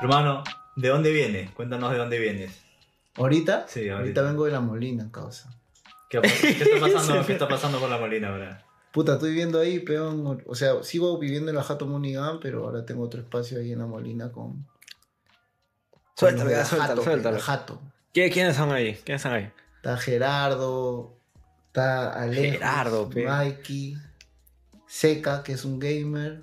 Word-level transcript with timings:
Hermano, 0.00 0.42
¿de 0.76 0.88
dónde 0.88 1.10
vienes? 1.12 1.50
Cuéntanos 1.52 1.90
de 1.92 1.98
dónde 1.98 2.18
vienes. 2.18 2.60
¿Ahorita? 3.16 3.66
Sí, 3.68 3.80
ahorita. 3.88 3.96
ahorita. 3.98 4.22
vengo 4.22 4.44
de 4.46 4.52
la 4.52 4.60
Molina, 4.60 5.08
causa. 5.12 5.50
¿Qué, 6.10 6.20
qué 6.20 6.48
está 6.50 6.80
pasando, 6.80 7.26
¿Qué 7.26 7.32
está 7.32 7.48
pasando 7.48 7.80
con 7.80 7.90
la 7.90 7.98
Molina 7.98 8.28
ahora? 8.28 8.64
Puta, 8.92 9.14
estoy 9.14 9.30
viviendo 9.30 9.60
ahí, 9.60 9.80
peón. 9.80 10.42
O 10.46 10.54
sea, 10.54 10.82
sigo 10.82 11.18
viviendo 11.18 11.50
en 11.50 11.56
la 11.56 11.62
Jato 11.62 11.86
Munigan, 11.86 12.38
pero 12.40 12.64
ahora 12.64 12.84
tengo 12.84 13.02
otro 13.02 13.20
espacio 13.20 13.58
ahí 13.58 13.72
en 13.72 13.78
la 13.80 13.86
Molina 13.86 14.30
con. 14.30 14.66
Suéltalo, 16.16 16.50
con 16.50 16.64
suéltalo, 16.66 17.02
suéltalo. 17.02 17.40
Jato. 17.40 17.80
¿Qué- 18.12 18.30
¿Quiénes 18.30 18.56
son 18.56 18.70
ahí? 18.72 18.94
¿Quiénes 19.04 19.22
son 19.22 19.32
ahí? 19.32 19.50
Está 19.76 19.96
Gerardo, 19.96 21.18
está 21.66 22.12
Alejo, 22.12 22.52
Gerardo, 22.52 23.10
pe. 23.10 23.26
Mikey, 23.26 23.96
Seca, 24.86 25.42
que 25.42 25.52
es 25.52 25.64
un 25.64 25.78
gamer, 25.80 26.42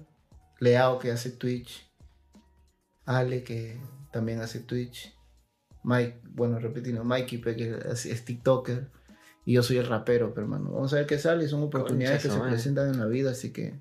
Leao, 0.60 1.00
que 1.00 1.12
hace 1.12 1.32
Twitch, 1.32 1.90
Ale, 3.20 3.44
que 3.44 3.80
también 4.12 4.42
hace 4.42 4.60
Twitch, 4.60 5.16
Mike, 5.84 6.22
bueno, 6.30 6.60
repetiendo, 6.60 7.04
Mikey, 7.04 7.40
pe, 7.40 7.56
que 7.56 7.80
es, 7.92 8.06
es 8.06 8.26
TikToker, 8.26 8.90
y 9.46 9.54
yo 9.54 9.64
soy 9.64 9.78
el 9.78 9.88
rapero, 9.88 10.34
pero 10.34 10.46
hermano. 10.46 10.72
Vamos 10.72 10.94
a 10.94 10.98
ver 10.98 11.08
qué 11.08 11.18
sale, 11.18 11.48
son 11.48 11.64
oportunidades 11.64 12.22
Concha 12.22 12.38
que 12.38 12.44
se 12.44 12.50
presentan 12.50 12.90
en 12.90 13.00
la 13.00 13.08
vida, 13.08 13.32
así 13.32 13.52
que 13.52 13.80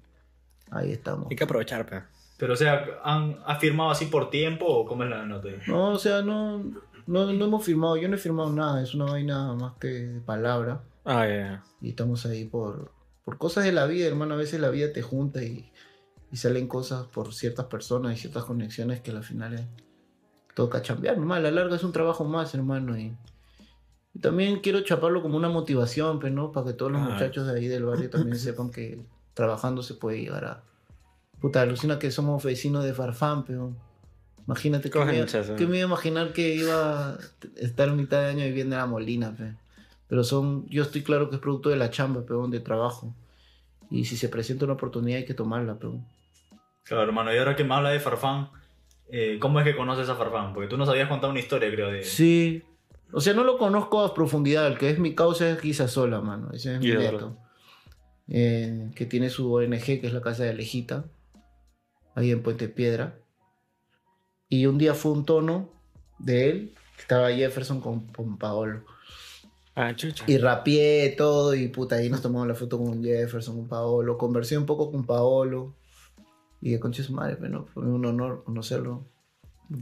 ahí 0.71 0.93
estamos. 0.93 1.27
Hay 1.31 1.37
que 1.37 1.45
aprovechar, 1.45 1.87
pe. 1.87 2.03
Pero, 2.39 2.55
o 2.55 2.57
sea, 2.57 2.87
¿han, 3.05 3.39
¿has 3.45 3.59
firmado 3.59 3.91
así 3.91 4.07
por 4.07 4.31
tiempo 4.31 4.65
o 4.65 4.87
cómo 4.87 5.05
es 5.05 5.11
la 5.11 5.27
nota? 5.27 5.49
No, 5.67 5.91
o 5.91 5.99
sea, 5.99 6.23
no, 6.23 6.59
no, 7.07 7.33
no 7.33 7.45
hemos 7.45 7.65
firmado, 7.65 7.99
yo 7.99 8.09
no 8.09 8.17
he 8.17 8.19
firmado 8.19 8.51
nada, 8.51 8.83
es 8.83 8.95
una 8.95 9.05
vaina 9.05 9.53
más 9.53 9.75
que 9.79 9.89
de 9.89 10.21
palabra. 10.21 10.83
Ah, 11.05 11.27
ya, 11.27 11.37
ya. 11.37 11.65
Y 11.83 11.91
estamos 11.91 12.25
ahí 12.25 12.47
por, 12.47 12.93
por 13.25 13.37
cosas 13.37 13.65
de 13.65 13.73
la 13.73 13.85
vida, 13.85 14.07
hermano. 14.07 14.35
A 14.35 14.39
veces 14.39 14.59
la 14.59 14.71
vida 14.71 14.91
te 14.93 15.03
junta 15.03 15.43
y, 15.43 15.71
y 16.33 16.37
salen 16.37 16.67
cosas 16.69 17.07
por 17.07 17.33
ciertas 17.35 17.67
personas 17.67 18.15
y 18.17 18.21
ciertas 18.21 18.45
conexiones 18.45 19.01
que 19.01 19.11
al 19.11 19.23
final 19.25 19.55
es- 19.55 19.67
toca 20.55 20.83
chambear. 20.83 21.17
Nomás, 21.19 21.39
a 21.39 21.43
la 21.43 21.51
larga 21.51 21.77
es 21.77 21.85
un 21.85 21.93
trabajo 21.93 22.25
más, 22.25 22.55
hermano. 22.55 22.99
Y, 22.99 23.13
y 24.15 24.19
también 24.21 24.61
quiero 24.61 24.81
chaparlo 24.83 25.23
como 25.23 25.37
una 25.37 25.49
motivación, 25.49 26.19
pues, 26.21 26.33
¿no? 26.33 26.53
Para 26.53 26.67
que 26.67 26.73
todos 26.75 26.93
los 26.93 27.01
Claro. 27.01 27.15
muchachos 27.15 27.47
de 27.47 27.57
ahí 27.59 27.69
del 27.69 27.85
barrio 27.85 28.11
también 28.11 28.39
sepan 28.39 28.71
que 28.71 29.01
trabajando 29.35 29.83
se 29.83 29.95
puede 29.95 30.21
llegar 30.21 30.45
a... 30.45 30.63
Puta, 31.41 31.63
alucina 31.63 31.99
que 31.99 32.11
somos 32.11 32.43
vecinos 32.45 32.85
de 32.85 32.93
Farfán, 32.93 33.45
pero... 33.45 33.73
Imagínate 34.47 34.91
que 34.91 34.99
me, 34.99 35.13
iba- 35.15 35.21
Concha, 35.25 35.45
sí. 35.45 35.53
que 35.57 35.67
me 35.67 35.77
iba 35.79 35.85
a 35.85 35.89
imaginar 35.89 36.33
que 36.33 36.55
iba 36.57 37.11
a 37.11 37.19
estar 37.57 37.91
mitad 37.93 38.21
de 38.21 38.27
año 38.31 38.45
viviendo 38.45 38.75
en 38.75 38.81
la 38.81 38.87
Molina, 38.87 39.35
pe. 39.37 39.55
Pero 40.09 40.25
son, 40.25 40.67
yo 40.69 40.83
estoy 40.83 41.03
claro 41.05 41.31
que 41.31 41.37
es 41.37 41.41
producto 41.41 41.69
de 41.69 41.77
la 41.77 41.91
chamba, 41.91 42.23
peón, 42.23 42.51
de 42.51 42.59
trabajo. 42.59 43.15
Y 43.91 44.07
si 44.07 44.17
se 44.17 44.29
presenta 44.29 44.65
una 44.65 44.75
oportunidad 44.75 45.19
hay 45.19 45.25
que 45.25 45.35
tomarla, 45.35 45.79
peón. 45.79 46.05
Claro, 46.85 47.05
hermano, 47.05 47.33
y 47.33 47.39
ahora 47.39 47.57
que 47.57 47.65
me 47.65 47.75
habla 47.75 47.91
de 47.91 48.01
Farfán, 48.01 48.51
eh, 49.09 49.39
¿cómo 49.41 49.61
es 49.61 49.65
que 49.65 49.77
conoces 49.77 50.09
a 50.09 50.17
Farfán? 50.17 50.53
Porque 50.53 50.69
tú 50.69 50.77
nos 50.77 50.89
habías 50.89 51.09
contado 51.09 51.31
una 51.31 51.41
historia, 51.41 51.71
creo, 51.71 51.91
de... 51.91 52.03
Sí. 52.03 52.63
O 53.13 53.21
sea, 53.21 53.35
no 53.35 53.45
lo 53.45 53.59
conozco 53.59 54.01
a 54.03 54.15
profundidad. 54.15 54.67
El 54.67 54.79
que 54.79 54.91
es 54.91 54.99
mi 54.99 55.15
causa 55.15 55.51
es 55.51 55.61
Guisa 55.61 55.89
Sola, 55.89 56.21
mano. 56.21 56.51
Ese 56.53 56.75
es 56.75 56.81
mi 56.81 56.93
neto. 56.93 57.37
Eh, 58.29 58.91
que 58.95 59.07
tiene 59.07 59.31
su 59.31 59.53
ONG, 59.53 59.83
que 59.83 60.03
es 60.05 60.13
la 60.13 60.21
Casa 60.21 60.45
de 60.45 60.55
Lejita. 60.55 61.07
Ahí 62.15 62.31
en 62.31 62.43
Puente 62.43 62.69
Piedra. 62.69 63.19
Y 64.49 64.67
un 64.67 64.79
día 64.79 64.95
fue 64.95 65.13
un 65.13 65.25
tono 65.25 65.73
de 66.19 66.51
él. 66.51 66.75
que 66.97 67.03
Estaba 67.03 67.33
Jefferson 67.33 67.81
con, 67.81 68.07
con 68.13 68.39
Paolo. 68.39 68.85
Ah, 69.75 69.95
chucha. 69.95 70.25
Y 70.27 70.39
rapié 70.39 71.15
todo 71.17 71.55
y 71.55 71.69
puta, 71.69 71.97
ahí 71.97 72.11
nos 72.11 72.21
tomamos 72.21 72.47
la 72.47 72.55
foto 72.55 72.79
con 72.79 73.03
Jefferson, 73.03 73.57
con 73.57 73.69
Paolo. 73.69 74.19
Conversé 74.19 74.59
un 74.59 74.67
poco 74.67 74.91
con 74.91 75.05
Paolo. 75.05 75.75
Y 76.61 76.73
de 76.73 76.81
concha 76.81 77.03
su 77.03 77.13
madre, 77.13 77.37
pero 77.41 77.67
fue 77.67 77.85
un 77.85 78.05
honor 78.05 78.45
conocerlo. 78.45 79.07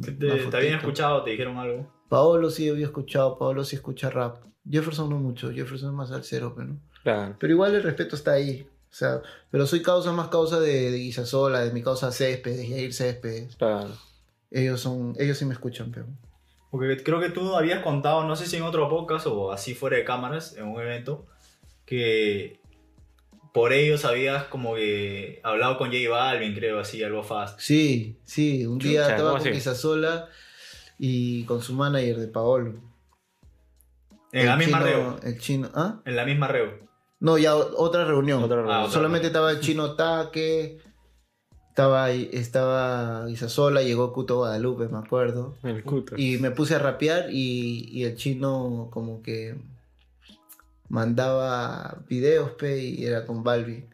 ¿Te, 0.04 0.12
te 0.12 0.56
habían 0.56 0.74
escuchado? 0.74 1.22
¿Te 1.22 1.30
dijeron 1.30 1.56
algo? 1.56 1.90
Paolo 2.08 2.50
sí 2.50 2.68
había 2.68 2.86
escuchado, 2.86 3.38
Paolo 3.38 3.64
sí 3.64 3.76
escucha 3.76 4.10
rap. 4.10 4.44
Jefferson 4.68 5.10
no 5.10 5.18
mucho, 5.18 5.50
Jefferson 5.50 5.90
es 5.90 5.94
más 5.94 6.10
al 6.12 6.24
cero, 6.24 6.52
pero 6.54 6.68
no. 6.68 6.80
Claro. 7.02 7.36
Pero 7.38 7.52
igual 7.52 7.74
el 7.74 7.82
respeto 7.82 8.16
está 8.16 8.32
ahí. 8.32 8.66
O 8.90 8.94
sea, 8.94 9.20
pero 9.50 9.66
soy 9.66 9.82
causa 9.82 10.12
más 10.12 10.28
causa 10.28 10.60
de, 10.60 10.90
de 10.90 10.98
Guisasola, 10.98 11.60
de 11.60 11.72
mi 11.72 11.82
causa 11.82 12.10
Céspedes, 12.10 12.58
de 12.58 12.68
Jair 12.68 12.94
Céspedes. 12.94 13.56
Claro. 13.56 13.90
Ellos 14.50 14.80
son, 14.80 15.14
ellos 15.18 15.36
sí 15.36 15.44
me 15.44 15.52
escuchan, 15.52 15.90
pero. 15.92 16.06
Porque 16.70 17.02
creo 17.02 17.20
que 17.20 17.30
tú 17.30 17.54
habías 17.54 17.82
contado, 17.82 18.24
no 18.24 18.36
sé 18.36 18.46
si 18.46 18.56
en 18.56 18.62
otro 18.62 18.88
podcast 18.88 19.26
o 19.26 19.52
así 19.52 19.74
fuera 19.74 19.96
de 19.96 20.04
cámaras, 20.04 20.56
en 20.56 20.66
un 20.66 20.80
evento, 20.80 21.26
que 21.86 22.60
por 23.58 23.72
ellos 23.72 24.04
habías 24.04 24.44
como 24.44 24.74
que 24.76 25.40
hablado 25.42 25.78
con 25.78 25.88
J 25.90 26.08
Balvin, 26.08 26.54
creo, 26.54 26.78
así, 26.80 27.02
algo 27.02 27.22
fast. 27.22 27.58
Sí, 27.60 28.18
sí, 28.24 28.64
un 28.66 28.78
día 28.78 29.00
Chucha, 29.02 29.10
estaba 29.16 29.30
¿cómo 29.30 29.38
con 29.42 29.48
así? 29.48 29.56
Guisasola 29.56 30.28
y 30.98 31.42
con 31.44 31.60
su 31.62 31.72
manager 31.74 32.16
de 32.18 32.28
Paolo. 32.28 32.74
En 34.32 34.46
la 34.46 34.56
misma 34.56 34.78
chino- 34.78 34.90
reo. 34.90 35.20
El 35.22 35.38
chino, 35.38 35.70
¿ah? 35.74 36.00
En 36.04 36.14
la 36.16 36.24
misma 36.24 36.48
reo. 36.48 36.78
No, 37.20 37.38
ya 37.38 37.56
otra 37.56 38.04
reunión. 38.04 38.42
Otra 38.42 38.56
reunión. 38.58 38.76
Ah, 38.76 38.80
otra 38.82 38.92
Solamente 38.92 39.28
reunión. 39.28 39.46
estaba 39.48 39.50
el 39.52 39.60
chino 39.60 39.94
Taque, 39.96 40.78
estaba, 41.70 42.10
estaba 42.10 43.26
Guisasola, 43.26 43.82
llegó 43.82 44.12
Cuto 44.12 44.36
Guadalupe, 44.36 44.88
me 44.88 44.98
acuerdo. 44.98 45.56
El 45.62 45.82
cuto. 45.82 46.14
Y 46.16 46.38
me 46.38 46.50
puse 46.52 46.74
a 46.76 46.78
rapear 46.78 47.26
y, 47.32 47.88
y 47.90 48.04
el 48.04 48.16
chino 48.16 48.88
como 48.92 49.22
que 49.22 49.56
mandaba 50.88 52.02
videos, 52.08 52.52
pe, 52.52 52.78
y 52.82 53.04
era 53.04 53.24
con 53.26 53.42
Balbi. 53.42 53.88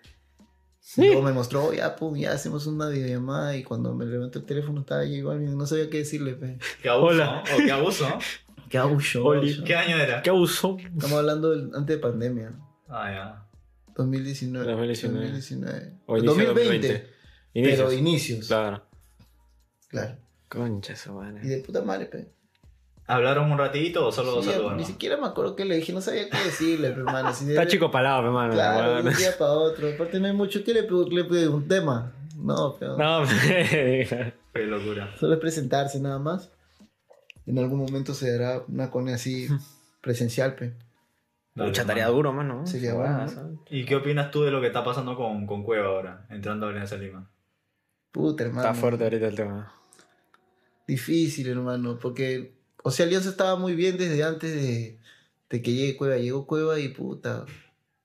Y 0.97 1.01
Luego 1.07 1.23
me 1.23 1.33
mostró, 1.33 1.65
"Oh, 1.67 1.73
ya, 1.73 1.97
pum, 1.97 2.15
ya 2.17 2.33
hacemos 2.33 2.67
una 2.67 2.89
videollamada 2.89 3.57
y 3.57 3.63
cuando 3.65 3.95
me 3.95 4.05
levanté 4.05 4.39
el 4.41 4.45
teléfono 4.45 4.81
estaba 4.81 5.01
J 5.03 5.25
Balvin, 5.25 5.57
no 5.57 5.67
sabía 5.67 5.89
qué 5.89 5.99
decirle, 5.99 6.35
pe. 6.35 6.59
Qué 6.83 6.89
abuso, 6.91 7.15
Hola. 7.15 7.43
¿no? 7.49 7.55
O 7.55 7.59
qué 7.65 7.73
abuso, 7.73 8.09
¿no? 8.09 8.19
Qué 8.69 8.79
abuso. 8.79 9.33
Abuso. 9.33 9.63
¿Qué 9.65 9.75
año 9.77 9.97
era? 9.97 10.21
¿Qué 10.23 10.31
abusó? 10.31 10.77
Estamos 10.79 11.13
hablando 11.13 11.51
del- 11.51 11.71
antes 11.75 11.97
de 11.97 11.99
pandemia. 12.03 12.53
Ah, 12.89 13.11
ya. 13.13 13.49
2019. 13.97 14.67
2019. 14.73 15.27
2019. 15.27 15.99
O 16.07 16.17
inicio 16.19 16.39
de 16.39 16.45
2020. 16.47 16.89
2020. 16.89 17.15
Inicios. 17.55 17.79
Pero 17.79 17.93
inicios. 17.93 18.47
Claro. 18.49 18.87
Claro. 19.89 20.17
Concha 20.49 20.97
su 20.97 21.13
madre. 21.13 21.41
Y 21.45 21.49
de 21.49 21.59
puta 21.59 21.83
madre, 21.83 22.07
pe. 22.07 22.33
¿Hablaron 23.07 23.53
un 23.53 23.59
ratito 23.59 24.07
o 24.07 24.13
solo 24.13 24.41
Sí, 24.43 24.51
saludaron? 24.51 24.79
ni 24.79 24.85
siquiera 24.85 25.17
me 25.19 25.27
acuerdo 25.27 25.55
qué 25.57 25.65
le 25.67 25.77
dije, 25.77 25.93
no 25.93 26.01
sabía 26.01 26.29
qué 26.31 26.39
decirle, 26.39 26.89
hermano. 26.89 27.33
Si 27.35 27.49
Está 27.49 27.63
de- 27.63 27.67
chico 27.69 27.91
palado, 27.91 28.25
hermano. 28.25 28.55
Claro, 28.55 29.03
de 29.03 29.09
un 29.11 29.17
día 29.17 29.37
para 29.39 29.51
otro. 29.53 29.89
Aparte 29.93 30.19
no 30.21 30.27
hay 30.27 30.33
mucho. 30.33 30.65
¿Qué 30.65 30.73
le 30.73 30.85
pido? 30.85 31.07
Le 31.09 31.49
un 31.49 31.69
tema. 31.69 32.13
No, 32.37 32.75
pero 32.79 32.97
No, 32.97 33.25
Qué 33.49 34.35
locura. 34.67 35.15
solo 35.19 35.35
es 35.35 35.41
presentarse 35.41 36.01
nada 36.01 36.19
más. 36.19 36.51
En 37.47 37.59
algún 37.59 37.79
momento 37.81 38.15
se 38.15 38.31
dará 38.37 38.63
una 38.69 38.91
cone 38.91 39.13
así 39.15 39.49
presencial, 40.01 40.55
pe. 40.55 40.73
Mucha 41.57 41.85
tarea 41.85 42.09
duro, 42.09 42.33
mano. 42.33 42.67
Sería 42.67 42.95
bueno. 42.95 43.27
¿Y 43.71 43.85
qué 43.85 43.97
opinas 43.97 44.31
tú 44.31 44.43
de 44.43 44.51
lo 44.51 44.61
que 44.61 44.67
está 44.69 44.83
pasando 44.83 45.15
con, 45.15 45.47
con 45.47 45.63
Cueva 45.63 45.87
ahora, 45.89 46.27
entrando 46.31 46.67
a 46.67 46.71
Alianza 46.71 46.97
Lima? 46.97 47.31
Puta, 48.11 48.45
hermano. 48.45 48.63
Está 48.69 48.75
fuerte 48.75 49.05
ahorita 49.05 49.29
el 49.29 49.37
tema. 49.37 49.73
Difícil, 50.87 51.49
hermano, 51.49 51.99
porque, 52.01 52.53
o 52.87 52.91
sea, 52.91 53.07
Alianza 53.07 53.31
estaba 53.31 53.57
muy 53.57 53.75
bien 53.75 53.97
desde 53.97 54.23
antes 54.23 54.55
de, 54.55 54.99
de 55.49 55.63
que 55.63 55.73
llegue 55.73 55.97
Cueva. 55.97 56.19
Llegó 56.19 56.47
Cueva 56.47 56.79
y 56.79 56.89
puta, 56.89 57.47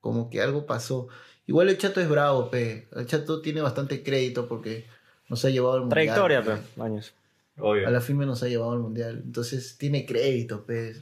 como 0.00 0.30
que 0.30 0.40
algo 0.40 0.64
pasó. 0.64 1.08
Igual 1.46 1.68
el 1.68 1.76
Chato 1.76 2.00
es 2.00 2.08
bravo, 2.08 2.50
pe. 2.50 2.88
El 2.96 3.04
Chato 3.04 3.42
tiene 3.42 3.60
bastante 3.60 4.02
crédito 4.02 4.48
porque 4.48 4.86
nos 5.28 5.44
ha 5.44 5.50
llevado 5.50 5.74
al 5.74 5.80
mundial. 5.80 6.06
Trayectoria, 6.06 6.42
pe. 6.42 6.56
pe. 6.74 6.82
Años. 6.82 7.12
Obvio. 7.58 7.86
A 7.86 7.90
la 7.90 8.00
firme 8.00 8.24
nos 8.24 8.42
ha 8.42 8.48
llevado 8.48 8.72
al 8.72 8.78
mundial. 8.78 9.20
Entonces 9.22 9.76
tiene 9.76 10.06
crédito, 10.06 10.64
pe. 10.64 10.96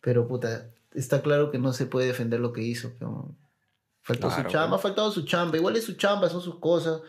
Pero 0.00 0.28
puta, 0.28 0.70
está 0.94 1.22
claro 1.22 1.50
que 1.50 1.58
no 1.58 1.72
se 1.72 1.86
puede 1.86 2.06
defender 2.06 2.38
lo 2.38 2.52
que 2.52 2.62
hizo, 2.62 2.92
pero 3.00 3.34
faltó 4.02 4.28
Claro, 4.28 4.44
su 4.44 4.48
chamba, 4.48 4.76
pe. 4.76 4.80
ha 4.80 4.82
faltado 4.82 5.10
su 5.10 5.22
chamba. 5.24 5.56
Igual 5.56 5.74
es 5.74 5.82
su 5.82 5.94
chamba, 5.94 6.28
son 6.28 6.40
sus 6.40 6.60
cosas. 6.60 7.00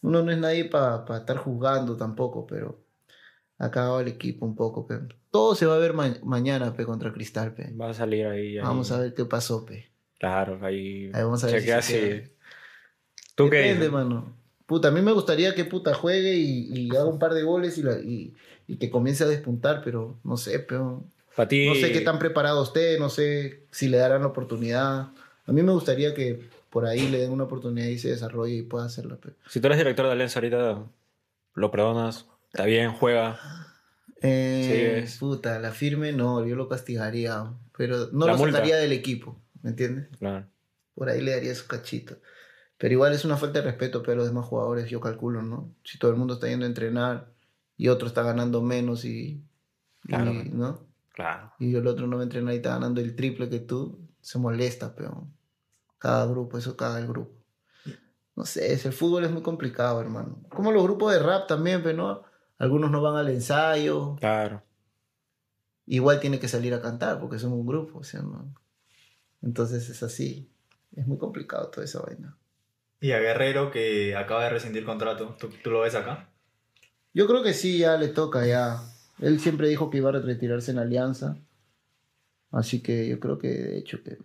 Uno 0.00 0.22
no 0.22 0.32
es 0.32 0.38
nadie 0.38 0.64
para 0.64 1.04
estar 1.18 1.36
juzgando 1.36 1.94
tampoco, 1.94 2.46
pero 2.46 2.83
ha 3.58 3.70
cagado 3.70 4.00
el 4.00 4.08
equipo 4.08 4.44
un 4.46 4.54
poco, 4.56 4.86
pe. 4.86 4.98
Todo 5.30 5.54
se 5.54 5.66
va 5.66 5.76
a 5.76 5.78
ver 5.78 5.92
ma- 5.94 6.16
mañana, 6.22 6.74
pe, 6.74 6.84
contra 6.84 7.12
Cristal, 7.12 7.54
pe. 7.54 7.72
Va 7.72 7.90
a 7.90 7.94
salir 7.94 8.26
ahí. 8.26 8.58
ahí. 8.58 8.64
Vamos 8.64 8.90
a 8.92 8.98
ver 9.00 9.14
qué 9.14 9.24
pasó, 9.24 9.64
pe. 9.64 9.90
Claro, 10.18 10.58
ahí. 10.62 11.10
Ahí 11.12 11.22
vamos 11.22 11.42
a 11.44 11.46
ver 11.48 11.56
si 11.56 11.60
Chequea 11.62 11.82
se 11.82 12.24
si. 12.26 12.30
¿Tú 13.34 13.50
qué 13.50 13.56
Depende, 13.58 13.90
mano. 13.90 14.36
Puta, 14.66 14.88
a 14.88 14.90
mí 14.90 15.02
me 15.02 15.12
gustaría 15.12 15.54
que 15.54 15.64
puta 15.64 15.92
juegue 15.94 16.34
y, 16.36 16.68
y 16.72 16.90
haga 16.90 17.04
un 17.06 17.18
par 17.18 17.34
de 17.34 17.42
goles 17.42 17.76
y, 17.78 17.82
la- 17.82 17.98
y- 17.98 18.34
y 18.66 18.76
que 18.76 18.90
comience 18.90 19.24
a 19.24 19.26
despuntar, 19.26 19.82
pero 19.84 20.18
no 20.24 20.36
sé, 20.36 20.58
pero 20.60 21.04
Para 21.36 21.48
ti. 21.48 21.66
no 21.66 21.74
sé 21.74 21.92
qué 21.92 22.00
tan 22.00 22.18
preparado 22.18 22.62
esté, 22.62 22.98
no 22.98 23.10
sé 23.10 23.66
si 23.70 23.88
le 23.88 23.98
darán 23.98 24.22
la 24.22 24.28
oportunidad. 24.28 25.08
A 25.46 25.52
mí 25.52 25.62
me 25.62 25.72
gustaría 25.72 26.14
que 26.14 26.48
por 26.70 26.86
ahí 26.86 27.08
le 27.08 27.18
den 27.18 27.30
una 27.32 27.44
oportunidad 27.44 27.88
y 27.88 27.98
se 27.98 28.08
desarrolle 28.08 28.54
y 28.54 28.62
pueda 28.62 28.86
hacerla. 28.86 29.18
pero- 29.20 29.36
Si 29.48 29.60
tú 29.60 29.66
eres 29.66 29.78
director 29.78 30.06
de 30.06 30.12
Alianza 30.12 30.38
ahorita, 30.38 30.86
lo 31.54 31.70
perdonas. 31.70 32.26
Está 32.54 32.66
bien, 32.66 32.92
juega. 32.92 33.36
Eh, 34.22 35.04
Sí, 35.08 35.18
puta, 35.18 35.58
la 35.58 35.72
firme 35.72 36.12
no, 36.12 36.46
yo 36.46 36.54
lo 36.54 36.68
castigaría, 36.68 37.52
pero 37.76 38.08
no 38.12 38.26
La 38.26 38.32
lo 38.32 38.38
multa. 38.38 38.52
sacaría 38.58 38.76
del 38.76 38.92
equipo, 38.92 39.42
¿me 39.62 39.70
entiendes? 39.70 40.08
Claro. 40.18 40.46
Por 40.94 41.08
ahí 41.08 41.20
le 41.20 41.32
daría 41.32 41.52
su 41.56 41.66
cachito. 41.66 42.16
Pero 42.78 42.92
igual 42.94 43.12
es 43.12 43.24
una 43.24 43.36
falta 43.36 43.58
de 43.58 43.64
respeto 43.64 44.02
pero 44.02 44.12
a 44.12 44.16
los 44.18 44.28
demás 44.28 44.46
jugadores, 44.46 44.88
yo 44.88 45.00
calculo, 45.00 45.42
¿no? 45.42 45.74
Si 45.82 45.98
todo 45.98 46.12
el 46.12 46.16
mundo 46.16 46.34
está 46.34 46.46
yendo 46.46 46.64
a 46.64 46.68
entrenar 46.68 47.32
y 47.76 47.88
otro 47.88 48.06
está 48.06 48.22
ganando 48.22 48.62
menos 48.62 49.04
y, 49.04 49.42
Claro, 50.06 50.32
y. 50.32 50.48
¿no? 50.50 50.86
Claro. 51.12 51.52
y 51.58 51.74
el 51.74 51.86
otro 51.88 52.06
no 52.06 52.16
va 52.16 52.22
a 52.22 52.24
entrenar 52.24 52.54
y 52.54 52.58
está 52.58 52.70
ganando 52.70 53.00
el 53.00 53.16
triple 53.16 53.48
que 53.48 53.58
tú, 53.58 53.98
se 54.20 54.38
molesta, 54.38 54.94
pero 54.94 55.26
cada 55.98 56.24
grupo, 56.26 56.56
eso 56.56 56.76
caga 56.76 56.98
el 57.00 57.08
grupo. 57.08 57.32
No 58.36 58.44
sé, 58.46 58.72
el 58.72 58.92
fútbol 58.92 59.24
es 59.24 59.30
muy 59.32 59.42
complicado, 59.42 60.00
hermano. 60.00 60.38
Como 60.50 60.70
los 60.72 60.82
grupos 60.84 61.12
de 61.12 61.18
rap 61.20 61.46
también, 61.48 61.82
pero 61.82 61.96
no, 61.96 62.22
algunos 62.58 62.90
no 62.90 63.02
van 63.02 63.16
al 63.16 63.28
ensayo, 63.28 64.16
Claro. 64.20 64.62
igual 65.86 66.20
tiene 66.20 66.38
que 66.38 66.48
salir 66.48 66.72
a 66.74 66.80
cantar 66.80 67.20
porque 67.20 67.38
son 67.38 67.52
un 67.52 67.66
grupo, 67.66 67.98
o 67.98 68.04
sea, 68.04 68.22
¿no? 68.22 68.54
Entonces 69.42 69.88
es 69.90 70.02
así, 70.02 70.50
es 70.96 71.06
muy 71.06 71.18
complicado 71.18 71.68
toda 71.68 71.84
esa 71.84 72.00
vaina. 72.00 72.36
Y 73.00 73.12
a 73.12 73.18
Guerrero 73.18 73.70
que 73.70 74.16
acaba 74.16 74.44
de 74.44 74.50
rescindir 74.50 74.84
contrato, 74.84 75.36
¿tú, 75.38 75.50
tú 75.62 75.70
lo 75.70 75.80
ves 75.80 75.94
acá? 75.94 76.30
Yo 77.12 77.26
creo 77.26 77.42
que 77.42 77.52
sí, 77.52 77.78
ya 77.78 77.96
le 77.98 78.08
toca, 78.08 78.46
ya. 78.46 78.80
Él 79.20 79.38
siempre 79.40 79.68
dijo 79.68 79.90
que 79.90 79.98
iba 79.98 80.08
a 80.08 80.12
retirarse 80.12 80.70
en 80.70 80.78
Alianza. 80.78 81.36
Así 82.50 82.80
que 82.82 83.06
yo 83.08 83.20
creo 83.20 83.38
que, 83.38 83.48
de 83.48 83.78
hecho, 83.78 84.02
que 84.02 84.18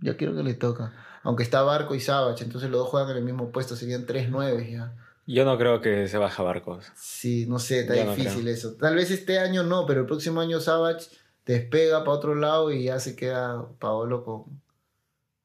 ya 0.00 0.16
quiero 0.16 0.34
que 0.36 0.42
le 0.44 0.54
toca. 0.54 0.92
Aunque 1.24 1.42
está 1.42 1.62
Barco 1.62 1.94
y 1.94 2.00
Savage, 2.00 2.44
entonces 2.44 2.70
los 2.70 2.80
dos 2.80 2.88
juegan 2.88 3.10
en 3.10 3.16
el 3.18 3.24
mismo 3.24 3.50
puesto, 3.50 3.74
serían 3.74 4.06
3-9 4.06 4.70
ya. 4.70 4.94
Yo 5.28 5.44
no 5.44 5.58
creo 5.58 5.82
que 5.82 6.08
se 6.08 6.16
baja 6.16 6.42
Barcos. 6.42 6.90
Sí, 6.96 7.44
no 7.46 7.58
sé, 7.58 7.80
está 7.80 7.92
difícil 7.92 8.48
eso. 8.48 8.76
Tal 8.76 8.94
vez 8.94 9.10
este 9.10 9.38
año 9.38 9.62
no, 9.62 9.84
pero 9.84 10.00
el 10.00 10.06
próximo 10.06 10.40
año 10.40 10.58
Savage 10.58 11.04
despega 11.44 11.98
para 11.98 12.16
otro 12.16 12.34
lado 12.34 12.72
y 12.72 12.84
ya 12.84 12.98
se 12.98 13.14
queda 13.14 13.66
Paolo 13.78 14.24
con, 14.24 14.44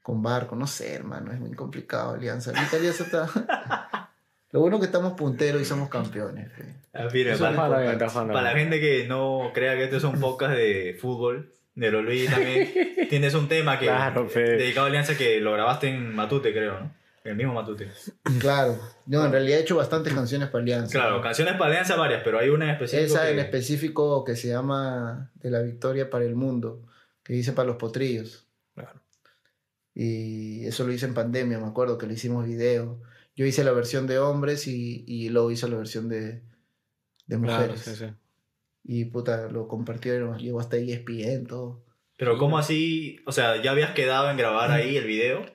con 0.02 0.24
Barco. 0.24 0.56
No 0.56 0.68
sé, 0.68 0.94
hermano, 0.94 1.34
es 1.34 1.40
muy 1.42 1.52
complicado 1.52 2.14
Alianza. 2.14 2.52
Ahorita 2.52 2.78
Alianza 2.78 3.04
está... 3.04 3.30
Lo 4.52 4.62
bueno 4.62 4.78
es 4.78 4.82
que 4.82 4.86
estamos 4.86 5.14
punteros 5.14 5.62
y 5.62 5.66
somos 5.66 5.90
campeones. 5.90 6.50
Ah, 6.94 7.08
mira, 7.12 7.36
para, 7.38 8.42
la 8.42 8.52
gente 8.52 8.80
que 8.80 9.06
no 9.06 9.52
crea 9.54 9.76
que 9.76 9.84
esto 9.84 9.98
es 9.98 10.04
un 10.06 10.18
podcast 10.18 10.56
de 10.56 10.96
fútbol, 11.02 11.52
de 11.76 11.92
lo 11.92 12.04
Luis 12.04 12.30
también, 12.30 12.72
tienes 13.10 13.34
un 13.34 13.50
tema 13.50 13.80
que 13.80 13.88
Claro, 13.88 14.30
dedicado 14.34 14.86
a 14.86 14.90
Alianza 14.90 15.18
que 15.18 15.42
lo 15.42 15.54
grabaste 15.54 15.90
en 15.90 16.16
Matute, 16.16 16.54
creo, 16.54 16.80
¿no? 16.80 17.03
El 17.24 17.36
mismo 17.38 17.54
Matute. 17.54 17.90
Claro. 18.40 18.78
No, 19.06 19.26
en 19.26 19.32
realidad 19.32 19.60
he 19.60 19.62
hecho 19.62 19.78
bastantes 19.78 20.14
canciones 20.14 20.50
para 20.50 20.62
Alianza. 20.62 20.92
Claro, 21.00 21.22
canciones 21.22 21.54
para 21.54 21.68
Alianza 21.72 21.96
varias, 21.96 22.22
pero 22.24 22.38
hay 22.40 22.50
una 22.50 22.66
en 22.66 22.72
específico. 22.72 23.06
Esa 23.06 23.26
que- 23.26 23.32
en 23.32 23.40
específico 23.40 24.24
que 24.26 24.36
se 24.36 24.50
llama 24.50 25.32
De 25.36 25.50
la 25.50 25.62
victoria 25.62 26.10
para 26.10 26.26
el 26.26 26.36
mundo, 26.36 26.86
que 27.24 27.34
dice 27.34 27.54
para 27.54 27.68
los 27.68 27.78
potrillos. 27.78 28.48
Claro. 28.76 29.02
Y 29.94 30.66
eso 30.66 30.86
lo 30.86 30.92
hice 30.92 31.06
en 31.06 31.14
pandemia, 31.14 31.60
me 31.60 31.68
acuerdo 31.68 31.98
que 31.98 32.08
le 32.08 32.14
hicimos 32.16 32.46
video. 32.46 33.02
Yo 33.36 33.46
hice 33.46 33.64
la 33.64 33.72
versión 33.72 34.06
de 34.08 34.20
hombres 34.20 34.68
y, 34.68 35.06
y 35.08 35.30
luego 35.30 35.50
hice 35.52 35.68
la 35.70 35.78
versión 35.78 36.10
de, 36.10 36.42
de 37.28 37.40
Claro, 37.40 37.42
mujeres. 37.42 37.80
sí, 37.82 37.96
sí. 37.96 38.06
Y 38.84 39.06
puta, 39.06 39.48
lo 39.50 39.68
compartieron, 39.68 40.38
llegó 40.40 40.60
hasta 40.60 40.76
ESPN, 40.78 41.46
todo. 41.48 41.86
Pero 42.18 42.38
¿cómo 42.38 42.58
así? 42.58 43.18
O 43.26 43.32
sea, 43.32 43.62
¿ya 43.62 43.72
habías 43.72 43.92
quedado 43.92 44.30
en 44.30 44.36
grabar 44.38 44.72
ahí 44.72 44.98
el 44.98 45.06
video? 45.08 45.46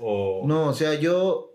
O... 0.00 0.42
No, 0.46 0.68
o 0.68 0.74
sea, 0.74 0.94
yo 0.94 1.54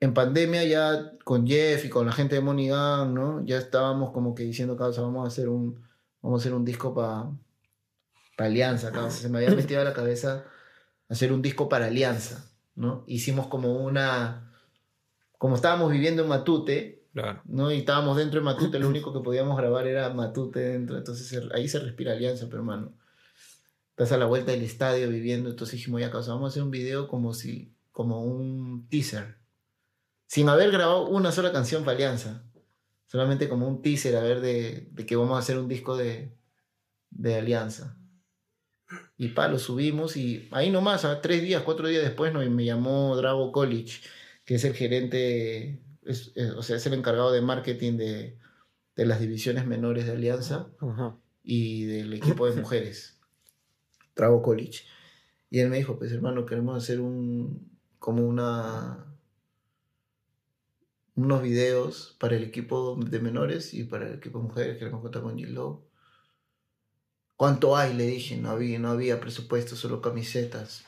en 0.00 0.14
pandemia 0.14 0.64
ya 0.64 1.12
con 1.24 1.46
Jeff 1.46 1.84
y 1.84 1.88
con 1.88 2.06
la 2.06 2.12
gente 2.12 2.34
de 2.34 2.40
Money 2.40 2.68
Gang, 2.68 3.12
¿no? 3.12 3.44
Ya 3.44 3.58
estábamos 3.58 4.12
como 4.12 4.34
que 4.34 4.42
diciendo, 4.44 4.76
causa, 4.76 5.02
vamos 5.02 5.24
a 5.24 5.28
hacer 5.28 5.48
un, 5.48 5.80
vamos 6.22 6.40
a 6.40 6.42
hacer 6.42 6.54
un 6.54 6.64
disco 6.64 6.94
para 6.94 7.30
Alianza, 8.38 8.92
causa. 8.92 9.18
Se 9.18 9.28
me 9.28 9.38
había 9.38 9.54
metido 9.54 9.80
a 9.80 9.84
la 9.84 9.92
cabeza 9.92 10.44
hacer 11.08 11.32
un 11.32 11.42
disco 11.42 11.68
para 11.68 11.86
Alianza, 11.86 12.50
¿no? 12.74 13.04
Hicimos 13.06 13.48
como 13.48 13.74
una, 13.74 14.52
como 15.38 15.56
estábamos 15.56 15.90
viviendo 15.92 16.22
en 16.22 16.28
Matute, 16.28 17.00
Claro. 17.12 17.42
¿no? 17.44 17.72
Y 17.72 17.78
estábamos 17.78 18.16
dentro 18.16 18.38
de 18.38 18.44
Matute, 18.44 18.78
lo 18.78 18.88
único 18.88 19.12
que 19.12 19.18
podíamos 19.18 19.56
grabar 19.56 19.86
era 19.86 20.10
Matute 20.10 20.60
dentro, 20.60 20.96
entonces 20.96 21.42
ahí 21.52 21.66
se 21.66 21.80
respira 21.80 22.12
Alianza, 22.12 22.46
pero 22.46 22.58
hermano. 22.58 22.92
Estás 24.00 24.12
a 24.12 24.16
la 24.18 24.24
vuelta 24.24 24.52
del 24.52 24.62
estadio 24.62 25.10
viviendo, 25.10 25.50
entonces 25.50 25.76
dijimos, 25.76 26.00
ya 26.00 26.10
causa, 26.10 26.32
vamos 26.32 26.46
a 26.46 26.48
hacer 26.52 26.62
un 26.62 26.70
video 26.70 27.06
como 27.06 27.34
si, 27.34 27.74
como 27.92 28.24
un 28.24 28.88
teaser, 28.88 29.36
sin 30.26 30.48
haber 30.48 30.70
grabado 30.70 31.06
una 31.08 31.32
sola 31.32 31.52
canción 31.52 31.84
para 31.84 31.96
Alianza, 31.96 32.42
solamente 33.08 33.46
como 33.46 33.68
un 33.68 33.82
teaser, 33.82 34.16
a 34.16 34.22
ver, 34.22 34.40
de, 34.40 34.88
de 34.90 35.04
que 35.04 35.16
vamos 35.16 35.36
a 35.36 35.40
hacer 35.40 35.58
un 35.58 35.68
disco 35.68 35.98
de, 35.98 36.34
de 37.10 37.34
Alianza. 37.34 37.98
Y 39.18 39.28
pa, 39.28 39.48
lo 39.48 39.58
subimos 39.58 40.16
y 40.16 40.48
ahí 40.52 40.70
nomás, 40.70 41.04
a 41.04 41.20
tres 41.20 41.42
días, 41.42 41.62
cuatro 41.62 41.86
días 41.86 42.02
después 42.02 42.32
nos, 42.32 42.48
me 42.48 42.64
llamó 42.64 43.14
Drago 43.16 43.52
College, 43.52 44.00
que 44.46 44.54
es 44.54 44.64
el 44.64 44.72
gerente, 44.72 45.82
es- 46.06 46.32
es- 46.36 46.52
o 46.52 46.62
sea, 46.62 46.76
es 46.78 46.86
el 46.86 46.94
encargado 46.94 47.32
de 47.32 47.42
marketing 47.42 47.98
de, 47.98 48.38
de 48.96 49.04
las 49.04 49.20
divisiones 49.20 49.66
menores 49.66 50.06
de 50.06 50.12
Alianza 50.12 50.68
Ajá. 50.80 51.18
y 51.44 51.84
del 51.84 52.14
equipo 52.14 52.46
de 52.50 52.56
mujeres, 52.62 53.19
Drago 54.20 54.42
College. 54.42 54.84
Y 55.48 55.60
él 55.60 55.70
me 55.70 55.78
dijo, 55.78 55.98
pues 55.98 56.12
hermano, 56.12 56.46
queremos 56.46 56.82
hacer 56.82 57.00
un, 57.00 57.70
como 57.98 58.22
una, 58.26 59.06
unos 61.16 61.42
videos 61.42 62.16
para 62.20 62.36
el 62.36 62.44
equipo 62.44 62.96
de 62.96 63.18
menores 63.18 63.74
y 63.74 63.84
para 63.84 64.06
el 64.06 64.14
equipo 64.14 64.38
de 64.38 64.44
mujeres, 64.44 64.78
queremos 64.78 65.00
contar 65.00 65.22
con 65.22 65.36
G-Low. 65.36 65.82
¿Cuánto 67.36 67.76
hay? 67.76 67.94
Le 67.94 68.06
dije, 68.06 68.36
no 68.36 68.50
había, 68.50 68.78
no 68.78 68.90
había 68.90 69.18
presupuesto, 69.18 69.74
solo 69.74 70.02
camisetas. 70.02 70.84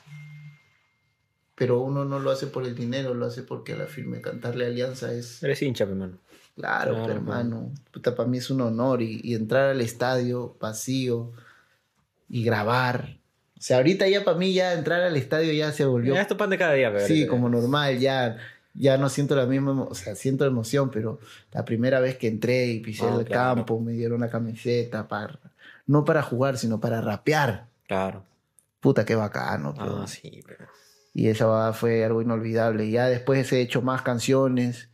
Pero 1.55 1.81
uno 1.81 2.05
no 2.05 2.19
lo 2.19 2.29
hace 2.29 2.47
por 2.47 2.63
el 2.63 2.75
dinero, 2.75 3.15
lo 3.15 3.25
hace 3.25 3.41
porque 3.41 3.73
a 3.73 3.77
la 3.77 3.87
firme 3.87 4.21
cantarle 4.21 4.67
Alianza 4.67 5.11
es... 5.11 5.41
Eres 5.41 5.61
hincha, 5.61 5.87
pe, 5.87 5.95
mano. 5.95 6.19
Claro, 6.55 6.91
Claro, 6.91 7.05
pero, 7.07 7.13
hermano. 7.13 7.73
Puta, 7.91 8.15
para 8.15 8.29
mí 8.29 8.37
es 8.37 8.51
un 8.51 8.61
honor 8.61 9.01
y, 9.01 9.19
y 9.23 9.33
entrar 9.33 9.71
al 9.71 9.81
estadio 9.81 10.55
vacío 10.59 11.31
y 12.29 12.43
grabar. 12.43 13.22
O 13.63 13.65
sea, 13.65 13.77
ahorita 13.77 14.09
ya 14.09 14.25
para 14.25 14.37
mí 14.37 14.53
ya 14.53 14.73
entrar 14.73 15.01
al 15.03 15.15
estadio 15.15 15.53
ya 15.53 15.71
se 15.71 15.85
volvió 15.85 16.13
Ya 16.15 16.23
es 16.23 16.27
tu 16.27 16.35
pan 16.35 16.49
de 16.49 16.57
cada 16.57 16.73
día, 16.73 16.91
pe, 16.91 16.99
sí, 17.07 17.25
como 17.27 17.47
normal, 17.47 17.97
ya 17.97 18.35
ya 18.73 18.97
no 18.97 19.07
siento 19.07 19.37
la 19.37 19.45
misma, 19.45 19.83
o 19.83 19.95
sea, 19.95 20.15
siento 20.15 20.43
emoción, 20.45 20.91
pero 20.91 21.19
la 21.53 21.63
primera 21.63 22.01
vez 22.01 22.17
que 22.17 22.27
entré 22.27 22.65
y 22.67 22.81
pisé 22.81 23.05
Ah, 23.05 23.15
el 23.19 23.23
claro. 23.25 23.55
campo, 23.55 23.79
me 23.79 23.93
dieron 23.93 24.17
una 24.17 24.29
camiseta 24.29 25.07
para 25.07 25.39
no 25.87 26.03
para 26.03 26.21
jugar, 26.23 26.57
sino 26.57 26.81
para 26.81 26.99
rapear. 26.99 27.67
Claro. 27.87 28.25
Puta, 28.81 29.05
qué 29.05 29.15
bacano. 29.15 29.73
pero- 29.73 30.01
Ah, 30.01 30.07
sí, 30.07 30.41
pero... 30.45 30.65
y 31.13 31.27
esa 31.29 31.71
fue 31.71 32.03
algo 32.03 32.21
inolvidable. 32.21 32.89
Ya 32.91 33.05
después 33.07 33.49
he 33.53 33.61
hecho 33.61 33.81
más 33.81 34.01
canciones. 34.01 34.89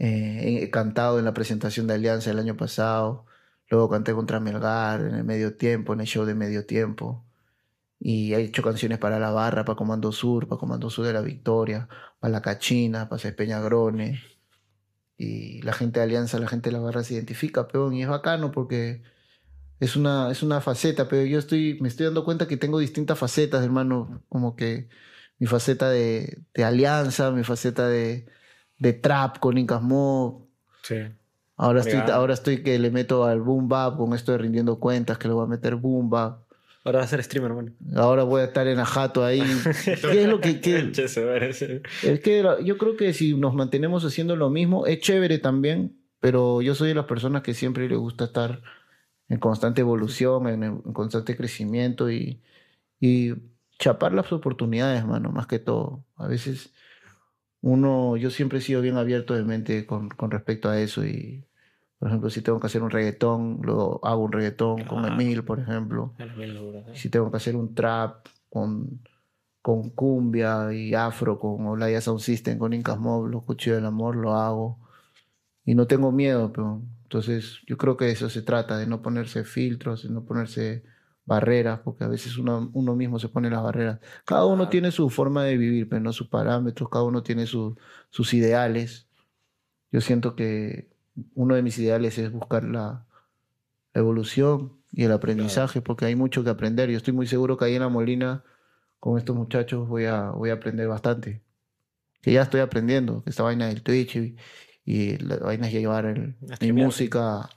eh, 0.00 0.60
he 0.62 0.70
cantado 0.70 1.20
en 1.20 1.24
la 1.26 1.32
presentación 1.34 1.86
de 1.86 1.94
Alianza 1.94 2.30
el 2.32 2.40
año 2.40 2.56
pasado. 2.56 3.24
Luego 3.70 3.88
canté 3.88 4.14
contra 4.14 4.40
Melgar 4.40 5.00
en 5.00 5.14
el 5.14 5.22
medio 5.24 5.54
tiempo, 5.56 5.92
en 5.92 6.00
el 6.00 6.06
show 6.08 6.24
de 6.24 6.34
medio 6.34 6.66
tiempo. 6.66 7.24
Y 8.00 8.34
he 8.34 8.40
hecho 8.40 8.62
canciones 8.62 8.98
para 8.98 9.18
La 9.18 9.30
Barra, 9.30 9.64
para 9.64 9.76
Comando 9.76 10.12
Sur, 10.12 10.46
para 10.46 10.58
Comando 10.58 10.88
Sur 10.90 11.06
de 11.06 11.12
la 11.12 11.20
Victoria, 11.20 11.88
para 12.20 12.32
La 12.32 12.42
Cachina, 12.42 13.08
para 13.08 13.34
Peñagrone. 13.34 14.20
Y 15.16 15.62
la 15.62 15.72
gente 15.72 15.98
de 15.98 16.04
Alianza, 16.04 16.38
la 16.38 16.48
gente 16.48 16.70
de 16.70 16.76
La 16.76 16.82
Barra 16.82 17.02
se 17.02 17.14
identifica, 17.14 17.66
peón, 17.66 17.94
y 17.94 18.02
es 18.02 18.08
bacano 18.08 18.52
porque 18.52 19.02
es 19.80 19.96
una, 19.96 20.30
es 20.30 20.42
una 20.42 20.60
faceta, 20.60 21.08
pero 21.08 21.24
yo 21.24 21.38
estoy, 21.38 21.78
me 21.80 21.88
estoy 21.88 22.06
dando 22.06 22.24
cuenta 22.24 22.46
que 22.46 22.56
tengo 22.56 22.78
distintas 22.78 23.18
facetas, 23.18 23.64
hermano, 23.64 24.22
como 24.28 24.56
que 24.56 24.88
mi 25.38 25.46
faceta 25.46 25.90
de, 25.90 26.38
de 26.54 26.64
alianza, 26.64 27.30
mi 27.30 27.44
faceta 27.44 27.88
de, 27.88 28.26
de 28.78 28.92
trap 28.92 29.38
con 29.38 29.58
Incas 29.58 29.82
Mob. 29.82 30.46
Sí. 30.82 30.96
Ahora 31.56 31.80
estoy, 31.80 32.00
ahora 32.12 32.34
estoy 32.34 32.62
que 32.62 32.78
le 32.78 32.90
meto 32.90 33.24
al 33.24 33.40
boom 33.40 33.68
bap 33.68 33.96
con 33.96 34.14
esto 34.14 34.32
de 34.32 34.38
rindiendo 34.38 34.78
cuentas, 34.78 35.18
que 35.18 35.26
le 35.26 35.34
voy 35.34 35.44
a 35.44 35.48
meter 35.48 35.74
boom 35.74 36.08
bap. 36.08 36.47
Ahora 36.84 37.00
vas 37.00 37.08
a 37.08 37.10
ser 37.10 37.22
streamer, 37.24 37.50
hermano. 37.50 37.72
Ahora 37.96 38.22
voy 38.22 38.40
a 38.40 38.44
estar 38.44 38.66
en 38.66 38.78
Ajato 38.78 39.24
ahí. 39.24 39.42
¿Qué 39.84 40.22
es 40.22 40.28
lo 40.28 40.40
que, 40.40 40.60
qué- 40.60 40.78
es 42.04 42.20
que 42.20 42.42
yo 42.64 42.78
creo 42.78 42.96
que 42.96 43.12
si 43.12 43.34
nos 43.36 43.54
mantenemos 43.54 44.04
haciendo 44.04 44.36
lo 44.36 44.48
mismo, 44.50 44.86
es 44.86 45.00
chévere 45.00 45.38
también, 45.38 46.00
pero 46.20 46.62
yo 46.62 46.74
soy 46.74 46.88
de 46.88 46.94
las 46.94 47.04
personas 47.06 47.42
que 47.42 47.54
siempre 47.54 47.88
le 47.88 47.96
gusta 47.96 48.24
estar 48.26 48.62
en 49.28 49.38
constante 49.38 49.82
evolución, 49.82 50.48
en, 50.48 50.62
en 50.62 50.80
constante 50.92 51.36
crecimiento 51.36 52.10
y, 52.10 52.42
y 53.00 53.34
chapar 53.78 54.12
las 54.14 54.32
oportunidades, 54.32 55.04
mano, 55.04 55.30
más 55.30 55.46
que 55.46 55.58
todo. 55.58 56.04
A 56.16 56.26
veces 56.26 56.72
uno, 57.60 58.16
yo 58.16 58.30
siempre 58.30 58.58
he 58.58 58.62
sido 58.62 58.80
bien 58.80 58.96
abierto 58.96 59.34
de 59.34 59.44
mente 59.44 59.84
con, 59.84 60.08
con 60.08 60.30
respecto 60.30 60.68
a 60.70 60.80
eso 60.80 61.04
y, 61.04 61.44
por 61.98 62.08
ejemplo, 62.08 62.30
si 62.30 62.42
tengo 62.42 62.60
que 62.60 62.66
hacer 62.66 62.82
un 62.82 62.90
reggaetón, 62.90 63.60
lo 63.62 64.00
hago 64.04 64.22
un 64.24 64.32
reggaetón 64.32 64.84
con 64.84 65.00
Claro. 65.02 65.14
Emil, 65.14 65.44
por 65.44 65.58
ejemplo 65.60 66.14
¿eh? 66.18 66.92
si 66.94 67.08
tengo 67.10 67.30
que 67.30 67.36
hacer 67.38 67.56
un 67.56 67.74
trap 67.74 68.26
con, 68.50 69.00
con 69.62 69.90
cumbia 69.90 70.72
y 70.72 70.94
afro, 70.94 71.38
con 71.38 71.66
Olaya 71.66 72.00
Sound 72.00 72.20
System, 72.20 72.58
con 72.58 72.72
Incas 72.72 72.98
Mob, 72.98 73.26
los 73.28 73.42
Cuchillos 73.44 73.76
del 73.76 73.86
Amor, 73.86 74.16
lo 74.16 74.34
hago. 74.34 74.78
Y 75.64 75.74
no 75.74 75.86
tengo 75.86 76.12
miedo, 76.12 76.50
pero 76.52 76.80
entonces 77.02 77.58
yo 77.66 77.76
creo 77.76 77.96
que 77.96 78.06
de 78.06 78.12
eso 78.12 78.30
se 78.30 78.42
trata, 78.42 78.78
de 78.78 78.86
no 78.86 79.02
ponerse 79.02 79.44
filtros, 79.44 80.02
de 80.04 80.08
no 80.10 80.24
ponerse 80.24 80.82
barreras, 81.26 81.80
porque 81.80 82.04
a 82.04 82.08
veces 82.08 82.38
uno, 82.38 82.70
uno 82.72 82.96
mismo 82.96 83.18
se 83.18 83.28
pone 83.28 83.50
las 83.50 83.62
barreras. 83.62 84.00
Cada 84.24 84.46
uno 84.46 84.56
Claro. 84.56 84.70
tiene 84.70 84.90
su 84.92 85.10
forma 85.10 85.44
de 85.44 85.58
vivir, 85.58 85.86
pero 85.88 86.00
no 86.00 86.12
sus 86.14 86.28
parámetros, 86.28 86.88
cada 86.88 87.04
uno 87.04 87.22
tiene 87.22 87.44
su- 87.44 87.76
sus 88.08 88.32
ideales. 88.32 89.08
Yo 89.92 90.00
siento 90.00 90.34
que 90.36 90.88
uno 91.34 91.54
de 91.54 91.62
mis 91.62 91.78
ideales 91.78 92.18
es 92.18 92.30
buscar 92.32 92.64
la, 92.64 93.06
la 93.94 94.00
evolución 94.00 94.78
y 94.92 95.04
el 95.04 95.12
aprendizaje, 95.12 95.80
porque 95.82 96.04
hay 96.06 96.14
mucho 96.16 96.42
que 96.44 96.50
aprender. 96.50 96.90
Yo 96.90 96.96
estoy 96.96 97.12
muy 97.14 97.26
seguro 97.26 97.56
que 97.56 97.64
ahí 97.66 97.74
en 97.74 97.82
la 97.82 97.88
Molina, 97.88 98.44
con 99.00 99.18
estos 99.18 99.36
muchachos, 99.36 99.86
voy 99.88 100.06
a, 100.06 100.30
voy 100.30 100.50
a 100.50 100.54
aprender 100.54 100.88
bastante. 100.88 101.42
Que 102.22 102.32
ya 102.32 102.42
estoy 102.42 102.60
aprendiendo, 102.60 103.22
esta 103.26 103.42
vaina 103.42 103.68
del 103.68 103.82
Twitch 103.82 104.16
y, 104.16 104.36
y 104.84 105.18
la 105.18 105.36
vaina 105.36 105.66
es 105.68 105.72
llevar 105.72 106.06
el- 106.06 106.36
mi 106.60 106.72
música 106.72 107.48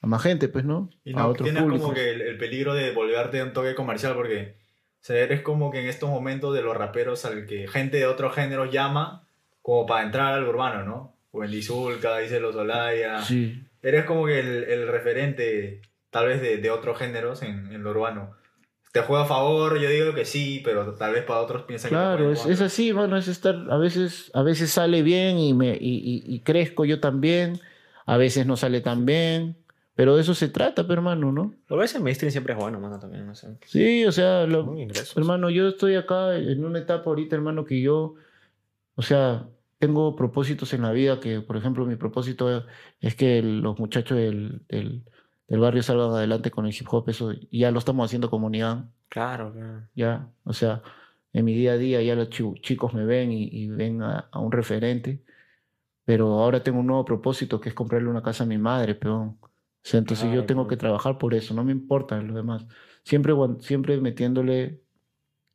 a 0.00 0.06
más 0.06 0.22
gente, 0.22 0.48
pues, 0.48 0.64
¿no? 0.64 0.90
Y 1.04 1.12
a 1.12 1.16
no 1.16 1.28
otros 1.28 1.46
tienes 1.48 1.62
públicos. 1.62 1.82
como 1.82 1.94
que 1.94 2.10
el, 2.10 2.20
el 2.20 2.38
peligro 2.38 2.74
de 2.74 2.92
volverte 2.92 3.42
un 3.42 3.52
toque 3.52 3.74
comercial 3.74 4.14
porque 4.14 4.56
o 5.00 5.06
sea, 5.06 5.16
eres 5.18 5.42
como 5.42 5.70
que 5.70 5.80
en 5.80 5.88
estos 5.88 6.08
momentos 6.10 6.54
de 6.54 6.62
los 6.62 6.76
raperos 6.76 7.24
al 7.24 7.46
que 7.46 7.66
gente 7.68 7.96
de 7.98 8.06
otros 8.06 8.34
géneros 8.34 8.70
llama 8.70 9.26
como 9.62 9.86
para 9.86 10.04
entrar 10.04 10.34
al 10.34 10.46
urbano, 10.46 10.84
¿no? 10.84 11.13
Wendy 11.34 11.62
Zulka, 11.62 12.18
dice 12.18 12.40
Los 12.40 12.54
Olaya. 12.56 13.20
Sí. 13.22 13.62
Eres 13.82 14.04
como 14.04 14.26
que 14.26 14.40
el, 14.40 14.64
el 14.64 14.88
referente 14.88 15.82
tal 16.10 16.28
vez 16.28 16.40
de, 16.40 16.56
de 16.58 16.70
otros 16.70 16.96
géneros 16.98 17.42
en, 17.42 17.72
en 17.72 17.82
lo 17.82 17.90
urbano. 17.90 18.30
¿Te 18.92 19.00
juega 19.00 19.24
a 19.24 19.26
favor? 19.26 19.78
Yo 19.80 19.90
digo 19.90 20.14
que 20.14 20.24
sí, 20.24 20.60
pero 20.64 20.94
tal 20.94 21.12
vez 21.14 21.24
para 21.24 21.40
otros 21.40 21.62
piensan 21.64 21.88
que 21.90 21.96
Claro, 21.96 22.16
juega 22.26 22.30
en 22.30 22.36
es, 22.36 22.46
es 22.46 22.60
así, 22.60 22.92
mano, 22.92 23.16
es 23.16 23.26
estar, 23.26 23.56
a 23.68 23.76
veces, 23.76 24.30
a 24.34 24.42
veces 24.44 24.70
sale 24.70 25.02
bien 25.02 25.36
y 25.36 25.52
me, 25.52 25.70
y, 25.74 25.96
y- 25.98 26.22
y 26.34 26.40
crezco 26.40 26.84
yo 26.84 27.00
también, 27.00 27.58
a 28.06 28.16
veces 28.16 28.46
no 28.46 28.56
sale 28.56 28.80
tan 28.80 29.04
bien, 29.04 29.56
pero 29.96 30.14
de 30.14 30.22
eso 30.22 30.34
se 30.34 30.48
trata, 30.48 30.82
pero 30.86 31.00
hermano, 31.00 31.32
¿no? 31.32 31.52
Lo 31.68 31.82
en 31.84 32.02
mainstream 32.04 32.30
siempre 32.30 32.52
es 32.54 32.58
bueno, 32.60 32.78
mano, 32.78 33.00
también, 33.00 33.26
no 33.26 33.34
sé. 33.34 33.48
Sí, 33.66 34.04
o 34.06 34.12
sea, 34.12 34.46
lo- 34.46 34.76
hermano, 35.16 35.50
yo 35.50 35.66
estoy 35.66 35.96
acá 35.96 36.36
en 36.36 36.64
una 36.64 36.78
etapa 36.78 37.10
ahorita, 37.10 37.34
hermano, 37.34 37.64
que 37.64 37.80
yo, 37.80 38.14
o 38.94 39.02
sea, 39.02 39.48
tengo 39.78 40.16
propósitos 40.16 40.72
en 40.74 40.82
la 40.82 40.92
vida 40.92 41.20
que, 41.20 41.40
por 41.40 41.56
ejemplo, 41.56 41.86
mi 41.86 41.96
propósito 41.96 42.66
es 43.00 43.14
que 43.16 43.42
los 43.42 43.78
muchachos 43.78 44.16
del, 44.18 44.64
del, 44.68 45.04
del 45.48 45.60
barrio 45.60 45.82
salgan 45.82 46.10
adelante 46.10 46.50
con 46.50 46.66
el 46.66 46.74
hip 46.74 46.86
hop, 46.90 47.08
eso 47.10 47.32
ya 47.50 47.70
lo 47.70 47.78
estamos 47.78 48.06
haciendo 48.06 48.30
comunidad. 48.30 48.86
Claro, 49.08 49.50
claro. 49.52 49.88
ya, 49.94 50.32
o 50.44 50.52
sea, 50.52 50.82
en 51.32 51.44
mi 51.44 51.54
día 51.54 51.72
a 51.72 51.76
día 51.76 52.02
ya 52.02 52.14
los 52.14 52.30
chi- 52.30 52.54
chicos 52.60 52.94
me 52.94 53.04
ven 53.04 53.32
y, 53.32 53.44
y 53.50 53.68
ven 53.68 54.02
a, 54.02 54.28
a 54.32 54.40
un 54.40 54.52
referente, 54.52 55.24
pero 56.04 56.40
ahora 56.40 56.62
tengo 56.62 56.80
un 56.80 56.86
nuevo 56.88 57.04
propósito 57.04 57.60
que 57.60 57.70
es 57.70 57.76
comprarle 57.76 58.08
una 58.10 58.22
casa 58.22 58.44
a 58.44 58.46
mi 58.46 58.58
madre, 58.58 58.94
peón. 58.94 59.38
O 59.42 59.50
sea, 59.82 59.98
entonces 60.00 60.30
yo 60.30 60.44
Claro, 60.44 60.46
tengo 60.46 60.66
claro. 60.66 60.68
que 60.68 60.78
trabajar 60.78 61.18
por 61.18 61.34
eso, 61.34 61.54
no 61.54 61.64
me 61.64 61.72
importa 61.72 62.20
lo 62.22 62.34
demás. 62.34 62.66
Siempre, 63.04 63.34
siempre 63.60 64.00
metiéndole, 64.00 64.82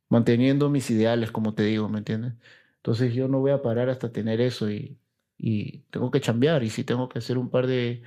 manteniendo 0.10 0.70
mis 0.70 0.90
ideales, 0.92 1.32
como 1.32 1.54
te 1.56 1.64
digo, 1.64 1.90
¿me 1.90 2.00
entiendes? 2.00 2.36
Entonces 2.80 3.14
yo 3.14 3.28
no 3.28 3.40
voy 3.40 3.52
a 3.52 3.62
parar 3.62 3.90
hasta 3.90 4.12
tener 4.12 4.42
eso 4.42 4.70
y, 4.72 5.00
y 5.38 5.80
tengo 5.92 6.12
que 6.12 6.22
chambear 6.22 6.64
y 6.64 6.70
si 6.70 6.84
tengo 6.84 7.10
que 7.10 7.20
hacer 7.20 7.38
un 7.38 7.50
par 7.50 7.68
de, 7.68 8.04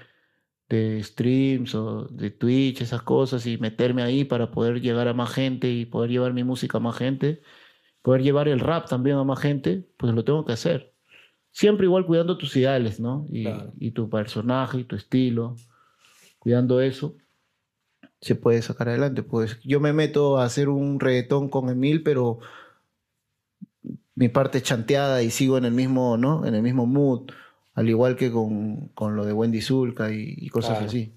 de 0.68 1.02
streams 1.02 1.74
o 1.74 2.06
de 2.06 2.30
Twitch, 2.30 2.80
esas 2.82 3.02
cosas, 3.02 3.46
y 3.46 3.58
meterme 3.58 4.02
ahí 4.02 4.24
para 4.24 4.50
poder 4.50 4.80
llegar 4.80 5.08
a 5.08 5.14
más 5.14 5.32
gente 5.32 5.70
y 5.70 5.86
poder 5.86 6.10
llevar 6.10 6.32
mi 6.34 6.44
música 6.44 6.78
a 6.78 6.80
más 6.80 6.96
gente, 6.96 7.42
poder 8.02 8.22
llevar 8.22 8.48
el 8.48 8.60
rap 8.60 8.88
también 8.88 9.16
a 9.16 9.24
más 9.24 9.40
gente, 9.40 9.88
pues 9.98 10.14
lo 10.14 10.24
tengo 10.24 10.44
que 10.44 10.52
hacer. 10.52 10.94
Siempre 11.52 11.86
igual 11.86 12.06
cuidando 12.06 12.38
tus 12.38 12.56
ideales, 12.56 13.00
¿no? 13.00 13.26
Y, 13.30 13.44
Claro. 13.44 13.72
y 13.78 13.90
tu 13.92 14.08
personaje 14.10 14.80
y 14.80 14.84
tu 14.84 14.96
estilo, 14.96 15.56
cuidando 16.38 16.80
eso, 16.80 17.16
se 18.20 18.34
puede 18.36 18.62
sacar 18.62 18.88
adelante. 18.88 19.22
Pues 19.22 19.60
yo 19.62 19.80
me 19.80 19.92
meto 19.92 20.38
a 20.38 20.44
hacer 20.44 20.68
un 20.68 21.00
reggaetón 21.00 21.48
con 21.48 21.68
Emil, 21.68 22.02
pero 22.02 22.38
mi 24.14 24.28
parte 24.28 24.58
es 24.58 24.64
chanteada 24.64 25.22
y 25.22 25.30
sigo 25.30 25.56
en 25.58 25.64
el 25.64 25.72
mismo, 25.72 26.16
¿no? 26.16 26.46
En 26.46 26.54
el 26.54 26.62
mismo 26.62 26.86
mood, 26.86 27.30
al 27.74 27.88
igual 27.88 28.16
que 28.16 28.30
con, 28.30 28.88
con 28.88 29.16
lo 29.16 29.24
de 29.24 29.32
Wendy 29.32 29.60
Zulka 29.62 30.10
y, 30.12 30.34
y 30.36 30.48
cosas 30.50 30.72
Claro. 30.72 30.86
así. 30.86 31.12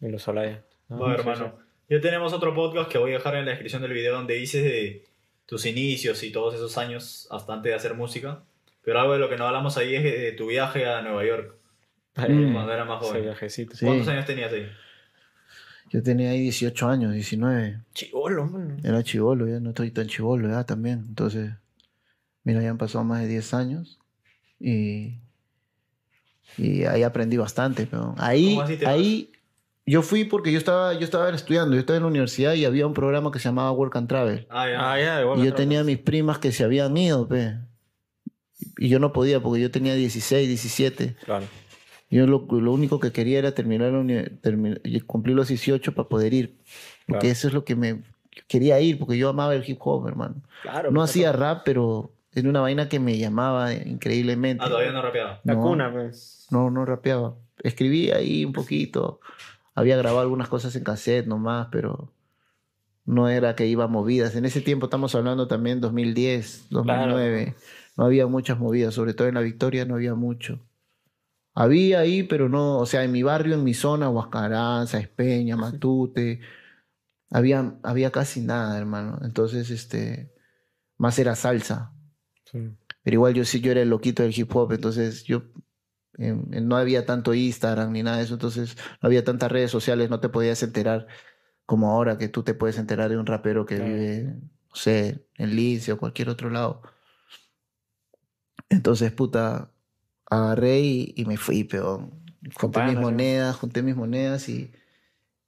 Y 0.00 0.08
los 0.08 0.26
Olaya. 0.28 0.62
¿no? 0.88 1.12
Hermano, 1.12 1.54
ya 1.88 2.00
tenemos 2.00 2.32
otro 2.32 2.54
podcast 2.54 2.90
que 2.90 2.98
voy 2.98 3.10
a 3.12 3.14
dejar 3.18 3.36
en 3.36 3.44
la 3.44 3.50
descripción 3.52 3.82
del 3.82 3.92
video 3.92 4.14
donde 4.14 4.34
dices 4.34 4.64
de 4.64 5.04
tus 5.46 5.66
inicios 5.66 6.22
y 6.22 6.30
todos 6.32 6.54
esos 6.54 6.76
años 6.78 7.28
hasta 7.30 7.52
antes 7.52 7.70
de 7.70 7.76
hacer 7.76 7.94
música. 7.94 8.42
Pero 8.82 8.98
algo 9.00 9.12
de 9.12 9.18
lo 9.18 9.28
que 9.28 9.36
no 9.36 9.46
hablamos 9.46 9.76
ahí 9.76 9.94
es 9.94 10.02
de 10.02 10.32
tu 10.32 10.46
viaje 10.48 10.86
a 10.86 11.02
Nueva 11.02 11.24
York. 11.24 11.54
Mm. 12.16 12.52
cuando 12.52 12.72
era 12.72 12.84
más 12.84 12.98
joven. 12.98 13.22
viajecito. 13.22 13.76
Sí. 13.76 13.86
¿Cuántos 13.86 14.08
años 14.08 14.26
tenías 14.26 14.52
ahí? 14.52 14.66
Yo 15.90 16.02
tenía 16.02 16.30
ahí 16.30 16.40
18 16.40 16.88
años, 16.88 17.12
19. 17.12 17.80
Chivolo, 17.94 18.46
mano. 18.46 18.76
Era 18.82 19.02
chivolo, 19.02 19.46
ya 19.48 19.58
no 19.60 19.70
estoy 19.70 19.90
tan 19.90 20.06
chivolo 20.06 20.48
ya 20.48 20.64
también. 20.64 21.04
Entonces, 21.08 21.50
mira, 22.50 22.62
ya 22.62 22.70
han 22.70 22.78
pasado 22.78 23.04
más 23.04 23.20
de 23.22 23.28
10 23.28 23.54
años 23.54 23.98
y, 24.58 25.18
y 26.58 26.84
ahí 26.84 27.02
aprendí 27.02 27.36
bastante. 27.36 27.86
Pero 27.86 28.14
ahí, 28.18 28.58
ahí 28.86 29.32
yo 29.86 30.02
fui 30.02 30.24
porque 30.24 30.52
yo 30.52 30.58
estaba, 30.58 30.94
yo 30.94 31.00
estaba 31.04 31.30
estudiando, 31.30 31.74
yo 31.74 31.80
estaba 31.80 31.96
en 31.96 32.02
la 32.02 32.08
universidad 32.08 32.54
y 32.54 32.64
había 32.64 32.86
un 32.86 32.94
programa 32.94 33.30
que 33.30 33.38
se 33.38 33.48
llamaba 33.48 33.72
Work 33.72 33.96
and 33.96 34.08
Travel. 34.08 34.46
Ah, 34.50 34.68
ya. 34.68 34.92
Ah, 34.92 34.98
ya, 35.00 35.42
Y 35.42 35.44
yo 35.46 35.54
tenía 35.54 35.84
mis 35.84 35.98
primas 35.98 36.38
que 36.38 36.52
se 36.52 36.64
habían 36.64 36.96
ido, 36.96 37.26
pe. 37.28 37.54
Y 38.78 38.88
yo 38.88 38.98
no 38.98 39.12
podía 39.12 39.40
porque 39.40 39.60
yo 39.62 39.70
tenía 39.70 39.94
16, 39.94 40.46
17. 40.48 41.16
Claro. 41.24 41.46
Yo 42.10 42.26
lo, 42.26 42.46
lo 42.50 42.72
único 42.72 42.98
que 42.98 43.12
quería 43.12 43.38
era 43.38 43.52
terminar, 43.54 43.92
la 43.92 44.00
uni- 44.00 44.28
termi- 44.42 44.80
y 44.84 45.00
cumplir 45.00 45.36
los 45.36 45.48
18 45.48 45.94
para 45.94 46.08
poder 46.08 46.34
ir. 46.34 46.56
Porque 47.06 47.20
Claro. 47.20 47.32
eso 47.32 47.48
es 47.48 47.54
lo 47.54 47.64
que 47.64 47.76
me 47.76 48.02
quería 48.48 48.80
ir, 48.80 48.98
porque 48.98 49.16
yo 49.16 49.28
amaba 49.28 49.54
el 49.54 49.64
hip 49.68 49.78
hop, 49.80 50.08
hermano. 50.08 50.34
Claro. 50.62 50.90
No 50.90 51.02
hacía 51.02 51.30
rap, 51.32 51.62
pero 51.64 52.12
era 52.32 52.48
una 52.48 52.60
vaina 52.60 52.88
que 52.88 53.00
me 53.00 53.18
llamaba 53.18 53.72
increíblemente. 53.72 54.64
Ah, 54.64 54.68
todavía 54.68 54.92
no 54.92 55.02
rapeaba. 55.02 55.40
La 55.44 55.56
cuna, 55.56 55.92
pues. 55.92 56.46
No, 56.50 56.70
no 56.70 56.84
rapeaba. 56.84 57.34
Escribía 57.62 58.16
ahí 58.16 58.44
un 58.44 58.52
poquito. 58.52 59.20
Había 59.74 59.96
grabado 59.96 60.20
algunas 60.20 60.48
cosas 60.48 60.74
en 60.76 60.84
cassette 60.84 61.26
nomás, 61.26 61.68
pero 61.72 62.12
no 63.04 63.28
era 63.28 63.56
que 63.56 63.66
iba 63.66 63.84
a 63.84 63.88
movidas. 63.88 64.36
En 64.36 64.44
ese 64.44 64.60
tiempo 64.60 64.86
estamos 64.86 65.14
hablando 65.14 65.48
también 65.48 65.80
2010, 65.80 66.68
2009. 66.70 67.54
No 67.96 68.04
había 68.04 68.26
muchas 68.26 68.58
movidas, 68.58 68.94
sobre 68.94 69.14
todo 69.14 69.28
en 69.28 69.34
la 69.34 69.40
Victoria 69.40 69.84
no 69.84 69.96
había 69.96 70.14
mucho. 70.14 70.60
Había 71.54 71.98
ahí, 71.98 72.22
pero 72.22 72.48
no, 72.48 72.78
o 72.78 72.86
sea, 72.86 73.02
en 73.02 73.12
mi 73.12 73.22
barrio, 73.22 73.54
en 73.54 73.64
mi 73.64 73.74
zona, 73.74 74.08
Huascaranza, 74.08 74.98
Espeña, 74.98 75.56
Matute, 75.56 76.40
había, 77.28 77.74
había 77.82 78.10
casi 78.12 78.40
nada, 78.40 78.78
hermano. 78.78 79.18
Entonces, 79.22 79.70
este, 79.70 80.32
más 80.96 81.18
era 81.18 81.34
salsa. 81.34 81.92
Sí. 82.50 82.58
Pero 83.02 83.14
igual 83.14 83.34
yo 83.34 83.44
sí, 83.44 83.60
yo 83.60 83.70
era 83.72 83.82
el 83.82 83.88
loquito 83.90 84.22
del 84.22 84.36
hip 84.38 84.54
hop, 84.54 84.72
entonces 84.72 85.24
yo 85.24 85.42
em, 86.18 86.44
em, 86.52 86.66
no 86.68 86.76
había 86.76 87.06
tanto 87.06 87.32
Instagram 87.34 87.92
ni 87.92 88.02
nada 88.02 88.18
de 88.18 88.24
eso, 88.24 88.34
entonces 88.34 88.76
no 89.00 89.06
había 89.06 89.24
tantas 89.24 89.50
redes 89.50 89.70
sociales, 89.70 90.10
no 90.10 90.20
te 90.20 90.28
podías 90.28 90.62
enterar 90.62 91.06
como 91.66 91.90
ahora 91.90 92.18
que 92.18 92.28
tú 92.28 92.42
te 92.42 92.52
puedes 92.54 92.78
enterar 92.78 93.08
de 93.10 93.16
un 93.16 93.26
rapero 93.26 93.64
que 93.64 93.76
Claro. 93.76 93.90
vive, 93.92 94.22
no 94.24 94.74
sé, 94.74 95.24
en 95.36 95.54
Lince 95.56 95.92
o 95.92 95.98
cualquier 95.98 96.28
otro 96.28 96.50
lado. 96.50 96.82
Entonces, 98.68 99.12
puta, 99.12 99.72
agarré 100.26 100.80
y, 100.80 101.14
y 101.16 101.24
me 101.24 101.36
fui, 101.36 101.64
peón. 101.64 102.22
Junté 102.54 102.82
mis 102.84 102.96
monedas, 102.96 103.56
junté 103.56 103.82
mis 103.82 103.96
monedas 103.96 104.48
y, 104.48 104.72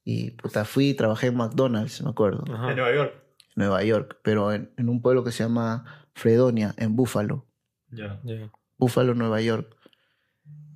y 0.05 0.31
puta, 0.33 0.65
fui 0.65 0.91
y 0.91 0.95
trabajé 0.95 1.29
en 1.29 1.37
McDonald's, 1.37 2.03
me 2.03 2.11
acuerdo, 2.11 2.45
Ajá. 2.53 2.71
En 2.71 2.77
Nueva 2.77 2.95
York. 2.95 3.15
en 3.39 3.53
Nueva 3.57 3.85
York, 3.85 4.19
pero 4.23 4.53
en, 4.53 4.73
en 4.77 4.89
un 4.89 5.01
pueblo 5.01 5.25
que 5.25 5.33
se 5.33 5.43
llama 5.45 6.02
Fredonia, 6.15 6.75
en 6.79 6.95
Buffalo. 6.97 7.47
Ya. 7.91 8.21
Ya. 8.25 8.51
Buffalo, 8.79 9.15
Nueva 9.15 9.41
York. 9.41 9.77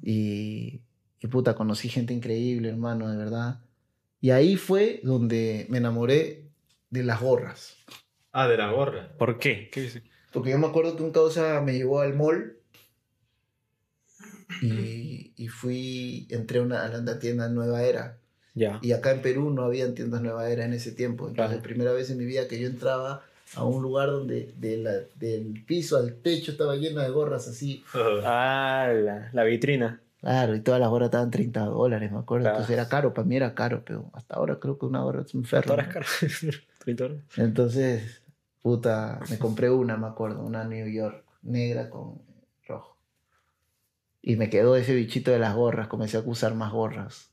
Y, 0.03 0.83
y 1.21 1.27
puta, 1.29 1.55
conocí 1.55 1.89
gente 1.89 2.15
increíble, 2.15 2.69
hermano, 2.69 3.11
de 3.11 3.17
verdad. 3.17 3.61
Y 4.21 4.31
ahí 4.31 4.57
fue 4.57 5.01
donde 5.03 5.67
me 5.69 5.79
enamoré 5.79 6.49
de 6.91 7.03
las 7.03 7.21
gorras. 7.21 7.77
Ah, 8.33 8.49
de 8.49 8.57
la 8.57 8.71
gorra. 8.71 9.13
¿Por 9.19 9.39
qué? 9.39 9.69
¿Qué 9.73 9.83
dice? 9.83 10.03
Porque 10.33 10.51
yo 10.51 10.59
me 10.59 10.67
acuerdo 10.67 10.97
que 10.97 11.03
un 11.03 11.11
causa 11.13 11.61
me 11.63 11.73
llevó 11.75 12.01
al 12.01 12.15
mall 12.15 12.57
y, 14.63 15.33
y 15.37 15.49
fui, 15.49 16.27
entré 16.31 16.59
a, 16.59 16.63
una, 16.63 16.85
a 16.85 16.89
la 16.89 17.19
tienda 17.19 17.49
Nueva 17.49 17.83
Era. 17.83 18.19
Ya. 18.55 18.79
Y 18.83 18.93
acá 18.93 19.13
en 19.13 19.23
Perú 19.23 19.51
no 19.51 19.63
habían 19.65 19.95
tiendas 19.95 20.23
Nueva 20.23 20.49
Era 20.49 20.65
en 20.65 20.73
ese 20.73 20.93
tiempo. 20.93 21.29
Entonces, 21.29 21.57
Claro. 21.59 21.63
primera 21.63 21.93
vez 21.93 22.11
en 22.11 22.19
mi 22.19 22.25
vida 22.25 22.49
que 22.49 22.59
yo 22.61 22.67
entraba 22.69 23.25
a 23.55 23.65
un 23.65 23.83
lugar 23.83 24.11
donde 24.11 24.53
de 24.57 24.77
la- 24.79 25.01
del 25.15 25.65
piso 25.65 25.97
al 25.97 26.17
techo 26.17 26.51
estaba 26.53 26.77
lleno 26.77 27.01
de 27.01 27.11
gorras 27.11 27.47
así. 27.49 27.85
Ah, 27.95 28.91
la, 28.95 29.31
la 29.33 29.45
vitrina. 29.45 30.01
Claro, 30.21 30.57
y 30.57 30.61
todas 30.61 30.81
las 30.81 30.89
gorras 30.91 31.07
estaban 31.07 31.31
30 31.31 31.65
dólares, 31.67 32.11
me 32.11 32.19
acuerdo. 32.19 32.45
Claro. 32.45 32.57
Entonces 32.57 32.75
era 32.75 32.89
caro, 32.89 33.15
para 33.15 33.29
mí 33.29 33.37
era 33.37 33.55
caro, 33.55 33.83
pero 33.85 34.11
hasta 34.15 34.35
ahora 34.35 34.59
creo 34.59 34.77
que 34.79 34.87
una 34.87 35.03
gorra 35.03 35.23
es 35.23 35.35
un 35.35 35.45
ferro. 35.45 35.71
Ahora 35.71 35.83
es 35.85 35.89
¿no? 35.89 35.95
caro. 35.95 36.07
30 36.85 37.05
dólares. 37.05 37.25
Entonces, 37.37 38.23
puta, 38.63 39.21
me 39.31 39.39
compré 39.39 39.71
una, 39.71 39.97
me 39.97 40.09
acuerdo, 40.09 40.43
una 40.43 40.65
New 40.65 40.89
York, 40.89 41.25
negra 41.43 41.89
con 41.91 42.21
rojo. 42.67 42.97
Y 44.23 44.35
me 44.37 44.51
quedó 44.51 44.75
ese 44.75 44.95
bichito 44.95 45.31
de 45.31 45.39
las 45.39 45.55
gorras, 45.55 45.87
comencé 45.87 46.17
a 46.17 46.21
usar 46.21 46.55
más 46.57 46.73
gorras. 46.73 47.31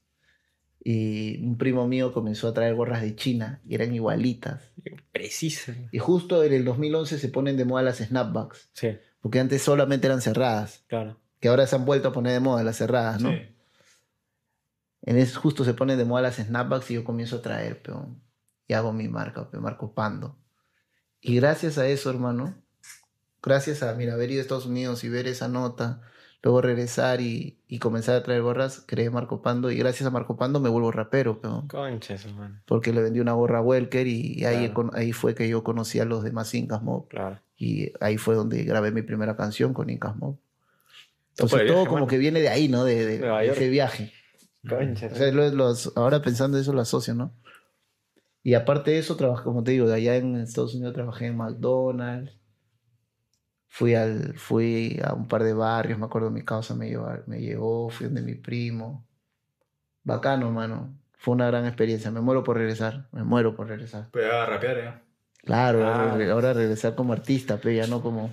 Y 0.85 1.41
un 1.45 1.57
primo 1.57 1.87
mío 1.87 2.11
comenzó 2.11 2.49
a 2.49 2.53
traer 2.53 2.75
gorras 2.75 3.01
de 3.01 3.15
China 3.15 3.61
y 3.65 3.75
eran 3.75 3.93
igualitas. 3.95 4.69
Precisa. 5.13 5.73
Y 5.91 5.99
justo 5.99 6.43
en 6.43 6.51
el 6.53 6.65
2011 6.65 7.19
se 7.19 7.29
ponen 7.29 7.55
de 7.55 7.63
moda 7.63 7.83
las 7.83 7.99
snapbacks, 7.99 8.69
Sí, 8.73 8.89
porque 9.21 9.39
antes 9.39 9.61
solamente 9.61 10.07
eran 10.07 10.21
cerradas, 10.21 10.83
claro. 10.87 11.17
que 11.39 11.47
ahora 11.47 11.65
se 11.67 11.77
han 11.77 11.85
vuelto 11.85 12.09
a 12.09 12.13
poner 12.13 12.33
de 12.33 12.39
moda 12.41 12.63
las 12.63 12.77
cerradas, 12.77 13.21
¿no? 13.21 13.29
Sí. 13.31 13.37
En 15.03 15.17
ese 15.17 15.35
justo 15.35 15.63
se 15.63 15.73
ponen 15.73 15.97
de 15.97 16.05
moda 16.05 16.21
las 16.23 16.35
snapbacks 16.35 16.91
y 16.91 16.95
yo 16.95 17.03
comienzo 17.05 17.37
a 17.37 17.41
traer, 17.41 17.81
peón. 17.81 18.21
Y 18.67 18.73
hago 18.73 18.91
mi 18.91 19.07
marca, 19.07 19.49
peón, 19.49 19.63
Marco 19.63 19.93
Pando. 19.93 20.37
Y 21.21 21.35
gracias 21.37 21.77
a 21.77 21.87
eso, 21.87 22.09
hermano, 22.09 22.55
gracias 23.41 23.83
a, 23.83 23.93
mira, 23.95 24.13
haber 24.15 24.31
ido 24.31 24.39
a 24.39 24.41
Estados 24.41 24.65
Unidos 24.65 25.03
y 25.05 25.09
ver 25.09 25.27
esa 25.27 25.47
nota, 25.47 26.01
luego 26.43 26.62
regresar 26.62 27.21
y, 27.21 27.57
y 27.69 27.79
comenzar 27.79 28.15
a 28.15 28.23
traer 28.23 28.41
gorras, 28.41 28.83
creé 28.85 29.09
Marco 29.09 29.41
Pando 29.41 29.71
y 29.71 29.77
gracias 29.77 30.05
a 30.05 30.12
Marco 30.12 30.35
Pando 30.35 30.59
me 30.59 30.69
vuelvo 30.69 30.91
rapero. 30.91 31.39
Conches, 31.69 32.31
man. 32.33 32.62
Porque 32.65 32.91
le 32.91 33.01
vendí 33.01 33.21
una 33.21 33.31
gorra 33.31 33.59
a 33.59 33.62
Welker 33.62 34.05
y, 34.07 34.43
ahí, 34.45 34.71
ahí 34.93 35.13
fue 35.13 35.33
que 35.35 35.47
yo 35.47 35.63
conocí 35.63 36.00
a 36.00 36.05
los 36.05 36.23
demás 36.23 36.53
Incas 36.53 36.83
Mob. 36.83 37.07
Claro. 37.07 37.39
Y 37.57 37.93
ahí 38.01 38.17
fue 38.17 38.35
donde 38.35 38.63
grabé 38.63 38.91
mi 38.91 39.01
primera 39.03 39.38
canción 39.38 39.73
con 39.73 39.89
Incas 39.89 40.17
Mob. 40.17 40.38
Entonces 41.31 41.59
todo 41.65 41.77
viaje, 41.77 41.89
como 41.89 42.07
que 42.07 42.17
viene 42.17 42.41
de 42.41 42.50
ahí, 42.50 42.67
¿no? 42.67 42.83
De, 42.83 43.15
ese 43.50 43.69
viaje. 43.69 44.12
Conches. 44.67 45.13
O 45.13 45.15
sea, 45.15 45.31
lo- 45.31 45.50
los- 45.50 45.93
ahora 45.95 46.21
pensando 46.21 46.57
eso 46.57 46.73
lo 46.73 46.81
asocio, 46.81 47.13
¿no? 47.15 47.33
Y 48.43 48.55
aparte 48.55 48.91
de 48.91 48.97
eso, 49.00 49.15
trabajé, 49.15 49.43
como 49.45 49.63
te 49.63 49.71
digo, 49.71 49.88
de 49.88 49.95
allá 49.95 50.17
en 50.17 50.35
Estados 50.35 50.75
Unidos 50.75 50.93
trabajé 50.93 51.27
en 51.27 51.38
McDonald's. 51.38 52.38
Fui, 53.75 53.95
al, 53.95 54.35
fui 54.35 54.99
a 55.03 55.13
un 55.15 55.27
par 55.27 55.41
de 55.43 55.51
barrios, 55.53 55.97
me 55.97 56.05
acuerdo 56.05 56.29
mi 56.29 56.43
causa 56.45 56.75
me 56.75 56.89
llevó, 56.89 57.09
me 57.25 57.39
llevó, 57.41 57.89
fui 57.89 58.05
donde 58.05 58.21
mi 58.21 58.35
primo. 58.35 59.03
Bacano, 60.03 60.51
mano. 60.51 60.93
Fue 61.17 61.33
una 61.33 61.47
gran 61.47 61.65
experiencia. 61.65 62.11
Me 62.11 62.21
muero 62.21 62.43
por 62.43 62.57
regresar. 62.57 63.07
Me 63.11 63.23
muero 63.23 63.55
por 63.55 63.67
regresar. 63.67 64.09
Pues 64.11 64.25
ya 64.29 64.43
a 64.43 64.45
rapear, 64.45 64.77
ya. 64.77 65.01
Claro, 65.43 65.87
Ah. 65.87 66.11
ahora, 66.11 66.31
ahora 66.31 66.53
regresar 66.53 66.93
como 66.93 67.13
artista, 67.13 67.57
pero 67.57 67.73
ya 67.73 67.87
no 67.87 68.03
como, 68.03 68.31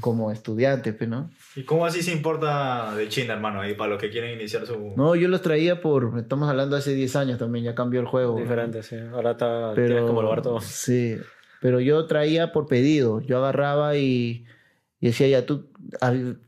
como 0.00 0.32
estudiante, 0.32 0.92
pe, 0.92 1.06
¿no? 1.06 1.30
¿Y 1.54 1.62
cómo 1.62 1.86
así 1.86 2.02
se 2.02 2.10
importa 2.12 2.92
de 2.96 3.08
China, 3.08 3.34
hermano? 3.34 3.60
Ahí 3.60 3.74
para 3.74 3.90
los 3.92 4.00
que 4.00 4.10
quieren 4.10 4.32
iniciar 4.34 4.66
su. 4.66 4.94
No, 4.96 5.14
yo 5.14 5.28
los 5.28 5.42
traía 5.42 5.80
por, 5.80 6.18
estamos 6.18 6.48
hablando 6.50 6.74
hace 6.76 6.92
10 6.92 7.14
años 7.14 7.38
también, 7.38 7.64
ya 7.66 7.74
cambió 7.76 8.00
el 8.00 8.06
juego. 8.06 8.36
Diferente, 8.36 8.82
sí. 8.82 8.96
Ahora 9.12 9.30
está 9.32 9.72
Pero, 9.76 9.86
tienes 9.86 10.04
como 10.06 10.22
lugar 10.22 10.42
todo. 10.42 10.60
Sí, 10.60 11.16
pero 11.64 11.80
yo 11.80 12.04
traía 12.06 12.52
por 12.52 12.66
pedido. 12.66 13.22
Yo 13.22 13.38
agarraba 13.38 13.96
y, 13.96 14.44
y 15.00 15.06
decía, 15.06 15.28
ya 15.28 15.46
tú 15.46 15.70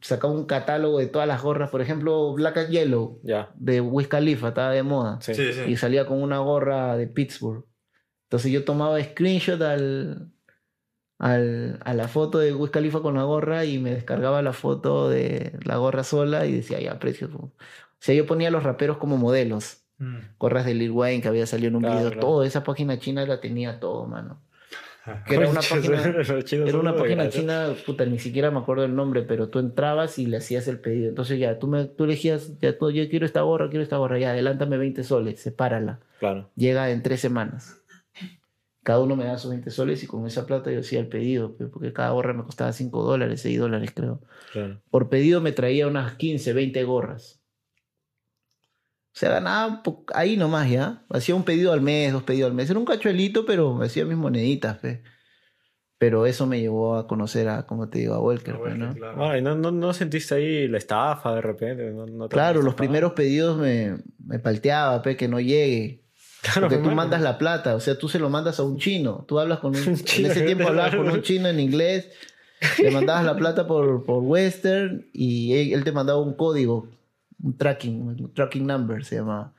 sacaba 0.03 0.35
un 0.35 0.45
catálogo 0.45 0.99
de 0.99 1.07
todas 1.07 1.27
las 1.27 1.41
gorras. 1.43 1.71
Por 1.71 1.81
ejemplo, 1.81 2.35
Black 2.35 2.59
and 2.59 2.69
Yellow 2.71 3.19
Ya. 3.23 3.49
de 3.55 3.81
Wiz 3.81 4.09
Khalifa, 4.09 4.49
estaba 4.49 4.73
de 4.73 4.83
moda. 4.83 5.19
Sí. 5.23 5.35
Sí, 5.35 5.55
sí. 5.55 5.63
Y 5.69 5.77
salía 5.79 6.05
con 6.07 6.23
una 6.23 6.41
gorra 6.41 6.99
de 6.99 7.07
Pittsburgh. 7.07 7.65
Entonces 8.25 8.53
yo 8.53 8.63
tomaba 8.65 9.03
screenshot 9.03 9.63
al, 9.63 10.33
al, 11.19 11.79
a 11.83 11.95
la 11.95 12.09
foto 12.09 12.39
de 12.39 12.53
Wiz 12.55 12.71
Khalifa 12.71 13.01
con 13.01 13.15
la 13.15 13.23
gorra 13.25 13.65
y 13.65 13.79
me 13.79 13.95
descargaba 13.95 14.43
la 14.43 14.53
foto 14.53 15.09
de 15.09 15.59
la 15.65 15.79
gorra 15.79 16.05
sola 16.05 16.45
y 16.45 16.53
decía, 16.53 16.79
ya, 16.79 16.99
precios. 16.99 17.31
O 17.35 17.53
sea, 18.01 18.15
yo 18.15 18.27
ponía 18.27 18.49
a 18.49 18.51
los 18.51 18.63
raperos 18.65 18.99
como 18.99 19.17
modelos 19.17 19.83
Mm. 19.99 20.19
gorras 20.39 20.67
de 20.67 20.75
Lil 20.75 20.91
Wayne 20.91 21.23
que 21.23 21.29
había 21.29 21.47
salido 21.47 21.69
en 21.71 21.77
un 21.77 21.81
Claro, 21.81 21.97
video, 21.97 22.11
claro. 22.11 22.21
todo, 22.21 22.43
esa 22.45 22.63
página 22.63 22.99
china 22.99 23.25
la 23.25 23.41
tenía 23.41 23.81
todo, 23.81 24.05
mano. 24.05 24.43
Que 25.27 25.37
era 25.37 25.49
una 25.49 25.61
página, 25.61 26.03
era 26.03 26.79
una 26.79 26.97
página 26.97 27.29
china, 27.29 27.75
puta, 27.85 28.05
ni 28.05 28.19
siquiera 28.19 28.51
me 28.51 28.59
acuerdo 28.59 28.85
el 28.85 28.95
nombre, 28.97 29.23
pero 29.23 29.49
tú 29.49 29.61
entrabas 29.61 30.19
y 30.19 30.27
le 30.27 30.39
hacías 30.39 30.67
el 30.67 30.81
pedido. 30.81 31.09
Entonces 31.09 31.39
ya, 31.39 31.59
tú, 31.59 31.69
me, 31.69 31.85
tú 31.85 32.05
elegías, 32.05 32.59
ya 32.61 32.77
tú, 32.77 32.91
yo 32.91 33.09
quiero 33.09 33.25
esta 33.25 33.43
gorra, 33.43 33.69
quiero 33.69 33.85
esta 33.85 33.99
gorra, 33.99 34.19
ya, 34.19 34.31
adelántame 34.33 34.79
20 34.79 35.05
soles, 35.05 35.41
sepárala. 35.41 36.01
Claro. 36.19 36.51
Llega 36.57 36.91
en 36.91 37.03
tres 37.03 37.21
semanas. 37.21 37.83
Cada 38.83 39.01
uno 39.01 39.17
me 39.17 39.25
da 39.25 39.39
sus 39.39 39.51
20 39.51 39.71
soles 39.71 40.03
y 40.03 40.07
con 40.07 40.27
esa 40.27 40.47
plata 40.47 40.71
yo 40.73 40.81
hacía 40.81 41.01
el 41.01 41.09
pedido, 41.09 41.57
pe, 41.57 41.67
porque 41.67 41.93
cada 41.93 42.11
gorra 42.11 42.33
me 42.33 42.45
costaba 42.45 42.73
5 42.73 43.03
dólares, 43.03 43.41
6 43.43 43.59
dólares 43.59 43.93
creo. 43.95 44.21
Claro. 44.53 44.81
Por 44.91 45.09
pedido 45.09 45.41
me 45.41 45.53
traía 45.53 45.87
unas 45.87 46.15
15, 46.15 46.53
20 46.53 46.85
gorras. 46.85 47.41
O 49.17 49.19
sea, 49.19 49.31
ganaba 49.31 49.83
ahí 50.13 50.37
nomás 50.37 50.69
ya. 50.69 51.03
Hacía 51.09 51.35
un 51.35 51.43
pedido 51.43 51.73
al 51.73 51.81
mes, 51.81 52.13
dos 52.13 52.23
pedidos 52.23 52.51
al 52.51 52.55
mes. 52.55 52.69
Era 52.69 52.79
un 52.79 52.85
cachuelito, 52.85 53.47
pero 53.47 53.73
me 53.73 53.87
hacía 53.87 54.05
mis 54.05 54.19
moneditas, 54.19 54.77
pe. 54.77 55.03
Pero 55.97 56.27
eso 56.27 56.47
me 56.47 56.61
llevó 56.61 56.97
a 56.97 57.07
conocer 57.07 57.49
a, 57.49 57.65
como 57.65 57.89
te 57.89 58.01
digo, 58.01 58.13
a 58.13 58.21
Welker, 58.21 58.57
pe, 58.57 58.61
bueno, 58.61 58.89
¿no? 58.89 58.95
claro. 58.95 59.31
Ay, 59.31 59.41
¿no, 59.41 59.55
no, 59.55 59.71
no 59.71 59.95
sentiste 59.95 60.35
ahí 60.35 60.69
la 60.69 60.77
estafa 60.77 61.35
de 61.35 61.41
repente? 61.41 61.93
¿No, 61.93 62.29
Claro, 62.29 62.61
los 62.61 62.75
primeros 62.75 63.15
pedidos 63.15 63.57
me, 63.57 63.97
me 64.19 64.39
palteaba, 64.39 65.01
pe, 65.01 65.17
que 65.17 65.29
no 65.29 65.41
llegue. 65.41 66.03
Claro, 66.43 66.69
Porque 66.69 66.77
tú 66.77 66.91
mandas 66.91 67.23
la 67.23 67.39
plata, 67.39 67.75
o 67.75 67.81
sea, 67.81 67.97
tú 67.97 68.11
se 68.11 68.19
lo 68.19 68.29
mandas 68.29 68.61
a 68.61 68.65
un 68.65 68.77
chino. 68.77 69.25
Tú 69.27 69.41
hablas 69.41 69.61
con 69.61 69.75
un... 69.75 69.83
Un 69.89 69.97
chino, 69.97 70.27
en 70.27 70.33
ese 70.33 70.45
tiempo 70.45 70.69
hablabas 70.69 70.95
con 70.95 71.09
un 71.09 71.23
chino 71.23 71.49
en 71.49 71.59
inglés, 71.59 72.11
le 72.83 72.91
mandabas 72.91 73.25
la 73.25 73.37
plata 73.37 73.67
por, 73.67 74.05
por 74.05 74.23
Western 74.23 75.09
y 75.15 75.55
él, 75.55 75.73
él 75.73 75.85
te 75.85 75.93
mandaba 75.93 76.21
un 76.21 76.35
código, 76.35 76.91
un 77.43 77.57
tracking, 77.57 78.03
un 78.03 78.35
tracking 78.35 78.67
number 78.67 79.05
se 79.05 79.17
llamaba. 79.17 79.55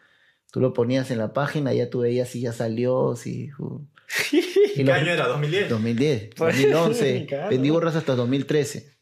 Tú 0.52 0.60
lo 0.62 0.74
ponías 0.74 1.12
en 1.12 1.18
la 1.18 1.34
página 1.34 1.74
ya 1.74 1.90
tú 1.90 2.00
veías 2.00 2.30
si 2.30 2.42
ya 2.42 2.54
salió, 2.54 3.16
si... 3.16 3.50
uh. 3.60 3.86
¿Qué 4.76 4.84
los- 4.84 4.96
año 4.96 5.12
era? 5.12 5.28
¿2010? 5.28 5.68
2010, 5.68 6.30
Pues, 6.38 6.56
2011. 6.56 7.26
claro. 7.28 7.50
Vendí 7.50 7.70
gorras 7.70 7.96
hasta 7.96 8.16
2013. 8.16 8.98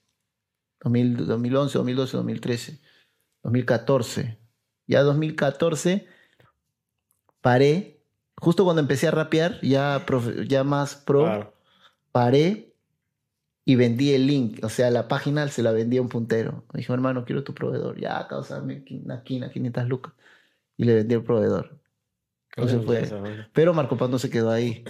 2000 0.82 1.26
2011, 1.28 1.78
2012, 1.78 2.18
2013. 2.18 2.82
2014. 3.44 4.38
Ya 4.88 5.02
2014 5.04 6.08
paré. 7.42 8.02
Justo 8.38 8.64
cuando 8.66 8.82
empecé 8.82 9.08
a 9.08 9.12
rapear, 9.12 9.60
ya, 9.62 10.06
profe- 10.06 10.46
ya 10.48 10.64
más 10.64 10.96
pro, 10.96 11.24
Claro. 11.24 11.54
paré 12.12 12.75
y 13.66 13.76
vendí 13.76 14.14
el 14.14 14.28
link. 14.28 14.64
O 14.64 14.70
sea, 14.70 14.92
la 14.92 15.08
página 15.08 15.48
se 15.48 15.64
la 15.64 15.72
vendí 15.72 15.98
a 15.98 16.02
un 16.02 16.08
puntero. 16.10 16.64
Me 16.72 16.80
dijo, 16.80 16.94
hermano, 16.94 17.26
quiero 17.26 17.44
tu 17.44 17.56
proveedor. 17.56 18.00
Ya, 18.00 18.28
causame 18.28 18.86
una 19.04 19.24
quina, 19.24 19.50
500 19.50 19.88
lucas. 19.88 20.14
Y 20.78 20.86
le 20.86 20.94
vendí 20.94 21.16
al 21.16 21.24
proveedor. 21.24 21.80
Entonces 22.56 22.86
fue. 22.86 23.02
Eso. 23.02 23.22
Pero 23.54 23.74
Marco 23.74 23.98
Pando 23.98 24.20
se 24.20 24.30
quedó 24.30 24.52
ahí. 24.52 24.84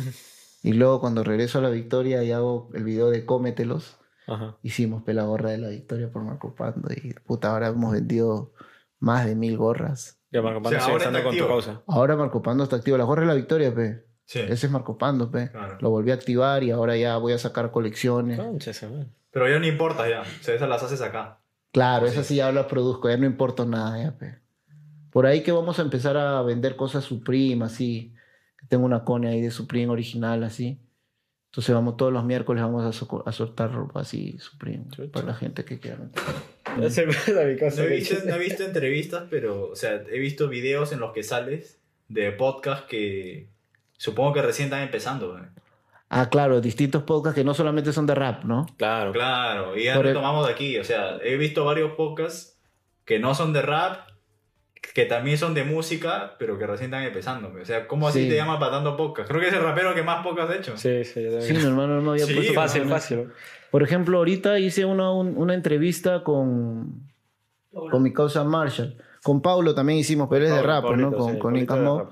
Y 0.62 0.74
luego 0.74 1.00
cuando 1.00 1.24
regreso 1.24 1.60
a 1.60 1.62
la 1.62 1.70
victoria 1.70 2.24
y 2.24 2.32
hago 2.32 2.70
el 2.74 2.84
video 2.84 3.12
de 3.12 3.24
Cómetelos, 3.24 4.00
Ajá. 4.26 4.58
hicimos 4.64 5.04
pe, 5.04 5.14
la 5.14 5.24
gorra 5.24 5.52
de 5.52 5.60
la 5.60 5.70
victoria 5.70 6.12
por 6.12 6.24
Marco 6.24 6.56
Pando. 6.56 6.90
Y 6.92 7.14
puta, 7.14 7.52
ahora 7.52 7.68
hemos 7.68 7.94
vendido 7.94 8.52
más 9.00 9.26
de 9.26 9.36
mil 9.36 9.58
gorras. 9.58 10.20
Ya 10.32 10.42
Marco 10.42 10.64
Pando 10.64 10.70
O 10.70 10.72
sea, 10.72 10.82
sigue 10.82 10.92
ahora 10.92 11.04
estando 11.04 11.20
está 11.20 11.30
con 11.30 11.38
tu 11.38 11.48
causa. 11.48 11.84
Ahora 11.88 12.16
Marco 12.18 12.42
Pando 12.42 12.64
está 12.64 12.78
activo. 12.78 12.98
La 12.98 13.04
gorra 13.04 13.22
de 13.22 13.28
la 13.28 13.36
victoria, 13.36 13.74
pe. 13.74 14.05
Sí. 14.26 14.40
Ese 14.40 14.66
es 14.66 14.72
Marco 14.72 14.98
Pando, 14.98 15.30
pe. 15.30 15.52
Claro. 15.52 15.78
Lo 15.80 15.90
volví 15.90 16.12
a 16.12 16.16
activar 16.16 16.64
y 16.64 16.72
ahora 16.72 16.98
ya 16.98 17.18
voy 17.18 17.34
a 17.34 17.38
sacar 17.38 17.72
colecciones. 17.72 18.40
Pero 19.32 19.50
ya 19.50 19.60
no 19.60 19.68
importa 19.68 20.10
ya. 20.10 20.22
O 20.22 20.44
sea, 20.44 20.56
esas 20.56 20.70
las 20.70 20.82
haces 20.82 21.02
acá. 21.02 21.40
Claro, 21.72 22.08
esas 22.08 22.26
sí 22.26 22.38
ya 22.38 22.52
las 22.52 22.68
produzco, 22.68 23.10
ya 23.10 23.18
no 23.18 23.26
importa 23.26 23.66
nada, 23.66 24.02
ya, 24.02 24.18
pe. 24.18 24.40
Por 25.12 25.26
ahí 25.26 25.44
que 25.44 25.52
vamos 25.52 25.78
a 25.80 25.82
empezar 25.82 26.18
a 26.18 26.42
vender 26.42 26.76
cosas 26.76 27.04
Supreme, 27.04 27.64
así. 27.66 28.14
Tengo 28.70 28.86
una 28.86 29.04
cone 29.04 29.30
ahí 29.30 29.42
de 29.42 29.52
Supreme 29.52 29.92
original, 29.92 30.44
así. 30.44 30.80
Entonces 31.52 31.74
vamos 31.74 31.96
todos 31.96 32.12
los 32.12 32.26
miércoles 32.26 32.62
vamos 32.62 32.84
a, 32.84 33.30
a 33.30 33.32
soltar 33.32 33.72
ropa 33.72 34.02
así 34.02 34.38
Supreme 34.40 34.88
Chucha. 34.90 35.10
para 35.10 35.28
la 35.28 35.34
gente 35.36 35.64
que 35.64 35.80
quiera. 35.80 36.10
Ese 36.82 37.04
es 37.04 37.08
mi 37.08 37.56
casa. 37.58 37.82
No 37.82 37.88
he, 37.88 37.96
visto, 37.96 38.16
no 38.26 38.36
he 38.36 38.40
visto 38.40 38.64
entrevistas, 38.66 39.24
pero, 39.30 39.70
o 39.70 39.76
sea, 39.78 40.04
he 40.12 40.20
visto 40.20 40.50
videos 40.50 40.92
en 40.92 41.00
los 41.00 41.14
que 41.14 41.24
sales 41.24 41.80
de 42.10 42.34
podcast 42.34 42.88
que 42.88 43.55
supongo 43.98 44.34
que 44.34 44.42
recién 44.42 44.68
están 44.68 44.82
empezando. 44.84 45.38
¿eh? 45.38 45.44
Ah, 46.10 46.30
claro, 46.30 46.62
distintos 46.62 47.04
podcasts 47.04 47.36
que 47.36 47.44
no 47.44 47.54
solamente 47.54 47.92
son 47.92 48.06
de 48.06 48.16
rap, 48.16 48.44
¿no? 48.44 48.66
Claro. 48.78 49.12
Claro, 49.12 49.76
y 49.76 49.86
ya 49.86 49.96
Por 49.96 50.06
el- 50.06 50.14
retomamos 50.14 50.46
de 50.48 50.54
aquí. 50.54 50.78
O 50.78 50.84
sea, 50.84 51.18
he 51.24 51.36
visto 51.38 51.66
varios 51.66 51.92
podcasts 51.94 52.58
que 53.06 53.20
no 53.20 53.34
son 53.36 53.54
de 53.54 53.62
rap, 53.62 54.08
que 54.94 55.06
también 55.06 55.38
son 55.38 55.54
de 55.56 55.64
música, 55.64 56.36
pero 56.38 56.58
que 56.60 56.68
recién 56.68 56.94
están 56.94 57.04
empezando. 57.04 57.52
O 57.60 57.66
sea, 57.66 57.88
¿cómo 57.88 58.08
así 58.08 58.24
Sí. 58.24 58.30
te 58.30 58.36
llamas 58.36 58.60
para 58.60 58.72
tanto 58.72 58.96
podcast? 58.96 59.28
Creo 59.28 59.42
que 59.42 59.48
es 59.48 59.54
el 59.54 59.62
rapero 59.64 59.94
que 59.96 60.04
más 60.04 60.24
podcast 60.24 60.52
ha 60.52 60.56
hecho. 60.56 60.78
Sí, 60.78 61.04
sí, 61.04 61.24
yo 61.24 61.32
también. 61.32 61.42
Sí, 61.42 61.54
mi 61.54 61.64
hermano 61.64 62.02
no 62.02 62.12
había 62.12 62.26
Sí, 62.26 62.34
puesto 62.36 62.54
Fácil, 62.54 62.86
fácil. 62.86 63.30
Por 63.72 63.82
ejemplo, 63.84 64.20
ahorita 64.20 64.60
hice 64.60 64.86
una, 64.86 65.12
un- 65.12 65.36
una 65.38 65.54
entrevista 65.56 66.24
con, 66.24 67.02
con 67.74 68.04
mi 68.04 68.14
causa 68.14 68.44
Marshall. 68.44 68.96
Con 69.24 69.42
Paulo 69.42 69.74
también 69.74 69.98
hicimos, 70.00 70.28
pero 70.30 70.46
es 70.46 70.52
de 70.54 70.62
rap, 70.62 70.84
¿no? 70.92 71.12
Con, 71.12 71.34
sí, 71.34 71.40
con 71.40 71.54
Paulito 71.54 72.12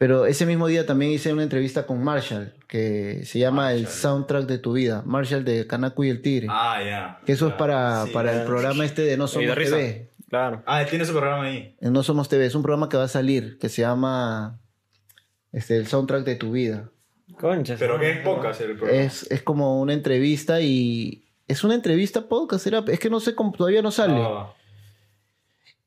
Pero 0.00 0.24
ese 0.24 0.46
mismo 0.46 0.66
día 0.66 0.86
también 0.86 1.12
hice 1.12 1.30
una 1.30 1.42
entrevista 1.42 1.84
con 1.84 2.02
Marshall, 2.02 2.54
que 2.66 3.20
se 3.26 3.38
llama 3.38 3.74
El. 3.74 3.86
Soundtrack 3.86 4.46
de 4.46 4.56
tu 4.56 4.72
vida. 4.72 5.02
Marshall 5.04 5.44
de 5.44 5.66
Canacu 5.66 6.04
y 6.04 6.08
el 6.08 6.22
Tigre. 6.22 6.46
Ah, 6.48 6.80
ya. 6.82 7.20
que 7.26 7.32
eso 7.32 7.48
es 7.48 7.52
para, 7.52 8.06
Sí, 8.06 8.10
para 8.14 8.40
el 8.40 8.46
programa 8.46 8.86
este 8.86 9.02
de 9.02 9.18
No 9.18 9.26
Y 9.26 9.28
Somos 9.28 9.54
de. 9.54 9.62
TV. 9.66 10.10
Claro. 10.30 10.62
Ah, 10.64 10.82
tiene 10.88 11.04
su 11.04 11.12
programa 11.12 11.42
ahí. 11.44 11.76
En 11.82 11.92
No 11.92 12.02
Somos 12.02 12.30
TV. 12.30 12.46
Es 12.46 12.54
un 12.54 12.62
programa 12.62 12.88
que 12.88 12.96
va 12.96 13.04
a 13.04 13.08
salir, 13.08 13.58
que 13.58 13.68
se 13.68 13.82
llama 13.82 14.58
este, 15.52 15.76
El 15.76 15.86
Soundtrack 15.86 16.24
de 16.24 16.36
tu 16.36 16.52
vida. 16.52 16.88
Conchas. 17.38 17.78
Pero 17.78 18.00
que 18.00 18.10
es 18.10 18.18
podcast 18.20 18.58
el 18.62 18.78
programa. 18.78 19.02
Es, 19.02 19.30
es 19.30 19.42
como 19.42 19.82
una 19.82 19.92
entrevista 19.92 20.62
y... 20.62 21.26
Es 21.46 21.62
una 21.62 21.74
entrevista 21.74 22.26
podcast, 22.26 22.66
era- 22.66 22.82
es 22.88 22.98
que 23.00 23.10
no 23.10 23.20
sé 23.20 23.34
cómo, 23.34 23.52
todavía 23.52 23.82
no 23.82 23.90
sale. 23.90 24.14
Ah, 24.16 24.54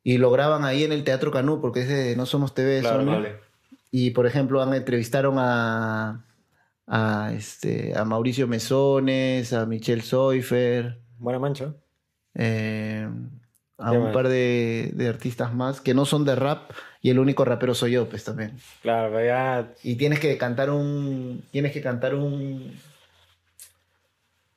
Y 0.04 0.19
lo 0.19 0.30
graban 0.30 0.65
ahí 0.65 0.84
en 0.84 0.91
el 0.91 1.04
Teatro 1.04 1.32
Canú, 1.32 1.60
porque 1.62 1.82
es 1.82 1.88
de 1.88 2.15
No 2.15 2.28
Somos 2.28 2.54
TV. 2.54 2.82
Claro, 2.82 3.04
vale. 3.06 3.38
Y 3.96 4.10
por 4.10 4.26
ejemplo, 4.26 4.60
han 4.60 4.74
entrevistaron 4.74 5.36
a, 5.38 6.26
a, 6.88 7.32
este, 7.38 7.96
a 7.96 8.04
Mauricio 8.04 8.48
Mesones, 8.48 9.54
a 9.54 9.68
Michelle 9.68 10.02
Soifer. 10.02 10.98
Buena 11.20 11.38
mancha. 11.38 11.76
eh, 12.34 13.08
a 13.78 13.92
un 13.92 14.12
par 14.12 14.30
de, 14.30 14.90
de 14.94 15.08
artistas 15.08 15.54
más 15.54 15.80
que 15.80 15.94
no 15.94 16.06
son 16.06 16.26
de 16.26 16.34
rap 16.36 16.72
y 17.04 17.12
el 17.12 17.20
único 17.20 17.46
rapero 17.46 17.76
soy 17.76 17.92
yo, 17.92 18.10
pues 18.10 18.24
también. 18.24 18.58
Claro, 18.82 19.24
ya. 19.24 19.72
Y 19.84 19.94
tienes 19.96 20.20
que 20.20 20.36
cantar 20.40 20.72
un. 20.72 21.44
Tienes 21.52 21.72
que 21.72 21.82
cantar 21.82 22.16
un. 22.16 22.76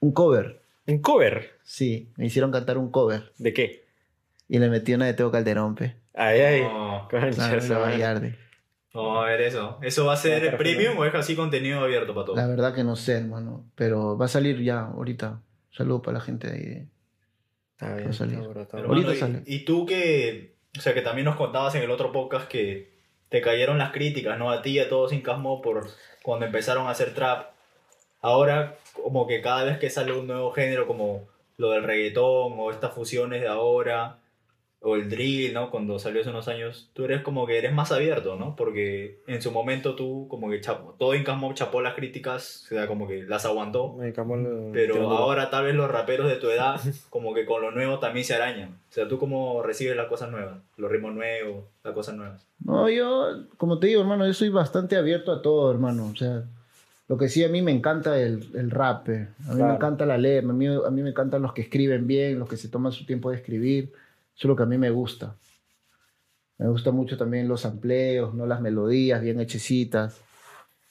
Un 0.00 0.12
cover. 0.12 0.62
Un 0.86 1.00
cover. 1.02 1.58
Sí, 1.62 2.08
me 2.16 2.24
hicieron 2.24 2.52
cantar 2.52 2.78
un 2.78 2.90
cover. 2.90 3.32
¿De 3.36 3.52
qué? 3.52 3.84
Y 4.48 4.58
le 4.60 4.70
metí 4.70 4.94
una 4.94 5.04
de 5.04 5.12
Teo 5.12 5.30
Calderón, 5.30 5.74
pe. 5.74 5.94
Ay, 6.14 6.40
ay. 6.40 6.62
No, 6.62 7.06
Concha 7.10 7.58
Claro, 7.60 8.20
no, 8.96 9.22
a 9.22 9.26
ver 9.26 9.40
eso. 9.42 9.78
¿Eso 9.82 10.06
va 10.06 10.14
a 10.14 10.16
ser 10.16 10.44
Otra 10.44 10.58
premium 10.58 10.98
o 10.98 11.04
es 11.04 11.14
así 11.14 11.36
contenido 11.36 11.80
abierto 11.80 12.14
para 12.14 12.24
todos? 12.26 12.38
La 12.38 12.46
verdad 12.46 12.74
que 12.74 12.82
no 12.84 12.96
sé, 12.96 13.12
hermano. 13.18 13.64
Pero 13.74 14.16
va 14.18 14.24
a 14.24 14.28
salir 14.28 14.60
ya, 14.62 14.80
ahorita. 14.86 15.40
Saludos 15.70 16.02
para 16.02 16.18
la 16.18 16.24
gente 16.24 16.48
de 16.48 16.54
ahí. 16.54 16.64
de- 16.64 16.86
Está 17.78 17.94
bien, 17.94 18.06
Va 18.06 18.10
a 18.10 18.14
salir. 18.14 18.34
está 18.34 18.46
bueno, 18.46 18.60
está 18.62 18.76
Pero, 18.78 18.88
bueno. 18.88 19.02
Ahorita 19.06 19.24
mano, 19.26 19.34
sale. 19.38 19.44
y, 19.46 19.56
y 19.56 19.64
tú 19.64 19.84
que, 19.86 20.54
o 20.78 20.80
sea, 20.80 20.94
que 20.94 21.02
también 21.02 21.26
nos 21.26 21.36
contabas 21.36 21.74
en 21.74 21.82
el 21.82 21.90
otro 21.90 22.10
podcast 22.10 22.48
que 22.48 22.90
te 23.28 23.40
cayeron 23.42 23.76
las 23.78 23.92
críticas, 23.92 24.38
¿no? 24.38 24.50
A 24.50 24.62
ti 24.62 24.70
y 24.70 24.78
a 24.78 24.88
todos 24.88 25.10
sin 25.10 25.20
Casmo 25.20 25.60
por 25.60 25.86
cuando 26.22 26.46
empezaron 26.46 26.86
a 26.86 26.90
hacer 26.90 27.12
trap. 27.14 27.50
Ahora, 28.22 28.76
como 28.94 29.26
que 29.26 29.40
cada 29.42 29.64
vez 29.64 29.78
que 29.78 29.90
sale 29.90 30.12
un 30.12 30.26
nuevo 30.26 30.52
género, 30.52 30.86
como 30.86 31.28
lo 31.58 31.70
del 31.72 31.84
reggaetón 31.84 32.54
o 32.58 32.70
estas 32.70 32.92
fusiones 32.94 33.40
de 33.42 33.48
ahora, 33.48 34.18
o 34.88 34.94
el 34.94 35.10
drill, 35.10 35.52
¿no? 35.52 35.70
Cuando 35.70 35.98
salió 35.98 36.20
hace 36.20 36.30
unos 36.30 36.46
años, 36.46 36.88
tú 36.92 37.04
eres 37.04 37.22
como 37.22 37.44
que 37.44 37.58
eres 37.58 37.72
más 37.72 37.90
abierto, 37.90 38.36
¿no? 38.36 38.54
Porque 38.54 39.18
en 39.26 39.42
su 39.42 39.50
momento 39.50 39.96
tú, 39.96 40.28
como 40.28 40.48
que 40.48 40.60
chapo, 40.60 40.94
todo 40.96 41.14
Incasmo 41.16 41.52
chapó 41.54 41.80
las 41.82 41.94
críticas, 41.94 42.62
o 42.66 42.68
sea, 42.68 42.86
como 42.86 43.08
que 43.08 43.24
las 43.24 43.44
aguantó. 43.46 43.96
El- 44.00 44.12
Pero 44.72 45.10
ahora 45.10 45.50
tal 45.50 45.64
vez 45.64 45.74
los 45.74 45.90
raperos 45.90 46.28
de 46.28 46.36
tu 46.36 46.48
edad, 46.50 46.80
como 47.10 47.34
que 47.34 47.44
con 47.44 47.62
lo 47.62 47.72
nuevo 47.72 47.98
también 47.98 48.24
se 48.24 48.34
arañan. 48.34 48.78
O 48.88 48.92
sea, 48.92 49.08
¿tú 49.08 49.18
cómo 49.18 49.60
recibes 49.62 49.96
las 49.96 50.06
cosas 50.06 50.30
nuevas? 50.30 50.58
Los 50.76 50.90
ritmos 50.90 51.14
nuevos, 51.14 51.64
las 51.82 51.92
cosas 51.92 52.14
nuevas. 52.14 52.46
No, 52.64 52.88
yo, 52.88 53.44
como 53.56 53.80
te 53.80 53.88
digo, 53.88 54.02
hermano, 54.02 54.24
yo 54.26 54.34
soy 54.34 54.50
bastante 54.50 54.94
abierto 54.96 55.32
a 55.32 55.42
todo, 55.42 55.70
hermano. 55.70 56.06
O 56.12 56.16
sea, 56.16 56.44
lo 57.08 57.18
que 57.18 57.28
sí 57.28 57.42
a 57.44 57.48
mí 57.48 57.60
me 57.60 57.72
encanta 57.72 58.20
el, 58.20 58.46
el 58.54 58.70
rap. 58.70 59.08
eh. 59.08 59.28
A 59.46 59.50
mí 59.50 59.56
Claro. 59.56 59.66
me 59.70 59.74
encanta 59.74 60.06
la 60.06 60.16
letra, 60.16 60.48
a 60.48 60.52
mí, 60.52 60.66
a 60.68 60.90
mí 60.90 61.02
me 61.02 61.10
encantan 61.10 61.42
los 61.42 61.52
que 61.52 61.62
escriben 61.62 62.06
bien, 62.06 62.38
los 62.38 62.48
que 62.48 62.56
se 62.56 62.68
toman 62.68 62.92
su 62.92 63.04
tiempo 63.04 63.30
de 63.30 63.36
escribir. 63.36 63.92
Eso 64.36 64.46
es 64.46 64.48
lo 64.48 64.56
que 64.56 64.62
a 64.62 64.66
mí 64.66 64.78
me 64.78 64.90
gusta. 64.90 65.36
Me 66.58 66.68
gusta 66.68 66.90
mucho 66.90 67.16
también 67.16 67.48
los 67.48 67.66
amplios, 67.66 68.34
¿no? 68.34 68.46
las 68.46 68.60
melodías 68.60 69.20
bien 69.22 69.40
hechecitas. 69.40 70.22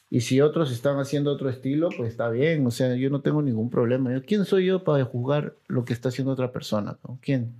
Y 0.09 0.21
si 0.21 0.39
otros 0.39 0.71
están 0.71 0.99
haciendo 0.99 1.31
otro 1.31 1.49
estilo, 1.49 1.89
pues 1.95 2.09
está 2.11 2.29
bien. 2.29 2.65
O 2.67 2.71
sea, 2.71 2.95
yo 2.95 3.09
no 3.09 3.21
tengo 3.21 3.41
ningún 3.41 3.69
problema. 3.69 4.13
Yo- 4.13 4.23
¿Quién 4.23 4.45
soy 4.45 4.65
yo 4.67 4.83
para 4.83 5.03
juzgar 5.05 5.55
lo 5.67 5.83
que 5.83 5.93
está 5.93 6.09
haciendo 6.09 6.31
otra 6.33 6.51
persona? 6.51 6.99
no? 7.07 7.19
¿Quién? 7.21 7.55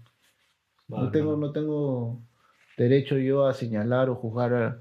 No 0.88 1.10
tengo, 1.12 1.36
no 1.38 1.52
tengo 1.52 2.21
derecho 2.78 3.17
yo 3.17 3.48
a 3.48 3.54
señalar 3.56 4.10
o 4.10 4.15
juzgar 4.15 4.54
a, 4.54 4.80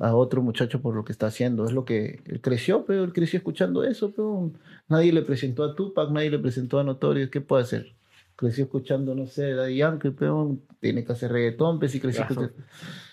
a 0.00 0.14
otro 0.14 0.42
muchacho 0.42 0.82
por 0.82 0.94
lo 0.94 1.02
que 1.04 1.12
está 1.12 1.26
haciendo. 1.28 1.64
Es 1.64 1.72
lo 1.72 1.86
que 1.86 2.22
él 2.26 2.40
creció, 2.42 2.84
pero 2.84 3.02
él 3.04 3.14
creció 3.14 3.38
escuchando 3.38 3.82
eso. 3.84 4.12
Pero 4.14 4.52
nadie 4.88 5.12
le 5.14 5.22
presentó 5.22 5.64
a 5.64 5.74
Tupac, 5.74 6.10
nadie 6.10 6.30
le 6.30 6.38
presentó 6.38 6.78
a 6.78 6.84
Notorious. 6.84 7.30
¿Qué 7.30 7.40
puede 7.40 7.62
hacer? 7.62 7.94
Creció 8.40 8.64
escuchando, 8.64 9.14
no 9.14 9.26
sé, 9.26 9.52
Daddy 9.52 9.76
Yankee, 9.76 10.10
pero 10.10 10.56
tiene 10.80 11.04
que 11.04 11.12
hacer 11.12 11.30
reggaetón, 11.30 11.78
pues 11.78 11.92
si 11.92 12.00
creció 12.00 12.26
Claro. 12.26 12.44
escuchando- 12.44 12.64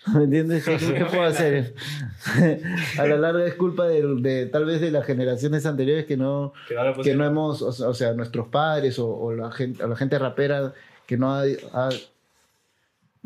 ¿Me 0.18 0.24
entiendes? 0.24 0.64
¿Qué, 0.64 1.06
puedo 1.10 1.24
hacer? 1.24 1.74
a 2.98 3.06
la 3.06 3.18
larga 3.18 3.46
es 3.46 3.56
culpa 3.56 3.86
de, 3.90 4.02
de 4.22 4.46
tal 4.46 4.64
vez 4.64 4.80
de 4.80 4.90
las 4.90 5.06
generaciones 5.06 5.66
anteriores 5.66 6.06
que 6.06 6.16
no, 6.16 6.54
Que 7.04 7.14
no 7.14 7.26
hemos, 7.26 7.62
o 7.62 7.74
sea, 7.74 7.90
o 7.90 7.94
sea, 7.94 8.14
nuestros 8.14 8.48
padres 8.48 8.98
o, 9.00 9.10
o 9.14 9.34
la, 9.34 9.52
gente, 9.52 9.84
o 9.84 9.88
la 9.90 9.98
gente 9.98 10.18
rapera 10.18 10.74
que 11.06 11.18
no 11.18 11.34
ha, 11.34 11.42
ha 11.74 11.90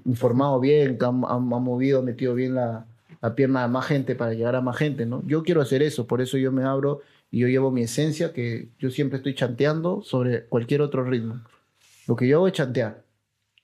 informado 0.06 0.60
bien, 0.60 0.98
que 0.98 1.06
ha, 1.06 1.10
ha- 1.10 1.36
ha 1.36 1.40
movido, 1.40 2.00
ha 2.00 2.02
metido 2.02 2.34
bien 2.34 2.56
la, 2.56 2.86
la 3.22 3.36
pierna 3.36 3.64
a 3.64 3.68
más 3.68 3.86
gente 3.86 4.16
para 4.16 4.34
llegar 4.34 4.56
a 4.56 4.62
más 4.62 4.78
gente, 4.78 5.06
¿no? 5.06 5.22
Yo 5.28 5.44
quiero 5.44 5.62
hacer 5.62 5.84
eso, 5.84 6.08
por 6.08 6.22
eso 6.22 6.38
yo 6.38 6.52
me 6.52 6.64
abro 6.64 7.02
y 7.30 7.40
yo 7.40 7.48
llevo 7.48 7.72
mi 7.72 7.84
esencia, 7.84 8.34
que 8.34 8.70
yo 8.80 8.90
siempre 8.90 9.18
estoy 9.18 9.36
chanteando 9.36 10.02
sobre 10.04 10.46
cualquier 10.46 10.82
otro 10.82 11.04
ritmo. 11.04 11.42
Lo 12.12 12.18
que 12.18 12.28
yo 12.28 12.40
hago 12.40 12.48
es 12.48 12.54
chantear. 12.54 13.06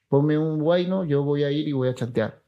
Ponme 0.08 0.38
un 0.38 0.62
guayno, 0.62 1.04
yo 1.04 1.22
voy 1.22 1.44
a 1.44 1.52
ir 1.52 1.68
y 1.68 1.74
voy 1.74 1.90
a 1.90 1.94
chantear. 1.96 2.40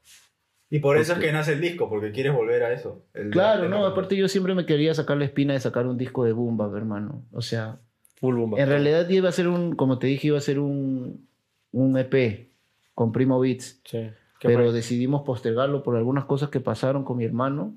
Y 0.70 0.80
por 0.80 0.96
eso 0.96 1.12
es 1.12 1.18
Porque- 1.18 1.28
que 1.28 1.34
nace 1.34 1.52
el 1.52 1.60
disco, 1.60 1.90
porque 1.90 2.14
quieres 2.14 2.34
volver 2.34 2.64
a 2.64 2.72
eso. 2.72 3.04
El- 3.14 3.32
Claro, 3.32 3.66
el- 3.66 3.70
no, 3.70 3.86
aparte 3.86 4.16
yo 4.16 4.30
siempre 4.30 4.56
me 4.56 4.66
quería 4.66 4.94
sacar 4.94 5.18
la 5.18 5.26
espina 5.26 5.52
de 5.52 5.60
sacar 5.60 5.88
un 5.88 5.98
disco 5.98 6.24
de 6.24 6.32
Boom 6.32 6.56
Bap, 6.56 6.74
hermano. 6.74 7.26
O 7.34 7.42
sea, 7.42 7.80
Full. 8.16 8.40
En 8.58 8.70
realidad 8.70 9.10
iba 9.10 9.28
a 9.28 9.34
ser 9.34 9.50
un, 9.50 9.76
como 9.76 10.00
te 10.00 10.08
dije, 10.08 10.28
iba 10.28 10.38
a 10.38 10.42
ser 10.42 10.60
un, 10.60 11.28
un 11.74 11.98
EP 11.98 12.48
con 12.96 13.12
Primo 13.12 13.38
Beats, 13.38 13.82
Sí. 13.84 14.10
¿Qué 14.40 14.48
pero 14.48 14.72
decidimos 14.72 15.24
postergarlo 15.24 15.84
por 15.84 15.98
algunas 15.98 16.24
cosas 16.24 16.48
que 16.48 16.62
pasaron 16.62 17.04
con 17.04 17.18
mi 17.18 17.26
hermano, 17.26 17.76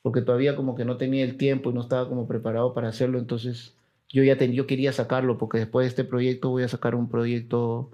porque 0.00 0.22
todavía 0.22 0.56
como 0.56 0.74
que 0.74 0.86
no 0.86 0.96
tenía 0.96 1.24
el 1.26 1.36
tiempo 1.36 1.68
y 1.68 1.74
no 1.74 1.82
estaba 1.82 2.08
como 2.08 2.26
preparado 2.26 2.72
para 2.72 2.88
hacerlo, 2.88 3.18
entonces 3.18 3.74
yo 4.08 4.22
ya 4.24 4.36
ten- 4.38 4.52
yo 4.52 4.66
quería 4.66 4.92
sacarlo 4.92 5.38
porque 5.38 5.58
después 5.58 5.84
de 5.84 5.88
este 5.88 6.04
proyecto 6.04 6.50
voy 6.50 6.62
a 6.62 6.68
sacar 6.68 6.94
un 6.94 7.08
proyecto 7.08 7.90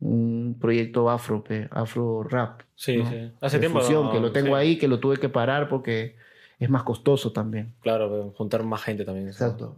un 0.00 0.56
proyecto 0.60 1.10
afro, 1.10 1.42
pe, 1.42 1.68
afro 1.72 2.22
rap. 2.22 2.60
Sí, 2.76 2.98
¿no? 2.98 3.10
sí. 3.10 3.32
Hace 3.40 3.56
de 3.56 3.60
tiempo. 3.62 3.80
fusión, 3.80 4.04
no- 4.04 4.12
que 4.12 4.20
lo 4.20 4.30
tengo 4.30 4.48
sí. 4.48 4.54
ahí, 4.54 4.78
que 4.78 4.86
lo 4.86 5.00
tuve 5.00 5.16
que 5.16 5.28
parar 5.28 5.68
porque 5.68 6.14
es 6.60 6.70
más 6.70 6.84
costoso 6.84 7.32
también. 7.32 7.74
Claro, 7.80 8.08
pero 8.08 8.30
juntar 8.36 8.62
más 8.62 8.82
gente 8.82 9.04
también. 9.04 9.26
Exacto. 9.26 9.76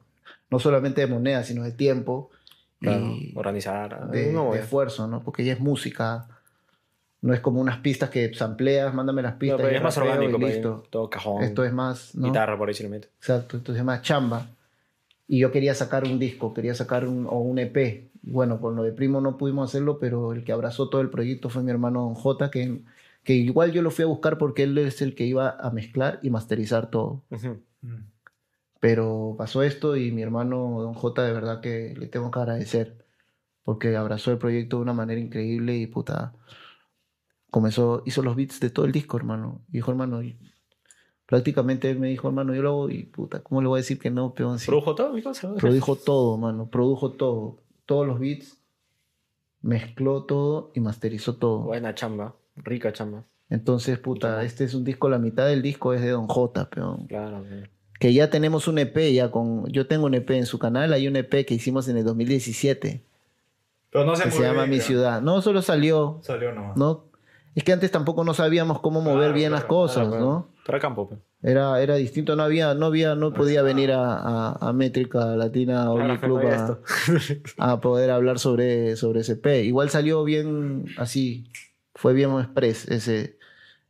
No 0.50 0.58
solamente 0.58 1.00
de 1.00 1.06
moneda, 1.06 1.42
sino 1.42 1.62
de 1.62 1.72
tiempo. 1.72 2.30
Claro, 2.80 3.06
y 3.06 3.32
organizar. 3.36 4.10
de, 4.10 4.32
no, 4.32 4.42
de 4.42 4.46
güey. 4.48 4.60
esfuerzo, 4.60 5.06
¿no? 5.06 5.22
Porque 5.22 5.44
ya 5.44 5.52
es 5.54 5.60
música. 5.60 6.28
No 7.22 7.32
es 7.34 7.40
como 7.40 7.60
unas 7.60 7.78
pistas 7.78 8.08
que 8.10 8.32
sampleas, 8.34 8.92
mándame 8.94 9.20
las 9.22 9.34
No, 9.34 9.38
pistas. 9.38 9.56
pero 9.58 9.70
yo 9.70 9.76
es 9.76 9.82
más 9.82 9.96
orgánico, 9.98 10.38
y 10.38 10.44
listo. 10.44 10.84
todo 10.90 11.08
cajón. 11.10 11.42
Esto 11.44 11.64
es 11.64 11.72
más, 11.72 12.14
¿no? 12.14 12.26
Guitarra 12.28 12.56
por 12.58 12.68
ahí 12.68 12.74
si 12.74 12.86
metes. 12.88 13.10
Exacto, 13.18 13.56
esto 13.58 13.74
es 13.74 13.84
más 13.84 14.00
chamba. 14.02 14.46
Y 15.30 15.38
yo 15.38 15.52
quería 15.52 15.76
sacar 15.76 16.02
un 16.02 16.18
disco, 16.18 16.52
quería 16.52 16.74
sacar 16.74 17.06
un, 17.06 17.24
o 17.24 17.38
un 17.38 17.60
EP. 17.60 18.10
Bueno, 18.22 18.60
con 18.60 18.74
lo 18.74 18.82
de 18.82 18.90
Primo 18.90 19.20
no 19.20 19.38
pudimos 19.38 19.70
hacerlo, 19.70 20.00
pero 20.00 20.32
el 20.32 20.42
que 20.42 20.50
abrazó 20.50 20.88
todo 20.88 21.00
el 21.02 21.08
proyecto 21.08 21.48
fue 21.50 21.62
mi 21.62 21.70
hermano 21.70 22.00
Don 22.00 22.14
J, 22.16 22.50
que, 22.50 22.82
que 23.22 23.34
igual 23.34 23.70
yo 23.70 23.80
lo 23.80 23.92
fui 23.92 24.02
a 24.02 24.08
buscar 24.08 24.38
porque 24.38 24.64
él 24.64 24.76
es 24.78 25.02
el 25.02 25.14
que 25.14 25.26
iba 25.26 25.50
a 25.50 25.70
mezclar 25.70 26.18
y 26.24 26.30
masterizar 26.30 26.90
todo. 26.90 27.22
Mm. 27.82 28.08
Pero 28.80 29.36
pasó 29.38 29.62
esto 29.62 29.96
y 29.96 30.10
mi 30.10 30.22
hermano 30.22 30.80
Don 30.82 30.94
J 30.94 31.22
de 31.22 31.32
verdad 31.32 31.60
que 31.60 31.94
le 31.96 32.08
tengo 32.08 32.32
que 32.32 32.40
agradecer 32.40 33.06
porque 33.62 33.94
abrazó 33.94 34.32
el 34.32 34.38
proyecto 34.38 34.78
de 34.78 34.82
una 34.82 34.94
manera 34.94 35.20
increíble 35.20 35.76
y 35.76 35.86
puta 35.86 36.34
comenzó, 37.50 38.02
hizo 38.04 38.22
los 38.22 38.34
beats 38.34 38.58
de 38.58 38.70
todo 38.70 38.84
el 38.84 38.90
disco, 38.90 39.16
hermano. 39.16 39.62
Y 39.68 39.74
dijo, 39.74 39.92
hermano, 39.92 40.22
prácticamente 41.30 41.88
él 41.88 41.98
me 42.00 42.08
dijo, 42.08 42.26
hermano, 42.28 42.52
yo 42.54 42.60
lo 42.60 42.68
hago 42.70 42.90
y 42.90 43.04
puta, 43.04 43.38
¿cómo 43.40 43.62
le 43.62 43.68
voy 43.68 43.78
a 43.78 43.82
decir 43.82 44.00
que 44.00 44.10
no, 44.10 44.34
peón? 44.34 44.58
Sí, 44.58 44.66
Produjo 44.66 44.96
todo 44.96 45.12
mi 45.12 45.22
cosa. 45.22 45.54
produjo 45.54 45.94
todo, 45.94 46.36
mano, 46.36 46.66
produjo 46.68 47.12
todo, 47.12 47.56
todos 47.86 48.04
los 48.06 48.18
beats, 48.18 48.58
mezcló 49.62 50.24
todo 50.24 50.72
y 50.74 50.80
masterizó 50.80 51.36
todo. 51.36 51.60
Buena 51.60 51.94
chamba. 51.94 52.34
Rica 52.56 52.92
chamba. 52.92 53.22
Entonces, 53.48 53.98
puta, 53.98 54.42
este 54.44 54.64
es 54.64 54.74
un 54.74 54.84
disco, 54.84 55.08
la 55.08 55.18
mitad 55.18 55.46
del 55.46 55.62
disco 55.62 55.92
es 55.94 56.00
de 56.02 56.10
Don 56.10 56.26
J, 56.26 56.68
peón. 56.68 57.06
Claro. 57.06 57.44
güey. 57.48 57.62
que 58.00 58.12
ya 58.12 58.28
tenemos 58.30 58.66
un 58.66 58.78
EP 58.78 59.12
ya 59.12 59.30
con 59.30 59.66
yo 59.70 59.86
tengo 59.86 60.06
un 60.06 60.14
EP 60.14 60.30
en 60.30 60.46
su 60.46 60.58
canal 60.58 60.92
hay 60.92 61.06
un 61.06 61.14
EP 61.16 61.46
que 61.46 61.54
hicimos 61.54 61.86
en 61.88 61.96
el 61.98 62.04
2017 62.04 63.04
Pero 63.90 64.04
no 64.04 64.16
se 64.16 64.24
que 64.24 64.30
se 64.32 64.42
llama 64.42 64.64
bien, 64.64 64.70
Mi. 64.70 64.80
Ciudad 64.80 65.20
no 65.22 65.42
solo 65.42 65.62
salió 65.62 66.18
Salió 66.22 66.52
nomás. 66.52 66.76
no 66.76 67.04
es 67.54 67.62
que 67.64 67.72
antes 67.72 67.90
tampoco 67.90 68.24
no 68.24 68.32
sabíamos 68.34 68.80
cómo 68.80 69.00
mover 69.00 69.18
Claro, 69.18 69.34
bien 69.34 69.52
las 69.52 69.62
claro, 69.62 69.74
cosas 69.74 70.08
Claro, 70.08 70.24
no 70.24 70.46
Para 70.70 70.80
campo, 70.80 71.09
pues. 71.09 71.20
era 71.42 71.83
era 71.83 71.96
distinto 71.96 72.37
no 72.37 72.42
había 72.42 72.74
no 72.74 72.87
había 72.87 73.14
no 73.14 73.33
podía 73.33 73.62
venir 73.62 73.92
a, 73.92 74.14
a, 74.14 74.68
a 74.68 74.72
Métrica 74.72 75.24
Latina 75.37 75.90
o 75.90 75.96
Claro, 75.96 76.20
Club 76.20 76.40
fue 76.40 77.42
a, 77.59 77.80
poder 77.80 78.11
hablar 78.11 78.38
sobre 78.38 78.96
sobre 78.96 79.20
ese 79.20 79.33
EP 79.33 79.64
igual 79.64 79.90
salió 79.90 80.22
bien 80.24 80.85
así 80.96 81.50
fue 81.94 82.12
bien 82.12 82.30
express 82.38 82.88
ese 82.88 83.38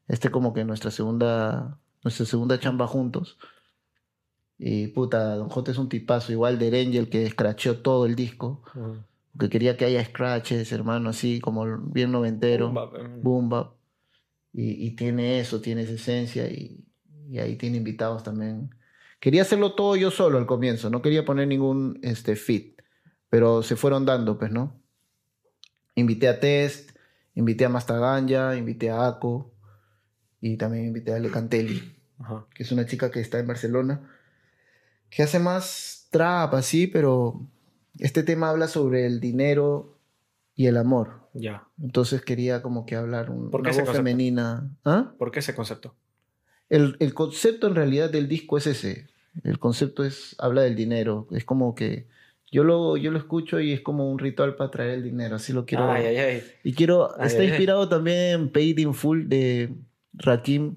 este 0.08 0.30
como 0.30 0.54
que 0.54 0.64
nuestra 0.64 0.90
segunda 0.90 1.78
nuestra 2.02 2.26
segunda 2.26 2.58
chamba 2.58 2.86
juntos. 2.86 3.38
Y 4.58 4.88
puta, 4.88 5.36
Don 5.36 5.48
J 5.48 5.70
es 5.70 5.78
un 5.78 5.88
tipazo, 5.88 6.32
igual 6.32 6.58
de 6.58 6.66
Angel 6.68 7.08
que 7.08 7.24
escracheó 7.24 7.78
todo 7.78 8.04
el 8.06 8.14
disco, 8.14 8.62
que 9.38 9.48
quería 9.48 9.76
que 9.76 9.86
haya 9.86 10.04
scratches, 10.04 10.70
hermano, 10.72 11.10
así 11.10 11.40
como 11.40 11.78
bien 11.78 12.12
noventero, 12.12 12.72
Bomba, 13.22 13.70
pues. 13.70 13.79
Y, 14.52 14.86
y 14.86 14.96
tiene 14.96 15.40
eso, 15.40 15.60
tiene 15.60 15.82
esa 15.82 15.92
esencia 15.92 16.48
y, 16.48 16.84
y 17.28 17.38
ahí 17.38 17.56
tiene 17.56 17.76
invitados 17.76 18.22
también. 18.22 18.74
Quería 19.20 19.42
hacerlo 19.42 19.74
todo 19.74 19.96
yo 19.96 20.10
solo 20.10 20.38
al 20.38 20.46
comienzo, 20.46 20.90
no 20.90 21.02
quería 21.02 21.24
poner 21.24 21.46
ningún 21.46 21.98
este, 22.02 22.36
fit, 22.36 22.80
pero 23.28 23.62
se 23.62 23.76
fueron 23.76 24.06
dando, 24.06 24.38
pues, 24.38 24.50
¿no? 24.50 24.82
Invité 25.94 26.28
a 26.28 26.40
Test, 26.40 26.96
invité 27.34 27.66
a 27.66 27.68
Mastaganja, 27.68 28.56
invité 28.56 28.90
a 28.90 29.06
Ako 29.06 29.52
y 30.40 30.56
también 30.56 30.86
invité 30.86 31.12
a 31.12 31.16
Ale 31.16 31.30
Cantelli 31.30 31.94
Ajá. 32.18 32.46
que 32.54 32.62
es 32.62 32.72
una 32.72 32.86
chica 32.86 33.10
que 33.10 33.20
está 33.20 33.38
en 33.38 33.46
Barcelona, 33.46 34.10
que 35.10 35.22
hace 35.22 35.38
más 35.38 36.08
trap 36.10 36.54
así, 36.54 36.86
pero 36.86 37.46
este 37.98 38.22
tema 38.22 38.50
habla 38.50 38.68
sobre 38.68 39.06
el 39.06 39.20
dinero 39.20 39.98
y 40.54 40.66
el 40.66 40.76
amor. 40.76 41.19
Ya. 41.32 41.64
Entonces 41.80 42.22
quería 42.22 42.62
como 42.62 42.86
que 42.86 42.96
hablar 42.96 43.30
un, 43.30 43.50
¿Por 43.50 43.60
qué 43.62 43.68
una 43.68 43.70
ese 43.70 43.80
voz 43.82 43.88
concepto? 43.90 43.96
femenina. 44.08 44.70
¿Ah? 44.84 45.12
¿Por 45.18 45.30
qué 45.30 45.38
ese 45.40 45.54
concepto? 45.54 45.94
El, 46.68 46.96
el 47.00 47.14
concepto 47.14 47.66
en 47.66 47.74
realidad 47.74 48.10
del 48.10 48.28
disco 48.28 48.58
es 48.58 48.66
ese. 48.66 49.08
El 49.44 49.58
concepto 49.58 50.04
es, 50.04 50.34
habla 50.38 50.62
del 50.62 50.74
dinero. 50.76 51.28
Es 51.30 51.44
como 51.44 51.74
que 51.74 52.08
yo 52.50 52.64
lo, 52.64 52.96
yo 52.96 53.10
lo 53.12 53.18
escucho 53.18 53.60
y 53.60 53.72
es 53.72 53.80
como 53.80 54.10
un 54.10 54.18
ritual 54.18 54.56
para 54.56 54.70
traer 54.72 54.90
el 54.90 55.02
dinero. 55.04 55.36
Así 55.36 55.52
lo 55.52 55.64
quiero. 55.66 55.88
Ay, 55.90 56.06
ay, 56.06 56.16
ay. 56.16 56.42
Y 56.64 56.72
quiero, 56.74 57.10
Ay, 57.18 57.26
está 57.28 57.40
ay, 57.40 57.46
ay. 57.46 57.48
inspirado 57.50 57.88
también 57.88 58.18
en 58.40 58.48
Paid 58.50 58.78
in 58.78 58.92
Full 58.94 59.26
de 59.28 59.72
Rakim 60.14 60.76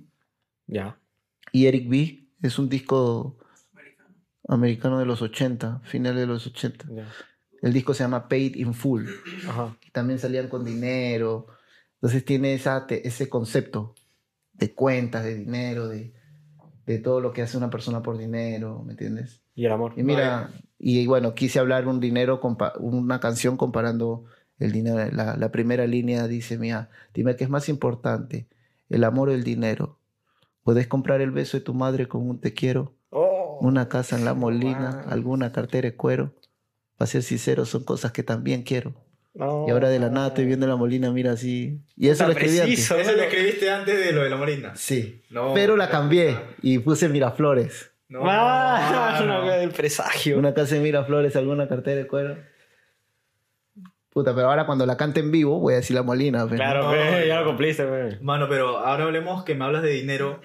Ya. 0.68 0.98
y 1.52 1.66
Eric 1.66 1.90
B. 1.90 2.28
Es 2.44 2.60
un 2.60 2.70
disco 2.70 3.38
americano 4.48 5.00
de 5.00 5.06
los 5.06 5.22
80, 5.22 5.80
finales 5.84 6.20
de 6.22 6.28
los 6.28 6.46
80. 6.46 6.86
ya. 6.92 7.08
El 7.64 7.74
disco 7.74 7.94
se 7.94 8.04
llama 8.04 8.28
Paid 8.28 8.56
in 8.58 8.74
Full. 8.74 9.06
Ajá. 9.48 9.76
También 9.92 10.20
salían 10.20 10.50
con 10.50 10.64
dinero. 10.66 11.48
Entonces 11.96 12.24
tiene 12.26 12.54
esa, 12.54 12.86
ese 12.90 13.30
concepto 13.30 13.96
de 14.54 14.74
cuentas, 14.76 15.24
de 15.24 15.36
dinero, 15.36 15.88
de, 15.88 16.14
de 16.86 17.00
todo 17.00 17.22
lo 17.22 17.32
que 17.34 17.42
hace 17.42 17.58
una 17.58 17.70
persona 17.70 18.04
por 18.04 18.18
dinero, 18.18 18.84
¿me 18.86 18.92
entiendes? 18.92 19.42
Y 19.56 19.66
el 19.66 19.72
amor. 19.72 19.94
Y 19.96 20.04
mira, 20.04 20.52
y 20.78 21.08
bueno, 21.08 21.34
quise 21.34 21.60
hablar 21.60 21.88
un 21.88 22.00
dinero, 22.00 22.42
una 22.80 23.20
canción 23.20 23.56
comparando 23.56 24.26
el 24.60 24.72
dinero. 24.74 24.98
La, 25.12 25.38
la 25.38 25.52
primera 25.52 25.88
línea 25.88 26.28
dice, 26.28 26.58
mira, 26.58 26.90
dime 27.14 27.36
qué 27.38 27.46
es 27.46 27.50
más 27.50 27.70
importante, 27.70 28.48
el 28.90 29.04
amor 29.06 29.30
o 29.30 29.32
el 29.34 29.44
dinero. 29.44 30.00
Puedes 30.64 30.88
comprar 30.88 31.22
el 31.22 31.32
beso 31.32 31.58
de 31.58 31.64
tu 31.64 31.74
madre 31.74 32.08
con 32.08 32.30
un 32.30 32.40
te 32.40 32.54
quiero, 32.54 32.94
Oh. 33.16 33.60
una 33.62 33.88
casa 33.90 34.18
en 34.18 34.26
la 34.26 34.34
molina, 34.34 35.04
Wow. 35.06 35.14
alguna 35.14 35.52
cartera 35.52 35.88
de 35.90 35.96
cuero. 35.96 36.34
Para 37.04 37.12
ser 37.12 37.24
sincero, 37.24 37.66
son 37.66 37.84
cosas 37.84 38.14
que 38.14 38.24
también 38.24 38.64
quiero. 38.64 38.94
No. 39.34 39.66
Y 39.68 39.72
ahora 39.72 39.90
de 39.90 40.00
la 40.00 40.10
nada 40.10 40.28
estoy 40.30 40.46
viendo 40.46 40.66
la 40.68 40.78
molina, 40.78 41.12
mira 41.12 41.34
así. 41.34 41.82
Y 41.98 42.08
eso 42.08 42.24
lo 42.26 42.32
escribí 42.32 42.60
antes. 42.60 42.66
preciso. 42.76 42.96
Eso 42.98 43.12
lo 43.12 43.24
escribiste 43.24 43.70
antes 43.70 44.00
de 44.06 44.14
lo 44.14 44.24
de 44.24 44.30
la 44.30 44.38
Molina. 44.38 44.74
Sí. 44.78 45.22
No. 45.30 45.54
Pero 45.54 45.76
la 45.76 45.90
cambié 45.90 46.38
y 46.62 46.80
puse 46.80 47.10
Miraflores. 47.10 47.92
No, 48.08 48.22
Ah, 48.24 49.18
no, 49.20 49.24
una 49.26 49.38
no. 49.42 49.52
del 49.52 49.72
presagio. 49.72 50.40
Una 50.40 50.54
casa 50.54 50.78
en 50.78 50.84
Miraflores, 50.84 51.36
alguna 51.36 51.68
cartera 51.68 51.98
de 51.98 52.08
cuero. 52.08 52.38
Puta, 54.12 54.34
pero 54.34 54.48
ahora 54.50 54.66
cuando 54.66 54.86
la 54.86 54.96
cante 54.96 55.20
en 55.20 55.30
vivo 55.30 55.60
voy 55.60 55.74
a 55.74 55.78
decir 55.78 55.96
la 55.98 56.04
molina. 56.04 56.46
pero- 56.46 56.56
Claro, 56.56 56.84
No, 56.84 56.92
pe, 56.92 57.28
ya 57.28 57.42
lo 57.42 57.48
cumpliste, 57.48 57.84
pe. 57.84 58.20
Mano, 58.22 58.48
pero 58.48 58.78
ahora 58.78 59.04
hablemos 59.04 59.44
que 59.44 59.56
me 59.56 59.66
hablas 59.66 59.84
de 59.84 59.90
dinero. 59.90 60.40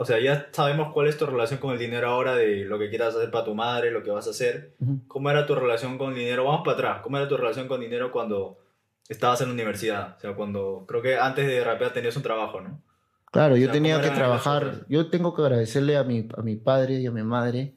O 0.00 0.06
sea, 0.06 0.18
ya 0.18 0.48
sabemos 0.52 0.94
cuál 0.94 1.08
es 1.08 1.18
tu 1.18 1.26
relación 1.26 1.60
con 1.60 1.74
el 1.74 1.78
dinero 1.78 2.08
ahora, 2.08 2.34
de 2.34 2.64
lo 2.64 2.78
que 2.78 2.88
quieras 2.88 3.14
hacer 3.14 3.30
para 3.30 3.44
tu 3.44 3.54
madre, 3.54 3.90
lo 3.90 4.02
que 4.02 4.10
vas 4.10 4.26
a 4.26 4.30
hacer. 4.30 4.72
Ujú. 4.80 5.02
¿Cómo 5.06 5.30
era 5.30 5.44
tu 5.44 5.54
relación 5.54 5.98
con 5.98 6.14
el 6.14 6.18
dinero? 6.18 6.44
Vamos 6.44 6.62
para 6.64 6.72
atrás. 6.72 7.00
¿Cómo 7.02 7.18
era 7.18 7.28
tu 7.28 7.36
relación 7.36 7.68
con 7.68 7.82
dinero 7.82 8.10
cuando 8.10 8.56
estabas 9.10 9.42
en 9.42 9.48
la 9.48 9.52
universidad? 9.52 10.16
O 10.16 10.20
sea, 10.20 10.34
cuando 10.34 10.86
creo 10.88 11.02
que 11.02 11.18
antes 11.18 11.46
de 11.46 11.62
rapear 11.62 11.92
tenías 11.92 12.16
un 12.16 12.22
trabajo, 12.22 12.62
¿no? 12.62 12.80
Claro, 13.30 13.58
yo 13.58 13.66
sea, 13.66 13.72
tenía 13.74 13.96
¿cómo 13.96 14.08
que 14.08 14.14
trabajar. 14.16 14.86
Yo 14.88 15.10
tengo 15.10 15.36
que 15.36 15.42
agradecerle 15.42 15.98
a 15.98 16.02
mi, 16.02 16.26
a 16.34 16.40
mi 16.40 16.56
padre 16.56 16.94
y 16.94 17.06
a 17.06 17.10
mi 17.10 17.22
madre 17.22 17.74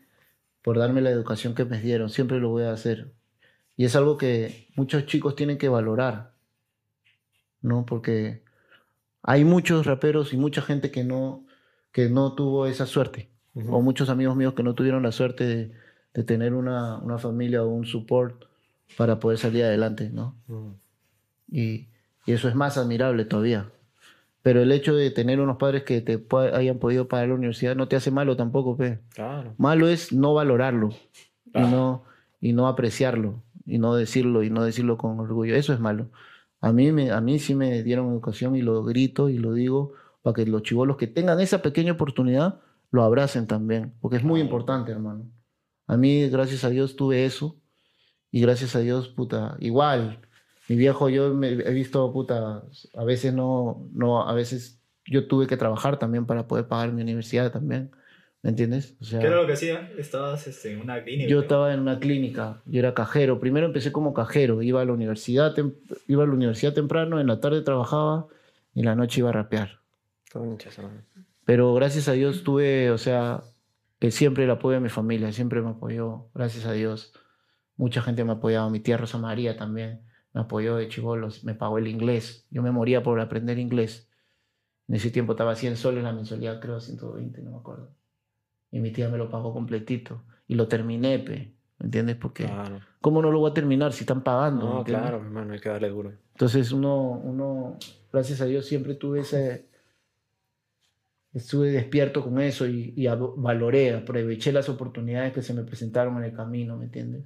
por 0.62 0.80
darme 0.80 1.02
la 1.02 1.10
educación 1.10 1.54
que 1.54 1.66
me 1.66 1.82
dieron. 1.82 2.10
Siempre 2.10 2.40
lo 2.40 2.48
voy 2.48 2.64
a 2.64 2.72
hacer. 2.72 3.12
Y 3.76 3.84
es 3.84 3.98
algo 3.98 4.18
que 4.18 4.70
muchos 4.78 5.08
chicos 5.08 5.36
tienen 5.36 5.58
que 5.58 5.68
valorar. 5.68 6.32
¿No? 7.62 7.86
Porque 7.86 8.46
hay 9.22 9.44
muchos 9.44 9.86
raperos 9.86 10.32
y 10.32 10.38
mucha 10.38 10.62
gente 10.62 10.90
que 10.90 11.04
no, 11.04 11.46
que 11.94 12.10
no 12.10 12.34
tuvo 12.34 12.66
esa 12.66 12.86
suerte. 12.86 13.30
O 13.70 13.82
muchos 13.82 14.10
amigos 14.10 14.36
míos 14.36 14.54
que 14.56 14.64
no 14.64 14.74
tuvieron 14.74 15.04
la 15.04 15.12
suerte 15.12 15.46
de, 15.46 15.72
de 16.14 16.24
tener 16.24 16.54
una, 16.56 16.98
una 16.98 17.20
familia 17.20 17.64
o 17.64 17.68
un 17.70 17.86
support 17.86 18.46
para 18.98 19.20
poder 19.20 19.38
salir 19.38 19.64
adelante, 19.64 20.10
¿no? 20.12 20.36
Y, 21.50 21.88
y 22.26 22.32
eso 22.34 22.50
es 22.50 22.56
más 22.56 22.78
admirable 22.78 23.26
todavía. 23.26 23.70
Pero 24.42 24.62
el 24.62 24.72
hecho 24.72 24.96
de 24.96 25.10
tener 25.12 25.40
unos 25.40 25.58
padres 25.58 25.84
que 25.84 26.02
te 26.02 26.22
hayan 26.54 26.80
podido 26.80 27.08
pagar 27.08 27.30
la 27.30 27.36
universidad 27.36 27.76
no 27.76 27.88
te 27.88 27.96
hace 27.96 28.12
malo 28.12 28.36
tampoco, 28.36 28.76
pe. 28.76 29.00
Claro. 29.14 29.54
Malo 29.58 29.88
es 29.88 30.12
no 30.12 30.34
valorarlo 30.34 30.90
Ah. 31.54 31.62
y, 31.68 31.72
no, 31.72 32.04
y 32.42 32.54
no 32.54 32.68
apreciarlo 32.68 33.44
y 33.68 33.78
no 33.78 33.94
decirlo 33.96 34.42
y 34.44 34.50
no 34.50 34.64
decirlo 34.64 34.98
con 34.98 35.20
orgullo. 35.20 35.56
Eso 35.56 35.72
es 35.74 35.80
malo. 35.80 36.08
A 36.60 36.74
mí, 36.74 36.92
me, 36.92 37.12
a 37.12 37.22
mí 37.22 37.38
sí 37.38 37.54
me 37.54 37.84
dieron 37.84 38.08
educación 38.10 38.56
y 38.56 38.64
lo 38.64 38.84
grito 38.84 39.30
y 39.30 39.38
lo 39.38 39.54
digo 39.54 39.94
para 40.24 40.34
que 40.34 40.46
los 40.48 40.64
chivolos 40.64 40.98
que 40.98 41.06
tengan 41.06 41.40
esa 41.40 41.62
pequeña 41.62 41.92
oportunidad 41.92 42.60
lo 42.90 43.04
abracen 43.04 43.46
también, 43.46 43.94
porque 44.02 44.18
es 44.18 44.24
muy 44.24 44.40
importante, 44.40 44.92
hermano. 44.92 45.30
A 45.86 45.98
mí, 45.98 46.30
gracias 46.30 46.64
a 46.64 46.70
Dios, 46.70 46.96
tuve 46.96 47.26
eso 47.26 47.60
y 48.32 48.42
gracias 48.42 48.76
a 48.76 48.80
Dios, 48.80 49.10
puta, 49.10 49.58
igual. 49.60 50.22
Mi 50.70 50.78
viejo, 50.78 51.10
yo 51.10 51.34
me 51.34 51.50
he 51.50 51.74
visto, 51.74 52.12
puta, 52.14 52.64
a 52.96 53.04
veces 53.04 53.34
no, 53.34 53.90
no, 53.94 54.28
a 54.28 54.34
veces 54.34 54.82
yo 55.06 55.28
tuve 55.28 55.46
que 55.46 55.58
trabajar 55.58 56.00
también 56.00 56.26
para 56.26 56.48
poder 56.48 56.68
pagar 56.68 56.94
mi 56.94 57.02
universidad 57.02 57.52
también, 57.52 57.92
¿me 58.42 58.52
entiendes? 58.52 58.96
O 59.02 59.04
sea, 59.04 59.20
¿Qué 59.20 59.28
era 59.28 59.42
lo 59.42 59.46
que 59.46 59.54
hacía? 59.54 59.92
Estabas 59.98 60.48
este, 60.48 60.72
en 60.72 60.82
una 60.82 61.04
clínica. 61.04 61.30
yo 61.30 61.42
estaba 61.42 61.74
en 61.74 61.82
una 61.82 62.00
clínica, 62.00 62.62
yo 62.66 62.80
era 62.80 62.94
cajero. 62.94 63.42
Primero 63.42 63.66
empecé 63.66 63.92
como 63.92 64.14
cajero, 64.14 64.62
iba 64.62 64.82
a 64.82 64.86
la 64.86 64.94
universidad, 64.94 65.54
iba 66.08 66.24
a 66.24 66.28
la 66.28 66.34
universidad 66.34 66.74
temprano, 66.74 67.20
en 67.20 67.28
la 67.28 67.42
tarde 67.42 67.62
trabajaba 67.62 68.28
y 68.74 68.80
en 68.80 68.86
la 68.86 68.96
noche 68.96 69.20
iba 69.20 69.30
a 69.30 69.34
rapear. 69.34 69.83
Pero 71.46 71.74
gracias 71.74 72.08
a 72.08 72.14
Dios 72.14 72.44
tuve, 72.44 72.92
o 72.92 72.98
sea, 72.98 73.44
eh, 74.00 74.12
siempre 74.12 74.46
el 74.46 74.52
apoyo 74.52 74.76
de 74.76 74.82
mi 74.82 74.90
familia, 74.90 75.32
siempre 75.32 75.62
me 75.62 75.70
apoyó, 75.70 76.30
gracias 76.34 76.66
a 76.66 76.72
Dios. 76.72 77.14
Mucha 77.76 78.02
gente 78.02 78.24
me 78.24 78.34
apoyaba, 78.34 78.70
mi 78.70 78.80
tía 78.80 78.98
Rosa 78.98 79.18
María 79.18 79.58
también 79.58 80.02
me 80.34 80.42
apoyó 80.42 80.76
de 80.76 80.88
chivolos, 80.88 81.44
me 81.44 81.54
pagó 81.54 81.78
el 81.78 81.88
inglés. 81.88 82.48
Yo 82.50 82.64
me 82.64 82.72
moría 82.72 83.04
por 83.04 83.20
aprender 83.20 83.60
inglés. 83.60 84.10
En 84.88 84.96
ese 84.96 85.12
tiempo 85.12 85.34
estaba 85.34 85.56
100 85.56 85.78
soles 85.78 86.04
la 86.04 86.12
mensualidad, 86.12 86.60
creo 86.60 86.80
120, 86.80 87.42
no 87.42 87.52
me 87.52 87.58
acuerdo. 87.58 87.92
Y 88.72 88.80
mi 88.80 88.92
tía 88.92 89.10
me 89.10 89.18
lo 89.18 89.30
pagó 89.30 89.54
completito. 89.54 90.24
Y 90.48 90.56
lo 90.56 90.68
terminé, 90.68 91.20
pe. 91.20 91.54
¿Me 91.80 91.86
entiendes? 91.86 92.16
Porque, 92.16 92.46
Claro. 92.46 92.80
¿cómo 93.00 93.22
no 93.22 93.32
lo 93.32 93.40
voy 93.40 93.52
a 93.52 93.54
terminar 93.54 93.94
si 93.94 94.02
están 94.02 94.24
pagando? 94.24 94.68
¿me 94.68 94.74
No, 94.74 94.84
claro, 94.84 95.18
hermano, 95.18 95.54
hay 95.54 95.60
que 95.60 95.70
darle 95.70 95.90
duro. 95.90 96.14
Entonces 96.32 96.72
uno, 96.72 97.12
uno, 97.12 97.78
gracias 98.12 98.42
a 98.42 98.46
Dios, 98.46 98.66
siempre 98.66 98.96
tuve 98.96 99.22
ese... 99.22 99.70
Estuve 101.34 101.72
despierto 101.72 102.24
con 102.24 102.40
eso 102.40 102.68
y, 102.68 102.94
y 102.96 103.08
valoré, 103.08 103.94
aproveché 103.96 104.52
las 104.52 104.70
oportunidades 104.70 105.34
que 105.34 105.42
se 105.42 105.54
me 105.54 105.64
presentaron 105.64 106.18
en 106.18 106.26
el 106.26 106.34
camino, 106.34 106.78
¿me 106.78 106.86
entiendes? 106.86 107.24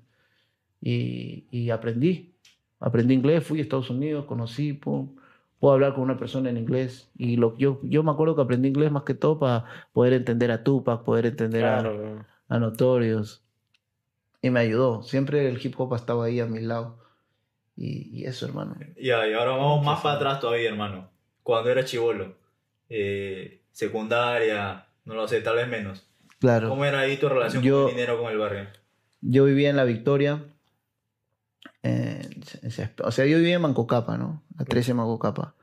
Y, 0.81 1.45
y 1.51 1.69
aprendí. 1.71 2.33
Aprendí 2.79 3.15
inglés, 3.15 3.43
fui 3.43 3.59
a 3.59 3.63
Estados 3.63 3.89
Unidos, 3.89 4.25
conocí, 4.25 4.73
pum, 4.73 5.15
puedo 5.59 5.73
hablar 5.73 5.93
con 5.93 6.03
una 6.03 6.17
persona 6.17 6.49
en 6.49 6.57
inglés. 6.57 7.09
Y 7.17 7.35
lo, 7.35 7.57
yo, 7.57 7.81
yo 7.83 8.03
me 8.03 8.11
acuerdo 8.11 8.35
que 8.35 8.43
aprendí 8.43 8.69
inglés 8.69 8.91
más 8.91 9.03
que 9.03 9.13
todo 9.13 9.39
para 9.39 9.65
poder 9.93 10.13
entender 10.13 10.51
a 10.51 10.63
Tupac, 10.63 11.03
poder 11.03 11.25
entender 11.25 11.65
a, 11.65 11.79
Claro. 11.81 12.25
a 12.47 12.59
Notorious. 12.59 13.43
Y 14.41 14.51
me 14.51 14.59
ayudó. 14.61 15.01
Siempre 15.03 15.49
el 15.49 15.59
hip 15.65 15.73
hop 15.79 15.93
ha 15.93 15.97
estado 15.97 16.21
ahí 16.21 16.39
a 16.39 16.45
mi 16.45 16.61
lado. 16.61 16.99
Y, 17.75 18.21
y 18.21 18.25
eso, 18.25 18.45
hermano. 18.45 18.75
Ya, 19.01 19.27
y 19.27 19.33
ahora 19.33 19.51
vamos 19.51 19.83
más 19.83 19.99
para 20.01 20.15
atrás 20.15 20.39
todavía, 20.39 20.69
hermano. 20.69 21.09
Cuando 21.43 21.69
era 21.71 21.83
chivolo, 21.83 22.35
eh, 22.89 23.56
secundaria, 23.77 24.87
no 25.05 25.13
lo 25.13 25.27
sé, 25.27 25.39
tal 25.41 25.57
vez 25.57 25.67
menos. 25.67 26.07
Claro. 26.39 26.67
¿Cómo 26.69 26.83
era 26.83 27.01
ahí 27.01 27.17
tu 27.17 27.29
relación 27.29 27.61
Yo- 27.61 27.83
con 27.83 27.89
el 27.91 27.95
dinero 27.95 28.19
con 28.19 28.31
el 28.31 28.37
barrio? 28.39 28.67
Yo 29.21 29.45
vivía 29.45 29.69
en 29.69 29.75
La 29.75 29.83
Victoria. 29.83 30.43
Cespe- 31.83 33.03
o 33.05 33.11
sea, 33.11 33.25
yo 33.25 33.37
vivía 33.37 33.55
en 33.55 33.61
Mancocapa, 33.61 34.17
¿no? 34.17 34.43
La 34.57 34.65
13 34.65 34.93
Mancocapa. 34.95 35.55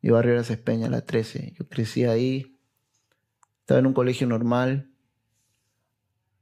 Mi 0.00 0.10
barrio 0.10 0.32
era 0.32 0.44
Cespeña, 0.44 0.88
la 0.88 1.02
13. 1.02 1.52
Yo 1.58 1.68
crecí 1.68 2.04
ahí. 2.04 2.58
Estaba 3.60 3.80
en 3.80 3.86
un 3.86 3.92
colegio 3.92 4.26
normal. 4.26 4.88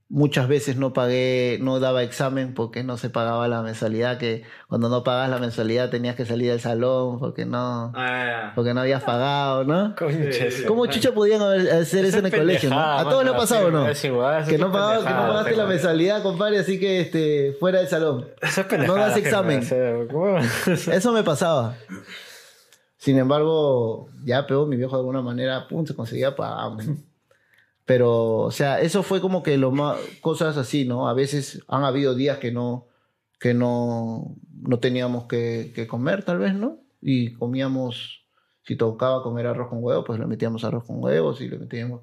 Muchas 0.08 0.46
veces 0.46 0.76
no 0.76 0.92
pagué, 0.92 1.58
no 1.60 1.80
daba 1.80 2.04
examen 2.04 2.54
porque 2.54 2.84
no 2.84 2.96
se 2.96 3.10
pagaba 3.10 3.48
la 3.48 3.62
mensualidad, 3.62 4.18
que 4.18 4.44
cuando 4.68 4.88
no 4.88 5.02
pagas 5.02 5.28
la 5.28 5.38
mensualidad 5.38 5.90
tenías 5.90 6.14
que 6.14 6.24
salir 6.24 6.48
del 6.52 6.60
salón 6.60 7.18
porque 7.18 7.44
no, 7.44 7.90
Ah, 7.92 8.52
porque 8.54 8.72
no 8.72 8.82
habías 8.82 9.02
pagado, 9.02 9.64
¿no? 9.64 9.96
¿Cómo 10.68 10.86
chucha 10.86 11.12
podían 11.12 11.42
hacer 11.42 12.04
eso 12.04 12.18
en 12.18 12.26
el 12.26 12.30
colegio, 12.38 12.70
no? 12.70 12.76
A 12.80 13.02
todos 13.10 13.24
le 13.24 13.30
ha 13.30 13.32
pasado, 13.36 13.70
¿no? 13.72 13.84
Que 14.48 14.58
no, 14.58 14.70
pagaba- 14.72 14.98
que 14.98 15.10
no 15.14 15.26
pagaste 15.26 15.56
la 15.56 15.66
mensualidad, 15.66 16.22
compadre, 16.22 16.58
así 16.60 16.78
que 16.78 17.00
este, 17.00 17.56
fuera 17.58 17.80
del 17.80 17.88
salón. 17.88 18.28
No 18.86 18.94
das 18.94 19.16
examen. 19.16 19.60
Eso 20.92 21.12
me 21.12 21.24
pasaba. 21.24 21.74
Sin 22.96 23.18
embargo, 23.18 24.08
ya 24.24 24.46
pegó 24.46 24.66
mi 24.66 24.76
viejo 24.76 24.92
de 24.94 25.00
alguna 25.00 25.20
manera, 25.20 25.66
pum, 25.68 25.84
se 25.84 25.96
conseguía 25.96 26.36
pagar. 26.36 26.70
Pero, 27.86 28.38
o 28.38 28.50
sea, 28.50 28.80
eso 28.80 29.02
fue 29.04 29.20
como 29.20 29.42
que 29.42 29.56
lo 29.56 29.70
más, 29.70 29.98
cosas 30.20 30.56
así, 30.56 30.84
¿no? 30.84 31.08
A 31.08 31.14
veces 31.14 31.62
han 31.68 31.84
habido 31.84 32.16
días 32.16 32.38
que 32.38 32.50
no, 32.52 32.88
que 33.38 33.54
no, 33.54 34.36
no 34.60 34.80
teníamos 34.80 35.26
que, 35.26 35.86
comer, 35.88 36.24
tal 36.24 36.38
vez, 36.38 36.54
¿no? 36.54 36.80
Y 37.00 37.34
comíamos, 37.34 38.26
si 38.64 38.76
tocaba 38.76 39.22
comer 39.22 39.46
arroz 39.46 39.68
con 39.68 39.82
huevo, 39.82 40.04
pues 40.04 40.18
le 40.18 40.26
metíamos 40.26 40.64
arroz 40.64 40.84
con 40.84 41.02
huevos 41.02 41.40
y 41.40 41.48
le 41.48 41.58
metíamos... 41.58 42.02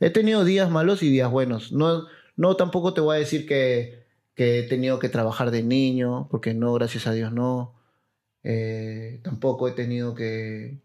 He 0.00 0.08
tenido 0.08 0.44
días 0.44 0.70
malos 0.70 1.02
y 1.02 1.10
días 1.10 1.30
buenos. 1.30 1.72
No, 1.72 2.06
no 2.36 2.56
tampoco 2.56 2.94
te 2.94 3.02
voy 3.02 3.16
a 3.16 3.18
decir 3.18 3.46
que, 3.46 4.06
que 4.34 4.60
he 4.60 4.62
tenido 4.62 4.98
que 4.98 5.10
trabajar 5.10 5.50
de 5.50 5.62
niño, 5.62 6.28
porque 6.30 6.54
no, 6.54 6.72
gracias 6.72 7.06
a 7.06 7.12
Dios 7.12 7.32
no. 7.32 7.74
Eh, 8.42 9.20
tampoco 9.22 9.68
he 9.68 9.72
tenido 9.72 10.14
que, 10.14 10.80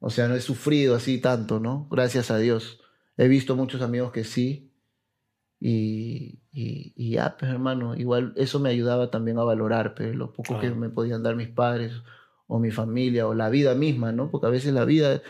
o 0.00 0.10
sea, 0.10 0.28
no 0.28 0.34
he 0.34 0.42
sufrido 0.42 0.94
así 0.94 1.18
tanto, 1.18 1.60
¿no? 1.60 1.88
Gracias 1.90 2.30
a 2.30 2.36
Dios. 2.36 2.81
He 3.16 3.28
visto 3.28 3.56
muchos 3.56 3.82
amigos 3.82 4.12
que 4.12 4.24
sí. 4.24 4.70
Y, 5.60 6.40
y, 6.50 6.92
y 6.96 7.10
ya, 7.12 7.36
pues 7.38 7.50
hermano, 7.50 7.94
igual 7.94 8.32
eso 8.36 8.58
me 8.58 8.70
ayudaba 8.70 9.10
también 9.10 9.38
a 9.38 9.44
valorar 9.44 9.94
pues, 9.94 10.14
lo 10.14 10.32
poco 10.32 10.58
que 10.58 10.70
me 10.70 10.90
podían 10.90 11.22
dar 11.22 11.36
mis 11.36 11.48
padres 11.48 11.92
o 12.48 12.58
mi 12.58 12.70
familia 12.70 13.28
o 13.28 13.34
la 13.34 13.48
vida 13.48 13.74
misma, 13.74 14.12
¿no? 14.12 14.30
Porque 14.30 14.46
a 14.46 14.50
veces 14.50 14.72
la 14.72 14.84
vida, 14.84 15.22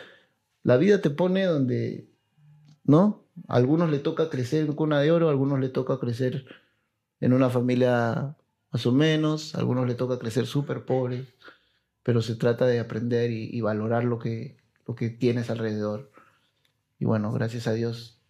la 0.63 0.77
vida 0.79 1.03
te 1.03 1.11
pone 1.11 1.45
donde, 1.45 2.09
¿no? 2.85 3.25
A 3.49 3.57
algunos 3.57 3.91
le 3.91 3.99
toca 3.99 4.31
crecer 4.31 4.65
en 4.65 4.73
cuna 4.73 5.01
de 5.01 5.11
oro, 5.11 5.29
a 5.29 5.31
algunos 5.31 5.61
le 5.61 5.69
toca 5.69 5.99
crecer 5.99 6.47
en 7.21 7.33
una 7.33 7.51
familia 7.51 8.37
más 8.71 8.87
o 8.87 8.93
menos, 8.93 9.55
a 9.55 9.59
algunos 9.59 9.87
le 9.87 9.95
toca 9.95 10.19
crecer 10.19 10.47
súper 10.47 10.87
pobre, 10.87 11.27
pero 12.03 12.23
se 12.23 12.37
trata 12.37 12.67
de 12.67 12.81
aprender 12.81 13.31
y, 13.31 13.51
y 13.53 13.61
valorar 13.61 14.05
lo 14.05 14.19
que, 14.19 14.57
lo 14.87 14.95
que 14.95 15.11
tienes 15.11 15.51
alrededor. 15.51 16.12
Y 17.03 17.05
bueno, 17.05 17.33
gracias 17.33 17.67
a 17.67 17.73
Dios, 17.73 18.23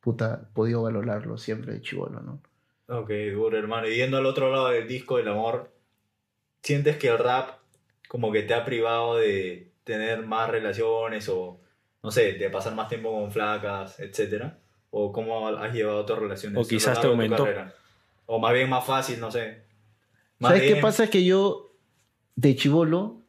puta, 0.00 0.40
he 0.42 0.52
podido 0.52 0.82
valorarlo 0.82 1.38
siempre 1.38 1.74
de 1.74 1.80
chivolo, 1.80 2.20
¿no? 2.20 2.42
Ok, 2.88 3.10
duro, 3.32 3.56
hermano. 3.56 3.86
Y 3.86 3.94
yendo 3.94 4.16
al 4.16 4.26
otro 4.26 4.50
lado 4.50 4.70
del 4.70 4.88
disco 4.88 5.18
del 5.18 5.28
amor, 5.28 5.72
¿sientes 6.60 6.96
que 6.96 7.06
el 7.06 7.18
rap 7.18 7.50
como 8.08 8.32
que 8.32 8.42
te 8.42 8.54
ha 8.54 8.64
privado 8.64 9.16
de 9.16 9.70
tener 9.84 10.26
más 10.26 10.50
relaciones 10.50 11.28
o, 11.28 11.60
no 12.02 12.10
sé, 12.10 12.32
de 12.32 12.50
pasar 12.50 12.74
más 12.74 12.88
tiempo 12.88 13.12
con 13.12 13.30
flacas, 13.30 14.00
etcétera? 14.00 14.58
¿O 14.90 15.12
cómo 15.12 15.46
has 15.46 15.72
llevado 15.72 16.04
tus 16.04 16.18
relaciones? 16.18 16.66
O 16.66 16.68
quizás 16.68 17.00
te 17.00 17.06
aumentó. 17.06 17.44
carrera? 17.44 17.72
O 18.26 18.40
más 18.40 18.54
bien 18.54 18.68
más 18.68 18.84
fácil, 18.84 19.20
no 19.20 19.30
sé. 19.30 19.62
Más 20.40 20.50
¿Sabes 20.54 20.74
qué 20.74 20.80
pasa? 20.80 21.04
Es 21.04 21.10
que 21.10 21.24
yo, 21.24 21.76
de 22.34 22.56
chivolo, 22.56 23.22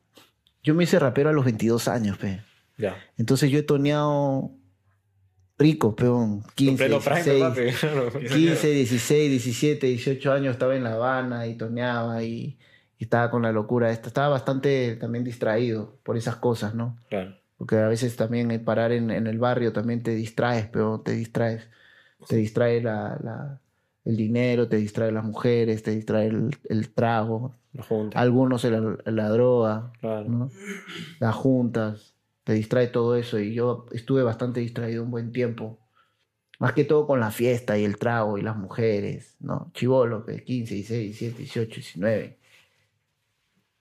yo 0.64 0.74
me 0.74 0.86
hice 0.86 0.98
rapero 0.98 1.30
a 1.30 1.34
los 1.34 1.46
22 1.46 1.88
años, 1.88 2.18
pe. 2.18 2.42
Ya. 2.78 2.96
Entonces 3.18 3.52
yo 3.52 3.60
he 3.60 3.64
toneado 3.64 4.52
rico, 5.58 5.96
peón. 5.96 6.44
15, 6.56 6.86
Pleno 6.86 7.00
prime, 7.00 7.24
16, 7.24 7.44
papi. 7.44 7.62
Claro. 7.80 8.12
15, 8.20 8.68
16, 8.72 9.30
17, 9.32 9.88
18 9.88 10.32
años 10.34 10.54
estaba 10.54 10.76
en 10.76 10.84
La 10.84 10.94
Habana 10.94 11.48
y 11.48 11.56
toneaba 11.56 12.24
y, 12.24 12.58
y 12.98 13.04
estaba 13.04 13.30
con 13.30 13.42
la 13.44 13.52
locura 13.52 13.92
esta. 13.92 14.08
Estaba 14.08 14.30
bastante 14.30 14.96
también 14.96 15.24
distraído 15.24 15.98
por 16.04 16.18
esas 16.18 16.38
cosas, 16.38 16.74
¿no? 16.76 16.98
Claro. 17.10 17.36
Porque 17.58 17.78
a 17.78 17.88
veces 17.88 18.16
también 18.16 18.52
el 18.52 18.62
parar 18.62 18.92
en, 18.92 19.12
en 19.12 19.28
el 19.28 19.40
barrio 19.40 19.72
también 19.72 20.04
te 20.04 20.16
distraes, 20.16 20.68
pero 20.68 21.00
te 21.02 21.14
distraes. 21.14 21.70
Te 22.28 22.36
distrae 22.38 22.82
la, 22.82 23.20
la- 23.24 23.60
el 24.06 24.18
dinero, 24.18 24.68
te 24.68 24.76
distrae 24.78 25.14
las 25.14 25.24
mujeres, 25.24 25.82
te 25.84 25.92
distrae 25.92 26.28
el, 26.28 26.50
el 26.68 26.90
trago, 26.94 27.56
algunos 28.16 28.64
la, 28.66 28.98
la 29.06 29.30
droga, 29.30 29.94
Claro. 30.02 30.28
¿no? 30.30 30.52
Las 31.20 31.34
juntas, 31.36 32.13
te 32.44 32.54
distrae 32.54 32.88
todo 32.88 33.16
eso 33.16 33.40
y 33.40 33.54
yo 33.54 33.86
estuve 33.92 34.24
bastante 34.24 34.60
distraído 34.60 35.04
un 35.04 35.12
buen 35.12 35.32
tiempo. 35.32 35.80
Más 36.60 36.74
que 36.74 36.84
todo 36.84 37.08
con 37.08 37.20
la 37.20 37.32
fiesta 37.32 37.78
y 37.78 37.84
el 37.84 37.98
trago 37.98 38.38
y 38.38 38.42
las 38.42 38.56
mujeres, 38.56 39.36
¿no? 39.40 39.72
Chivolo, 39.74 40.24
pues, 40.24 40.44
15, 40.44 40.76
16, 40.76 41.20
17, 41.20 41.38
18, 41.38 41.76
19. 41.76 42.38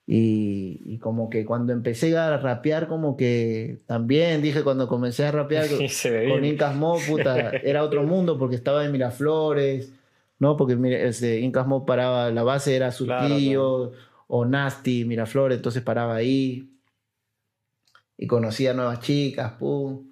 Y, 0.07 0.81
y 0.85 0.99
como 0.99 1.31
que 1.31 1.45
cuando 1.45 1.73
empecé 1.73 2.17
a 2.17 2.37
rapear, 2.39 2.89
como 2.89 3.17
que 3.17 3.79
también 3.87 4.43
dije 4.43 4.65
cuando 4.65 4.89
comencé 4.89 5.25
a 5.25 5.33
rapear 5.33 5.67
con 6.29 6.45
Incas 6.45 6.75
Mo, 6.75 6.99
puta, 7.07 7.51
era 7.63 7.85
otro 7.85 8.03
mundo 8.03 8.39
porque 8.39 8.57
estaba 8.57 8.85
en 8.85 8.93
Miraflores, 8.93 9.93
¿no? 10.39 10.57
Porque 10.57 10.77
ese, 11.07 11.41
Incas 11.41 11.67
Mo 11.67 11.87
paraba, 11.87 12.31
la 12.31 12.43
base 12.43 12.75
era 12.75 12.91
Surquillo 12.91 13.93
o 14.27 14.45
Nasty, 14.45 15.05
Miraflores, 15.05 15.59
entonces 15.59 15.83
paraba 15.83 16.17
ahí 16.17 16.72
y 18.23 18.29
conocía 18.29 18.73
nuevas 18.73 19.01
chicas, 19.01 19.55
pum. 19.59 20.09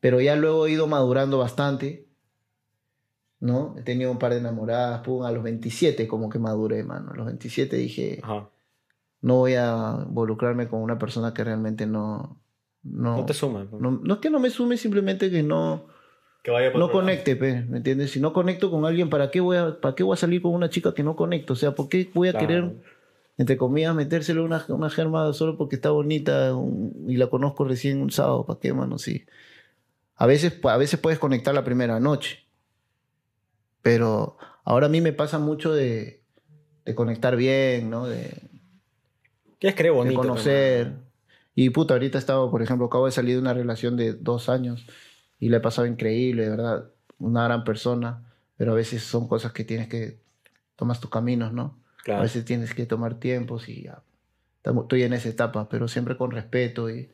Pero 0.00 0.22
ya 0.22 0.36
luego 0.36 0.66
he 0.66 0.70
ido 0.72 0.86
madurando 0.86 1.36
bastante, 1.36 2.08
¿no? 3.40 3.74
He 3.76 3.82
tenido 3.82 4.10
un 4.10 4.18
par 4.18 4.32
de 4.32 4.38
enamoradas, 4.38 5.00
pum, 5.02 5.22
a 5.22 5.30
los 5.30 5.42
27 5.42 6.08
como 6.08 6.30
que 6.30 6.38
maduré, 6.38 6.82
mano. 6.82 7.10
A 7.12 7.14
los 7.14 7.26
27 7.26 7.76
dije, 7.76 8.20
Ajá. 8.22 8.48
no 9.20 9.34
voy 9.36 9.52
a 9.54 9.98
involucrarme 10.08 10.66
con 10.66 10.80
una 10.80 10.98
persona 10.98 11.34
que 11.34 11.44
realmente 11.44 11.86
no... 11.86 12.40
No, 12.82 13.16
No 13.18 13.26
te 13.26 13.34
pues. 13.34 13.82
no, 13.82 13.90
no 13.90 14.14
es 14.14 14.20
que 14.20 14.30
no 14.30 14.38
me 14.40 14.48
sume, 14.48 14.78
simplemente 14.78 15.30
que 15.30 15.42
no, 15.42 15.88
Que 16.42 16.52
vaya 16.52 16.70
no 16.72 16.90
conecte, 16.90 17.36
pe, 17.36 17.64
¿me 17.68 17.78
entiendes? 17.78 18.12
Si 18.12 18.20
no 18.20 18.32
conecto 18.32 18.70
con 18.70 18.86
alguien, 18.86 19.10
¿para 19.10 19.30
qué, 19.30 19.40
voy 19.40 19.56
a, 19.58 19.78
¿para 19.80 19.94
qué 19.94 20.04
voy 20.04 20.14
a 20.14 20.16
salir 20.16 20.40
con 20.40 20.54
una 20.54 20.70
chica 20.70 20.94
que 20.94 21.02
no 21.02 21.16
conecto? 21.16 21.52
O 21.52 21.56
sea, 21.56 21.74
¿por 21.74 21.88
qué 21.90 22.10
voy 22.14 22.28
a 22.28 22.32
Claro. 22.32 22.46
querer, 22.46 22.95
entre 23.38 23.56
comillas, 23.56 23.94
metérselo 23.94 24.44
una, 24.44 24.64
una 24.68 24.90
germa 24.90 25.32
solo 25.32 25.56
porque 25.58 25.76
está 25.76 25.90
bonita 25.90 26.54
un- 26.54 27.04
y 27.08 27.16
la 27.16 27.26
conozco 27.28 27.64
recién 27.64 28.00
un 28.00 28.10
sábado? 28.10 28.44
¿Para 28.46 28.58
qué, 28.60 28.72
mano? 28.72 28.98
Sí. 28.98 29.24
A 30.16 30.26
veces, 30.26 30.58
a 30.64 30.76
veces 30.76 30.98
puedes 30.98 31.18
conectar 31.18 31.54
la 31.54 31.64
primera 31.64 32.00
noche, 32.00 32.46
pero 33.82 34.38
ahora 34.64 34.86
a 34.86 34.88
mí 34.90 35.00
me 35.00 35.12
pasa 35.12 35.38
mucho 35.38 35.72
de, 35.72 36.22
de 36.84 36.94
conectar 36.94 37.36
bien, 37.36 37.90
¿no? 37.90 38.06
De, 38.06 38.30
¿Quieres 39.58 39.76
creer 39.76 39.92
de 39.92 39.98
bonito? 39.98 40.20
conocer. 40.20 40.94
Y 41.54 41.70
puta, 41.70 41.94
ahorita 41.94 42.18
he 42.18 42.20
estado, 42.20 42.50
por 42.50 42.62
ejemplo, 42.62 42.86
acabo 42.86 43.06
de 43.06 43.12
salir 43.12 43.34
de 43.36 43.40
una 43.40 43.54
relación 43.54 43.96
de 43.96 44.12
dos 44.12 44.48
años 44.48 44.86
y 45.38 45.48
la 45.48 45.58
he 45.58 45.60
pasado 45.60 45.86
increíble, 45.86 46.44
de 46.44 46.50
verdad. 46.50 46.90
Una 47.18 47.44
gran 47.44 47.64
persona, 47.64 48.30
pero 48.58 48.72
a 48.72 48.74
veces 48.74 49.02
son 49.02 49.26
cosas 49.28 49.52
que 49.52 49.64
tienes 49.64 49.88
que. 49.88 50.20
Tomas 50.76 51.00
tus 51.00 51.08
caminos, 51.08 51.54
¿no? 51.54 51.78
Claro. 52.06 52.20
A 52.20 52.22
veces 52.22 52.44
tienes 52.44 52.72
que 52.72 52.86
tomar 52.86 53.18
tiempos 53.18 53.68
y 53.68 53.82
ya. 53.82 54.00
Estoy 54.62 55.02
en 55.02 55.12
esa 55.12 55.28
etapa, 55.28 55.68
pero 55.68 55.88
siempre 55.88 56.16
con 56.16 56.30
respeto 56.30 56.88
y, 56.88 57.10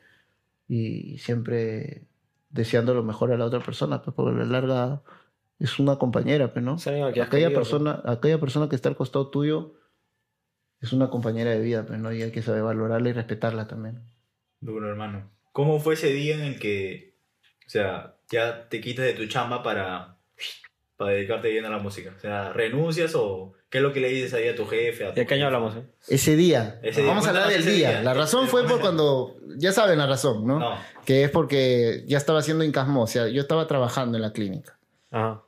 y 0.68 1.16
siempre 1.16 2.02
deseando 2.50 2.92
lo 2.92 3.02
mejor 3.02 3.32
a 3.32 3.38
la 3.38 3.46
otra 3.46 3.60
persona, 3.60 4.02
pues 4.02 4.14
porque 4.14 4.38
a 4.38 4.44
la 4.44 4.60
larga 4.60 5.02
es 5.58 5.78
una 5.78 5.96
compañera, 5.96 6.52
pues, 6.52 6.62
¿no? 6.62 6.74
Aquella 6.74 7.30
querido, 7.30 7.54
persona, 7.54 8.02
aquella 8.04 8.38
persona 8.38 8.68
que 8.68 8.76
está 8.76 8.90
al 8.90 8.96
costado 8.96 9.30
tuyo 9.30 9.72
es 10.82 10.92
una 10.92 11.08
compañera 11.08 11.52
de 11.52 11.60
vida, 11.60 11.86
pues, 11.86 11.98
¿no? 11.98 12.12
Y 12.12 12.20
hay 12.20 12.30
que 12.30 12.42
saber 12.42 12.62
valorarla 12.62 13.08
y 13.08 13.12
respetarla 13.14 13.66
también. 13.66 14.02
Duro, 14.60 14.90
hermano. 14.90 15.30
¿Cómo 15.52 15.80
fue 15.80 15.94
ese 15.94 16.12
día 16.12 16.34
en 16.34 16.42
el 16.42 16.58
que, 16.58 17.14
o 17.66 17.70
sea, 17.70 18.16
ya 18.30 18.68
te 18.68 18.82
quitas 18.82 19.06
de 19.06 19.14
tu 19.14 19.26
chamba 19.26 19.62
para, 19.62 20.18
para 20.98 21.12
dedicarte 21.12 21.50
bien 21.50 21.64
a 21.64 21.70
la 21.70 21.78
música? 21.78 22.12
O 22.14 22.20
sea, 22.20 22.52
¿renuncias 22.52 23.14
o 23.14 23.54
qué 23.72 23.78
es 23.78 23.82
lo 23.82 23.92
que 23.92 24.00
le 24.00 24.08
dices 24.08 24.34
ahí 24.34 24.46
a 24.48 24.54
tu 24.54 24.66
jefe? 24.66 25.06
A 25.06 25.08
tu 25.14 25.14
¿De 25.20 25.26
qué 25.26 25.34
año 25.34 25.46
hablamos? 25.46 25.74
eh? 25.76 25.82
Ese 26.06 26.36
día, 26.36 26.78
Ese 26.82 27.00
día, 27.00 27.08
vamos 27.10 27.24
a 27.26 27.30
hablar 27.30 27.48
del 27.48 27.64
día. 27.64 27.88
día. 27.90 28.02
La 28.02 28.12
razón 28.14 28.46
fue 28.46 28.68
por 28.68 28.80
cuando, 28.80 29.36
ya 29.56 29.72
saben 29.72 29.98
la 29.98 30.06
razón, 30.06 30.46
¿no? 30.46 30.58
No, 30.60 30.76
Que 31.06 31.24
es 31.24 31.30
porque 31.30 32.04
ya 32.06 32.18
estaba 32.18 32.38
haciendo 32.40 32.62
incasmo, 32.64 33.02
o 33.02 33.06
sea, 33.06 33.26
yo 33.28 33.40
estaba 33.40 33.66
trabajando 33.66 34.18
en 34.18 34.22
la 34.22 34.32
clínica, 34.32 34.78
Ajá. 35.10 35.42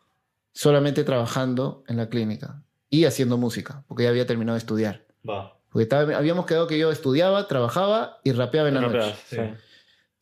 solamente 0.52 1.04
trabajando 1.04 1.84
en 1.86 1.98
la 1.98 2.08
clínica 2.08 2.62
y 2.90 3.04
haciendo 3.04 3.36
música, 3.36 3.84
porque 3.88 4.04
ya 4.04 4.08
había 4.08 4.26
terminado 4.26 4.54
de 4.54 4.58
estudiar. 4.60 5.04
va. 5.28 5.56
Porque 5.70 5.82
estaba- 5.82 6.16
habíamos 6.16 6.46
quedado 6.46 6.66
que 6.68 6.78
yo 6.78 6.90
estudiaba, 6.92 7.46
trabajaba 7.48 8.18
y 8.24 8.32
rapeaba 8.32 8.68
en 8.68 8.74
la 8.76 8.80
noche. 8.82 9.14
sí. 9.28 9.36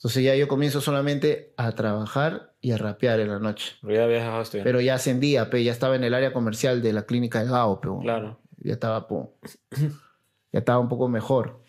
Entonces 0.02 0.24
ya 0.24 0.34
yo 0.34 0.48
comienzo 0.48 0.80
solamente 0.80 1.54
a 1.56 1.70
trabajar 1.76 2.54
y 2.60 2.72
a 2.72 2.76
rapear 2.76 3.20
en 3.20 3.28
la 3.28 3.38
noche. 3.38 3.76
Pero 3.82 3.94
ya 3.94 4.02
habías 4.04 4.20
dejado 4.22 4.36
de 4.38 4.42
estudiar. 4.42 4.64
Pero 4.64 4.80
ya 4.80 4.94
ascendía, 4.96 5.48
pe, 5.48 5.62
ya 5.62 5.70
estaba 5.70 5.94
en 5.94 6.02
el 6.02 6.12
área 6.12 6.32
comercial 6.32 6.82
de 6.82 6.92
la 6.92 7.02
clínica 7.06 7.44
de 7.44 7.48
Gao, 7.48 7.80
pe, 7.80 7.88
Claro. 8.00 8.40
ya 8.58 8.72
estaba, 8.72 9.06
pum, 9.06 9.28
ya 9.70 10.58
estaba 10.58 10.80
un 10.80 10.88
poco 10.88 11.06
mejor. 11.08 11.60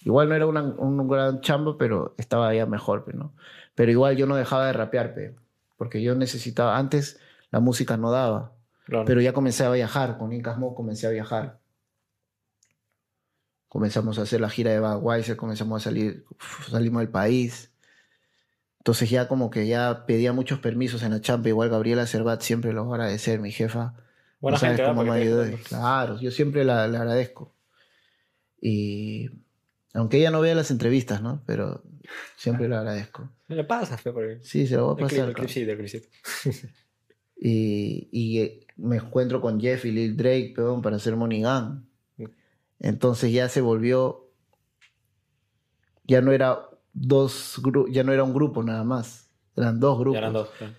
Igual 0.00 0.28
no 0.28 0.34
era 0.34 0.46
una- 0.46 0.62
un 0.64 1.06
gran 1.06 1.40
chamba, 1.40 1.76
pero 1.78 2.16
estaba 2.18 2.52
ya 2.52 2.66
mejor, 2.66 3.04
pe, 3.04 3.12
¿no? 3.12 3.32
Pero 3.76 3.92
igual 3.92 4.16
yo 4.16 4.26
no 4.26 4.34
dejaba 4.34 4.66
de 4.66 4.72
rapear, 4.72 5.14
pe, 5.14 5.36
porque 5.76 6.02
yo 6.02 6.16
necesitaba, 6.16 6.78
antes 6.78 7.20
la 7.52 7.60
música 7.60 7.96
no 7.96 8.10
daba, 8.10 8.54
claro. 8.86 9.04
pero 9.04 9.20
ya 9.20 9.32
comencé 9.32 9.64
a 9.64 9.70
viajar, 9.70 10.18
con 10.18 10.32
Incasmo 10.32 10.74
comencé 10.74 11.06
a 11.06 11.10
viajar. 11.10 11.60
Comenzamos 13.68 14.18
a 14.18 14.22
hacer 14.22 14.40
la 14.40 14.48
gira 14.48 14.70
de 14.72 14.80
Budweiser, 14.80 15.36
comenzamos 15.36 15.82
a 15.82 15.84
salir, 15.84 16.24
uf, 16.30 16.70
salimos 16.70 17.00
del 17.00 17.10
país. 17.10 17.67
Entonces 18.78 19.10
ya 19.10 19.28
como 19.28 19.50
que 19.50 19.66
ya 19.66 20.06
pedía 20.06 20.32
muchos 20.32 20.60
permisos 20.60 21.02
en 21.02 21.10
la 21.12 21.20
chamba, 21.20 21.48
igual 21.48 21.68
Gabriela 21.68 22.06
Cervat 22.06 22.40
siempre 22.42 22.72
lo 22.72 22.84
voy 22.84 22.92
a 22.92 22.94
agradecer, 23.02 23.40
mi 23.40 23.52
jefa. 23.52 23.94
Buena 24.40 24.54
No 24.56 24.60
sabes 24.60 24.76
gente, 24.76 24.82
¿verdad? 24.82 24.96
cómo 24.96 25.12
me 25.12 25.20
ayudó. 25.20 25.58
Claro, 25.68 26.20
yo 26.20 26.30
siempre 26.30 26.64
la, 26.64 26.86
le 26.88 26.96
agradezco. 26.96 27.52
Y 28.60 29.30
aunque 29.94 30.18
ella 30.18 30.30
no 30.30 30.40
vea 30.40 30.54
las 30.54 30.70
entrevistas, 30.70 31.20
¿no? 31.22 31.42
Pero 31.46 31.82
siempre 32.36 32.68
le 32.68 32.76
agradezco. 32.76 33.30
¿Qué 33.46 33.54
le 33.56 33.64
pasa, 33.64 33.98
fe? 33.98 34.12
Sí, 34.42 34.66
se 34.66 34.76
lo 34.76 34.94
voy 34.94 35.02
a 35.02 35.04
El 35.04 35.08
clip, 35.08 35.20
pasar. 35.20 35.62
el 35.62 35.70
el 35.70 35.76
clipcito. 35.76 36.08
Y, 37.40 38.08
y, 38.10 38.40
eh, 38.40 38.66
me 38.76 38.96
encuentro 38.96 39.40
con 39.40 39.60
Jeff 39.60 39.84
y 39.84 39.92
Lil 39.92 40.16
Drake, 40.16 40.54
peón, 40.56 40.82
para 40.82 40.96
hacer 40.96 41.14
Money 41.14 41.44
Gun. 41.44 41.88
Entonces 42.80 43.32
ya 43.32 43.48
se 43.48 43.60
volvió. 43.60 44.28
Ya 46.02 46.20
no 46.20 46.32
era 46.32 46.67
dos 47.00 47.60
ya 47.90 48.02
no 48.04 48.12
era 48.12 48.24
un 48.24 48.34
grupo 48.34 48.62
nada 48.62 48.84
más. 48.84 49.30
Eran 49.56 49.80
dos 49.80 49.98
grupos. 49.98 50.14
Ya 50.14 50.18
eran 50.20 50.32
dos. 50.32 50.48
claro. 50.56 50.74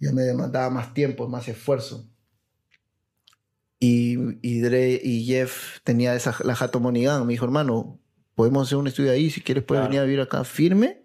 ya 0.00 0.12
me 0.12 0.22
demandaba 0.22 0.70
más 0.70 0.94
tiempo, 0.94 1.28
más 1.28 1.46
esfuerzo. 1.48 2.06
Y, 3.80 4.16
y, 4.46 4.60
Dre 4.60 5.00
y 5.02 5.24
Jeff 5.26 5.80
tenía 5.84 6.14
esa, 6.14 6.34
la 6.44 6.54
Jato 6.54 6.80
Monigan. 6.80 7.26
Me 7.26 7.32
dijo, 7.34 7.44
hermano, 7.44 7.98
podemos 8.34 8.66
hacer 8.66 8.78
un 8.78 8.86
estudio 8.86 9.10
ahí. 9.12 9.30
Si 9.30 9.40
quieres, 9.42 9.64
puedes 9.64 9.80
Claro. 9.82 9.90
venir 9.90 10.00
a 10.00 10.04
vivir 10.04 10.20
acá 10.20 10.44
firme. 10.44 11.02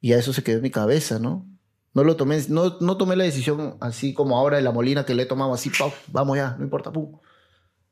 Y 0.00 0.12
a 0.14 0.18
eso 0.18 0.32
se 0.32 0.42
quedó 0.42 0.56
en 0.56 0.62
mi 0.62 0.70
cabeza, 0.70 1.18
¿no? 1.18 1.46
No 1.94 2.04
lo 2.04 2.16
tomé, 2.16 2.42
no, 2.48 2.78
no 2.80 2.96
tomé 2.96 3.16
la 3.16 3.24
decisión 3.24 3.76
así 3.80 4.14
como 4.14 4.38
ahora 4.38 4.56
de 4.56 4.62
la 4.62 4.72
Molina 4.72 5.04
que 5.04 5.14
le 5.14 5.24
he 5.24 5.26
tomado 5.26 5.52
así, 5.52 5.70
pau, 5.70 5.92
vamos 6.08 6.38
ya, 6.38 6.56
no 6.58 6.64
importa, 6.64 6.90
pum. 6.90 7.14
O 7.16 7.20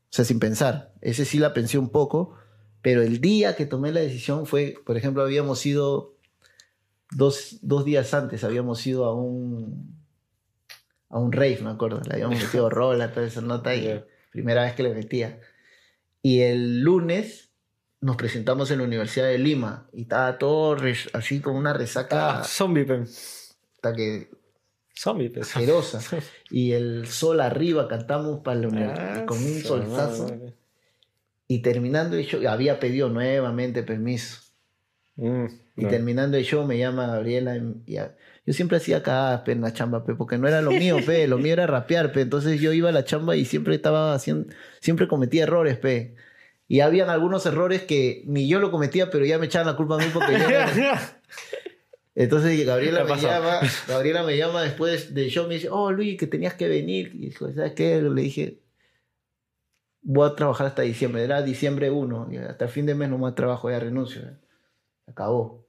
sea, 0.09 0.25
sin 0.25 0.41
pensar. 0.41 0.95
Ese 1.03 1.25
sí 1.27 1.39
la 1.39 1.53
pensé 1.53 1.77
un 1.79 1.91
poco, 1.91 2.35
pero 2.83 3.03
el 3.03 3.20
día 3.20 3.57
que 3.57 3.66
tomé 3.66 3.93
la 3.93 4.01
decisión 4.01 4.47
fue, 4.47 4.74
por 4.85 4.97
ejemplo, 4.97 5.22
habíamos 5.22 5.64
ido 5.66 6.14
dos, 7.11 7.59
dos 7.62 7.85
días 7.85 8.14
antes, 8.14 8.45
habíamos 8.45 8.87
ido 8.87 9.05
a 9.05 9.14
un 9.14 9.99
a 11.12 11.18
un 11.18 11.33
rave, 11.33 11.59
me 11.62 11.70
acuerdo. 11.70 12.01
Le 12.07 12.14
habíamos 12.14 12.41
metido 12.41 12.70
rola, 12.70 13.12
toda 13.12 13.26
esa 13.26 13.41
nota 13.41 13.74
y 13.74 14.03
primera 14.31 14.62
vez 14.62 14.74
que 14.74 14.85
le 14.85 14.95
metía. 14.95 15.41
Y 16.22 16.41
el 16.43 16.81
lunes 16.83 17.51
nos 18.01 18.16
presentamos 18.16 18.70
en 18.70 18.78
la 18.78 18.85
Universidad 18.85 19.26
de 19.26 19.39
Lima 19.39 19.89
y 19.93 20.03
estaba 20.03 20.39
todo 20.39 20.76
así 21.12 21.41
como 21.41 21.59
una 21.59 21.72
resaca 21.72 22.41
Ah, 22.41 22.45
zombie, 22.45 22.85
pe. 22.85 23.03
hasta 23.03 23.93
que 23.95 24.31
Zombie, 24.97 25.33
asquerosa. 25.41 26.01
Y 26.51 26.72
el 26.72 27.07
sol 27.09 27.41
arriba 27.41 27.89
cantamos 27.89 28.41
para 28.41 28.61
la 28.61 28.95
Ah, 29.22 29.26
con 29.26 29.39
un 29.39 29.61
solzazo. 29.61 30.24
madre. 30.24 30.55
Y 31.53 31.63
terminando 31.63 32.17
el 32.17 32.25
show, 32.27 32.41
había 32.49 32.79
pedido 32.79 33.09
nuevamente 33.09 33.83
permiso. 33.83 34.39
Mm, 35.17 35.47
Y 35.77 35.83
no. 35.83 35.89
terminando 35.89 36.37
el 36.37 36.45
show 36.45 36.65
me 36.65 36.79
llama 36.79 37.09
Gabriela 37.09 37.59
y, 37.87 37.97
a- 37.97 38.15
yo 38.47 38.53
siempre 38.53 38.77
hacía 38.77 39.03
cagadas 39.03 39.49
en 39.49 39.61
la 39.61 39.73
chamba, 39.73 40.05
pe, 40.05 40.15
porque 40.15 40.39
no 40.39 40.47
era 40.47 40.63
lo 40.63 40.71
mío, 40.71 40.99
pe, 41.05 41.27
lo 41.27 41.39
mío 41.39 41.53
era 41.55 41.67
rapear, 41.67 42.13
pe. 42.13 42.21
Entonces 42.21 42.61
yo 42.61 42.73
iba 42.73 42.91
a 42.91 42.93
la 42.93 43.05
chamba 43.05 43.35
y 43.35 43.45
siempre 43.45 43.75
estaba 43.75 44.15
haciendo, 44.15 44.55
siempre 44.81 45.09
cometía 45.09 45.43
errores, 45.43 45.77
pe. 45.77 46.15
Y 46.69 46.81
habían 46.83 47.11
algunos 47.11 47.45
errores 47.47 47.83
que 47.83 48.23
ni 48.27 48.47
yo 48.49 48.61
lo 48.61 48.71
cometía, 48.71 49.11
pero 49.11 49.25
ya 49.27 49.37
me 49.41 49.47
echaban 49.47 49.67
la 49.67 49.75
culpa 49.77 49.97
a 49.97 49.99
mí 49.99 50.05
porque 50.15 50.39
yo 50.39 50.49
era- 50.49 50.71
Entonces 52.15 52.65
Gabriela 52.65 53.05
¿Qué 53.07 53.15
me 53.15 53.21
llama, 53.21 53.61
Gabriela 53.89 54.23
me 54.23 54.37
llama 54.37 54.63
después 54.63 55.15
del 55.15 55.31
show, 55.31 55.49
me 55.49 55.55
dice, 55.55 55.69
oh 55.69 55.91
Luis, 55.91 56.17
que 56.17 56.29
tenías 56.29 56.55
que 56.55 56.69
venir. 56.69 57.11
Y 57.15 57.27
dijo, 57.31 57.53
¿sabes 57.53 57.73
qué? 57.73 58.01
Le 58.01 58.23
dije, 58.23 58.59
voy 60.03 60.29
a 60.29 60.35
trabajar 60.35 60.67
hasta 60.69 60.83
diciembre. 60.83 61.23
Era 61.25 61.43
diciembre 61.43 61.91
1, 61.91 62.29
y 62.31 62.37
hasta 62.39 62.65
el 62.67 62.71
fin 62.71 62.87
de 62.87 62.95
mes 62.95 63.09
no 63.09 63.19
más 63.19 63.35
trabajo, 63.35 63.71
ya 63.71 63.79
renuncio. 63.81 64.23
ya. 64.23 64.39
Acabó. 65.07 65.67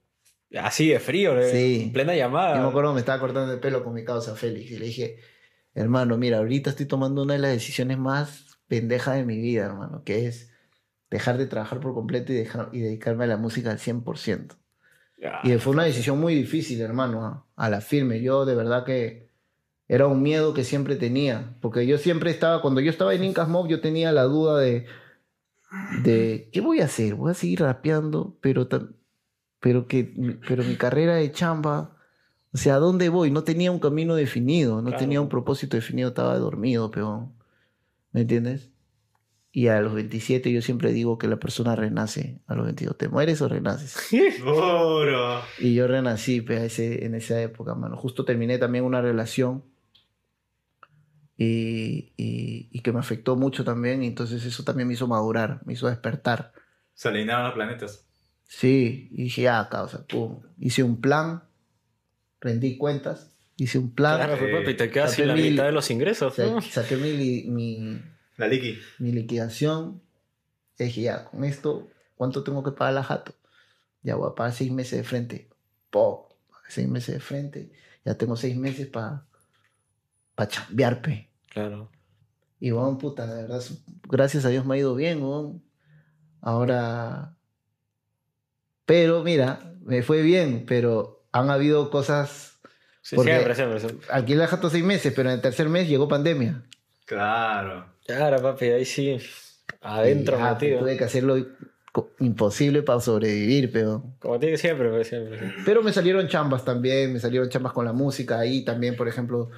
Así 0.58 0.88
de 0.90 1.00
frío, 1.00 1.34
le- 1.34 1.50
Sí. 1.50 1.82
en 1.84 1.92
plena 1.92 2.14
llamada. 2.14 2.56
Yo 2.56 2.62
me 2.62 2.68
acuerdo 2.68 2.92
me 2.92 3.00
estaba 3.00 3.18
cortando 3.18 3.52
el 3.52 3.60
pelo 3.60 3.82
con 3.82 3.94
mi 3.94 4.04
causa 4.04 4.36
Félix 4.36 4.70
y 4.70 4.78
le 4.78 4.86
dije, 4.86 5.16
hermano, 5.74 6.18
mira, 6.18 6.38
ahorita 6.38 6.70
estoy 6.70 6.86
tomando 6.86 7.22
una 7.22 7.34
de 7.34 7.38
las 7.40 7.52
decisiones 7.52 7.98
más 7.98 8.58
pendejas 8.68 9.16
de 9.16 9.24
mi 9.24 9.38
vida, 9.38 9.64
hermano, 9.64 10.02
que 10.04 10.26
es 10.26 10.52
dejar 11.10 11.38
de 11.38 11.46
trabajar 11.46 11.80
por 11.80 11.94
completo 11.94 12.32
y, 12.32 12.36
dejar, 12.36 12.68
y 12.72 12.80
dedicarme 12.80 13.24
a 13.24 13.28
la 13.28 13.36
música 13.38 13.70
al 13.70 13.78
100%. 13.78 14.56
Ya. 15.18 15.40
Y 15.44 15.56
fue 15.58 15.72
una 15.72 15.84
decisión 15.84 16.20
muy 16.20 16.34
difícil, 16.34 16.80
hermano, 16.80 17.24
a, 17.24 17.46
a 17.56 17.70
la 17.70 17.80
firme. 17.80 18.20
Yo 18.20 18.44
de 18.44 18.54
verdad 18.54 18.84
que 18.84 19.28
era 19.88 20.06
un 20.06 20.22
miedo 20.22 20.54
que 20.54 20.64
siempre 20.64 20.96
tenía, 20.96 21.56
porque 21.60 21.86
yo 21.86 21.98
siempre 21.98 22.30
estaba, 22.30 22.62
cuando 22.62 22.80
yo 22.80 22.90
estaba 22.90 23.14
en 23.14 23.24
Incas 23.24 23.48
Mob, 23.48 23.68
yo 23.68 23.80
tenía 23.80 24.10
la 24.12 24.22
duda 24.24 24.58
de, 24.58 24.86
de 26.02 26.48
¿qué 26.52 26.60
voy 26.60 26.80
a 26.80 26.84
hacer? 26.86 27.14
Voy 27.14 27.30
a 27.30 27.34
seguir 27.34 27.60
rapeando, 27.60 28.36
pero, 28.40 28.68
pero, 29.60 29.86
que, 29.86 30.38
pero 30.48 30.64
mi 30.64 30.76
carrera 30.76 31.16
de 31.16 31.30
chamba, 31.32 31.96
o 32.52 32.56
sea, 32.58 32.76
¿a 32.76 32.78
dónde 32.78 33.08
voy? 33.08 33.30
No 33.30 33.44
tenía 33.44 33.70
un 33.70 33.78
camino 33.80 34.14
definido, 34.14 34.76
no 34.82 34.88
Claro. 34.90 34.98
tenía 34.98 35.20
un 35.20 35.28
propósito 35.28 35.76
definido, 35.76 36.08
estaba 36.10 36.36
dormido, 36.38 36.90
peón. 36.90 37.32
¿Me 38.12 38.22
entiendes? 38.22 38.70
Y 39.54 39.68
a 39.68 39.80
los 39.82 39.92
27 39.94 40.50
yo 40.50 40.62
siempre 40.62 40.92
digo 40.92 41.18
que 41.18 41.28
la 41.28 41.36
persona 41.38 41.76
renace 41.76 42.40
a 42.46 42.54
los 42.54 42.64
22. 42.64 42.96
¿Te 42.96 43.08
mueres 43.08 43.42
o 43.42 43.48
renaces? 43.48 43.94
Y 45.58 45.74
yo 45.74 45.86
renací 45.86 46.40
pues, 46.40 46.62
ese- 46.62 47.04
en 47.04 47.14
esa 47.14 47.40
época, 47.42 47.74
mano. 47.74 47.96
Justo 47.98 48.24
terminé 48.24 48.56
también 48.58 48.84
una 48.84 49.02
relación 49.02 49.64
y, 51.42 52.12
y- 52.16 52.68
y 52.70 52.80
que 52.80 52.92
me 52.92 53.00
afectó 53.00 53.36
mucho 53.36 53.64
también. 53.64 54.02
Y 54.02 54.06
entonces 54.06 54.44
eso 54.44 54.64
también 54.64 54.88
me 54.88 54.94
hizo 54.94 55.06
madurar, 55.08 55.60
me 55.64 55.72
hizo 55.72 55.88
despertar. 55.88 56.52
Se 56.94 57.08
alinearon 57.08 57.44
los 57.46 57.54
planetas. 57.54 58.06
Sí, 58.46 59.08
y 59.12 59.24
dije, 59.24 59.48
ah, 59.48 59.68
causa, 59.70 60.06
pum. 60.06 60.42
Hice 60.58 60.82
un 60.82 61.00
plan, 61.00 61.42
rendí 62.40 62.76
cuentas, 62.76 63.34
hice 63.56 63.78
un 63.78 63.94
plan, 63.94 64.16
Claro, 64.18 64.38
pues, 64.38 64.52
papi, 64.52 64.74
te 64.76 64.90
quedas 64.90 65.12
sin 65.14 65.26
la 65.28 65.34
mil- 65.34 65.52
mitad 65.52 65.64
de 65.64 65.72
los 65.72 65.90
ingresos. 65.90 66.34
sa- 66.34 66.44
¿no? 66.46 66.60
saqué 66.60 66.96
mi, 66.96 67.44
mi, 67.48 68.02
La 68.36 68.46
liqui. 68.48 68.78
mi 68.98 69.12
liquidación. 69.12 70.02
Y 70.78 70.84
dije, 70.84 71.02
ya, 71.02 71.24
con 71.24 71.44
esto, 71.44 71.88
¿cuánto 72.16 72.42
tengo 72.44 72.62
que 72.62 72.72
pagar 72.72 72.94
la 72.94 73.02
jato? 73.04 73.34
Ya 74.02 74.16
voy 74.16 74.30
a 74.30 74.34
pagar 74.34 74.52
seis 74.52 74.70
meses 74.72 74.98
de 74.98 75.04
frente. 75.04 75.48
Po, 75.90 76.28
seis 76.68 76.88
meses 76.88 77.14
de 77.14 77.20
frente. 77.20 77.72
Ya 78.04 78.16
tengo 78.18 78.36
seis 78.36 78.56
meses 78.56 78.86
para 78.88 79.24
pa 80.34 80.48
chambear, 80.48 81.00
pe. 81.02 81.30
Claro. 81.52 81.90
Y 82.60 82.70
bueno, 82.70 82.96
puta, 82.98 83.26
de 83.26 83.42
verdad, 83.42 83.62
gracias 84.08 84.44
a 84.44 84.48
Dios 84.48 84.64
me 84.64 84.74
ha 84.74 84.78
ido 84.78 84.94
bien, 84.94 85.22
weón. 85.22 85.62
Ahora. 86.40 87.36
Pero 88.86 89.22
mira, 89.22 89.60
me 89.84 90.02
fue 90.02 90.22
bien, 90.22 90.64
pero 90.66 91.24
han 91.32 91.50
habido 91.50 91.90
cosas. 91.90 92.60
Sí, 93.02 93.16
Porque- 93.16 93.32
siempre, 93.32 93.54
siempre, 93.54 93.80
siempre. 93.80 94.06
Alquilé 94.10 94.38
la 94.38 94.46
jato 94.46 94.70
seis 94.70 94.84
meses, 94.84 95.12
pero 95.14 95.28
en 95.28 95.36
el 95.36 95.40
tercer 95.40 95.68
mes 95.68 95.88
llegó 95.88 96.08
pandemia. 96.08 96.62
Claro. 97.04 97.86
Claro, 98.06 98.40
papi, 98.42 98.66
ahí 98.66 98.84
sí. 98.84 99.18
Adentro 99.80 100.38
Y, 100.38 100.40
ah, 100.40 100.52
metido. 100.52 100.80
Tuve 100.80 100.96
que 100.96 101.04
hacerlo 101.04 101.36
imposible 102.20 102.82
para 102.82 103.00
sobrevivir, 103.00 103.70
pero. 103.72 104.04
Como 104.20 104.38
tiene 104.38 104.56
siempre, 104.56 104.88
pues, 104.88 105.08
siempre. 105.08 105.52
Pero 105.64 105.82
me 105.82 105.92
salieron 105.92 106.28
chambas 106.28 106.64
también, 106.64 107.12
me 107.12 107.20
salieron 107.20 107.48
chambas 107.48 107.72
con 107.72 107.84
la 107.84 107.92
música. 107.92 108.38
Ahí 108.38 108.64
también, 108.64 108.96
por 108.96 109.08
ejemplo, 109.08 109.50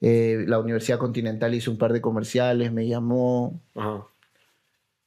eh, 0.00 0.44
la 0.46 0.58
Universidad 0.58 0.98
Continental 0.98 1.54
hizo 1.54 1.70
un 1.70 1.78
par 1.78 1.92
de 1.92 2.00
comerciales, 2.00 2.72
me 2.72 2.86
llamó. 2.88 3.60
Ajá. 3.74 4.06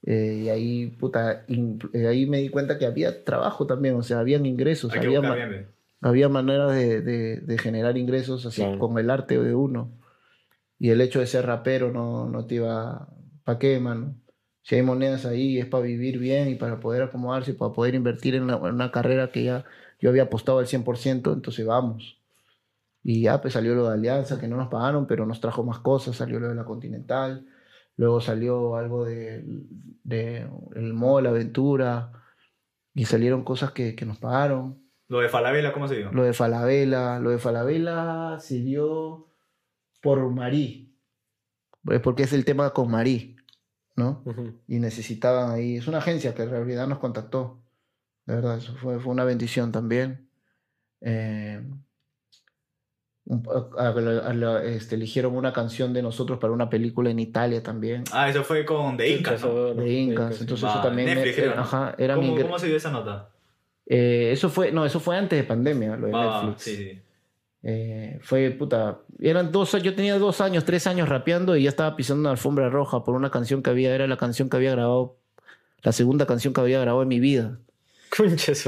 eh, 0.05 0.41
y 0.45 0.49
ahí, 0.49 0.87
puta, 0.87 1.45
in- 1.47 1.79
eh, 1.93 2.07
ahí 2.07 2.25
me 2.25 2.39
di 2.39 2.49
cuenta 2.49 2.77
que 2.77 2.85
había 2.85 3.23
trabajo 3.23 3.65
también, 3.65 3.95
o 3.95 4.03
sea, 4.03 4.19
habían 4.19 4.45
ingresos, 4.45 4.91
Hay 4.93 4.99
había, 4.99 5.21
ma- 5.21 5.35
bien. 5.35 5.49
bien. 5.49 5.67
había 6.01 6.27
maneras 6.29 6.73
de, 6.75 7.01
de- 7.01 7.37
de 7.37 7.57
generar 7.57 7.97
ingresos 7.97 8.45
así 8.45 8.61
con 8.79 8.97
el 8.99 9.09
arte 9.09 9.39
de 9.39 9.55
uno. 9.55 9.91
Y 10.77 10.89
el 10.89 10.99
hecho 10.99 11.19
de 11.21 11.27
ser 11.27 11.45
rapero 11.45 11.91
no, 11.93 12.27
no 12.27 12.45
te 12.45 12.55
iba. 12.55 13.07
¿Para 13.45 13.59
qué, 13.59 13.79
mano? 13.79 14.15
Si 14.63 14.75
hay 14.75 14.81
monedas 14.81 15.25
ahí 15.25 15.57
es 15.59 15.65
para 15.65 15.83
vivir 15.83 16.19
bien 16.19 16.49
y 16.49 16.55
para 16.55 16.79
poder 16.81 17.03
acomodarse 17.03 17.51
y 17.51 17.53
para 17.53 17.71
poder 17.73 17.95
invertir 17.95 18.35
en, 18.35 18.47
la- 18.47 18.55
en 18.57 18.75
una 18.75 18.91
carrera 18.91 19.31
que 19.31 19.43
ya 19.45 19.63
yo 20.01 20.09
había 20.09 20.23
apostado 20.23 20.59
al 20.59 20.67
100%, 20.67 21.31
entonces 21.31 21.65
vamos. 21.65 22.17
Y 23.03 23.21
ya 23.23 23.41
pues 23.41 23.53
salió 23.53 23.75
lo 23.75 23.87
de 23.87 23.93
Alianza, 23.95 24.39
que 24.39 24.47
no 24.47 24.55
nos 24.55 24.69
pagaron, 24.69 25.05
pero 25.05 25.25
nos 25.25 25.41
trajo 25.41 25.63
más 25.63 25.79
cosas, 25.79 26.15
salió 26.15 26.39
lo 26.39 26.47
de 26.47 26.55
la 26.55 26.63
Continental, 26.63 27.45
luego 27.97 28.21
salió 28.21 28.77
algo 28.77 29.03
de, 29.03 29.43
de 30.03 30.49
el 30.75 30.93
Mall, 30.93 31.27
Aventura, 31.27 32.11
y 32.93 33.05
salieron 33.05 33.43
cosas 33.43 33.71
que, 33.71 33.95
que 33.95 34.05
nos 34.05 34.19
pagaron. 34.19 34.81
Lo 35.09 35.19
de 35.19 35.27
Falabella, 35.27 35.73
¿cómo 35.73 35.87
se 35.87 35.97
dio? 35.97 36.11
Lo 36.11 36.23
de 36.23 36.33
Falabella, 36.33 37.19
lo 37.19 37.31
de 37.31 37.39
Falabella 37.39 38.39
se 38.39 38.59
dio 38.59 39.27
por 40.01 40.29
Marí, 40.31 40.97
pues 41.83 41.99
porque 41.99 42.23
es 42.23 42.33
el 42.33 42.45
tema 42.45 42.71
con 42.71 42.89
Marí, 42.89 43.35
¿no? 43.95 44.23
Y 44.67 44.79
necesitaban 44.79 45.51
ahí, 45.51 45.77
es 45.77 45.87
una 45.87 45.97
agencia 45.97 46.33
que 46.33 46.43
en 46.43 46.49
realidad 46.51 46.87
nos 46.87 46.99
contactó, 46.99 47.61
de 48.25 48.35
verdad, 48.35 48.57
eso 48.57 48.73
fue, 48.75 48.99
fue 48.99 49.11
una 49.11 49.25
bendición 49.25 49.71
también. 49.71 50.29
Eh, 51.01 51.61
a- 53.29 53.69
a- 53.77 53.89
a 54.29 54.33
la- 54.33 54.63
este, 54.63 54.95
eligieron 54.95 55.35
una 55.35 55.53
canción 55.53 55.93
de 55.93 56.01
nosotros 56.01 56.39
para 56.39 56.51
una 56.53 56.69
película 56.69 57.09
en 57.09 57.19
Italia 57.19 57.63
también, 57.63 58.03
Ah, 58.11 58.29
eso 58.29 58.43
fue 58.43 58.65
con 58.65 58.97
The 58.97 59.09
Inca, 59.17 59.37
¿no? 59.41 59.73
de 59.73 59.91
Incas, 59.93 60.41
entonces 60.41 60.69
eso 60.69 60.81
también 60.81 61.07
Netflix, 61.15 61.37
era, 61.37 61.55
¿no? 61.55 61.61
ajá, 61.61 61.95
era 61.97 62.15
mi 62.17 62.29
¿Cómo, 62.29 62.41
¿Cómo 62.41 62.59
se 62.59 62.67
dio 62.67 62.75
esa 62.77 62.91
nota? 62.91 63.29
eh, 63.85 64.29
eso 64.31 64.49
fue, 64.49 64.71
no, 64.71 64.85
eso 64.85 64.99
fue 64.99 65.17
antes 65.17 65.37
de 65.37 65.43
pandemia, 65.45 65.95
lo 65.97 66.07
de 66.07 66.13
Va, 66.13 66.41
Netflix. 66.41 66.61
sí, 66.63 66.75
sí. 66.75 66.99
Eh, 67.65 68.19
fue 68.21 68.49
puta. 68.51 68.99
Eran 69.21 69.51
dos, 69.53 69.71
yo 69.81 69.95
tenía 69.95 70.17
dos 70.19 70.41
años, 70.41 70.65
tres 70.65 70.85
años 70.85 71.07
rapeando 71.07 71.55
y 71.55 71.63
ya 71.63 71.69
estaba 71.69 71.95
pisando 71.95 72.19
una 72.21 72.31
alfombra 72.31 72.69
roja 72.69 73.05
por 73.05 73.15
una 73.15 73.29
canción 73.31 73.63
que 73.63 73.69
había, 73.69 73.95
era 73.95 74.05
la 74.05 74.17
canción 74.17 74.49
que 74.49 74.57
había 74.57 74.71
grabado, 74.71 75.15
la 75.81 75.93
segunda 75.93 76.25
canción 76.25 76.53
que 76.53 76.59
había 76.59 76.81
grabado 76.81 77.03
en 77.03 77.07
mi 77.07 77.21
vida. 77.21 77.59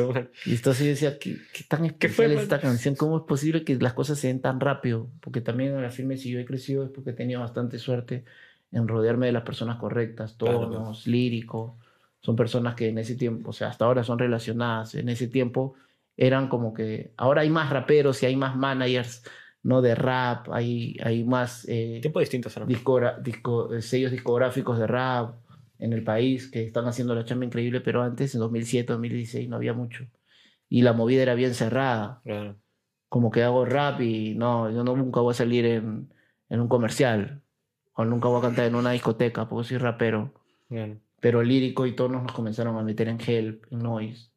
Madre. 0.08 0.32
Y 0.46 0.56
entonces 0.56 0.86
yo 0.86 0.90
decía, 0.92 1.20
¿qué, 1.20 1.38
qué 1.54 1.64
tan 1.68 1.82
¿Qué 1.82 2.08
especial 2.08 2.32
fue, 2.32 2.36
es 2.36 2.42
esta 2.44 2.60
canción? 2.60 2.96
¿Cómo 2.96 3.18
es 3.18 3.24
posible 3.24 3.64
que 3.64 3.76
las 3.76 3.94
cosas 3.94 4.18
se 4.20 4.28
den 4.28 4.42
tan 4.42 4.60
rápido? 4.60 5.10
Porque 5.22 5.42
también 5.42 5.76
en 5.76 5.82
la 5.82 5.92
firme, 5.92 6.18
si 6.18 6.32
yo 6.32 6.40
he 6.40 6.46
crecido, 6.46 6.84
es 6.84 6.90
porque 6.90 7.12
he 7.12 7.14
tenido 7.14 7.42
bastante 7.42 7.78
suerte 7.80 8.26
en 8.72 8.88
rodearme 8.88 9.28
de 9.28 9.32
las 9.32 9.44
personas 9.44 9.78
correctas, 9.78 10.36
Claro. 10.38 10.62
tonos, 10.70 11.08
líricos. 11.08 11.74
Son 12.22 12.36
personas 12.36 12.76
que 12.76 12.90
en 12.90 12.98
ese 12.98 13.16
tiempo, 13.16 13.52
o 13.52 13.54
sea, 13.54 13.68
hasta 13.70 13.86
ahora 13.86 14.04
son 14.04 14.18
relacionadas. 14.18 14.96
En 14.96 15.10
ese 15.10 15.28
tiempo 15.28 15.76
eran 16.18 16.48
como 16.48 16.74
que, 16.74 17.12
ahora 17.18 17.42
hay 17.42 17.50
más 17.50 17.70
raperos 17.70 18.24
y 18.24 18.26
hay 18.26 18.36
más 18.36 18.56
managers 18.56 19.24
no 19.66 19.82
de 19.82 19.96
rap, 19.96 20.48
hay, 20.52 20.96
hay 21.04 21.24
más 21.24 21.66
eh, 21.68 21.98
Tiempo 22.00 22.20
distinto 22.20 22.50
disco- 23.24 23.74
eh, 23.74 23.82
sellos 23.82 24.12
discográficos 24.12 24.78
de 24.78 24.86
rap 24.86 25.36
en 25.80 25.94
el 25.94 26.04
país 26.04 26.50
que 26.50 26.64
están 26.66 26.86
haciendo 26.88 27.16
la 27.16 27.26
chamba 27.26 27.46
increíble, 27.46 27.82
pero 27.82 28.02
antes, 28.04 28.34
en 28.36 28.42
2007, 28.42 28.94
2016, 28.94 29.50
no 29.50 29.56
había 29.58 29.74
mucho. 29.74 30.06
Y 30.70 30.82
la 30.82 30.94
movida 30.94 31.22
era 31.22 31.36
bien 31.36 31.54
cerrada, 31.54 32.22
Claro. 32.24 32.58
como 33.10 33.32
que 33.32 33.44
hago 33.44 33.66
rap 33.66 34.02
y 34.02 34.36
no, 34.36 34.70
yo 34.72 34.84
no, 34.84 34.96
nunca 34.96 35.20
voy 35.22 35.32
a 35.32 35.36
salir 35.36 35.66
en, 35.66 36.12
en 36.50 36.60
un 36.60 36.68
comercial, 36.68 37.42
o 37.94 38.04
nunca 38.06 38.28
voy 38.28 38.40
a 38.40 38.42
cantar 38.42 38.66
en 38.66 38.76
una 38.76 38.92
discoteca, 38.92 39.48
porque 39.48 39.68
soy 39.70 39.78
rapero. 39.78 40.34
Claro. 40.70 40.98
Pero 41.22 41.42
Lírico 41.44 41.86
y 41.88 41.94
Tonos 41.96 42.24
nos 42.24 42.34
comenzaron 42.34 42.76
a 42.78 42.84
meter 42.84 43.08
en 43.08 43.20
Help, 43.26 43.66
en 43.72 43.80
Noise. 43.80 44.32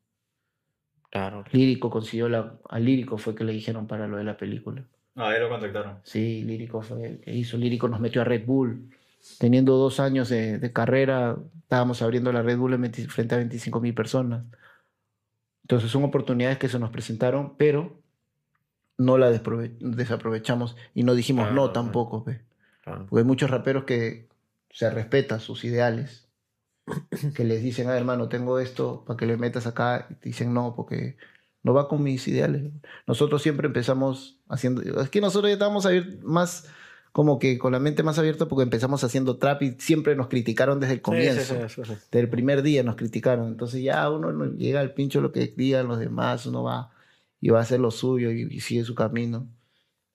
Claro. 1.10 1.44
Lírico 1.52 1.90
consiguió 1.90 2.28
la... 2.28 2.58
A 2.68 2.78
Lírico 2.78 3.16
fue 3.18 3.34
que 3.34 3.44
le 3.44 3.52
dijeron 3.52 3.86
para 3.86 4.06
lo 4.06 4.16
de 4.18 4.24
la 4.24 4.36
película. 4.36 4.84
Ah, 5.16 5.30
ahí 5.30 5.40
lo 5.40 5.48
contactaron. 5.48 5.98
Sí, 6.04 6.44
Lírico 6.44 6.82
fue 6.82 7.06
el 7.06 7.20
que 7.20 7.34
hizo. 7.34 7.56
Lírico 7.56 7.88
nos 7.88 7.98
metió 8.00 8.20
a 8.20 8.24
Red 8.24 8.44
Bull. 8.46 8.90
Teniendo 9.38 9.76
dos 9.76 10.00
años 10.00 10.28
de, 10.28 10.58
de 10.58 10.72
carrera, 10.72 11.36
estábamos 11.62 12.02
abriendo 12.02 12.32
la 12.32 12.42
Red 12.42 12.58
Bull 12.58 12.74
en 12.74 12.82
20 12.82 13.08
frente 13.08 13.34
a 13.34 13.38
25 13.38 13.80
mil 13.80 13.94
personas. 13.94 14.44
Entonces 15.62 15.90
son 15.90 16.04
oportunidades 16.04 16.58
que 16.58 16.68
se 16.68 16.78
nos 16.78 16.90
presentaron, 16.90 17.56
pero 17.56 18.00
no 18.96 19.18
la 19.18 19.30
desprove- 19.30 19.76
desaprovechamos 19.78 20.76
y 20.94 21.02
no 21.02 21.14
dijimos 21.14 21.46
Claro, 21.46 21.54
no 21.62 21.70
tampoco. 21.72 22.24
pe. 22.24 22.40
claro. 22.82 23.06
Porque 23.08 23.20
hay 23.20 23.26
muchos 23.26 23.50
raperos 23.50 23.84
que 23.84 24.28
se 24.70 24.90
respetan 24.90 25.40
sus 25.40 25.64
ideales. 25.64 26.26
Que 27.34 27.44
les 27.44 27.62
dicen, 27.62 27.88
ah, 27.90 27.96
hermano, 27.98 28.28
tengo 28.30 28.58
esto 28.58 29.04
para 29.06 29.18
que 29.18 29.26
le 29.26 29.36
metas 29.36 29.66
acá. 29.66 30.06
Y 30.08 30.14
te 30.14 30.30
dicen, 30.30 30.54
no, 30.54 30.74
porque 30.74 31.18
no 31.62 31.74
va 31.74 31.86
con 31.86 32.02
mis 32.02 32.26
ideales. 32.28 32.72
Nosotros 33.06 33.42
siempre 33.42 33.66
empezamos 33.66 34.40
haciendo. 34.48 34.80
Es 35.02 35.10
que 35.10 35.20
nosotros 35.20 35.50
ya 35.50 35.54
estábamos 35.54 35.84
abier- 35.84 36.18
más 36.22 36.66
como 37.12 37.38
que 37.38 37.58
con 37.58 37.72
la 37.72 37.80
mente 37.80 38.02
más 38.02 38.18
abierta 38.18 38.46
porque 38.46 38.62
empezamos 38.62 39.02
haciendo 39.04 39.38
trap 39.38 39.62
y 39.62 39.76
siempre 39.78 40.14
nos 40.16 40.28
criticaron 40.28 40.80
desde 40.80 40.94
el 40.94 41.02
comienzo. 41.02 41.40
Sí, 41.40 41.60
sí, 41.68 41.68
sí, 41.68 41.82
sí, 41.82 41.94
sí. 41.94 42.00
Desde 42.10 42.20
el 42.20 42.28
primer 42.28 42.62
día 42.62 42.82
nos 42.82 42.96
criticaron. 42.96 43.48
Entonces 43.48 43.82
ya 43.82 44.08
uno 44.10 44.32
no 44.32 44.46
llega 44.52 44.80
al 44.80 44.94
pincho 44.94 45.20
lo 45.20 45.32
que 45.32 45.52
digan 45.56 45.88
los 45.88 45.98
demás, 45.98 46.46
uno 46.46 46.62
va 46.62 46.92
y 47.40 47.50
va 47.50 47.60
a 47.60 47.62
hacer 47.62 47.80
lo 47.80 47.90
suyo 47.90 48.30
y, 48.30 48.48
y 48.50 48.60
sigue 48.60 48.84
su 48.84 48.94
camino. 48.94 49.48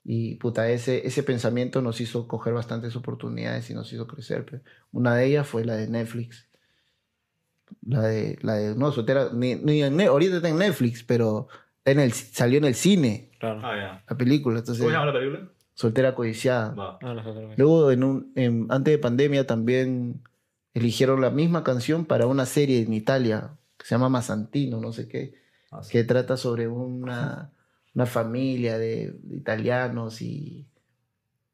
Y 0.03 0.35
puta, 0.35 0.69
ese, 0.69 1.07
ese 1.07 1.23
pensamiento 1.23 1.81
nos 1.81 2.01
hizo 2.01 2.27
coger 2.27 2.53
bastantes 2.53 2.95
oportunidades 2.95 3.69
y 3.69 3.73
nos 3.73 3.91
hizo 3.93 4.05
crecer. 4.05 4.61
Una 4.91 5.15
de 5.15 5.25
ellas 5.25 5.47
fue 5.47 5.63
la 5.63 5.75
de 5.75 5.87
Netflix. 5.87 6.49
La 7.81 8.01
de, 8.01 8.37
la 8.41 8.55
de 8.55 8.75
no, 8.75 8.91
soltera, 8.91 9.29
ni, 9.33 9.55
ni 9.55 9.81
en 9.81 9.99
ahorita 9.99 10.35
está 10.35 10.49
en 10.49 10.57
Netflix, 10.57 11.03
pero 11.03 11.47
en 11.85 11.99
el, 11.99 12.11
salió 12.11 12.57
en 12.57 12.65
el 12.65 12.75
cine 12.75 13.31
Claro. 13.43 13.59
Ah, 13.61 13.75
ya. 13.75 14.03
la 14.09 14.17
película. 14.17 14.59
Entonces, 14.59 14.81
¿Cómo 14.81 14.89
se 14.89 14.97
llama 14.97 15.11
la 15.11 15.19
película? 15.19 15.49
Soltera 15.73 16.15
codiciada. 16.15 16.71
Va. 16.73 16.97
Ah. 17.01 17.53
Luego, 17.57 17.91
en 17.91 18.03
un, 18.03 18.31
en- 18.35 18.67
antes 18.69 18.91
de 18.93 18.97
pandemia, 18.97 19.47
también 19.47 20.21
eligieron 20.73 21.21
la 21.21 21.29
misma 21.29 21.63
canción 21.63 22.05
para 22.05 22.25
una 22.27 22.45
serie 22.45 22.81
en 22.81 22.93
Italia 22.93 23.57
que 23.77 23.85
se 23.85 23.95
llama 23.95 24.09
Mazantino, 24.09 24.79
no 24.79 24.91
sé 24.91 25.07
qué, 25.07 25.33
Ah, 25.71 25.81
sí. 25.83 25.91
que 25.91 26.03
trata 26.03 26.37
sobre 26.37 26.67
una, 26.67 27.51
una 27.95 28.05
familia 28.05 28.77
de, 28.77 29.11
de 29.23 29.35
italianos 29.37 30.21
y, 30.21 30.65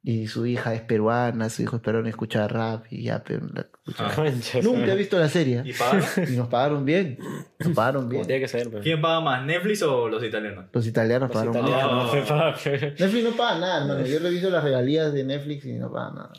y 0.02 0.28
su 0.28 0.45
hija 0.45 0.74
es 0.74 0.82
peruana, 0.82 1.50
su 1.50 1.62
hijo 1.62 1.76
es 1.76 1.82
peruano 1.82 2.08
y 2.08 2.12
escucha 2.12 2.47
rap 2.47 2.86
y 2.89 3.04
ya, 3.04 3.22
pero 3.24 3.45
la 3.54 3.62
escucha. 3.62 4.08
Ah. 4.18 4.62
Nunca 4.64 4.93
he 4.93 4.95
visto 4.95 5.20
la 5.20 5.28
serie 5.28 5.64
¿Y 5.66 6.32
nos 6.38 6.47
pagaron 6.47 6.86
bien, 6.86 7.20
nos 7.60 7.74
pagaron 7.76 8.04
Como 8.04 8.12
bien. 8.14 8.26
tiene 8.26 8.41
que 8.41 8.47
ser, 8.47 8.70
pues. 8.70 8.82
¿Quién 8.84 9.02
paga 9.02 9.20
más, 9.20 9.45
Netflix 9.45 9.82
o 9.84 10.08
los 10.08 10.24
italianos? 10.24 10.66
Los 10.72 10.88
italianos 10.88 11.30
Los 11.30 11.38
pagaron 11.38 11.68
italianos, 11.68 12.28
pa, 12.28 12.56
que- 12.64 12.95
Netflix 13.00 13.24
no 13.26 13.32
paga 13.32 13.60
nada, 13.60 13.82
hermano. 13.82 14.06
Yo 14.06 14.20
reviso 14.20 14.50
las 14.50 14.64
regalías 14.64 15.12
de 15.12 15.24
Netflix 15.26 15.66
y 15.66 15.74
no 15.74 15.91
paga 15.91 16.12
nada. 16.12 16.34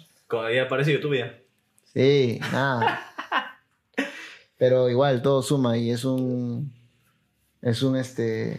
Ahí 0.47 0.59
aparece 0.59 0.93
YouTube 0.93 1.19
ya. 1.19 1.37
Sí, 1.93 2.41
nada. 2.53 3.01
Pero 4.57 4.89
igual 4.91 5.23
todo 5.23 5.43
suma 5.43 5.77
y 5.77 5.91
es 5.91 6.05
un 6.05 6.73
es 7.63 7.83
un 7.83 7.97
este 7.97 8.53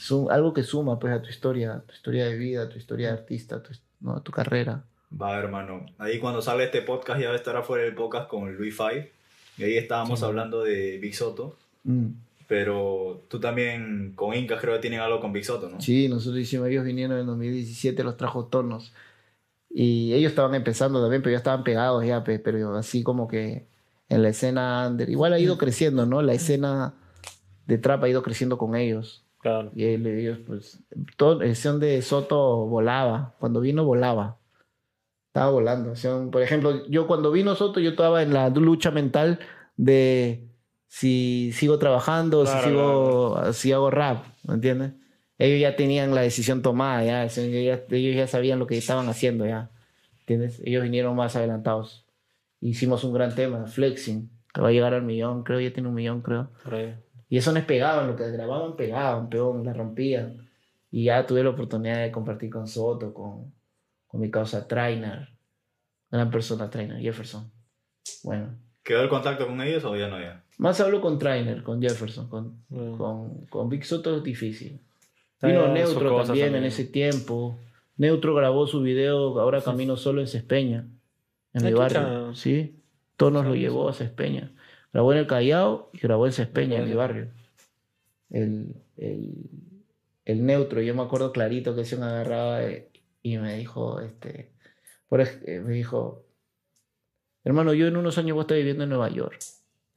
es 0.00 0.10
un, 0.10 0.30
algo 0.32 0.52
que 0.52 0.62
suma 0.64 0.98
pues 0.98 1.12
a 1.14 1.22
tu 1.22 1.28
historia, 1.28 1.74
a 1.74 1.80
tu 1.82 1.92
historia 1.94 2.24
de 2.26 2.36
vida, 2.36 2.62
a 2.62 2.68
tu 2.68 2.78
historia 2.78 3.08
de 3.08 3.12
artista, 3.14 3.56
a 3.56 3.62
tu, 3.62 3.72
¿no? 4.02 4.20
tu 4.22 4.32
carrera. 4.32 4.84
Va, 5.20 5.38
hermano. 5.38 5.86
Ahí 5.98 6.18
cuando 6.18 6.40
salga 6.42 6.64
este 6.64 6.82
podcast 6.82 7.20
ya 7.20 7.28
va 7.28 7.34
a 7.34 7.36
estar 7.36 7.56
afuera 7.56 7.84
el 7.84 7.94
podcast 7.94 8.28
con 8.28 8.54
Luis 8.56 8.76
Five. 8.76 9.10
Y 9.58 9.64
ahí 9.64 9.76
estábamos 9.76 10.20
Sí. 10.20 10.24
hablando 10.24 10.62
de 10.62 10.98
Big 10.98 11.14
Soto. 11.14 11.56
Mm. 11.84 12.06
Pero 12.48 13.22
tú 13.28 13.38
también 13.40 14.12
con 14.14 14.34
Incas 14.34 14.60
creo 14.60 14.74
que 14.74 14.80
tienen 14.80 15.00
algo 15.00 15.20
con 15.20 15.32
Big 15.32 15.44
Soto, 15.44 15.68
¿no? 15.70 15.80
Sí, 15.80 16.08
nosotros 16.08 16.40
hicimos, 16.40 16.68
ellos 16.68 16.84
vinieron 16.84 17.18
en 17.18 17.26
2017, 17.26 18.02
los 18.04 18.16
trajo 18.16 18.46
tonos. 18.46 18.92
Y 19.70 20.12
ellos 20.12 20.30
estaban 20.32 20.54
empezando 20.54 21.00
también, 21.00 21.22
pero 21.22 21.32
ya 21.32 21.38
estaban 21.38 21.64
pegados 21.64 22.04
ya, 22.04 22.24
pe- 22.24 22.38
pero 22.38 22.76
así 22.76 23.02
como 23.02 23.26
que 23.28 23.64
en 24.08 24.22
la 24.22 24.28
escena 24.28 24.86
under. 24.88 25.08
Igual 25.08 25.32
ha 25.32 25.38
ido 25.38 25.56
creciendo, 25.56 26.04
¿no? 26.04 26.20
La 26.20 26.34
escena 26.34 26.92
de 27.66 27.78
trap 27.78 28.04
ha 28.04 28.08
ido 28.08 28.22
creciendo 28.22 28.58
con 28.58 28.74
ellos. 28.76 29.21
Claro. 29.42 29.72
Y 29.74 29.84
él- 29.84 30.06
ellos, 30.06 30.38
pues, 30.46 30.82
todo, 31.16 31.42
el 31.42 31.56
son 31.56 31.80
de 31.80 32.00
Soto 32.00 32.64
volaba. 32.66 33.34
Cuando 33.40 33.60
vino, 33.60 33.84
volaba. 33.84 34.38
Estaba 35.26 35.50
volando. 35.50 35.94
Por 36.30 36.42
ejemplo, 36.42 36.86
yo 36.86 37.06
cuando 37.06 37.32
vino 37.32 37.54
Soto, 37.56 37.80
yo 37.80 37.90
estaba 37.90 38.22
en 38.22 38.32
la 38.32 38.48
lucha 38.50 38.92
mental 38.92 39.40
de 39.76 40.46
si 40.86 41.50
sigo 41.52 41.78
trabajando, 41.78 42.44
Claro, 42.44 42.60
si 42.62 42.68
sigo, 42.68 43.52
si 43.52 43.72
hago 43.72 43.90
rap, 43.90 44.24
¿me 44.46 44.54
entiendes? 44.54 44.92
Ellos 45.38 45.60
ya 45.60 45.74
tenían 45.74 46.14
la 46.14 46.20
decisión 46.20 46.62
tomada, 46.62 47.02
ya, 47.02 47.24
ellos 47.24 47.34
ya, 47.88 47.96
ellos 47.96 48.14
ya 48.14 48.26
sabían 48.28 48.58
lo 48.60 48.66
que 48.66 48.76
estaban 48.78 49.08
haciendo, 49.08 49.44
ya, 49.46 49.70
¿entiendes? 50.20 50.60
Ellos 50.64 50.84
vinieron 50.84 51.16
más 51.16 51.34
adelantados. 51.34 52.04
Hicimos 52.60 53.02
un 53.02 53.12
gran 53.14 53.34
tema, 53.34 53.66
Flexing, 53.66 54.30
que 54.52 54.60
va 54.60 54.68
a 54.68 54.72
llegar 54.72 54.94
al 54.94 55.02
millón, 55.02 55.42
creo, 55.42 55.58
ya 55.58 55.72
tiene 55.72 55.88
un 55.88 55.94
millón, 55.94 56.20
creo. 56.20 56.50
Y 57.32 57.38
eso 57.38 57.50
no 57.50 57.64
pegaban, 57.66 58.08
lo 58.08 58.14
que 58.14 58.30
grababan 58.30 58.76
pegaban, 58.76 59.30
peón, 59.30 59.64
la 59.64 59.72
rompían. 59.72 60.46
Y 60.90 61.04
ya 61.04 61.24
tuve 61.24 61.42
la 61.42 61.48
oportunidad 61.48 62.02
de 62.02 62.12
compartir 62.12 62.50
con 62.50 62.68
Soto, 62.68 63.14
con, 63.14 63.54
con 64.06 64.20
mi 64.20 64.30
causa 64.30 64.68
Trainer. 64.68 65.30
Gran 66.10 66.30
persona 66.30 66.68
Trainer, 66.68 67.00
Jefferson. 67.00 67.50
Bueno. 68.22 68.50
¿Quedó 68.82 69.00
el 69.00 69.08
contacto 69.08 69.46
con 69.46 69.62
ellos 69.62 69.82
o 69.84 69.96
ya 69.96 70.08
no 70.08 70.20
ya? 70.20 70.42
Más 70.58 70.78
hablo 70.82 71.00
con 71.00 71.18
Trainer, 71.18 71.62
con 71.62 71.80
Jefferson, 71.80 72.28
con, 72.28 72.58
Mm. 72.68 72.98
con, 72.98 73.46
con 73.46 73.68
Big 73.70 73.86
Soto 73.86 74.14
es 74.18 74.22
difícil. 74.22 74.78
Vino 75.40 75.68
Neutro 75.68 76.10
cosas 76.10 76.26
también, 76.26 76.48
en 76.48 76.52
también. 76.52 76.64
ese 76.70 76.84
tiempo. 76.84 77.58
Neutro 77.96 78.34
grabó 78.34 78.66
su 78.66 78.82
video, 78.82 79.40
ahora 79.40 79.62
camino 79.62 79.96
solo 79.96 80.20
en 80.20 80.26
Cespeña, 80.26 80.86
en 81.54 81.62
Ah, 81.62 81.64
mi 81.64 81.72
barrio. 81.72 82.34
Sí, 82.34 82.76
Tonos 83.16 83.46
lo 83.46 83.54
llevó 83.54 83.88
a 83.88 83.94
Cespeña. 83.94 84.52
Grabó 84.92 85.12
en 85.12 85.18
el 85.18 85.26
Callao 85.26 85.90
y 85.92 85.98
grabó 85.98 86.26
en 86.26 86.32
Cespeña, 86.32 86.76
en 86.78 86.84
mi 86.84 86.90
barrio. 86.96 87.28
El, 88.30 88.74
el, 88.96 89.34
el 90.24 90.46
Neutro, 90.46 90.80
yo 90.82 90.94
me 90.94 91.02
acuerdo 91.02 91.32
clarito 91.32 91.74
que 91.74 91.84
se 91.84 91.96
me 91.96 92.04
agarraba 92.04 92.62
eh, 92.64 92.88
y 93.22 93.38
me 93.38 93.56
dijo, 93.56 94.00
este, 94.00 94.52
por, 95.08 95.20
eh, 95.22 95.60
me 95.64 95.74
dijo, 95.74 96.24
hermano, 97.44 97.74
yo 97.74 97.86
en 97.86 97.96
unos 97.96 98.18
años 98.18 98.34
voy 98.34 98.40
a 98.40 98.44
estar 98.44 98.56
viviendo 98.56 98.84
en 98.84 98.90
Nueva 98.90 99.08
York. 99.10 99.38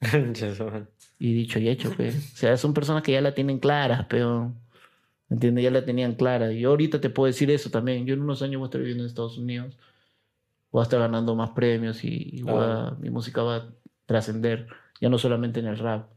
Y 1.18 1.32
dicho 1.34 1.58
y 1.58 1.68
hecho, 1.68 1.90
pues. 1.96 2.34
O 2.34 2.36
sea, 2.36 2.56
son 2.56 2.74
personas 2.74 3.02
que 3.02 3.12
ya 3.12 3.20
la 3.20 3.34
tienen 3.34 3.58
claras, 3.58 4.06
pero. 4.08 4.52
¿Me 5.28 5.34
entiendes? 5.34 5.64
Ya 5.64 5.70
la 5.72 5.84
tenían 5.84 6.14
clara. 6.14 6.52
Yo 6.52 6.68
ahorita 6.70 7.00
te 7.00 7.10
puedo 7.10 7.26
decir 7.26 7.50
eso 7.50 7.70
también. 7.70 8.06
Yo 8.06 8.14
en 8.14 8.20
unos 8.22 8.42
años 8.42 8.58
voy 8.60 8.66
a 8.66 8.68
estar 8.68 8.80
viviendo 8.80 9.02
en 9.02 9.08
Estados 9.08 9.38
Unidos. 9.38 9.76
Voy 10.70 10.80
a 10.80 10.82
estar 10.84 11.00
ganando 11.00 11.34
más 11.34 11.50
premios 11.50 12.04
y, 12.04 12.30
y 12.36 12.42
voy 12.42 12.62
a- 12.62 12.96
mi 13.00 13.10
música 13.10 13.42
va 13.42 13.56
a 13.56 13.68
trascender. 14.04 14.68
Ya 15.00 15.08
no 15.08 15.18
solamente 15.18 15.60
en 15.60 15.66
el 15.66 15.78
rap, 15.78 16.08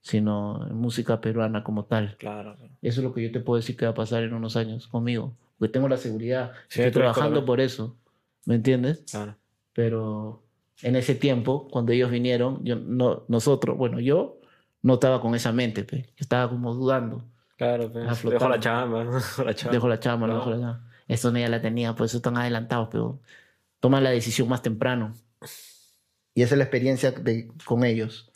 sino 0.00 0.66
en 0.68 0.76
música 0.76 1.20
peruana 1.20 1.62
como 1.64 1.84
tal. 1.84 2.16
Claro. 2.18 2.56
Eso 2.82 3.00
es 3.00 3.04
lo 3.04 3.12
que 3.14 3.22
yo 3.22 3.32
te 3.32 3.40
puedo 3.40 3.56
decir 3.56 3.76
que 3.76 3.84
va 3.84 3.92
a 3.92 3.94
pasar 3.94 4.22
en 4.24 4.34
unos 4.34 4.56
años 4.56 4.88
conmigo. 4.88 5.36
Porque 5.58 5.72
tengo 5.72 5.88
la 5.88 5.96
seguridad. 5.96 6.52
Sí, 6.68 6.82
Estoy 6.82 7.02
trabajando 7.02 7.44
por 7.44 7.60
eso. 7.60 7.96
¿Me 8.44 8.56
entiendes? 8.56 9.04
Claro. 9.10 9.36
pero 9.72 10.42
en 10.82 10.96
ese 10.96 11.14
tiempo, 11.14 11.68
cuando 11.70 11.92
ellos 11.92 12.10
vinieron, 12.10 12.64
yo, 12.64 12.74
no, 12.76 13.24
nosotros, 13.28 13.76
bueno, 13.78 14.00
yo 14.00 14.40
no 14.82 14.94
estaba 14.94 15.20
con 15.20 15.34
esa 15.36 15.52
mente, 15.52 15.84
pe. 15.84 16.02
yo 16.02 16.12
estaba 16.18 16.48
como 16.50 16.74
dudando. 16.74 17.24
Claro, 17.56 17.92
pues. 17.92 18.22
Dejo 18.24 18.48
la 18.48 18.58
chamba, 18.58 19.04
¿no? 19.04 19.12
Dejo 19.14 19.44
la 19.44 19.54
chamba. 19.54 19.72
Dejo 19.72 19.88
la 19.88 20.00
chama, 20.00 20.26
no 20.26 20.32
No. 20.32 20.38
dejo 20.40 20.50
la 20.50 20.56
chama. 20.56 20.90
Eso 21.06 21.30
no 21.30 21.38
ya 21.38 21.48
la 21.48 21.60
tenía, 21.60 21.94
por 21.94 22.06
eso 22.06 22.16
están 22.16 22.36
adelantados, 22.36 22.88
pero 22.90 23.20
toman 23.78 24.02
la 24.02 24.10
decisión 24.10 24.48
más 24.48 24.62
temprano. 24.62 25.14
Y 26.34 26.42
esa 26.42 26.54
es 26.54 26.58
la 26.58 26.64
experiencia 26.64 27.10
de, 27.10 27.48
con 27.64 27.84
ellos, 27.84 28.30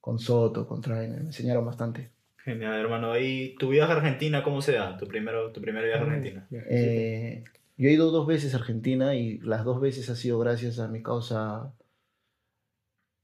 con 0.00 0.18
Soto, 0.18 0.66
con 0.66 0.80
Trainer, 0.80 1.20
me 1.20 1.26
enseñaron 1.26 1.64
bastante. 1.64 2.10
Genial, 2.44 2.78
hermano. 2.80 3.16
¿Y 3.18 3.56
tu 3.58 3.68
viaje 3.68 3.92
a 3.92 3.96
Argentina 3.96 4.42
cómo 4.42 4.62
se 4.62 4.72
da? 4.72 4.96
Tu, 4.96 5.06
primero, 5.06 5.52
tu 5.52 5.60
primer 5.60 5.84
viaje 5.84 6.00
a 6.00 6.02
Argentina. 6.06 6.48
Eh, 6.50 7.44
yo 7.76 7.88
he 7.88 7.92
ido 7.92 8.10
dos 8.10 8.26
veces 8.26 8.54
a 8.54 8.58
Argentina 8.58 9.14
y 9.14 9.38
las 9.38 9.64
dos 9.64 9.80
veces 9.80 10.08
ha 10.10 10.16
sido 10.16 10.38
gracias 10.38 10.78
a 10.78 10.88
mi 10.88 11.02
causa 11.02 11.72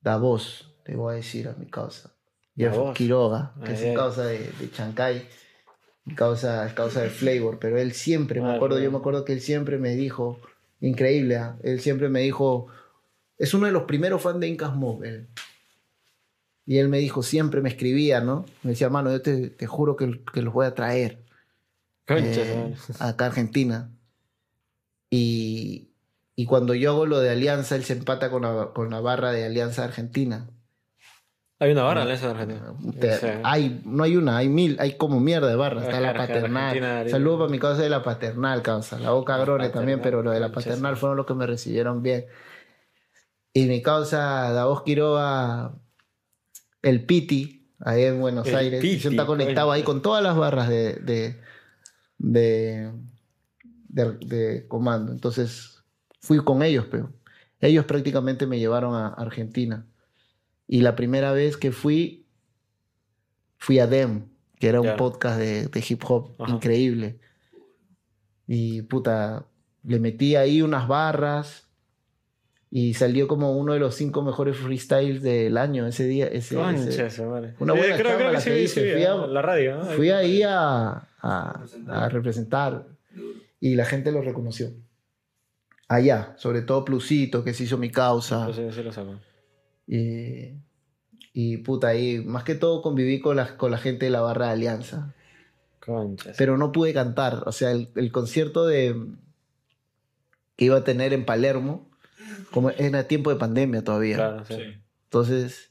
Davos, 0.00 0.74
te 0.84 0.94
voy 0.94 1.14
a 1.14 1.16
decir 1.16 1.48
a 1.48 1.54
mi 1.54 1.66
causa. 1.66 2.14
Jeff 2.56 2.72
Davos. 2.72 2.96
Quiroga, 2.96 3.54
que 3.64 3.70
Ay, 3.70 3.74
es 3.74 3.82
ay. 3.82 3.94
causa 3.94 4.24
de, 4.26 4.38
de 4.38 4.70
Chancay. 4.70 5.26
causa, 6.14 6.72
causa 6.74 7.02
de 7.02 7.10
flavor, 7.10 7.58
pero 7.58 7.78
él 7.78 7.92
siempre, 7.92 8.40
me 8.40 8.52
acuerdo, 8.54 8.78
yo 8.80 8.90
me 8.90 8.98
acuerdo 8.98 9.24
que 9.24 9.32
él 9.32 9.40
siempre 9.40 9.78
me 9.78 9.94
dijo, 9.96 10.40
increíble, 10.80 11.36
¿ah? 11.36 11.58
él 11.62 11.80
siempre 11.80 12.08
me 12.08 12.20
dijo, 12.20 12.68
es 13.38 13.54
uno 13.54 13.66
de 13.66 13.72
los 13.72 13.84
primeros 13.84 14.20
fans 14.22 14.40
de 14.40 14.48
Incas 14.48 14.74
Mob, 14.74 15.04
él. 15.04 15.28
Y 16.66 16.78
él 16.78 16.88
me 16.88 16.98
dijo, 16.98 17.22
siempre 17.22 17.62
me 17.62 17.70
escribía, 17.70 18.20
¿no? 18.20 18.44
Me 18.62 18.70
decía, 18.72 18.86
hermano, 18.88 19.10
yo 19.10 19.22
te, 19.22 19.48
te 19.48 19.66
juro 19.66 19.96
que, 19.96 20.22
que 20.32 20.42
los 20.42 20.52
voy 20.52 20.66
a 20.66 20.74
traer 20.74 21.24
Concha, 22.06 22.42
eh, 22.42 22.74
acá 23.00 23.24
a 23.24 23.28
Argentina. 23.28 23.90
Y, 25.10 25.88
y 26.36 26.44
cuando 26.46 26.74
yo 26.74 26.90
hago 26.90 27.06
lo 27.06 27.20
de 27.20 27.30
Alianza, 27.30 27.76
él 27.76 27.84
se 27.84 27.94
empata 27.94 28.30
con 28.30 28.42
la, 28.42 28.70
con 28.74 28.90
la 28.90 29.00
barra 29.00 29.32
de 29.32 29.44
Alianza 29.46 29.84
Argentina. 29.84 30.48
Hay 31.60 31.72
una 31.72 31.82
barra 31.82 32.04
de 32.04 32.12
Argentina. 32.12 32.74
Te- 33.00 33.16
Sí. 33.18 33.26
hay, 33.42 33.82
no 33.84 34.04
hay 34.04 34.16
una, 34.16 34.36
hay 34.36 34.48
mil, 34.48 34.76
hay 34.78 34.96
como 34.96 35.18
mierda 35.18 35.48
de 35.48 35.56
barra. 35.56 35.82
Está 35.82 36.00
la 36.00 36.10
Argentina, 36.10 36.36
paternal. 36.36 37.10
Saludos 37.10 37.38
para 37.40 37.50
mi 37.50 37.58
causa 37.58 37.82
de 37.82 37.88
la 37.90 38.02
paternal, 38.02 38.62
causa. 38.62 38.98
La 38.98 39.10
boca 39.10 39.36
grone 39.38 39.70
también, 39.70 40.00
pero 40.02 40.22
lo 40.22 40.30
de 40.30 40.38
la 40.40 40.52
paternal 40.52 40.96
fueron 40.96 41.16
los 41.16 41.26
que 41.26 41.34
me 41.34 41.46
recibieron 41.46 42.02
bien. 42.02 42.26
Y 43.58 43.66
mi 43.66 43.82
causa, 43.82 44.50
Davos 44.52 44.82
Quiroga, 44.82 45.74
el 46.82 47.04
Piti, 47.04 47.68
ahí 47.80 48.04
en 48.04 48.20
Buenos 48.20 48.46
El 48.46 48.56
Aires. 48.56 48.80
Piti, 48.80 49.08
está 49.08 49.26
conectado 49.26 49.72
ahí 49.72 49.82
con 49.82 50.02
todas 50.02 50.22
las 50.22 50.36
barras 50.36 50.68
de, 50.68 50.94
de, 50.94 51.40
de, 52.18 52.92
de- 53.88 54.12
de 54.26 54.68
comando. 54.68 55.12
Entonces 55.12 55.82
fui 56.20 56.38
con 56.44 56.62
ellos, 56.62 56.86
pero 56.90 57.12
ellos 57.60 57.84
prácticamente 57.84 58.46
me 58.46 58.58
llevaron 58.58 58.94
a 58.94 59.08
Argentina. 59.08 59.86
Y 60.66 60.82
la 60.82 60.94
primera 60.94 61.32
vez 61.32 61.56
que 61.56 61.72
fui, 61.72 62.26
fui 63.56 63.78
a 63.78 63.86
Dem, 63.86 64.28
que 64.58 64.68
era 64.68 64.80
un 64.80 64.96
podcast 64.96 65.38
de, 65.38 65.66
de 65.66 65.84
hip 65.88 66.02
hop 66.06 66.34
Ajá. 66.38 66.52
increíble. 66.52 67.18
Y 68.46 68.82
puta, 68.82 69.46
le 69.84 69.98
metí 69.98 70.36
ahí 70.36 70.62
unas 70.62 70.86
barras 70.88 71.67
y 72.70 72.94
salió 72.94 73.28
como 73.28 73.56
uno 73.56 73.72
de 73.72 73.78
los 73.78 73.94
cinco 73.94 74.22
mejores 74.22 74.56
freestyles 74.56 75.22
del 75.22 75.56
año 75.56 75.86
ese 75.86 76.04
día. 76.06 76.26
Ese, 76.26 76.54
Concha, 76.54 77.06
ese-. 77.06 77.22
Una 77.58 77.72
buena 77.72 77.96
creo, 77.96 78.08
chamba 78.08 78.16
creo 78.16 78.32
la 78.32 78.38
que 78.38 78.44
que 78.44 78.56
sí, 78.58 78.64
hice. 78.64 78.84
sí, 78.84 78.92
Fui 78.92 79.04
a- 79.04 79.14
la 79.26 79.42
radio. 79.42 79.76
¿no? 79.78 79.84
Fui 79.86 80.10
ahí 80.10 80.42
a, 80.42 81.08
a- 81.22 81.64
a 81.88 82.08
representar 82.10 82.86
y 83.60 83.74
la 83.74 83.84
gente 83.86 84.12
lo 84.12 84.20
reconoció. 84.22 84.70
Allá, 85.88 86.34
sobre 86.36 86.60
todo 86.60 86.84
Plusito, 86.84 87.42
que 87.42 87.54
se 87.54 87.64
hizo 87.64 87.78
mi 87.78 87.90
causa. 87.90 88.40
Entonces, 88.40 88.74
sí 88.74 88.82
lo 88.82 88.92
saco. 88.92 89.18
Y, 89.86 90.52
y 91.32 91.56
puta, 91.58 91.88
ahí 91.88 92.20
más 92.22 92.44
que 92.44 92.54
todo 92.54 92.82
conviví 92.82 93.20
con 93.20 93.36
la, 93.36 93.56
con 93.56 93.70
la 93.70 93.78
gente 93.78 94.04
de 94.04 94.10
la 94.10 94.20
barra 94.20 94.48
de 94.48 94.52
Alianza. 94.52 95.14
Concha. 95.80 96.32
Pero 96.36 96.58
no 96.58 96.72
pude 96.72 96.92
cantar. 96.92 97.42
O 97.46 97.52
sea, 97.52 97.70
el, 97.70 97.88
el 97.96 98.12
concierto 98.12 98.66
de 98.66 98.94
que 100.56 100.66
iba 100.66 100.76
a 100.76 100.84
tener 100.84 101.14
en 101.14 101.24
Palermo, 101.24 101.87
como 102.50 102.70
era 102.70 103.06
tiempo 103.08 103.30
de 103.30 103.36
pandemia 103.36 103.82
todavía. 103.82 104.16
Claro, 104.16 104.44
sí. 104.44 104.62
Entonces 105.04 105.70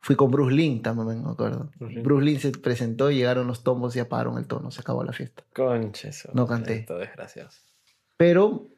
fui 0.00 0.16
con 0.16 0.30
Bruce 0.30 0.54
Lin 0.54 0.82
también, 0.82 1.24
me 1.24 1.30
acuerdo. 1.30 1.70
Bruce. 1.78 2.00
Bruce 2.00 2.38
se 2.40 2.50
presentó, 2.52 3.10
llegaron 3.10 3.46
los 3.46 3.64
tombos 3.64 3.96
y 3.96 4.00
apagaron 4.00 4.38
el 4.38 4.46
tono, 4.46 4.70
se 4.70 4.80
acabó 4.80 5.02
la 5.02 5.12
fiesta. 5.12 5.44
Concha, 5.54 6.12
su 6.12 6.28
No 6.34 6.46
canté. 6.46 6.80
Todo 6.80 6.98
desgraciados. 6.98 7.62
Pero 8.16 8.68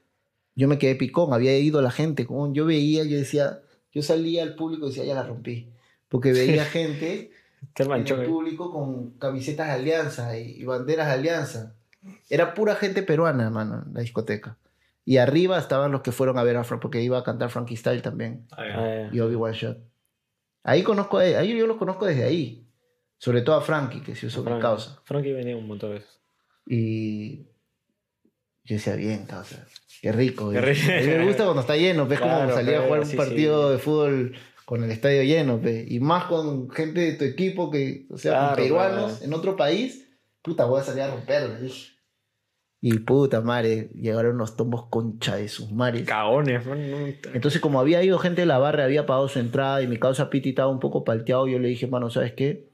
yo 0.54 0.68
me 0.68 0.78
quedé 0.78 0.94
picón, 0.94 1.32
había 1.34 1.58
ido 1.58 1.82
la 1.82 1.90
gente, 1.90 2.26
como 2.26 2.52
yo 2.52 2.64
veía, 2.64 3.04
yo 3.04 3.16
decía, 3.16 3.60
yo 3.92 4.02
salía 4.02 4.42
al 4.42 4.54
público 4.54 4.86
y 4.86 4.90
decía, 4.90 5.04
ya 5.04 5.14
la 5.14 5.24
rompí. 5.24 5.72
Porque 6.08 6.32
veía 6.32 6.64
gente 6.66 7.30
Qué 7.74 7.82
en 7.82 7.92
el 7.92 8.08
eh. 8.08 8.26
público 8.26 8.70
con 8.70 9.10
camisetas 9.18 9.66
de 9.66 9.72
alianza 9.72 10.38
y, 10.38 10.60
y 10.60 10.64
banderas 10.64 11.08
de 11.08 11.12
alianza. 11.14 11.74
Era 12.30 12.54
pura 12.54 12.76
gente 12.76 13.02
peruana, 13.02 13.44
hermano, 13.44 13.82
en 13.86 13.94
la 13.94 14.00
discoteca. 14.00 14.56
Y 15.08 15.16
arriba 15.18 15.56
estaban 15.58 15.92
los 15.92 16.02
que 16.02 16.10
fueron 16.12 16.36
a 16.36 16.42
ver 16.42 16.56
a 16.56 16.64
Fra- 16.64 16.80
porque 16.80 17.00
iba 17.00 17.16
a 17.16 17.22
cantar 17.24 17.48
Frankie 17.48 17.76
Style 17.76 18.02
también 18.02 18.46
Ah. 18.50 18.64
Ah, 18.74 19.08
y 19.12 19.20
Obi 19.20 19.36
One 19.36 19.54
Shot. 19.56 19.78
Ahí 20.64 20.82
conozco, 20.82 21.18
a- 21.18 21.22
ahí 21.22 21.56
yo 21.56 21.66
los 21.66 21.76
conozco 21.78 22.06
desde 22.06 22.24
ahí. 22.24 22.68
Sobre 23.18 23.40
todo 23.42 23.56
a 23.56 23.60
Frankie, 23.62 24.02
que 24.02 24.14
se 24.16 24.26
usó 24.26 24.40
mi 24.40 24.46
Frankie. 24.46 24.62
causa. 24.62 25.00
Frankie 25.04 25.32
venía 25.32 25.56
un 25.56 25.66
montón 25.68 25.90
de 25.90 25.94
veces. 26.00 26.20
Y 26.66 27.36
yo 28.64 28.74
decía, 28.74 28.96
bien, 28.96 29.26
causa. 29.26 29.64
Qué 30.02 30.10
rico. 30.12 30.50
Qué 30.50 30.60
rico. 30.60 30.82
A 30.92 31.00
mí 31.00 31.06
me 31.06 31.24
gusta 31.24 31.44
cuando 31.44 31.60
está 31.62 31.76
lleno, 31.76 32.06
ves 32.06 32.18
como 32.20 32.32
Claro, 32.34 32.54
salir 32.54 32.74
a 32.74 32.82
jugar 32.82 33.00
un 33.00 33.06
sí, 33.06 33.16
partido 33.16 33.68
sí. 33.68 33.72
de 33.74 33.78
fútbol 33.78 34.34
con 34.64 34.82
el 34.82 34.90
estadio 34.90 35.22
lleno, 35.22 35.60
pe. 35.60 35.86
y 35.88 36.00
más 36.00 36.24
con 36.24 36.68
gente 36.70 37.00
de 37.00 37.12
tu 37.12 37.24
equipo 37.24 37.70
que, 37.70 38.06
o 38.10 38.18
sea, 38.18 38.32
con 38.32 38.40
Claro, 38.40 38.56
peruanos 38.62 39.12
pe. 39.20 39.24
en 39.26 39.32
otro 39.34 39.54
país, 39.54 40.08
puta, 40.42 40.64
voy 40.64 40.80
a 40.80 40.84
salir 40.84 41.02
a 41.02 41.10
romperla. 41.14 41.60
Y 42.88 43.00
puta 43.00 43.40
madre, 43.40 43.90
llegaron 43.96 44.38
los 44.38 44.56
tombos 44.56 44.86
concha 44.86 45.34
de 45.34 45.48
sus 45.48 45.72
mares. 45.72 46.06
Cagones, 46.06 46.64
man. 46.64 46.88
no- 46.88 47.06
Entonces, 47.34 47.60
como 47.60 47.80
había 47.80 48.00
ido 48.04 48.16
gente 48.20 48.42
de 48.42 48.46
la 48.46 48.58
barra, 48.58 48.84
había 48.84 49.06
pagado 49.06 49.26
su 49.26 49.40
entrada 49.40 49.82
y 49.82 49.88
mi 49.88 49.98
causa 49.98 50.30
Piti 50.30 50.50
estaba 50.50 50.70
un 50.70 50.78
poco 50.78 51.02
palteado, 51.02 51.48
yo 51.48 51.58
le 51.58 51.66
dije, 51.66 51.88
mano, 51.88 52.10
¿sabes 52.10 52.34
qué? 52.34 52.72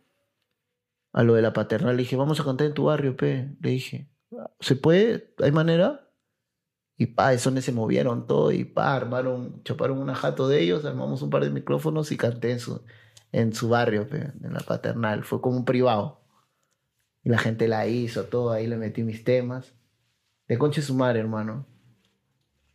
A 1.15 1.23
lo 1.23 1.33
de 1.33 1.41
la 1.41 1.55
paternal, 1.55 1.97
le 1.97 2.03
dije, 2.03 2.17
vamos 2.17 2.39
a 2.39 2.45
cantar 2.45 2.67
en 2.67 2.75
tu 2.75 2.85
barrio, 2.85 3.17
pe. 3.17 3.57
Le 3.59 3.71
dije, 3.71 4.11
¿se 4.61 4.77
puede? 4.77 5.33
¿Hay 5.39 5.51
manera? 5.51 6.11
Y 6.99 7.07
pa, 7.07 7.33
eso 7.33 7.51
se 7.63 7.73
movieron 7.73 8.27
todo 8.27 8.53
y 8.53 8.65
pa, 8.65 8.95
armaron, 8.95 9.63
chaparon 9.65 9.97
una 9.99 10.15
jato 10.15 10.47
de 10.47 10.61
ellos, 10.61 10.85
armamos 10.85 11.23
un 11.23 11.31
par 11.31 11.43
de 11.43 11.49
micrófonos 11.51 12.13
y 12.13 12.19
canté 12.19 12.51
en 12.51 12.61
su, 12.61 12.85
en 13.33 13.55
su 13.55 13.71
barrio, 13.71 14.07
pe, 14.07 14.19
en 14.45 14.53
la 14.53 14.61
paternal. 14.61 15.25
Fue 15.25 15.41
como 15.41 15.57
un 15.57 15.65
privado. 15.65 16.21
Y 17.25 17.31
la 17.31 17.39
gente 17.39 17.67
la 17.67 17.87
hizo, 17.87 18.25
todo, 18.25 18.51
ahí 18.53 18.67
le 18.67 18.77
metí 18.77 19.05
mis 19.05 19.25
temas. 19.25 19.75
De 20.53 20.59
conche 20.59 20.83
su 20.83 20.93
madre, 20.93 21.19
hermano. 21.19 21.67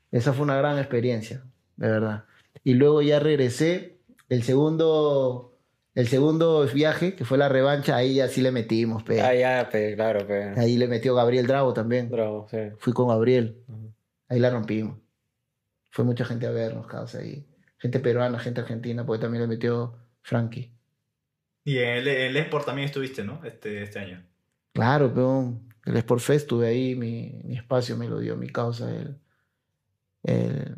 Esa 0.09 0.33
fue 0.33 0.45
una 0.45 0.57
gran 0.57 0.79
experiencia, 0.79 1.43
de 1.75 1.87
verdad. 1.87 2.25
Y 2.63 2.73
luego 2.73 3.03
ya 3.03 3.19
regresé, 3.19 3.99
el 4.29 4.41
segundo, 4.41 5.59
el 5.93 6.07
segundo 6.07 6.65
viaje, 6.73 7.13
que 7.13 7.23
fue 7.23 7.37
la 7.37 7.49
revancha, 7.49 7.95
ahí 7.95 8.15
ya 8.15 8.29
sí 8.29 8.41
le 8.41 8.49
metimos, 8.49 9.03
pe. 9.03 9.21
Ah, 9.21 9.35
ya, 9.35 9.69
pe, 9.69 9.93
claro, 9.93 10.25
pe. 10.25 10.59
Ahí 10.59 10.75
le 10.75 10.87
metió 10.87 11.13
Gabriel 11.13 11.45
Drago 11.45 11.71
también. 11.71 12.09
Bravo, 12.09 12.47
sí. 12.49 12.57
Fui 12.79 12.93
con 12.93 13.09
Gabriel. 13.09 13.63
Ahí 14.27 14.39
la 14.39 14.49
rompimos. 14.49 14.97
Fue 15.91 16.03
mucha 16.03 16.25
gente 16.25 16.47
a 16.47 16.49
vernos, 16.49 16.87
causa 16.87 17.19
ahí. 17.19 17.45
Gente 17.77 17.99
peruana, 17.99 18.39
gente 18.39 18.61
argentina, 18.61 19.05
porque 19.05 19.21
también 19.21 19.43
le 19.43 19.49
metió 19.49 19.93
Frankie. 20.23 20.73
Y 21.63 21.77
en 21.77 21.89
el, 21.89 22.07
en 22.07 22.21
el 22.29 22.37
Esport 22.37 22.65
también 22.65 22.87
estuviste, 22.87 23.23
¿no? 23.23 23.45
Este, 23.45 23.83
este 23.83 23.99
año. 23.99 24.25
Claro, 24.73 25.13
peón. 25.13 25.66
El 25.87 25.97
Sport 25.97 26.21
Fest 26.21 26.47
tuve 26.47 26.67
ahí, 26.67 26.95
mi, 26.95 27.39
mi 27.43 27.55
espacio 27.55 27.95
me 27.97 28.07
lo 28.07 28.19
dio 28.19 28.35
mi 28.35 28.49
causa, 28.49 28.93
el, 28.93 29.15
el 30.23 30.75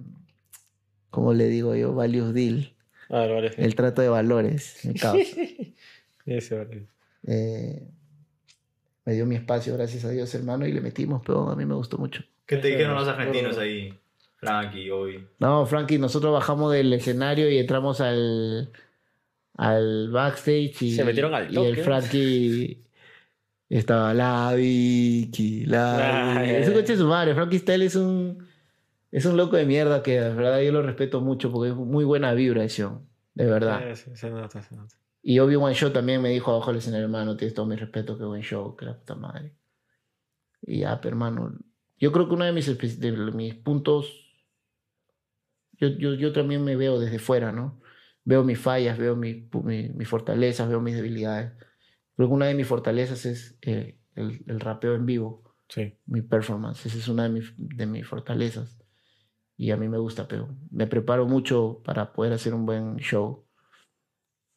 ¿cómo 1.10 1.34
le 1.34 1.48
digo 1.48 1.76
yo? 1.76 1.94
Values 1.94 2.34
Deal. 2.34 2.74
Ah, 3.10 3.26
vale, 3.26 3.50
sí. 3.52 3.56
El 3.58 3.74
trato 3.76 4.02
de 4.02 4.10
valores, 4.10 4.80
mi 4.84 4.94
causa. 5.00 5.38
Ese, 6.26 6.56
vale. 6.58 6.88
Eh, 7.26 7.88
me 9.06 9.14
dio 9.14 9.26
mi 9.26 9.36
espacio, 9.36 9.74
gracias 9.74 10.06
a 10.06 10.10
Dios, 10.12 10.34
hermano, 10.36 10.68
y 10.68 10.72
le 10.72 10.82
metimos, 10.82 11.22
pero 11.26 11.50
a 11.50 11.56
mí 11.56 11.66
me 11.66 11.74
gustó 11.74 11.98
mucho. 11.98 12.24
¿Qué 12.46 12.58
te 12.58 12.68
dijeron 12.68 12.96
los 12.96 13.08
argentinos 13.08 13.58
ahí? 13.58 13.94
Frankie, 14.38 14.90
hoy. 14.92 15.28
No, 15.40 15.66
Frankie, 15.66 15.98
nosotros 15.98 16.32
bajamos 16.32 16.72
del 16.72 16.94
escenario 16.94 17.50
y 17.50 17.58
entramos 17.58 18.00
al, 18.00 18.72
al 19.58 20.12
backstage 20.12 20.82
y, 20.84 20.96
Se 20.96 21.04
metieron 21.04 21.34
al 21.34 21.52
y 21.52 21.56
toque. 21.56 21.68
el 21.70 21.78
Frankie 21.78 22.84
estaba 23.70 24.14
la 24.14 24.54
Vicky, 24.56 25.66
la 25.66 26.38
Ah, 26.38 26.42
Vicky". 26.42 26.52
ya, 26.52 26.58
Es 26.60 26.68
un 26.68 26.74
ya. 26.74 26.80
coche 26.82 26.94
de 26.94 27.00
su 27.00 27.08
madre. 27.08 27.36
Frankie 27.36 27.60
Style 27.60 27.86
es 27.86 27.96
un, 27.96 28.48
es 29.12 29.26
un 29.26 29.38
loco 29.38 29.56
de 29.58 29.66
mierda 29.66 30.02
que 30.04 30.20
de 30.20 30.34
verdad 30.34 30.60
yo 30.62 30.72
lo 30.72 30.82
respeto 30.82 31.22
mucho 31.22 31.52
porque 31.52 31.70
es 31.70 31.76
muy 31.76 32.04
buena 32.06 32.34
vibración, 32.34 33.08
de 33.36 33.46
verdad. 33.46 33.96
Sí, 33.96 34.12
se 34.16 34.30
nota, 34.30 34.62
se 34.62 34.76
nota. 34.76 34.96
Y 35.22 35.40
Obi 35.40 35.56
One 35.56 35.76
Show 35.76 35.92
también 35.92 36.22
me 36.22 36.30
dijo 36.30 36.52
abajo 36.52 36.72
del 36.72 36.80
escenario, 36.80 37.06
hermano, 37.06 37.36
tienes 37.38 37.54
todo 37.54 37.66
mi 37.66 37.76
respeto, 37.76 38.18
que 38.18 38.24
buen 38.24 38.42
show, 38.42 38.76
que 38.76 38.86
la 38.86 38.98
puta 38.98 39.16
madre. 39.16 39.54
Y 40.62 40.80
ya, 40.80 41.00
pero 41.02 41.14
hermano, 41.14 41.54
yo 41.98 42.12
creo 42.12 42.28
que 42.28 42.34
uno 42.36 42.46
de 42.46 42.54
mis, 42.54 43.00
de 43.00 43.12
mis 43.12 43.54
puntos, 43.56 44.26
yo, 45.74 45.88
yo, 45.90 46.14
yo 46.14 46.32
también 46.34 46.64
me 46.64 46.76
veo 46.76 47.00
desde 47.00 47.20
fuera, 47.20 47.52
¿no? 47.52 47.80
Veo 48.24 48.44
mis 48.44 48.60
fallas, 48.60 48.98
veo 48.98 49.16
mi- 49.16 49.50
mi- 49.64 49.90
mis 49.90 50.08
fortalezas, 50.08 50.70
veo 50.70 50.82
mis 50.82 50.96
debilidades. 50.96 51.52
Creo 52.20 52.28
que 52.28 52.34
una 52.36 52.48
de 52.48 52.54
mis 52.54 52.68
fortalezas 52.68 53.26
es 53.26 53.56
eh, 53.62 53.96
el, 54.16 54.44
el 54.46 54.60
rapeo 54.60 54.94
en 54.94 55.06
vivo, 55.06 55.42
Sí. 55.70 55.96
mi 56.06 56.22
performance. 56.22 56.86
Esa 56.86 56.98
es 56.98 57.08
una 57.08 57.24
de 57.24 57.30
mis, 57.30 57.54
de 57.56 57.86
mis 57.86 58.06
fortalezas. 58.06 58.78
Y 59.56 59.72
a 59.72 59.78
mí 59.78 59.88
me 59.88 59.98
gusta, 60.00 60.28
pero 60.28 60.50
me 60.70 60.86
preparo 60.86 61.26
mucho 61.28 61.82
para 61.86 62.12
poder 62.12 62.34
hacer 62.34 62.54
un 62.54 62.66
buen 62.66 62.98
show. 62.98 63.46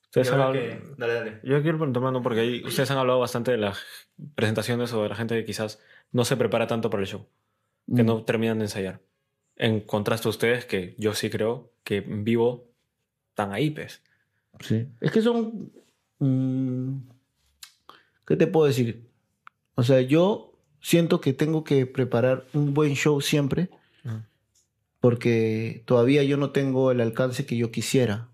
Ustedes 0.06 0.32
han 0.32 0.40
hablado- 0.40 0.52
que- 0.54 0.82
Dale, 0.98 1.14
dale. 1.14 1.40
Yo 1.44 1.62
quiero 1.62 1.78
tomando 1.92 2.20
porque 2.20 2.40
ahí 2.40 2.64
ustedes 2.64 2.90
han 2.90 2.98
hablado 2.98 3.20
bastante 3.20 3.52
de 3.52 3.58
las 3.58 3.78
presentaciones 4.34 4.92
o 4.92 5.04
de 5.04 5.10
la 5.10 5.14
gente 5.14 5.36
que 5.36 5.44
quizás 5.44 5.80
no 6.10 6.24
se 6.24 6.36
prepara 6.36 6.66
tanto 6.66 6.90
para 6.90 7.02
el 7.04 7.08
show, 7.08 7.28
que 7.94 8.02
Mm. 8.02 8.06
no 8.06 8.24
terminan 8.24 8.58
de 8.58 8.64
ensayar. 8.64 9.00
En 9.54 9.82
contraste 9.82 10.26
a 10.26 10.30
ustedes, 10.30 10.64
que 10.64 10.96
yo 10.98 11.14
sí 11.14 11.30
creo 11.30 11.70
que 11.84 11.98
en 11.98 12.24
vivo 12.24 12.72
están 13.28 13.52
ahí, 13.52 13.70
pues. 13.70 14.02
Sí. 14.58 14.88
Es 15.00 15.12
que 15.12 15.22
son. 15.22 15.70
mm, 16.18 17.11
¿Qué 18.32 18.38
te 18.38 18.46
puedo 18.46 18.66
decir? 18.66 19.10
O 19.74 19.82
sea, 19.82 20.00
yo 20.00 20.54
siento 20.80 21.20
que 21.20 21.34
tengo 21.34 21.64
que 21.64 21.84
preparar 21.84 22.46
un 22.54 22.72
buen 22.72 22.94
show 22.94 23.20
siempre 23.20 23.68
porque 25.00 25.82
todavía 25.84 26.22
yo 26.24 26.38
no 26.38 26.48
tengo 26.50 26.90
el 26.90 27.02
alcance 27.02 27.44
que 27.44 27.58
yo 27.58 27.70
quisiera. 27.70 28.30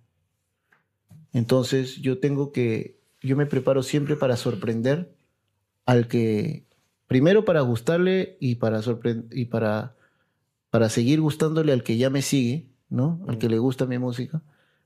Entonces 1.33 1.97
yo 1.97 2.21
tengo 2.21 2.53
que, 2.53 3.01
yo 3.23 3.35
me 3.37 3.47
preparo 3.47 3.83
siempre 3.83 4.15
para 4.15 4.37
sorprender 4.37 5.17
al 5.85 6.07
que, 6.07 6.65
primero 7.09 7.45
para 7.45 7.63
gustarle 7.63 8.37
y 8.39 8.55
para 8.55 8.81
y 9.33 9.47
para, 9.47 9.97
para 10.71 10.91
seguir 10.91 11.21
gustándole 11.21 11.73
al 11.73 11.83
que 11.83 11.97
ya 11.97 12.09
me 12.09 12.23
sigue, 12.23 12.69
¿no? 12.89 13.21
Al 13.27 13.39
que 13.39 13.49
le 13.49 13.59
gusta 13.59 13.85
mi 13.85 13.99
música, 13.99 14.43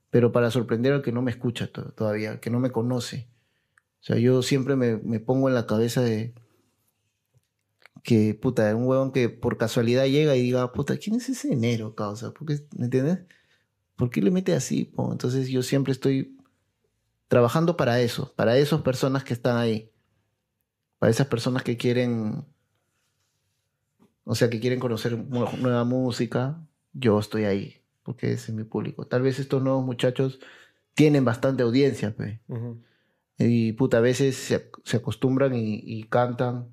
pero 0.08 0.32
para 0.32 0.50
sorprender 0.50 0.94
al 0.94 1.02
que 1.02 1.12
no 1.12 1.20
me 1.20 1.32
escucha 1.32 1.66
to- 1.66 1.92
todavía, 1.92 2.30
al 2.30 2.40
que 2.40 2.48
no 2.48 2.60
me 2.60 2.70
conoce. 2.70 3.28
O 4.02 4.04
sea, 4.04 4.18
yo 4.18 4.42
siempre 4.42 4.74
me, 4.74 4.96
me 4.96 5.20
pongo 5.20 5.48
en 5.48 5.54
la 5.54 5.66
cabeza 5.66 6.02
de 6.02 6.34
que, 8.02 8.34
puta, 8.34 8.74
un 8.74 8.86
huevón 8.86 9.12
que 9.12 9.28
por 9.28 9.56
casualidad 9.56 10.06
llega 10.06 10.34
y 10.34 10.42
diga, 10.42 10.72
puta, 10.72 10.96
¿quién 10.96 11.16
es 11.16 11.28
ese 11.28 11.52
enero, 11.52 11.94
causa? 11.94 12.32
¿Por 12.32 12.48
qué, 12.48 12.66
¿Me 12.76 12.86
entiendes? 12.86 13.20
¿Por 13.94 14.10
qué 14.10 14.20
le 14.20 14.32
mete 14.32 14.54
así? 14.54 14.84
po? 14.84 15.12
Entonces 15.12 15.48
yo 15.48 15.62
siempre 15.62 15.92
estoy 15.92 16.36
trabajando 17.28 17.76
para 17.76 18.00
eso, 18.00 18.34
para 18.34 18.56
esas 18.58 18.80
personas 18.82 19.22
que 19.22 19.34
están 19.34 19.56
ahí, 19.56 19.92
para 20.98 21.10
esas 21.10 21.28
personas 21.28 21.62
que 21.62 21.76
quieren, 21.76 22.44
o 24.24 24.34
sea, 24.34 24.50
que 24.50 24.58
quieren 24.58 24.80
conocer 24.80 25.16
nueva 25.16 25.84
música, 25.84 26.60
yo 26.92 27.20
estoy 27.20 27.44
ahí, 27.44 27.76
porque 28.02 28.32
ese 28.32 28.50
es 28.50 28.56
mi 28.56 28.64
público. 28.64 29.06
Tal 29.06 29.22
vez 29.22 29.38
estos 29.38 29.62
nuevos 29.62 29.84
muchachos 29.84 30.40
tienen 30.94 31.24
bastante 31.24 31.62
audiencia, 31.62 32.16
pe. 32.16 32.40
Ujú. 32.48 32.82
Y 33.44 33.72
puta, 33.72 33.98
a 33.98 34.00
veces 34.00 34.36
se, 34.36 34.70
se 34.84 34.96
acostumbran 34.98 35.54
y, 35.54 35.80
y 35.84 36.04
cantan 36.04 36.68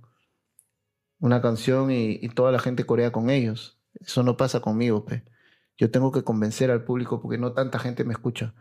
una 1.20 1.42
canción 1.42 1.92
y, 1.92 2.20
y 2.22 2.30
toda 2.30 2.52
la 2.52 2.60
gente 2.60 2.86
corea 2.86 3.12
con 3.12 3.30
ellos. 3.30 3.78
Eso 4.00 4.24
no 4.24 4.38
pasa 4.38 4.62
conmigo, 4.62 5.06
pe. 5.06 5.24
Yo 5.78 5.90
tengo 5.92 6.12
que 6.12 6.24
convencer 6.24 6.72
al 6.72 6.84
público 6.84 7.22
porque 7.22 7.38
no 7.38 7.54
tanta 7.54 7.80
gente 7.80 8.04
me 8.04 8.14
escucha. 8.14 8.54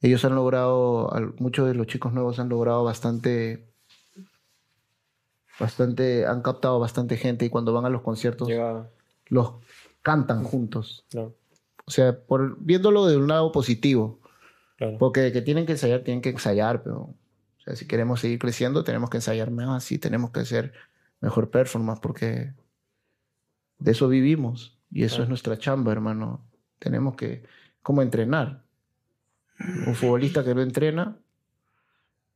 Ellos 0.00 0.22
han 0.26 0.34
logrado, 0.34 1.10
muchos 1.38 1.66
de 1.66 1.74
los 1.74 1.86
chicos 1.86 2.12
nuevos 2.12 2.38
han 2.38 2.50
logrado 2.50 2.84
bastante, 2.84 3.66
bastante, 5.58 6.26
han 6.26 6.42
captado 6.42 6.78
bastante 6.78 7.16
gente 7.16 7.46
y 7.46 7.48
cuando 7.48 7.72
van 7.72 7.86
a 7.86 7.88
los 7.88 8.02
conciertos 8.02 8.50
los 9.28 9.54
cantan 10.02 10.44
juntos. 10.44 11.06
O 11.86 11.90
sea, 11.90 12.18
por, 12.18 12.58
viéndolo 12.60 13.06
de 13.06 13.16
un 13.16 13.28
lado 13.28 13.50
positivo. 13.50 14.20
claro. 14.76 14.98
Porque 14.98 15.32
que 15.32 15.40
tienen 15.40 15.64
que 15.64 15.72
ensayar, 15.72 16.00
tienen 16.00 16.20
que 16.20 16.28
ensayar, 16.28 16.82
pero 16.82 17.14
o 17.64 17.70
sea, 17.70 17.76
si 17.76 17.86
queremos 17.86 18.20
seguir 18.20 18.38
creciendo, 18.38 18.84
tenemos 18.84 19.08
que 19.08 19.16
ensayar 19.16 19.50
más 19.50 19.90
y 19.90 19.98
tenemos 19.98 20.30
que 20.32 20.40
hacer 20.40 20.74
mejor 21.20 21.50
performance 21.50 21.98
porque 22.00 22.52
de 23.78 23.90
eso 23.90 24.06
vivimos 24.08 24.78
y 24.90 25.04
eso 25.04 25.22
es 25.22 25.28
nuestra 25.30 25.56
chamba, 25.58 25.90
hermano. 25.90 26.44
Tenemos 26.78 27.16
que, 27.16 27.44
como 27.82 28.02
entrenar. 28.02 28.64
Un 29.86 29.94
futbolista 29.94 30.44
que 30.44 30.54
no 30.54 30.60
entrena 30.60 31.16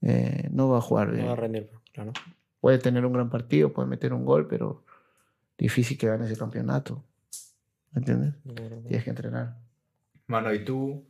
eh, 0.00 0.48
no 0.50 0.68
va 0.70 0.78
a 0.78 0.80
jugar 0.80 1.08
No 1.08 1.14
bien. 1.14 1.26
va 1.28 1.32
a 1.32 1.36
rendir, 1.36 1.70
claro. 1.92 2.12
Puede 2.60 2.78
tener 2.78 3.04
un 3.04 3.12
gran 3.12 3.28
partido, 3.28 3.72
puede 3.72 3.86
meter 3.88 4.14
un 4.14 4.24
gol, 4.24 4.46
pero 4.48 4.84
difícil 5.58 5.98
que 5.98 6.06
gane 6.06 6.24
ese 6.24 6.38
campeonato. 6.38 7.04
¿Me 7.92 7.98
entiendes? 8.00 8.34
Tienes 8.86 9.04
que 9.04 9.10
entrenar. 9.10 9.58
Mano, 10.26 10.54
y 10.54 10.64
tú, 10.64 11.04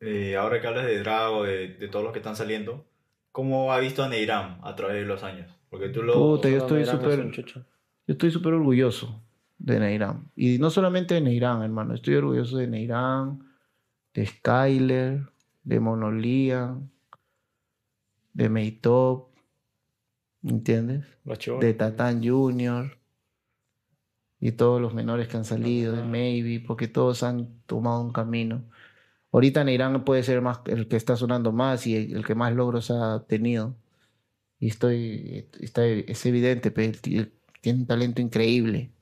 eh, 0.00 0.36
ahora 0.36 0.60
que 0.60 0.66
hablas 0.68 0.86
de 0.86 0.98
Drago, 1.00 1.42
de, 1.44 1.74
de 1.74 1.88
todos 1.88 2.04
los 2.04 2.12
que 2.12 2.18
están 2.20 2.36
saliendo, 2.36 2.86
¿cómo 3.32 3.72
ha 3.72 3.78
visto 3.80 4.02
a 4.02 4.08
Neiram 4.08 4.58
a 4.62 4.76
través 4.76 4.96
de 4.96 5.04
los 5.04 5.22
años? 5.22 5.50
Porque 5.68 5.88
tú 5.88 6.02
lo... 6.02 6.14
Puta, 6.14 6.48
yo 6.48 6.58
estoy 6.58 6.84
súper-. 6.84 7.30
Yo 7.32 7.64
estoy 8.06 8.30
súper 8.30 8.52
orgulloso 8.52 9.22
de 9.58 9.80
Neirán. 9.80 10.30
Y 10.36 10.58
no 10.58 10.70
solamente 10.70 11.14
de 11.14 11.20
Neirán, 11.20 11.62
hermano. 11.62 11.94
Estoy 11.94 12.14
orgulloso 12.16 12.58
de 12.58 12.66
Neirán, 12.66 13.48
de 14.12 14.26
Skyler, 14.26 15.22
de 15.62 15.80
Monolian, 15.80 16.90
de 18.34 18.48
Meitop, 18.48 19.30
¿entiendes? 20.42 21.06
De 21.60 21.74
Tatán 21.74 22.26
Junior 22.26 22.98
y 24.40 24.52
todos 24.52 24.80
los 24.80 24.92
menores 24.92 25.28
que 25.28 25.36
han 25.36 25.44
salido, 25.44 25.94
de 25.94 26.02
Maybe, 26.02 26.64
porque 26.66 26.88
todos 26.88 27.22
han 27.22 27.62
tomado 27.66 28.00
un 28.00 28.12
camino. 28.12 28.64
Ahorita 29.32 29.64
Neirán 29.64 30.04
puede 30.04 30.22
ser 30.22 30.42
más 30.42 30.60
el 30.66 30.88
que 30.88 30.96
está 30.96 31.16
sonando 31.16 31.52
más 31.52 31.86
y 31.86 31.96
el, 32.12 32.24
que 32.24 32.34
más 32.34 32.54
logros 32.54 32.90
ha 32.90 33.24
tenido. 33.26 33.76
Y 34.60 34.68
estoy, 34.68 35.48
es 35.60 36.26
evidente, 36.26 36.70
pe, 36.70 36.86
él 36.86 37.00
ti- 37.00 37.18
él 37.18 37.32
tiene 37.60 37.80
un 37.80 37.86
talento 37.86 38.22
increíble. 38.22 38.92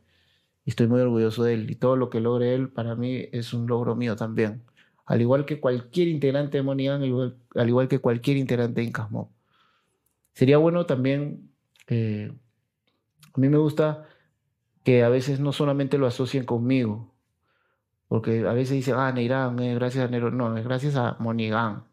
Y 0.64 0.70
estoy 0.70 0.88
muy 0.88 1.00
orgulloso 1.00 1.44
de 1.44 1.54
él. 1.54 1.70
Y 1.70 1.76
todo 1.76 1.96
lo 1.96 2.10
que 2.10 2.20
logre 2.20 2.54
él, 2.54 2.70
para 2.70 2.94
mí, 2.96 3.28
es 3.32 3.54
un 3.54 3.66
logro 3.68 3.96
mío 3.96 4.16
también. 4.16 4.62
Al 5.06 5.20
igual 5.22 5.46
que 5.46 5.60
cualquier 5.60 6.08
integrante 6.08 6.58
de 6.58 6.62
Monigan, 6.64 7.02
al 7.02 7.08
igual, 7.08 7.36
al 7.56 7.68
igual 7.68 7.88
que 7.88 7.98
cualquier 8.00 8.36
integrante 8.38 8.80
de 8.80 8.86
Incas 8.88 9.10
Mob. 9.10 9.28
Sería 10.34 10.58
bueno 10.58 10.86
también, 10.86 11.50
eh, 11.88 12.32
a 13.34 13.40
mí 13.40 13.48
me 13.48 13.58
gusta 13.58 14.06
que 14.84 15.02
a 15.04 15.08
veces 15.10 15.40
no 15.40 15.52
solamente 15.52 15.98
lo 15.98 16.06
asocien 16.06 16.44
conmigo, 16.44 17.09
porque 18.10 18.44
a 18.44 18.52
veces 18.54 18.74
dicen, 18.74 18.96
ah, 18.98 19.12
Neirán, 19.12 19.56
eh, 19.60 19.72
gracias 19.76 20.04
a 20.04 20.08
Nero. 20.08 20.32
No, 20.32 20.56
es 20.56 20.64
gracias 20.64 20.96
a 20.96 21.14
Monigan, 21.20 21.84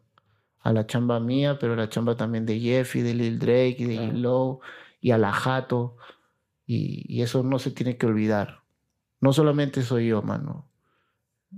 a 0.58 0.72
la 0.72 0.84
chamba 0.84 1.20
mía, 1.20 1.58
pero 1.60 1.76
la 1.76 1.88
chamba 1.88 2.16
también 2.16 2.44
de 2.44 2.58
Jeffy, 2.58 3.02
de 3.02 3.14
Lil 3.14 3.38
Drake 3.38 3.76
y 3.78 3.84
de 3.84 3.94
Claro. 3.94 4.12
Lil 4.12 4.22
Low 4.22 4.60
y 5.00 5.12
a 5.12 5.18
la 5.18 5.30
Jato. 5.32 5.96
Y, 6.66 7.04
y 7.06 7.22
eso 7.22 7.44
no 7.44 7.60
se 7.60 7.70
tiene 7.70 7.96
que 7.96 8.06
olvidar. 8.06 8.64
No 9.20 9.32
solamente 9.32 9.82
soy 9.82 10.08
yo, 10.08 10.20
mano. 10.22 10.68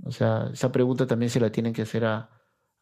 O 0.04 0.10
sea, 0.12 0.50
esa 0.52 0.70
pregunta 0.70 1.06
también 1.06 1.30
se 1.30 1.40
la 1.40 1.50
tienen 1.50 1.72
que 1.72 1.80
hacer 1.80 2.04
a, 2.04 2.28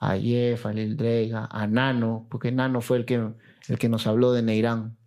a 0.01 0.17
Jeff, 0.19 0.67
a 0.67 0.73
Lil 0.73 0.97
Drake, 0.97 1.31
a, 1.33 1.45
a 1.45 1.69
Nano, 1.69 2.27
porque 2.29 2.51
Nano 2.51 2.81
fue 2.81 2.97
el 2.97 3.05
que, 3.05 3.35
el 3.69 3.79
que 3.79 3.89
nos 3.89 4.09
habló 4.09 4.33
de 4.33 4.43
Neirán. 4.43 4.99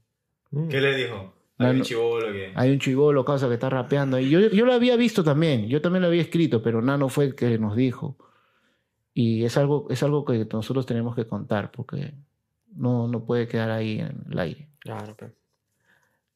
Mm. 0.52 0.70
¿Qué 0.70 0.80
le 0.80 0.96
dijo? 0.96 1.34
Hay 1.68 1.78
un 1.78 1.82
chivolo 1.82 2.32
que... 2.32 2.52
Hay 2.56 2.72
un 2.72 2.80
chivolo, 2.80 3.26
causa, 3.26 3.48
que 3.48 3.56
está 3.56 3.70
rapeando. 3.70 4.20
Y 4.20 4.30
yo, 4.30 4.40
yo 4.40 4.66
lo 4.66 4.74
había 4.74 4.96
visto 4.96 5.24
también, 5.24 5.68
yo 5.68 5.82
también 5.82 6.02
lo 6.02 6.08
había 6.08 6.22
escrito, 6.22 6.62
pero 6.62 6.82
Nano 6.82 7.10
fue 7.10 7.26
el 7.26 7.36
que 7.36 7.58
nos 7.58 7.76
dijo. 7.76 8.18
Y 9.14 9.44
es 9.44 9.58
algo, 9.58 9.88
es 9.90 10.04
algo 10.04 10.26
que 10.26 10.48
nosotros 10.52 10.86
tenemos 10.86 11.16
que 11.16 11.26
contar, 11.26 11.72
porque 11.72 12.14
no, 12.74 13.08
no 13.08 13.26
puede 13.26 13.48
quedar 13.48 13.72
ahí 13.72 14.00
en 14.00 14.24
el 14.32 14.40
aire. 14.40 14.68
Claro, 14.80 15.16
pe. 15.16 15.32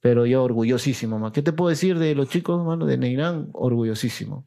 Pero 0.02 0.26
yo 0.26 0.44
orgullosísimo, 0.44 1.18
ma. 1.18 1.32
¿Qué 1.32 1.42
te 1.42 1.52
puedo 1.52 1.70
decir 1.70 1.98
de 1.98 2.14
los 2.14 2.30
chicos, 2.30 2.64
mano, 2.64 2.86
de 2.86 2.98
Neirán? 2.98 3.50
Orgullosísimo. 3.54 4.46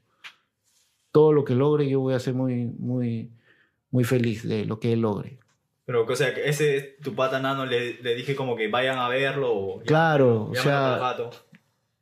Todo 1.11 1.33
lo 1.33 1.45
que 1.45 1.55
logre, 1.55 1.89
yo 1.89 2.01
voy 2.01 2.15
a 2.15 2.21
ser 2.21 2.35
muy, 2.35 2.67
muy, 2.67 3.33
muy 3.91 4.05
feliz 4.05 4.47
de 4.47 4.67
lo 4.67 4.79
que 4.79 4.93
él 4.93 5.01
logre. 5.01 5.41
Pero, 5.89 6.05
o 6.05 6.17
sea, 6.17 6.35
que 6.35 6.47
ese, 6.47 6.99
tu 7.03 7.15
pata 7.15 7.41
nano, 7.41 7.65
le, 7.65 7.95
le 8.03 8.15
dije 8.15 8.37
como 8.37 8.57
que 8.57 8.69
vayan 8.69 8.99
a 8.99 9.09
verlo. 9.09 9.57
O 9.57 9.81
Claro, 9.81 10.51
o 10.51 10.53
llámalo 10.53 11.33
sea. 11.33 11.43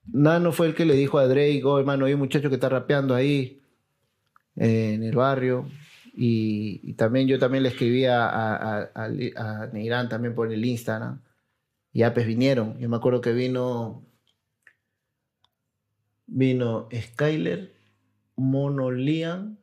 Nano 0.07 0.51
fue 0.51 0.66
el 0.66 0.74
que 0.74 0.84
le 0.84 0.95
dijo 0.95 1.18
a 1.18 1.28
Drake, 1.28 1.62
oh, 1.62 1.78
hermano, 1.78 2.07
hay 2.07 2.14
un 2.14 2.18
muchacho 2.18 2.49
que 2.49 2.57
está 2.57 2.68
rapeando 2.68 3.14
ahí 3.14 3.62
eh, 4.57 4.95
en 4.95 5.05
el 5.05 5.14
barrio. 5.14 5.68
Y, 6.16 6.80
y 6.82 6.95
también 6.95 7.28
yo 7.28 7.39
también 7.39 7.62
le 7.62 7.68
escribí 7.68 8.07
a, 8.07 8.28
a, 8.28 8.91
a, 8.93 9.66
Neirán 9.72 10.09
también 10.09 10.34
por 10.34 10.53
el 10.53 10.64
Instagram. 10.64 11.22
Y 11.93 12.01
ya 12.01 12.12
pues 12.12 12.26
vinieron. 12.26 12.76
Yo 12.80 12.89
me 12.89 12.97
acuerdo 12.97 13.20
que 13.20 13.34
vino. 13.34 14.05
Vino 16.26 16.89
Skyler, 16.93 17.72
Monolian, 18.34 19.61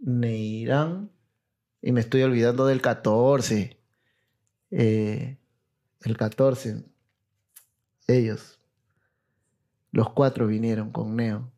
Neirán. 0.00 1.13
Y 1.86 1.92
me 1.92 2.00
estoy 2.00 2.22
olvidando 2.22 2.64
del 2.64 2.80
14. 2.80 3.78
Eh, 4.70 5.36
el 6.02 6.16
14. 6.16 6.82
Ellos. 8.08 8.58
Los 9.92 10.10
cuatro 10.14 10.46
vinieron 10.46 10.90
con 10.90 11.14
Neo. 11.14 11.52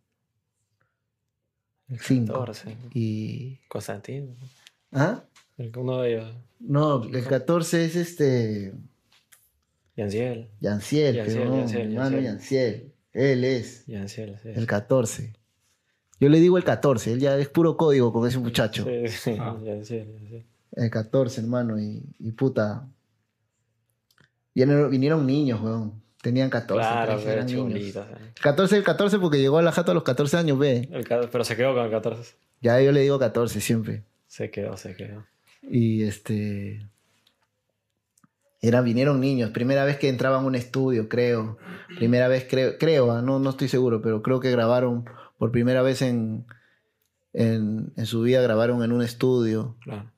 Cinco. 2.01 2.33
14. 2.41 2.77
Y. 2.93 3.61
Constantino. 3.69 4.35
¿Ah? 4.91 5.23
El- 5.59 5.77
Uno 5.79 6.01
de 6.01 6.15
ellos. 6.15 6.35
No, 6.59 7.05
el 7.05 7.25
14 7.25 7.85
es 7.85 7.95
este. 7.95 8.75
Yanciel. 9.97 10.51
Yanciel, 10.61 11.15
Yanciel, 11.15 11.39
pero 11.39 11.51
no, 11.51 11.59
Yanciel, 11.61 11.89
mi 11.89 11.95
hermano 11.95 12.19
Yanciel. 12.21 12.73
Yanciel. 12.73 12.93
Él 13.13 13.45
es 13.45 13.87
Yanciel, 13.87 14.39
sí. 14.43 14.49
el 14.55 14.67
14. 14.67 15.33
Yo 16.19 16.29
le 16.29 16.41
digo 16.41 16.57
el 16.57 16.65
14, 16.65 17.13
él 17.13 17.21
ya 17.21 17.37
es 17.37 17.49
puro 17.49 17.77
código 17.77 18.13
con 18.13 18.27
ese 18.27 18.39
muchacho. 18.39 18.85
Sí, 18.85 19.09
sí. 19.09 19.37
Ah. 19.39 19.57
Yanciel. 19.63 20.45
El 20.73 20.91
14, 20.91 21.41
hermano, 21.41 21.79
y, 21.81 22.03
y 22.19 22.33
puta. 22.33 22.87
Vinieron, 24.55 24.91
vinieron 24.91 25.27
niños, 25.27 25.61
weón. 25.61 26.03
Tenían 26.23 26.51
14, 26.51 26.81
Claro, 26.81 27.13
13, 27.13 27.25
pero 27.25 27.33
eran 27.35 27.47
niños. 27.47 27.67
chibolitos. 27.69 28.07
eh. 28.09 28.33
14, 28.41 28.77
el 28.79 28.83
14 28.85 29.19
porque 29.19 29.39
llegó 29.39 29.59
a 29.59 29.63
la 29.63 29.73
jato 29.73 29.93
a 29.93 29.95
los 29.95 30.03
14 30.03 30.37
años, 30.39 30.59
ve. 30.59 30.89
El 30.91 31.05
Pero 31.07 31.45
se 31.45 31.57
quedó 31.57 31.75
con 31.75 31.85
el 31.85 31.91
14. 31.91 32.35
Ya 32.63 32.81
yo 32.81 32.91
le 32.93 33.01
digo 33.01 33.19
14 33.19 33.61
siempre. 33.61 34.03
Se 34.27 34.51
quedó, 34.51 34.77
se 34.77 34.97
quedó. 34.97 35.25
Y 35.63 36.03
este. 36.05 36.89
Era, 38.63 38.81
vinieron 38.81 39.21
niños, 39.21 39.51
primera 39.51 39.85
vez 39.85 39.99
que 39.99 40.09
entraban 40.09 40.43
a 40.43 40.47
un 40.47 40.55
estudio, 40.55 41.09
creo. 41.09 41.59
Primera 41.99 42.27
vez, 42.27 42.47
creo, 42.49 42.79
creo, 42.79 43.13
ah, 43.13 43.23
no, 43.23 43.39
no 43.39 43.51
estoy 43.51 43.69
seguro, 43.69 44.01
pero 44.03 44.23
creo 44.23 44.41
que 44.41 44.51
grabaron 44.51 45.05
por 45.39 45.53
primera 45.53 45.83
vez 45.83 46.03
en, 46.03 46.47
en, 47.33 47.93
en 47.97 48.07
su 48.07 48.23
vida, 48.23 48.41
grabaron 48.41 48.83
en 48.83 48.93
un 48.93 49.03
estudio. 49.03 49.77
Claro. 49.83 50.11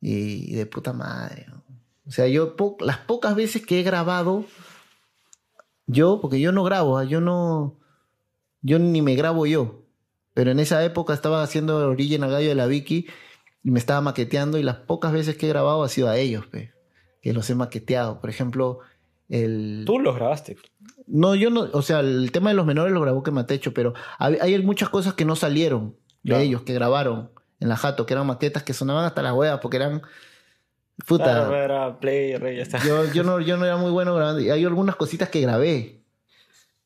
Y, 0.00 0.52
y 0.52 0.54
de 0.54 0.66
puta 0.66 0.92
madre. 0.92 1.46
O 2.06 2.10
sea, 2.10 2.28
yo 2.28 2.56
po- 2.56 2.76
las 2.80 2.98
pocas 2.98 3.34
veces 3.34 3.64
que 3.64 3.80
he 3.80 3.82
grabado, 3.82 4.44
yo, 5.86 6.20
porque 6.20 6.40
yo 6.40 6.52
no 6.52 6.62
grabo, 6.64 6.98
ah, 6.98 7.04
yo 7.04 7.20
no, 7.20 7.78
yo 8.60 8.78
ni 8.78 9.00
me 9.00 9.14
grabo 9.14 9.46
yo. 9.46 9.82
Pero 10.34 10.50
en 10.50 10.58
esa 10.60 10.84
época 10.84 11.14
estaba 11.14 11.42
haciendo 11.42 11.78
Original 11.88 12.30
Gallo 12.30 12.48
de 12.48 12.54
la 12.54 12.66
Vicky 12.66 13.06
y 13.62 13.70
me 13.70 13.78
estaba 13.78 14.00
maqueteando 14.02 14.58
y 14.58 14.62
las 14.62 14.76
pocas 14.76 15.12
veces 15.12 15.36
que 15.36 15.46
he 15.46 15.48
grabado 15.48 15.82
ha 15.82 15.88
sido 15.88 16.08
a 16.08 16.18
ellos, 16.18 16.46
pe, 16.46 16.72
que 17.22 17.32
los 17.32 17.48
he 17.48 17.54
maqueteado. 17.54 18.20
Por 18.20 18.28
ejemplo, 18.28 18.80
el... 19.30 19.84
Tú 19.86 19.98
los 20.00 20.14
grabaste. 20.16 20.58
No, 21.06 21.34
yo 21.34 21.50
no, 21.50 21.68
o 21.72 21.82
sea, 21.82 22.00
el 22.00 22.30
tema 22.32 22.50
de 22.50 22.56
los 22.56 22.64
menores 22.66 22.92
lo 22.92 23.00
grabó 23.00 23.22
que 23.22 23.30
Matecho, 23.30 23.74
pero 23.74 23.92
hay, 24.18 24.36
hay 24.40 24.62
muchas 24.62 24.88
cosas 24.88 25.14
que 25.14 25.24
no 25.24 25.36
salieron 25.36 25.96
de 26.22 26.30
Claro. 26.30 26.42
ellos, 26.42 26.62
que 26.62 26.72
grabaron 26.72 27.30
en 27.60 27.68
la 27.68 27.76
Jato, 27.76 28.06
que 28.06 28.14
eran 28.14 28.26
maquetas 28.26 28.62
que 28.62 28.72
sonaban 28.72 29.04
hasta 29.04 29.22
las 29.22 29.32
huevas, 29.34 29.60
porque 29.60 29.76
eran... 29.76 30.02
Puta, 31.06 31.24
Claro, 31.24 31.56
era 31.56 31.98
play, 32.00 32.36
rey, 32.36 32.56
ya 32.56 32.62
está. 32.62 32.78
yo, 32.86 33.04
yo, 33.12 33.24
no, 33.24 33.40
yo 33.40 33.56
no 33.56 33.64
era 33.64 33.76
muy 33.76 33.90
bueno 33.90 34.14
grabando. 34.14 34.40
Y 34.40 34.50
hay 34.50 34.64
algunas 34.64 34.94
cositas 34.96 35.28
que 35.28 35.40
grabé. 35.40 36.00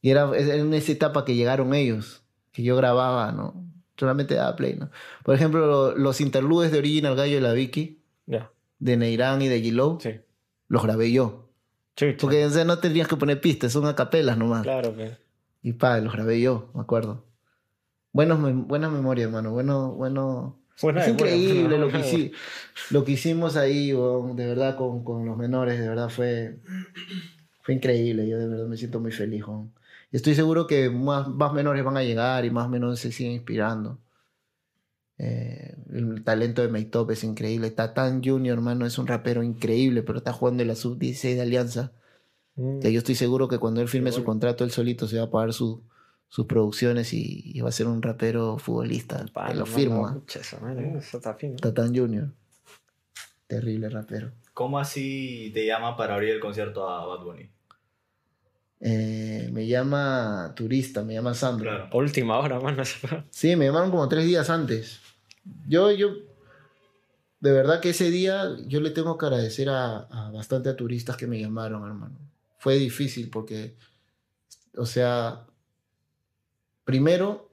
Y 0.00 0.10
era, 0.10 0.30
en 0.36 0.72
esa 0.74 0.92
etapa 0.92 1.24
que 1.24 1.34
llegaron 1.34 1.74
ellos, 1.74 2.22
que 2.52 2.62
yo 2.62 2.74
grababa, 2.76 3.32
¿no? 3.32 3.54
Solamente 3.98 4.34
daba 4.34 4.56
play, 4.56 4.74
¿no? 4.76 4.90
Por 5.24 5.34
ejemplo, 5.34 5.66
lo- 5.66 5.96
los 5.96 6.20
interludes 6.20 6.72
de 6.72 6.78
Original 6.78 7.16
Gallo 7.16 7.34
de 7.34 7.40
la 7.42 7.52
Vicky, 7.52 8.00
de 8.80 8.96
Neirán 8.96 9.42
y 9.42 9.48
de 9.48 9.60
Gilo, 9.60 9.98
Sí. 10.00 10.20
los 10.68 10.82
grabé 10.84 11.10
yo. 11.12 11.47
Chucha. 11.98 12.16
Porque 12.20 12.44
o 12.46 12.50
sea, 12.50 12.64
no 12.64 12.78
tendrías 12.78 13.08
que 13.08 13.16
poner 13.16 13.40
pistas, 13.40 13.72
son 13.72 13.86
acapelas 13.86 14.38
nomás. 14.38 14.62
Claro, 14.62 14.92
pe. 14.94 15.16
Y 15.62 15.72
pa, 15.72 15.98
los 15.98 16.12
grabé 16.12 16.40
yo, 16.40 16.70
me 16.74 16.80
acuerdo. 16.82 17.24
Buenos, 18.12 18.38
mem- 18.38 18.66
buena 18.68 18.88
memoria, 18.88 19.24
hermano. 19.24 19.50
Bueno, 19.50 19.90
bueno. 19.94 20.60
Buena 20.80 21.02
es 21.02 21.08
increíble 21.08 21.76
buena 21.76 21.76
lo 21.78 21.88
que, 21.90 21.98
hici- 21.98 22.32
lo 22.90 23.04
que 23.04 23.12
hicimos 23.12 23.56
ahí, 23.56 23.90
de 23.90 24.46
verdad, 24.46 24.76
con, 24.76 25.02
con 25.02 25.26
los 25.26 25.36
menores, 25.36 25.80
de 25.80 25.88
verdad 25.88 26.08
fue, 26.08 26.60
fue 27.62 27.74
increíble. 27.74 28.28
Yo 28.28 28.38
de 28.38 28.46
verdad 28.46 28.66
me 28.68 28.76
siento 28.76 29.00
muy 29.00 29.10
feliz. 29.10 29.42
Y 30.12 30.16
estoy 30.16 30.36
seguro 30.36 30.68
que 30.68 30.88
más, 30.88 31.26
más 31.26 31.52
menores 31.52 31.82
van 31.84 31.96
a 31.96 32.04
llegar 32.04 32.44
y 32.44 32.50
más 32.50 32.68
menores 32.68 33.00
se 33.00 33.10
siguen 33.10 33.32
inspirando. 33.32 33.98
Eh, 35.18 35.74
el 35.92 36.22
talento 36.22 36.62
de 36.62 36.68
Meitop 36.68 37.10
es 37.10 37.24
increíble. 37.24 37.70
Tatán 37.70 38.22
Junior, 38.22 38.56
hermano, 38.56 38.86
es 38.86 38.98
un 38.98 39.06
rapero 39.06 39.42
increíble, 39.42 40.02
pero 40.02 40.18
está 40.18 40.32
jugando 40.32 40.62
en 40.62 40.68
la 40.68 40.74
sub-16 40.76 41.34
de 41.34 41.40
Alianza. 41.42 41.92
Mm. 42.56 42.80
Que 42.80 42.92
yo 42.92 42.98
estoy 42.98 43.14
seguro 43.14 43.48
que 43.48 43.58
cuando 43.58 43.80
él 43.80 43.88
firme 43.88 44.12
su 44.12 44.22
contrato, 44.24 44.64
él 44.64 44.70
solito 44.70 45.06
se 45.08 45.18
va 45.18 45.24
a 45.24 45.30
pagar 45.30 45.52
su- 45.52 45.82
sus 46.28 46.46
producciones 46.46 47.12
y, 47.14 47.42
y 47.54 47.60
va 47.60 47.70
a 47.70 47.72
ser 47.72 47.86
un 47.86 48.02
rapero 48.02 48.58
futbolista. 48.58 49.24
Lo 49.54 49.66
firmo, 49.66 50.06
¿ah? 50.06 50.20
fino. 51.36 51.56
Tatán 51.56 51.94
Junior. 51.96 52.28
Terrible 53.46 53.88
rapero. 53.88 54.30
¿Cómo 54.52 54.78
así 54.78 55.50
te 55.54 55.64
llama 55.66 55.96
para 55.96 56.14
abrir 56.14 56.30
el 56.30 56.40
concierto 56.40 56.88
a 56.88 57.06
Bad 57.06 57.24
Bunny? 57.24 57.48
Eh, 58.80 59.48
me 59.52 59.66
llama 59.66 60.52
turista, 60.54 61.02
me 61.02 61.14
llama 61.14 61.34
Sandro. 61.34 61.68
Claro. 61.70 61.88
Última 61.96 62.38
hora, 62.38 62.60
mano. 62.60 62.82
Sí, 63.30 63.56
me 63.56 63.66
llamaron 63.66 63.90
como 63.90 64.08
tres 64.08 64.24
días 64.26 64.50
antes. 64.50 65.00
Yo, 65.66 65.90
yo, 65.90 66.08
de 67.40 67.52
verdad 67.52 67.80
que 67.80 67.90
ese 67.90 68.10
día 68.10 68.48
yo 68.66 68.80
le 68.80 68.90
tengo 68.90 69.16
que 69.18 69.26
agradecer 69.26 69.68
a, 69.68 69.98
a 69.98 70.30
bastante 70.30 70.68
a 70.68 70.76
turistas 70.76 71.16
que 71.16 71.26
me 71.26 71.40
llamaron, 71.40 71.86
hermano. 71.86 72.18
Fue 72.58 72.74
difícil 72.76 73.30
porque, 73.30 73.76
o 74.76 74.86
sea, 74.86 75.46
primero, 76.84 77.50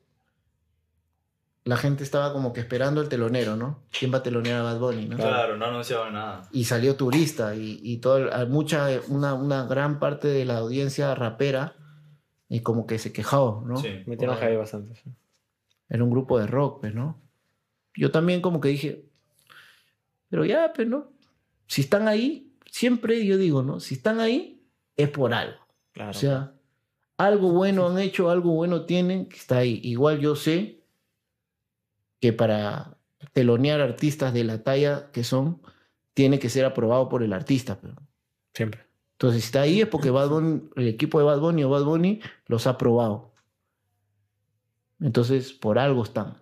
la 1.63 1.77
gente 1.77 2.03
estaba 2.03 2.31
como 2.31 2.53
que 2.53 2.59
esperando 2.59 3.01
el 3.01 3.09
telonero, 3.09 3.55
¿no? 3.55 3.83
¿Quién 3.97 4.13
va 4.13 4.19
a 4.19 4.23
telonear 4.23 4.59
a 4.59 4.63
Bad 4.63 4.79
Bunny, 4.79 5.07
no? 5.07 5.17
Claro, 5.17 5.57
no 5.57 5.65
anunciaba 5.65 6.09
nada. 6.11 6.47
y 6.51 6.65
salió 6.65 6.95
turista 6.95 7.55
y, 7.55 7.79
y 7.83 7.97
todo, 7.97 8.33
hay 8.33 8.45
mucha, 8.47 8.87
una, 9.07 9.33
una 9.33 9.65
gran 9.65 9.99
parte 9.99 10.27
de 10.27 10.45
la 10.45 10.57
audiencia 10.57 11.13
rapera 11.15 11.75
y 12.49 12.61
como 12.61 12.85
que 12.85 12.99
se 12.99 13.11
quejó, 13.11 13.63
¿no? 13.65 13.77
Sí. 13.77 14.03
Metieron 14.05 14.35
Por- 14.37 14.45
ahí 14.45 14.55
bastante. 14.55 14.95
sí. 14.95 15.11
Era 15.89 16.03
un 16.03 16.09
grupo 16.11 16.39
de 16.39 16.47
rock, 16.47 16.81
pues, 16.81 16.93
¿no? 16.95 17.19
Yo 17.97 18.11
también 18.11 18.41
como 18.41 18.59
que 18.59 18.69
dije, 18.69 19.05
pero 20.29 20.45
ya, 20.45 20.73
pues, 20.73 20.87
¿no? 20.87 21.13
Si 21.67 21.81
están 21.81 22.07
ahí, 22.07 22.53
siempre 22.69 23.25
yo 23.25 23.37
digo, 23.37 23.63
¿no? 23.63 23.79
Si 23.79 23.95
están 23.95 24.19
ahí, 24.19 24.63
es 24.97 25.09
por 25.09 25.33
algo. 25.33 25.59
Claro. 25.93 26.11
O 26.11 26.13
sea, 26.13 26.53
algo 27.17 27.51
bueno 27.51 27.87
han 27.87 27.97
hecho, 27.99 28.29
algo 28.29 28.51
bueno 28.51 28.85
tienen, 28.85 29.27
que 29.29 29.37
está 29.37 29.57
ahí. 29.59 29.79
Igual 29.83 30.19
yo 30.19 30.35
sé 30.35 30.83
que 32.19 32.33
para 32.33 32.97
telonear 33.33 33.81
artistas 33.81 34.33
de 34.33 34.43
la 34.43 34.63
talla 34.63 35.11
que 35.11 35.23
son, 35.23 35.61
tiene 36.13 36.39
que 36.39 36.49
ser 36.49 36.65
aprobado 36.65 37.07
por 37.09 37.23
el 37.23 37.33
artista. 37.33 37.79
Pero. 37.79 37.95
siempre. 38.53 38.85
Entonces, 39.13 39.43
si 39.43 39.45
está 39.47 39.61
ahí 39.61 39.79
es 39.81 39.87
porque 39.87 40.09
Bad 40.09 40.29
Bunny- 40.29 40.69
el 40.75 40.87
equipo 40.89 41.19
de 41.19 41.25
Bad 41.25 41.39
Bunny 41.39 41.63
o 41.63 41.69
Bad 41.69 41.85
Bunny 41.85 42.19
los 42.47 42.67
ha 42.67 42.71
aprobado. 42.71 43.33
Entonces, 44.99 45.53
por 45.53 45.79
algo 45.79 46.03
están 46.03 46.35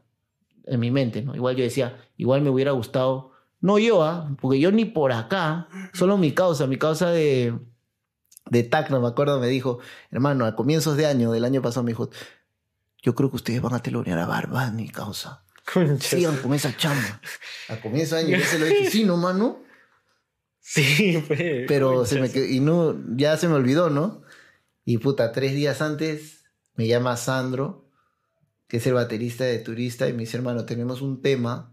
en 0.65 0.79
mi 0.79 0.91
mente, 0.91 1.21
¿no? 1.21 1.35
Igual 1.35 1.55
yo 1.55 1.63
decía, 1.63 1.97
igual 2.17 2.41
me 2.41 2.49
hubiera 2.49 2.71
gustado, 2.71 3.31
no 3.61 3.79
yo, 3.79 4.03
¿ah? 4.03 4.35
porque 4.41 4.59
yo 4.59 4.71
ni 4.71 4.85
por 4.85 5.11
acá, 5.11 5.67
solo 5.93 6.17
mi 6.17 6.31
causa, 6.33 6.67
mi 6.67 6.77
causa 6.77 7.09
de, 7.11 7.57
de 8.49 8.63
Tacna, 8.63 8.99
me 8.99 9.07
acuerdo, 9.07 9.39
me 9.39 9.47
dijo, 9.47 9.79
hermano, 10.11 10.45
a 10.45 10.55
comienzos 10.55 10.97
de 10.97 11.05
año, 11.05 11.31
del 11.31 11.45
año 11.45 11.61
pasado, 11.61 11.83
me 11.83 11.91
dijo, 11.91 12.09
yo 13.01 13.15
creo 13.15 13.29
que 13.29 13.37
ustedes 13.37 13.61
van 13.61 13.73
a 13.73 13.79
telonear 13.81 14.19
a 14.19 14.25
Bad 14.25 14.49
Bunny, 14.49 14.89
causa. 14.89 15.43
Concha. 15.71 16.17
Sigan 16.17 16.37
con 16.37 16.53
esa 16.53 16.75
chamba. 16.75 17.21
A 17.69 17.77
comienzo 17.77 18.15
de 18.15 18.21
año 18.21 18.37
yo 18.37 18.43
se 18.43 18.59
lo 18.59 18.65
dije, 18.65 18.89
sí, 18.89 19.03
no, 19.05 19.15
mano. 19.17 19.59
Sí, 20.59 21.23
pues. 21.27 21.65
Pero 21.67 22.05
se 22.05 22.19
me 22.19 22.29
quedó- 22.31 22.45
y 22.45 22.59
no, 22.59 22.95
ya 23.15 23.37
se 23.37 23.47
me 23.47 23.55
olvidó, 23.55 23.89
¿no? 23.89 24.21
Y 24.85 24.97
puta, 24.97 25.31
tres 25.31 25.53
días 25.53 25.81
antes 25.81 26.43
me 26.75 26.87
llama 26.87 27.15
Sandro, 27.17 27.82
que 28.67 28.77
es 28.77 28.87
el 28.87 28.93
baterista 28.93 29.43
de 29.43 29.59
Turista, 29.59 30.07
y 30.07 30.13
me 30.13 30.19
dice, 30.19 30.37
hermano, 30.37 30.65
tenemos 30.65 31.01
un 31.01 31.21
tema 31.21 31.71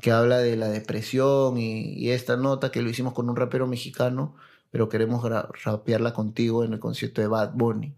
que 0.00 0.10
habla 0.10 0.38
de 0.38 0.56
la 0.56 0.68
depresión 0.68 1.58
y, 1.58 1.94
y 1.94 2.10
esta 2.10 2.36
nota 2.36 2.70
que 2.72 2.82
lo 2.82 2.90
hicimos 2.90 3.12
con 3.12 3.28
un 3.28 3.36
rapero 3.36 3.66
mexicano, 3.66 4.34
pero 4.70 4.88
queremos 4.88 5.22
rapearla 5.64 6.14
contigo 6.14 6.64
en 6.64 6.72
el 6.72 6.80
concierto 6.80 7.20
de 7.20 7.26
Bad 7.28 7.52
Bunny. 7.54 7.94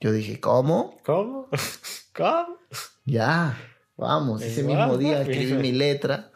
Yo 0.00 0.12
dije, 0.12 0.40
¿cómo? 0.40 0.96
¿Cómo? 1.04 1.48
¿Cómo? 2.16 2.56
Ya, 3.04 3.56
vamos. 3.96 4.42
Ese 4.42 4.62
mismo 4.62 4.98
día 4.98 5.22
escribí 5.22 5.52
mi 5.62 5.72
letra. 5.72 6.30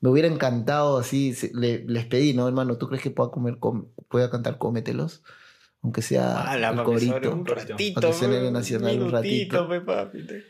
Me 0.00 0.10
hubiera 0.10 0.28
encantado 0.28 0.98
así, 0.98 1.34
les 1.54 2.06
pedí, 2.06 2.34
¿no, 2.34 2.48
hermano? 2.48 2.76
¿Tú 2.76 2.88
crees 2.88 3.02
que 3.02 3.10
pueda, 3.10 3.30
comer, 3.30 3.58
com- 3.58 3.86
pueda 4.08 4.30
cantar 4.30 4.58
Cómetelos? 4.58 5.22
Aunque 5.82 6.02
sea 6.02 6.42
Ah, 6.42 6.56
la 6.56 6.70
el 6.70 6.82
corito. 6.84 7.32
un 7.32 7.44
ratito. 7.46 7.76
Que 8.00 8.06
en 8.24 8.30
pe, 8.30 8.46
el 8.46 8.52
Nacional 8.52 8.90
un 9.00 9.06
minutito, 9.06 9.68
ratito. 9.68 9.84
pe. 10.26 10.44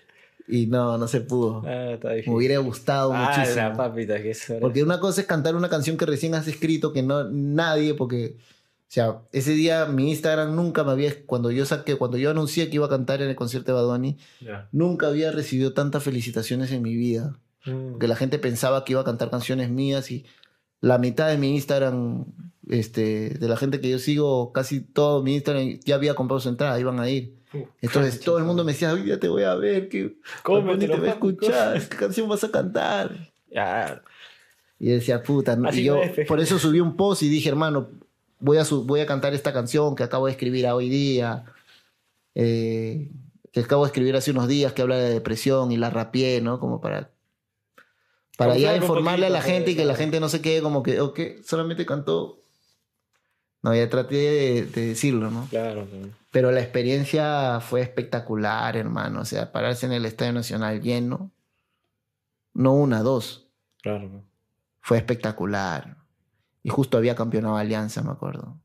Y 0.49 0.67
no, 0.67 0.99
no 0.99 1.09
se 1.09 1.21
pudo. 1.21 1.63
Ah. 1.67 1.97
Me 2.03 2.35
hubiera 2.35 2.59
gustado 2.59 3.13
Ah, 3.15 3.31
la 3.31 3.39
muchísimo. 3.39 3.77
papita, 3.77 4.21
que 4.21 4.31
eso 4.33 4.53
era. 4.55 4.61
Porque 4.61 4.83
una 4.83 5.01
cosa 5.01 5.21
es 5.23 5.27
cantar 5.27 5.55
una 5.57 5.69
canción 5.69 5.97
que 5.97 6.05
recién 6.05 6.35
has 6.35 6.47
escrito, 6.49 6.93
que 6.93 7.03
no 7.03 7.25
nadie, 7.31 7.95
porque, 7.95 8.37
o 8.39 8.43
sea, 8.89 9.21
ese 9.33 9.53
día 9.53 9.87
mi 9.87 10.11
Instagram 10.11 10.55
nunca 10.55 10.85
me 10.85 10.93
había, 10.93 11.25
cuando 11.25 11.51
yo 11.51 11.65
saqué, 11.65 11.97
cuando 11.97 12.19
yo 12.19 12.31
anuncié 12.31 12.69
que 12.69 12.75
iba 12.77 12.87
a 12.87 12.91
cantar 12.91 13.23
en 13.23 13.29
el 13.31 13.37
concierto 13.37 13.73
de 13.75 13.81
Bad 13.81 13.89
Bunny, 13.91 14.19
Ya. 14.41 14.69
nunca 14.73 15.07
había 15.07 15.31
recibido 15.31 15.73
tantas 15.73 16.03
felicitaciones 16.03 16.73
en 16.73 16.83
mi 16.83 16.95
vida. 16.97 17.39
Mm. 17.65 17.93
Porque 17.93 18.09
la 18.09 18.17
gente 18.17 18.39
pensaba 18.41 18.85
que 18.85 18.93
iba 18.93 19.01
a 19.01 19.05
cantar 19.05 19.31
canciones 19.31 19.71
mías 19.71 20.11
y 20.11 20.27
la 20.83 20.99
mitad 20.99 21.29
de 21.29 21.39
mi 21.39 21.55
Instagram, 21.55 22.27
este, 22.69 23.31
de 23.31 23.49
la 23.49 23.57
gente 23.57 23.81
que 23.81 23.89
yo 23.89 23.99
sigo, 23.99 24.53
casi 24.53 24.81
todo 24.81 25.23
mi 25.23 25.37
Instagram 25.37 25.79
ya 25.85 25.95
había 25.95 26.15
comprado 26.15 26.41
su 26.41 26.49
entrada, 26.51 26.79
iban 26.79 27.01
a 27.01 27.09
ir. 27.09 27.37
Entonces 27.81 28.21
todo 28.21 28.39
el 28.39 28.45
mundo 28.45 28.65
me 28.65 28.73
decía, 28.73 28.93
hoy 28.93 29.03
día 29.03 29.19
te 29.21 29.29
voy 29.29 29.45
a 29.45 29.55
ver, 29.55 29.89
que 29.89 30.17
¿Cómo 30.43 30.77
te 30.77 30.89
voy 30.89 31.09
a 31.09 31.13
escuchar, 31.13 31.89
qué 31.89 31.97
canción 31.97 32.29
vas 32.29 32.43
a 32.45 32.51
cantar. 32.51 33.33
Ya, 33.49 34.03
Y 34.79 34.89
yo 34.89 34.95
decía, 34.95 35.23
puta, 35.23 35.55
¿no? 35.55 35.73
Y 35.73 35.85
yo 35.85 35.97
no 35.97 36.03
es, 36.03 36.13
pe. 36.13 36.25
por 36.25 36.41
eso 36.41 36.59
subí 36.59 36.81
un 36.81 36.97
post 36.97 37.23
y 37.23 37.29
dije, 37.29 37.49
hermano, 37.49 37.91
voy 38.41 38.59
a, 38.59 38.65
voy 38.69 39.01
a 39.01 39.07
cantar 39.07 39.35
esta 39.35 39.53
canción 39.53 39.95
que 39.95 40.03
acabo 40.03 40.27
de 40.27 40.33
escribir 40.33 40.67
a 40.67 40.75
hoy 40.75 40.89
día, 40.89 41.45
eh, 42.35 43.09
que 43.53 43.61
acabo 43.61 43.85
de 43.85 43.89
escribir 43.89 44.17
hace 44.17 44.33
unos 44.33 44.49
días, 44.49 44.73
que 44.73 44.83
habla 44.83 44.97
de 44.97 45.11
depresión 45.11 45.71
y 45.71 45.77
la 45.77 45.91
rapié, 45.91 46.41
¿no? 46.41 46.59
Como 46.59 46.81
para, 46.81 47.12
para 48.45 48.59
ya 48.59 48.77
informarle 48.77 49.27
a 49.27 49.31
la 49.31 49.43
gente 49.43 49.73
y 49.73 49.77
que 49.77 49.85
la 49.85 49.95
gente 49.95 50.21
no 50.21 50.29
se 50.29 50.41
quede 50.41 50.63
como 50.63 50.83
que, 50.83 51.01
ok, 51.01 51.21
solamente 51.45 51.87
cantó. 51.87 52.43
No, 53.63 53.75
ya 53.75 53.89
traté 53.89 54.17
de, 54.17 54.65
de 54.67 54.87
decirlo, 54.89 55.31
¿no? 55.31 55.47
claro. 55.49 55.87
pe. 55.87 56.11
Pero 56.33 56.51
la 56.51 56.61
experiencia 56.61 57.61
fue 57.61 57.83
espectacular, 57.83 58.77
hermano. 58.77 59.21
O 59.21 59.25
sea, 59.25 59.53
pararse 59.53 59.87
en 59.87 59.93
el 59.93 60.05
Estadio 60.07 60.33
Nacional 60.33 60.81
lleno, 60.81 61.31
no 62.55 62.73
una, 62.75 63.03
dos 63.03 63.49
Claro. 63.83 64.25
fue 64.81 64.97
espectacular. 64.97 65.99
Y 66.63 66.71
justo 66.71 66.97
había 66.97 67.15
campeonado 67.15 67.57
Alianza, 67.57 68.03
me 68.03 68.13
acuerdo. 68.13 68.57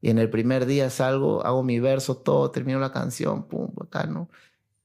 Y 0.00 0.10
en 0.10 0.18
el 0.18 0.30
primer 0.30 0.64
día 0.66 0.88
salgo, 0.90 1.44
hago 1.44 1.62
mi 1.62 1.78
verso, 1.80 2.16
todo, 2.16 2.50
termino 2.50 2.78
la 2.80 2.92
canción, 2.92 3.46
pum, 3.46 3.70
bacano. 3.74 4.30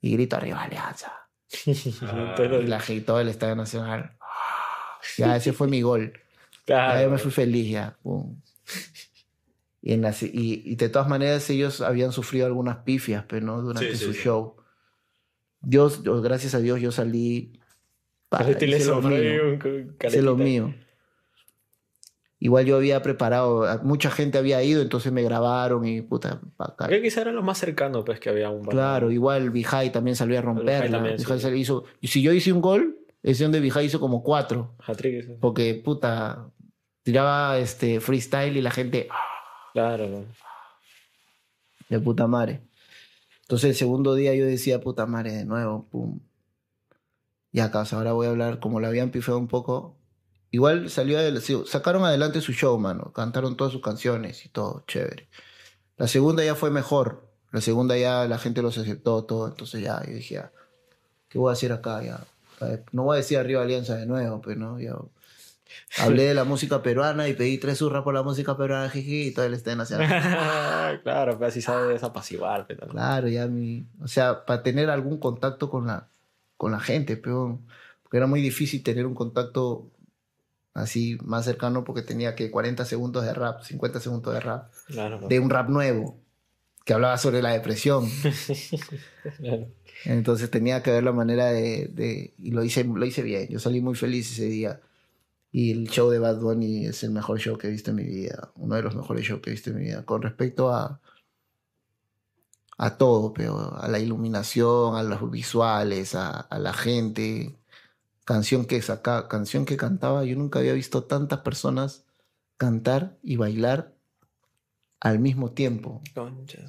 Y 0.02 0.12
grito 0.12 0.36
arriba 0.36 0.62
Alianza. 0.62 1.25
Pero- 2.38 2.62
Y 2.62 2.68
la 2.68 2.82
todo 3.06 3.20
el 3.20 3.28
Estadio 3.30 3.56
Nacional. 3.56 4.12
Ya, 5.18 5.36
ese 5.36 5.54
fue 5.54 5.68
mi 5.68 5.82
gol. 5.82 6.14
Claro. 6.66 6.96
Ya 6.96 7.04
yo 7.04 7.10
me 7.12 7.18
fui 7.18 7.32
feliz, 7.32 7.70
ya. 7.70 7.98
pum. 8.02 8.42
Y, 9.82 9.94
en 9.94 10.02
las- 10.02 10.24
y, 10.24 10.64
y 10.66 10.76
de 10.76 10.90
todas 10.90 11.08
maneras 11.08 11.48
ellos 11.50 11.82
habían 11.82 12.12
sufrido 12.12 12.48
algunas 12.48 12.78
pifias, 12.78 13.24
pero 13.28 13.46
no 13.46 13.62
durante 13.62 13.96
Sí, 13.96 14.04
su 14.06 14.14
sí. 14.14 14.20
show. 14.24 14.56
Dios, 15.62 16.02
gracias 16.04 16.56
a 16.56 16.60
Dios, 16.60 16.80
yo 16.82 16.92
salí. 16.92 17.60
pa, 18.30 18.40
Caleta 18.40 18.66
hice 18.66 18.86
lo 18.86 19.02
mío, 19.02 19.60
hice 20.04 20.22
lo 20.24 20.36
mío. 20.36 20.74
Igual 22.40 22.66
yo 22.66 22.76
había 22.76 23.02
preparado, 23.02 23.66
mucha 23.84 24.12
gente 24.12 24.38
había 24.38 24.62
ido, 24.62 24.82
entonces 24.82 25.12
me 25.12 25.24
grabaron 25.24 25.86
y 25.86 26.02
puta, 26.02 26.42
bacán. 26.58 26.90
Que 26.90 27.02
quizá 27.02 27.22
era 27.22 27.32
lo 27.32 27.42
más 27.44 27.58
cercano 27.58 28.04
pues, 28.04 28.20
que 28.20 28.30
había 28.30 28.50
un 28.50 28.60
Batman. 28.60 28.76
Claro, 28.76 29.12
igual 29.12 29.52
Vijay 29.52 29.92
también 29.92 30.16
salió 30.16 30.38
a 30.38 30.42
Vijay 30.42 31.40
sí. 31.40 31.48
hizo, 31.56 31.86
y 32.02 32.08
si 32.08 32.22
yo 32.22 32.34
hice 32.34 32.52
un 32.52 32.62
gol, 32.62 33.00
ese 33.24 33.44
donde 33.44 33.60
Vijay 33.62 33.86
hizo 33.86 34.00
como 34.00 34.22
cuatro. 34.22 34.76
Porque, 35.40 35.82
puta, 35.84 36.50
tiraba 37.04 37.58
este 37.58 38.00
freestyle 38.00 38.58
y 38.58 38.62
la 38.62 38.72
gente, 38.72 39.08
¡ah! 39.10 39.72
Claro, 39.74 40.08
¿no? 40.08 40.26
de 41.90 42.00
puta 42.00 42.28
madre. 42.28 42.62
Entonces 43.42 43.72
el 43.72 43.76
segundo 43.76 44.16
día 44.16 44.34
yo 44.34 44.46
decía, 44.46 44.82
puta 44.82 45.06
madre, 45.06 45.32
de 45.32 45.46
nuevo, 45.46 45.88
pum. 45.90 46.20
Y 47.52 47.60
acá, 47.60 47.82
o 47.82 47.86
sea, 47.86 48.00
ahora 48.00 48.14
voy 48.14 48.28
a 48.28 48.32
hablar, 48.32 48.60
como 48.60 48.80
la 48.80 48.88
habían 48.88 49.12
pifeado 49.12 49.40
un 49.40 49.48
poco. 49.48 49.98
Igual 50.56 50.90
salió, 50.90 51.20
adel- 51.20 51.42
sí, 51.42 51.62
sacaron 51.68 52.06
adelante 52.06 52.40
su 52.40 52.54
show, 52.54 52.80
mano. 52.80 53.12
Cantaron 53.12 53.58
todas 53.58 53.74
sus 53.74 53.82
canciones 53.82 54.46
y 54.46 54.50
todo, 54.50 54.86
chévere. 54.88 55.28
La 55.98 56.08
segunda 56.08 56.46
ya 56.46 56.56
fue 56.56 56.72
mejor. 56.72 57.28
La 57.52 57.60
segunda 57.60 57.98
ya 57.98 58.26
la 58.26 58.38
gente 58.38 58.62
los 58.62 58.78
aceptó, 58.78 59.26
todo. 59.26 59.50
Entonces 59.50 59.82
ya, 59.82 60.02
yo 60.08 60.14
dije, 60.14 60.36
ya, 60.36 60.54
¿qué 61.28 61.38
voy 61.38 61.50
a 61.50 61.54
hacer 61.54 61.74
acá? 61.74 62.02
Ya, 62.04 62.22
no 62.94 63.04
voy 63.04 63.16
a 63.16 63.18
decir 63.18 63.38
arriba 63.38 63.64
Alianza 63.64 63.98
de 63.98 64.06
nuevo, 64.06 64.40
pero 64.40 64.58
no, 64.58 64.80
ya. 64.80 64.96
Hablé 65.98 66.24
de 66.24 66.34
la 66.34 66.46
música 66.46 66.82
peruana 66.82 67.28
y 67.28 67.34
pedí 67.34 67.58
tres 67.58 67.80
zurras 67.80 68.04
por 68.04 68.14
la 68.14 68.24
música 68.24 68.56
peruana, 68.56 68.90
jiji, 68.90 69.28
y 69.28 69.32
todo 69.34 69.46
el 69.46 69.54
estén 69.54 69.82
haciendo. 69.82 70.06
claro, 71.04 71.38
pues 71.38 71.50
así 71.50 71.62
sabe 71.62 71.92
desapaciguar. 71.92 72.66
pues. 72.66 72.80
Claro, 72.92 73.28
ya 73.28 73.48
mi. 73.48 73.86
O 74.02 74.08
sea, 74.08 74.46
para 74.46 74.64
tener 74.64 74.90
algún 74.90 75.18
contacto 75.20 75.70
con 75.70 75.88
la, 75.88 76.08
con 76.56 76.72
la 76.72 76.80
gente, 76.80 77.18
pero. 77.18 77.60
Porque 78.04 78.18
era 78.18 78.28
muy 78.28 78.40
difícil 78.40 78.84
tener 78.84 79.06
un 79.06 79.16
contacto 79.16 79.90
así 80.76 81.18
más 81.24 81.46
cercano 81.46 81.84
porque 81.84 82.04
tenía 82.04 82.36
que 82.36 82.52
40 82.52 82.86
segundos 82.86 83.26
de 83.26 83.34
rap, 83.34 83.64
50 83.64 84.00
segundos 84.00 84.32
de 84.34 84.40
rap, 84.42 84.72
Claro, 84.86 85.28
de 85.28 85.40
un 85.40 85.50
rap 85.50 85.70
nuevo 85.70 86.20
que 86.86 86.94
hablaba 86.94 87.18
sobre 87.18 87.42
la 87.42 87.50
depresión. 87.54 88.08
Claro. 89.38 89.68
Entonces 90.06 90.52
tenía 90.52 90.84
que 90.84 90.92
ver 90.92 91.04
la 91.04 91.12
manera 91.12 91.48
de, 91.48 91.88
de- 91.88 92.36
y 92.38 92.52
lo 92.52 92.64
hice, 92.64 92.84
lo 92.84 93.04
hice 93.06 93.24
bien. 93.24 93.48
Yo 93.50 93.58
salí 93.60 93.82
muy 93.82 93.96
feliz 93.96 94.32
ese 94.32 94.46
día. 94.46 94.82
Y 95.52 95.72
el 95.72 95.88
show 95.90 96.10
de 96.12 96.20
Bad 96.20 96.40
Bunny 96.42 96.86
es 96.86 97.04
el 97.04 97.12
mejor 97.12 97.40
show 97.40 97.58
que 97.58 97.68
he 97.68 97.72
visto 97.72 97.90
en 97.90 97.96
mi 97.96 98.04
vida. 98.04 98.52
Uno 98.58 98.76
de 98.76 98.84
los 98.84 98.96
mejores 98.96 99.26
shows 99.26 99.42
que 99.42 99.50
he 99.50 99.54
visto 99.54 99.72
en 99.72 99.78
mi 99.78 99.84
vida. 99.86 100.04
Con 100.06 100.22
respecto 100.22 100.72
a, 100.72 101.00
a 102.78 102.98
todo, 102.98 103.34
pero 103.34 103.76
a 103.78 103.88
la 103.88 104.00
iluminación, 104.00 104.96
a 104.96 105.04
los 105.04 105.32
visuales, 105.32 106.14
a, 106.14 106.42
a 106.42 106.60
la 106.60 106.74
gente. 106.74 107.56
Canción 108.26 108.66
que 108.66 108.82
saca, 108.82 109.28
canción 109.28 109.66
que 109.66 109.78
cantaba. 109.78 110.26
Yo 110.26 110.36
nunca 110.36 110.60
había 110.60 110.74
visto 110.74 111.04
tantas 111.04 111.40
personas 111.40 112.06
cantar 112.58 113.18
y 113.24 113.38
bailar 113.38 113.94
al 115.00 115.20
mismo 115.20 115.52
tiempo. 115.52 116.02
Concha. 116.14 116.60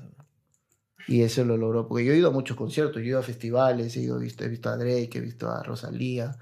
Y 1.08 1.22
eso 1.22 1.44
lo 1.44 1.56
logró, 1.56 1.86
porque 1.86 2.04
yo 2.04 2.12
he 2.12 2.18
ido 2.18 2.28
a 2.28 2.32
muchos 2.32 2.56
conciertos, 2.56 2.96
yo 2.96 3.02
he 3.02 3.06
ido 3.08 3.18
a 3.20 3.22
festivales, 3.22 3.96
he, 3.96 4.00
ido, 4.00 4.18
visto, 4.18 4.44
he 4.44 4.48
visto 4.48 4.68
a 4.68 4.76
Drake, 4.76 5.10
he 5.14 5.20
visto 5.20 5.48
a 5.48 5.62
Rosalía. 5.62 6.36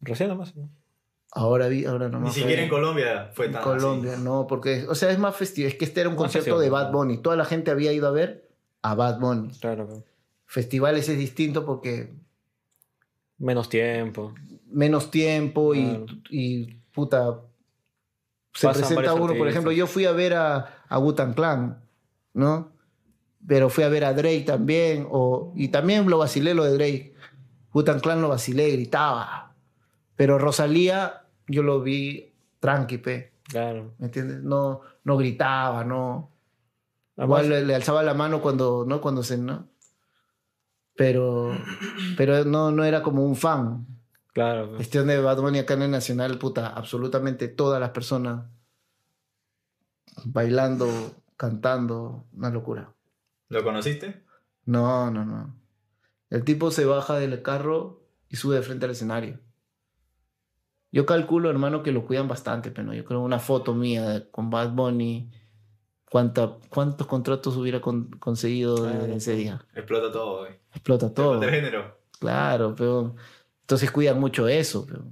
Recién 0.00 0.28
nomás. 0.28 0.54
¿no? 0.54 0.68
Ahora 1.30 1.68
vi, 1.68 1.86
ahora 1.86 2.10
no 2.10 2.20
Ni 2.20 2.30
siquiera 2.30 2.62
en 2.62 2.68
Colombia 2.68 3.30
fue 3.32 3.46
En 3.46 3.52
tan 3.52 3.62
Colombia, 3.62 4.12
así. 4.12 4.22
no, 4.22 4.46
porque, 4.46 4.84
o 4.88 4.94
sea, 4.94 5.10
es 5.10 5.18
más 5.18 5.34
festivo, 5.34 5.66
es 5.66 5.74
que 5.76 5.86
este 5.86 6.02
era 6.02 6.10
un 6.10 6.16
concierto 6.16 6.58
de. 6.58 6.68
Bad 6.68 6.92
Bunny, 6.92 7.18
toda 7.18 7.36
la 7.36 7.46
gente 7.46 7.70
había 7.70 7.92
ido 7.92 8.06
a 8.06 8.10
ver 8.10 8.50
a 8.82 8.94
Bad 8.94 9.18
Bunny. 9.18 9.50
Claro. 9.58 10.04
Festivales 10.44 11.08
es 11.08 11.16
distinto 11.16 11.64
porque 11.64 12.12
Menos 13.42 13.68
tiempo. 13.68 14.32
menos 14.70 15.10
tiempo 15.10 15.74
y, 15.74 15.84
Claro. 15.84 16.06
y 16.30 16.74
puta, 16.94 17.40
se 18.54 18.68
Pasan 18.68 18.82
presenta 18.82 19.14
uno, 19.14 19.34
por 19.36 19.48
ejemplo, 19.48 19.72
yo 19.72 19.86
fui 19.86 20.04
a 20.06 20.12
ver 20.12 20.34
a, 20.34 20.84
a 20.88 21.34
Clan, 21.34 21.82
¿no? 22.34 22.70
Pero 23.46 23.68
fui 23.68 23.82
a 23.84 23.88
ver 23.88 24.04
a 24.04 24.14
Drake 24.14 24.44
también, 24.46 25.06
o, 25.10 25.52
y 25.56 25.68
también 25.68 26.08
lo 26.08 26.18
vacilé 26.18 26.54
lo 26.54 26.64
de 26.64 26.72
Drake. 26.74 27.14
Wu-Tang 27.74 28.00
Clan 28.00 28.22
lo 28.22 28.28
vacilé, 28.28 28.70
gritaba. 28.70 29.54
Pero 30.14 30.38
Rosalía, 30.38 31.24
yo 31.48 31.62
lo 31.64 31.80
vi 31.82 32.32
tranqui, 32.60 32.98
pe, 32.98 33.32
Claro. 33.42 33.94
¿me 33.98 34.06
entiendes? 34.06 34.42
No, 34.42 34.82
no 35.04 35.16
gritaba, 35.16 35.82
no. 35.84 36.30
Además, 37.16 37.44
Igual 37.44 37.48
le, 37.60 37.66
le 37.66 37.74
alzaba 37.74 38.02
la 38.04 38.14
mano 38.14 38.40
cuando, 38.40 38.84
¿no? 38.86 39.00
Cuando 39.00 39.22
se, 39.24 39.36
¿no? 39.36 39.66
Pero, 40.94 41.56
pero 42.16 42.44
no, 42.44 42.70
no 42.70 42.84
era 42.84 43.02
como 43.02 43.24
un 43.24 43.36
fan. 43.36 43.86
claro. 44.32 44.76
Cuestión 44.76 45.06
de 45.06 45.20
Bad 45.20 45.40
Bunny 45.40 45.60
acá 45.60 45.74
en 45.74 45.82
el 45.82 45.90
Nacional, 45.90 46.38
puta, 46.38 46.68
absolutamente 46.68 47.48
todas 47.48 47.80
las 47.80 47.90
personas 47.90 48.44
bailando, 50.24 50.88
cantando, 51.36 52.26
una 52.32 52.50
locura. 52.50 52.92
¿Lo 53.48 53.62
conociste? 53.62 54.22
No, 54.64 55.10
no, 55.10 55.24
no. 55.24 55.54
El 56.30 56.44
tipo 56.44 56.70
se 56.70 56.84
baja 56.84 57.16
del 57.18 57.42
carro 57.42 58.02
y 58.28 58.36
sube 58.36 58.56
de 58.56 58.62
frente 58.62 58.86
al 58.86 58.92
escenario. 58.92 59.40
Yo 60.90 61.06
calculo, 61.06 61.50
hermano, 61.50 61.82
que 61.82 61.92
lo 61.92 62.06
cuidan 62.06 62.28
bastante, 62.28 62.70
pero 62.70 62.92
yo 62.92 63.04
creo 63.04 63.20
una 63.20 63.38
foto 63.38 63.74
mía 63.74 64.30
con 64.30 64.50
Bad 64.50 64.72
Bunny, 64.72 65.30
cuánta, 66.12 66.58
cuántos 66.68 67.06
contratos 67.06 67.56
hubiera 67.56 67.80
con- 67.80 68.10
conseguido 68.18 68.76
Claro, 68.76 69.00
desde 69.00 69.16
ese 69.16 69.32
día. 69.34 69.64
Explota 69.74 70.12
todo, 70.12 70.40
güey. 70.40 70.52
Explota 70.72 71.14
todo. 71.14 71.32
Explota 71.36 71.46
el 71.56 71.62
género. 71.62 71.98
Claro, 72.20 72.74
pero 72.76 73.16
entonces 73.62 73.90
cuidan 73.90 74.20
mucho 74.20 74.46
eso. 74.46 74.84
Pero 74.86 75.04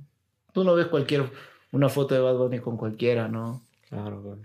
tú 0.52 0.62
no 0.62 0.74
ves 0.74 0.88
cualquier 0.88 1.24
una 1.72 1.88
foto 1.88 2.14
de 2.14 2.20
Bad 2.20 2.36
Bunny 2.36 2.58
con 2.58 2.76
cualquiera, 2.76 3.28
¿no? 3.28 3.62
Claro, 3.88 4.22
pues. 4.22 4.38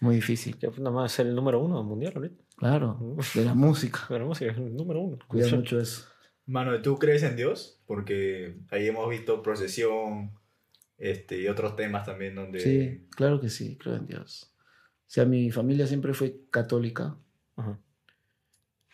Muy 0.00 0.16
difícil. 0.16 0.58
Ya 0.58 0.70
pues, 0.70 0.80
nada 0.80 0.90
más 0.90 1.12
es 1.12 1.20
el 1.20 1.36
número 1.36 1.60
uno 1.60 1.80
mundial 1.84 2.14
ahorita. 2.16 2.42
Claro, 2.56 2.98
de 3.34 3.44
la 3.44 3.54
música. 3.54 4.00
Pero 4.08 4.26
música 4.26 4.50
es 4.50 4.58
el 4.58 4.74
número 4.74 5.00
uno. 5.02 5.18
Cuidan 5.28 5.50
mucho 5.56 5.78
eso. 5.78 6.04
Mano, 6.46 6.82
¿tú 6.82 6.98
crees 6.98 7.22
en 7.22 7.36
Dios? 7.36 7.80
Porque 7.86 8.58
ahí 8.70 8.88
hemos 8.88 9.08
visto 9.08 9.40
procesión 9.40 10.32
este, 10.98 11.40
y 11.40 11.48
otros 11.48 11.76
temas 11.76 12.04
también 12.04 12.34
donde... 12.34 12.58
Sí, 12.60 13.06
claro 13.10 13.40
que 13.40 13.48
sí, 13.50 13.76
creo 13.78 13.94
en 13.96 14.06
Dios. 14.06 14.52
O 15.06 15.10
sea, 15.16 15.24
mi 15.24 15.50
familia 15.50 15.86
siempre 15.86 16.14
fue 16.14 16.40
católica. 16.50 17.16
Ajá. 17.56 17.78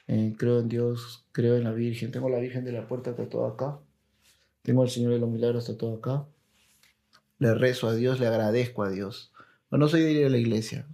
Eh, 0.09 0.35
creo 0.37 0.61
en 0.61 0.69
Dios, 0.69 1.27
creo 1.33 1.57
en 1.57 1.65
la 1.65 1.73
Virgen. 1.73 2.11
Tengo 2.11 2.29
la 2.29 2.39
Virgen 2.39 2.65
de 2.65 2.73
la 2.73 2.87
Puerta 2.87 3.15
tatuada 3.15 3.55
acá. 3.55 3.79
Tengo 4.63 4.83
al 4.83 4.91
Señor 4.91 5.13
de 5.13 5.19
los 5.19 5.31
Milagros 5.31 5.67
tatuado 5.67 5.97
acá. 5.97 6.27
Le 7.39 7.55
rezo 7.55 7.89
a 7.89 7.95
Dios, 7.95 8.21
le 8.21 8.27
agradezco 8.27 8.83
a 8.83 8.91
Dios. 8.91 9.33
Pero 9.69 9.81
no 9.81 9.89
soy 9.89 10.03
de 10.03 10.13
ir 10.13 10.27
a 10.27 10.29
la 10.29 10.39
iglesia. 10.39 10.87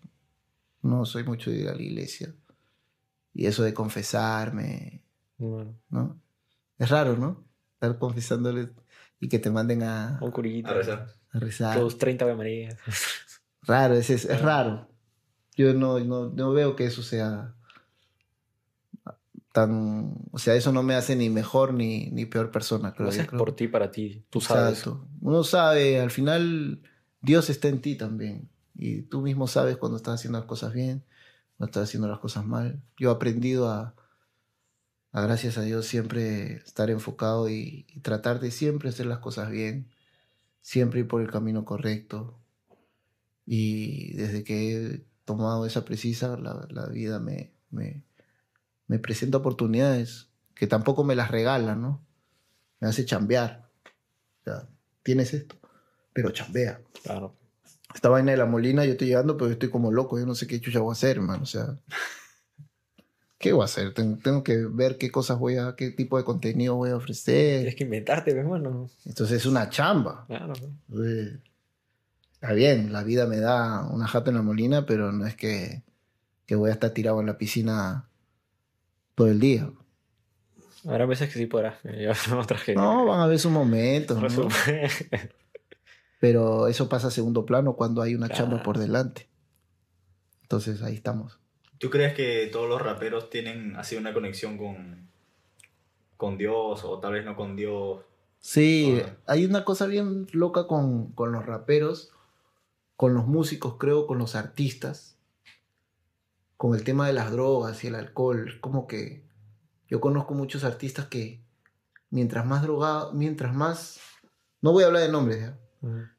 No 0.82 1.04
soy 1.04 1.24
mucho 1.24 1.50
de 1.50 1.58
ir 1.58 1.68
a 1.68 1.74
la 1.74 1.82
iglesia. 1.82 2.34
Y 3.34 3.46
eso 3.46 3.62
de 3.62 3.74
confesarme, 3.74 5.02
Bueno, 5.36 5.76
¿no? 5.90 6.20
Es 6.78 6.88
raro, 6.88 7.16
¿no? 7.16 7.44
Estar 7.74 7.98
confesándole 7.98 8.70
y 9.20 9.28
que 9.28 9.38
te 9.38 9.50
manden 9.50 9.82
a, 9.82 10.18
un. 10.22 10.32
A 10.64 10.74
rezar. 10.74 11.14
a 11.32 11.38
rezar. 11.38 11.78
Tus 11.78 11.98
30 11.98 12.24
Ave 12.24 12.36
María. 12.36 12.76
Raro, 13.62 13.94
es, 13.94 14.10
es, 14.10 14.24
es 14.24 14.40
raro. 14.40 14.88
Yo 15.58 15.74
no, 15.74 15.98
no, 15.98 16.28
no 16.30 16.52
veo 16.52 16.76
que 16.76 16.84
eso 16.86 17.02
sea 17.02 17.52
tan... 19.52 20.14
O 20.30 20.38
sea, 20.38 20.54
eso 20.54 20.70
no 20.72 20.84
me 20.84 20.94
hace 20.94 21.16
ni 21.16 21.30
mejor 21.30 21.74
ni, 21.74 22.10
ni 22.12 22.26
peor 22.26 22.52
persona, 22.52 22.90
Lo 22.90 22.94
creo. 22.94 23.06
yo, 23.10 23.20
haces 23.22 23.26
por 23.26 23.56
ti, 23.56 23.66
para 23.66 23.90
ti. 23.90 24.24
Tú 24.30 24.40
sabes. 24.40 24.78
Exacto. 24.78 25.04
Uno 25.20 25.42
sabe, 25.42 26.00
al 26.00 26.12
final 26.12 26.80
Dios 27.20 27.50
está 27.50 27.66
en 27.66 27.80
ti 27.80 27.96
también. 27.96 28.48
Y 28.76 29.02
tú 29.02 29.20
mismo 29.20 29.48
sabes 29.48 29.76
cuando 29.78 29.96
estás 29.96 30.14
haciendo 30.14 30.38
las 30.38 30.46
cosas 30.46 30.72
bien, 30.72 31.02
cuando 31.56 31.70
estás 31.70 31.88
haciendo 31.88 32.06
las 32.06 32.20
cosas 32.20 32.46
mal. 32.46 32.80
Yo 32.96 33.10
he 33.10 33.12
aprendido 33.12 33.68
a, 33.68 33.96
a 35.10 35.20
gracias 35.22 35.58
a 35.58 35.62
Dios, 35.62 35.86
siempre 35.86 36.58
estar 36.58 36.88
enfocado 36.88 37.50
y, 37.50 37.84
y 37.88 37.98
tratar 37.98 38.38
de 38.38 38.52
siempre 38.52 38.90
hacer 38.90 39.06
las 39.06 39.18
cosas 39.18 39.50
bien, 39.50 39.88
siempre 40.60 41.00
ir 41.00 41.08
por 41.08 41.20
el 41.20 41.32
camino 41.32 41.64
correcto. 41.64 42.38
Y 43.44 44.12
desde 44.12 44.44
que 44.44 45.07
tomado 45.28 45.66
esa 45.66 45.84
precisa, 45.84 46.38
la, 46.38 46.66
la 46.70 46.86
vida 46.86 47.20
me, 47.20 47.52
me, 47.70 48.02
me 48.86 48.98
presenta 48.98 49.36
oportunidades 49.38 50.28
que 50.54 50.66
tampoco 50.66 51.04
me 51.04 51.14
las 51.14 51.30
regala, 51.30 51.76
¿no? 51.76 52.02
Me 52.80 52.88
hace 52.88 53.04
chambear. 53.04 53.70
O 54.40 54.44
sea, 54.44 54.68
tienes 55.02 55.34
esto, 55.34 55.56
pero 56.12 56.30
chambea. 56.30 56.80
Claro. 57.02 57.36
esta 57.94 58.08
vaina 58.08 58.32
de 58.32 58.38
la 58.38 58.46
molina, 58.46 58.84
yo 58.84 58.92
estoy 58.92 59.08
llegando, 59.08 59.36
pero 59.36 59.48
yo 59.48 59.52
estoy 59.52 59.68
como 59.68 59.92
loco, 59.92 60.18
yo 60.18 60.24
no 60.24 60.34
sé 60.34 60.46
qué 60.46 60.60
chucha 60.60 60.80
voy 60.80 60.92
a 60.92 60.92
hacer, 60.92 61.18
hermano. 61.18 61.42
O 61.42 61.46
sea, 61.46 61.78
¿qué 63.38 63.52
voy 63.52 63.62
a 63.62 63.66
hacer? 63.66 63.92
Tengo, 63.92 64.16
tengo 64.16 64.42
que 64.42 64.56
ver 64.64 64.96
qué 64.96 65.10
cosas 65.10 65.38
voy 65.38 65.58
a, 65.58 65.76
qué 65.76 65.90
tipo 65.90 66.16
de 66.16 66.24
contenido 66.24 66.74
voy 66.74 66.90
a 66.90 66.96
ofrecer. 66.96 67.58
Tienes 67.58 67.76
que 67.76 67.84
inventarte, 67.84 68.30
pues, 68.30 68.42
hermano. 68.42 68.90
Entonces 69.04 69.36
es 69.36 69.46
una 69.46 69.68
chamba. 69.68 70.24
Claro. 70.26 70.54
Eh, 71.04 71.38
Está 72.40 72.52
bien, 72.54 72.92
la 72.92 73.02
vida 73.02 73.26
me 73.26 73.38
da 73.38 73.84
una 73.90 74.06
jata 74.06 74.30
en 74.30 74.36
la 74.36 74.42
molina, 74.42 74.86
pero 74.86 75.10
no 75.12 75.26
es 75.26 75.34
que, 75.34 75.82
que 76.46 76.54
voy 76.54 76.70
a 76.70 76.72
estar 76.74 76.90
tirado 76.90 77.20
en 77.20 77.26
la 77.26 77.36
piscina 77.38 78.08
todo 79.14 79.26
el 79.28 79.40
día. 79.40 79.70
Habrá 80.86 81.06
veces 81.06 81.28
que 81.32 81.38
sí 81.38 81.46
podrás. 81.46 81.74
No, 82.76 83.04
van 83.06 83.20
a 83.20 83.24
haber 83.24 83.38
sus 83.40 83.50
momentos, 83.50 84.22
pero 86.20 86.68
eso 86.68 86.88
pasa 86.88 87.08
a 87.08 87.10
segundo 87.10 87.44
plano 87.46 87.74
cuando 87.74 88.02
hay 88.02 88.14
una 88.14 88.28
chamba 88.28 88.56
Claro. 88.56 88.62
por 88.64 88.78
delante. 88.78 89.28
Entonces 90.42 90.82
ahí 90.82 90.94
estamos. 90.94 91.38
¿Tú 91.78 91.90
crees 91.90 92.14
que 92.14 92.48
todos 92.52 92.68
los 92.68 92.80
raperos 92.82 93.30
tienen 93.30 93.76
así 93.76 93.96
una 93.96 94.12
conexión 94.12 94.58
con, 94.58 95.08
con 96.16 96.36
Dios 96.38 96.82
o 96.84 96.98
tal 96.98 97.12
vez 97.12 97.24
no 97.24 97.36
con 97.36 97.54
Dios? 97.54 98.00
Sí, 98.40 99.00
hay 99.26 99.44
una 99.44 99.64
cosa 99.64 99.86
bien 99.86 100.26
loca 100.32 100.66
con, 100.66 101.12
con 101.12 101.32
los 101.32 101.44
raperos, 101.44 102.10
con 102.98 103.14
los 103.14 103.28
músicos, 103.28 103.76
creo, 103.78 104.08
con 104.08 104.18
los 104.18 104.34
artistas, 104.34 105.16
con 106.56 106.74
el 106.74 106.82
tema 106.82 107.06
de 107.06 107.12
las 107.12 107.30
drogas 107.30 107.84
y 107.84 107.86
el 107.86 107.94
alcohol. 107.94 108.58
Como 108.60 108.88
que 108.88 109.24
yo 109.86 110.00
conozco 110.00 110.34
muchos 110.34 110.64
artistas 110.64 111.06
que 111.06 111.40
mientras 112.10 112.44
más 112.44 112.62
drogado, 112.62 113.12
mientras 113.12 113.54
más, 113.54 114.00
no 114.60 114.72
voy 114.72 114.82
a 114.82 114.88
hablar 114.88 115.02
de 115.02 115.12
nombres, 115.12 115.52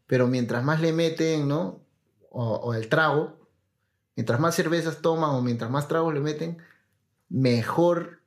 pero 0.07 0.27
mientras 0.27 0.63
más 0.63 0.79
le 0.79 0.93
meten, 0.93 1.49
¿no? 1.49 1.83
O, 2.29 2.45
o 2.45 2.73
el 2.73 2.87
trago, 2.87 3.45
mientras 4.15 4.39
más 4.39 4.55
cervezas 4.55 5.01
toman 5.01 5.31
o 5.31 5.41
mientras 5.41 5.69
más 5.69 5.89
tragos 5.89 6.13
le 6.13 6.21
meten, 6.21 6.59
mejor, 7.27 8.21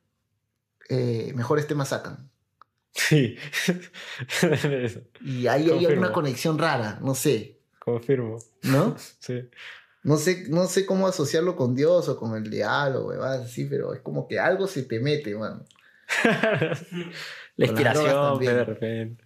eh, 0.89 1.33
mejores 1.35 1.65
temas 1.65 1.87
sacan. 1.87 2.29
Sí. 2.91 3.35
Y 5.21 5.47
ahí 5.47 5.71
hay 5.71 5.87
una 5.87 6.11
conexión 6.11 6.59
rara, 6.59 6.99
no 7.01 7.15
sé, 7.15 7.52
Confirmo. 7.83 8.37
¿no? 8.63 8.95
Sí. 9.19 9.49
No 10.03 10.17
sé, 10.17 10.45
no 10.49 10.65
sé 10.65 10.85
cómo 10.85 11.07
asociarlo 11.07 11.55
con 11.55 11.75
Dios 11.75 12.09
o 12.09 12.17
con 12.17 12.35
el 12.35 12.49
diablo, 12.49 13.07
huevadas 13.07 13.45
así, 13.45 13.63
pero 13.65 13.93
es 13.93 14.01
como 14.01 14.27
que 14.27 14.37
algo 14.37 14.67
se 14.67 14.83
te 14.83 14.99
mete, 14.99 15.33
mano. 15.33 15.63
La 17.55 17.65
inspiración, 17.65 18.09
también. 18.09 18.53
de 18.53 18.63
repente. 18.65 19.23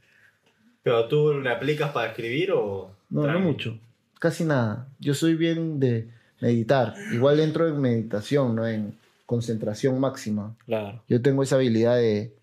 ¿Pero 0.83 1.07
tú 1.07 1.33
le 1.33 1.49
aplicas 1.49 1.91
para 1.91 2.09
escribir 2.09 2.51
o...? 2.51 2.95
No, 3.09 3.25
no 3.25 3.39
mucho, 3.39 3.79
casi 4.19 4.43
nada. 4.43 4.87
Yo 4.99 5.15
soy 5.15 5.33
bien 5.33 5.79
de 5.79 6.11
meditar. 6.41 6.93
Igual 7.11 7.39
entro 7.39 7.67
en 7.67 7.81
meditación, 7.81 8.55
¿no? 8.55 8.67
En 8.67 8.99
concentración 9.25 9.99
máxima. 9.99 10.55
Claro. 10.67 11.03
Yo 11.07 11.23
tengo 11.23 11.41
esa 11.41 11.55
habilidad 11.55 11.95
de 11.97 12.35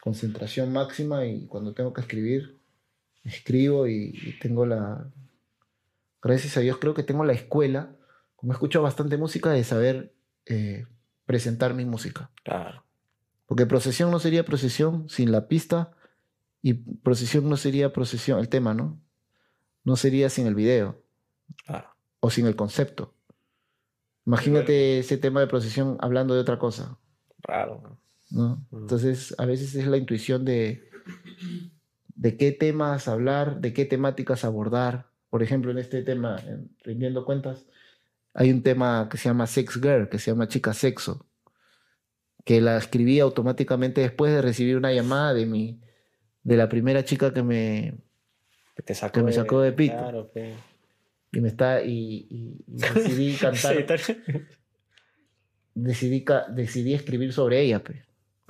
concentración 0.00 0.72
máxima 0.72 1.26
y 1.26 1.46
cuando 1.46 1.74
tengo 1.74 1.92
que 1.92 2.00
escribir, 2.00 2.56
escribo 3.24 3.86
y, 3.86 4.18
y 4.22 4.38
tengo 4.40 4.64
la... 4.64 5.06
Gracias 6.22 6.56
a 6.56 6.60
Dios 6.60 6.78
creo 6.80 6.94
que 6.94 7.02
tengo 7.02 7.24
la 7.24 7.32
escuela, 7.32 7.96
como 8.36 8.52
escucho 8.52 8.82
bastante 8.82 9.16
música, 9.16 9.50
de 9.50 9.64
saber 9.64 10.14
eh, 10.46 10.86
presentar 11.26 11.74
mi 11.74 11.84
música. 11.84 12.30
Claro. 12.44 12.84
Porque 13.46 13.66
procesión 13.66 14.10
no 14.10 14.18
sería 14.18 14.44
procesión 14.44 15.08
sin 15.08 15.32
la 15.32 15.48
pista 15.48 15.92
y 16.62 16.74
procesión 16.74 17.48
no 17.48 17.56
sería 17.56 17.92
procesión, 17.92 18.38
el 18.38 18.48
tema, 18.48 18.74
¿no? 18.74 19.00
No 19.84 19.96
sería 19.96 20.28
sin 20.28 20.46
el 20.46 20.54
video 20.54 21.02
Claro. 21.66 21.88
o 22.20 22.30
sin 22.30 22.46
el 22.46 22.54
concepto. 22.54 23.14
Imagínate 24.26 24.98
ese 25.00 25.16
tema 25.16 25.40
de 25.40 25.46
procesión 25.46 25.96
hablando 26.00 26.34
de 26.34 26.40
otra 26.40 26.58
cosa. 26.58 26.98
Raro. 27.42 27.98
¿no? 28.30 28.56
Mm. 28.70 28.76
Entonces, 28.82 29.34
a 29.38 29.46
veces 29.46 29.74
es 29.74 29.86
la 29.86 29.96
intuición 29.96 30.44
de, 30.44 30.88
de 32.14 32.36
qué 32.36 32.52
temas 32.52 33.08
hablar, 33.08 33.60
de 33.60 33.72
qué 33.72 33.84
temáticas 33.84 34.44
abordar. 34.44 35.09
Por 35.30 35.42
ejemplo, 35.42 35.70
en 35.70 35.78
este 35.78 36.02
tema, 36.02 36.36
en 36.46 36.70
Rindiendo 36.82 37.24
Cuentas, 37.24 37.66
hay 38.34 38.50
un 38.50 38.62
tema 38.62 39.08
que 39.10 39.16
se 39.16 39.28
llama 39.28 39.46
Sex 39.46 39.80
Girl, 39.80 40.08
que 40.08 40.18
se 40.18 40.30
llama 40.30 40.48
Chica 40.48 40.74
Sexo, 40.74 41.26
que 42.44 42.60
la 42.60 42.76
escribí 42.76 43.20
automáticamente 43.20 44.00
después 44.00 44.32
de 44.32 44.42
recibir 44.42 44.76
una 44.76 44.92
llamada 44.92 45.32
de 45.34 45.46
mi, 45.46 45.80
de 46.42 46.56
la 46.56 46.68
primera 46.68 47.04
chica 47.04 47.32
que 47.32 47.42
me, 47.42 47.98
Que 48.76 48.82
te 48.82 48.94
sacó 48.94 49.12
Que 49.20 49.22
me 49.22 49.32
sacó 49.32 49.60
de 49.60 49.72
pito. 49.72 49.96
Claro, 49.96 50.30
pe. 50.32 50.54
y 51.32 51.40
me 51.40 51.48
está, 51.48 51.82
y, 51.82 52.26
y- 52.30 52.64
y 52.66 52.76
decidí 52.76 53.34
cantar, 53.40 53.98
Sí, 53.98 54.14
decidí, 55.74 56.24
decidí 56.54 56.94
escribir 56.94 57.32
sobre 57.32 57.60
ella, 57.60 57.82
pues. 57.82 57.98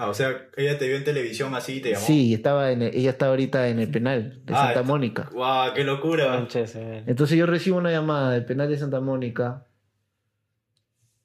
Ah, 0.03 0.09
o 0.09 0.15
sea, 0.15 0.49
ella 0.57 0.79
te 0.79 0.87
vio 0.89 0.97
en 0.97 1.05
televisión 1.05 1.55
así 1.55 1.75
y 1.77 1.81
te 1.81 1.91
llamó. 1.93 2.07
Sí, 2.07 2.33
estaba 2.33 2.73
en 2.73 2.81
el- 2.81 2.95
ella 2.95 3.11
está 3.11 3.27
ahorita 3.27 3.69
en 3.69 3.81
el 3.81 3.91
penal 3.91 4.41
de 4.47 4.55
Ah, 4.55 4.57
Santa 4.57 4.71
está- 4.71 4.83
Mónica. 4.83 5.29
¡Guau, 5.31 5.75
qué 5.75 5.85
locura! 5.85 6.47
Eh. 6.55 7.05
Entonces 7.07 7.37
yo 7.39 7.45
recibo 7.45 7.77
una 7.77 7.91
llamada 7.91 8.31
del 8.33 8.47
penal 8.47 8.71
de 8.71 8.79
Santa 8.79 9.01
Mónica 9.01 9.67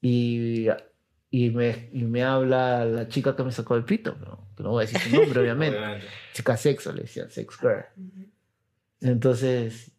y, 0.02 0.68
y, 1.32 1.50
me, 1.52 1.90
y 1.94 2.04
me 2.04 2.24
habla 2.24 2.84
la 2.86 3.08
chica 3.08 3.36
que 3.36 3.44
me 3.44 3.52
sacó 3.52 3.76
el 3.76 3.86
pito, 3.86 4.16
¿no? 4.20 4.46
que 4.56 4.64
no 4.64 4.72
voy 4.72 4.84
a 4.84 4.88
decir 4.88 5.00
su 5.00 5.16
nombre, 5.16 5.40
obviamente. 5.42 5.78
Obviamente. 5.78 6.08
Chica 6.34 6.58
sexo, 6.58 6.92
le 6.94 7.04
decía, 7.04 7.30
sex 7.30 7.58
girl. 7.60 7.86
Entonces 9.02 9.92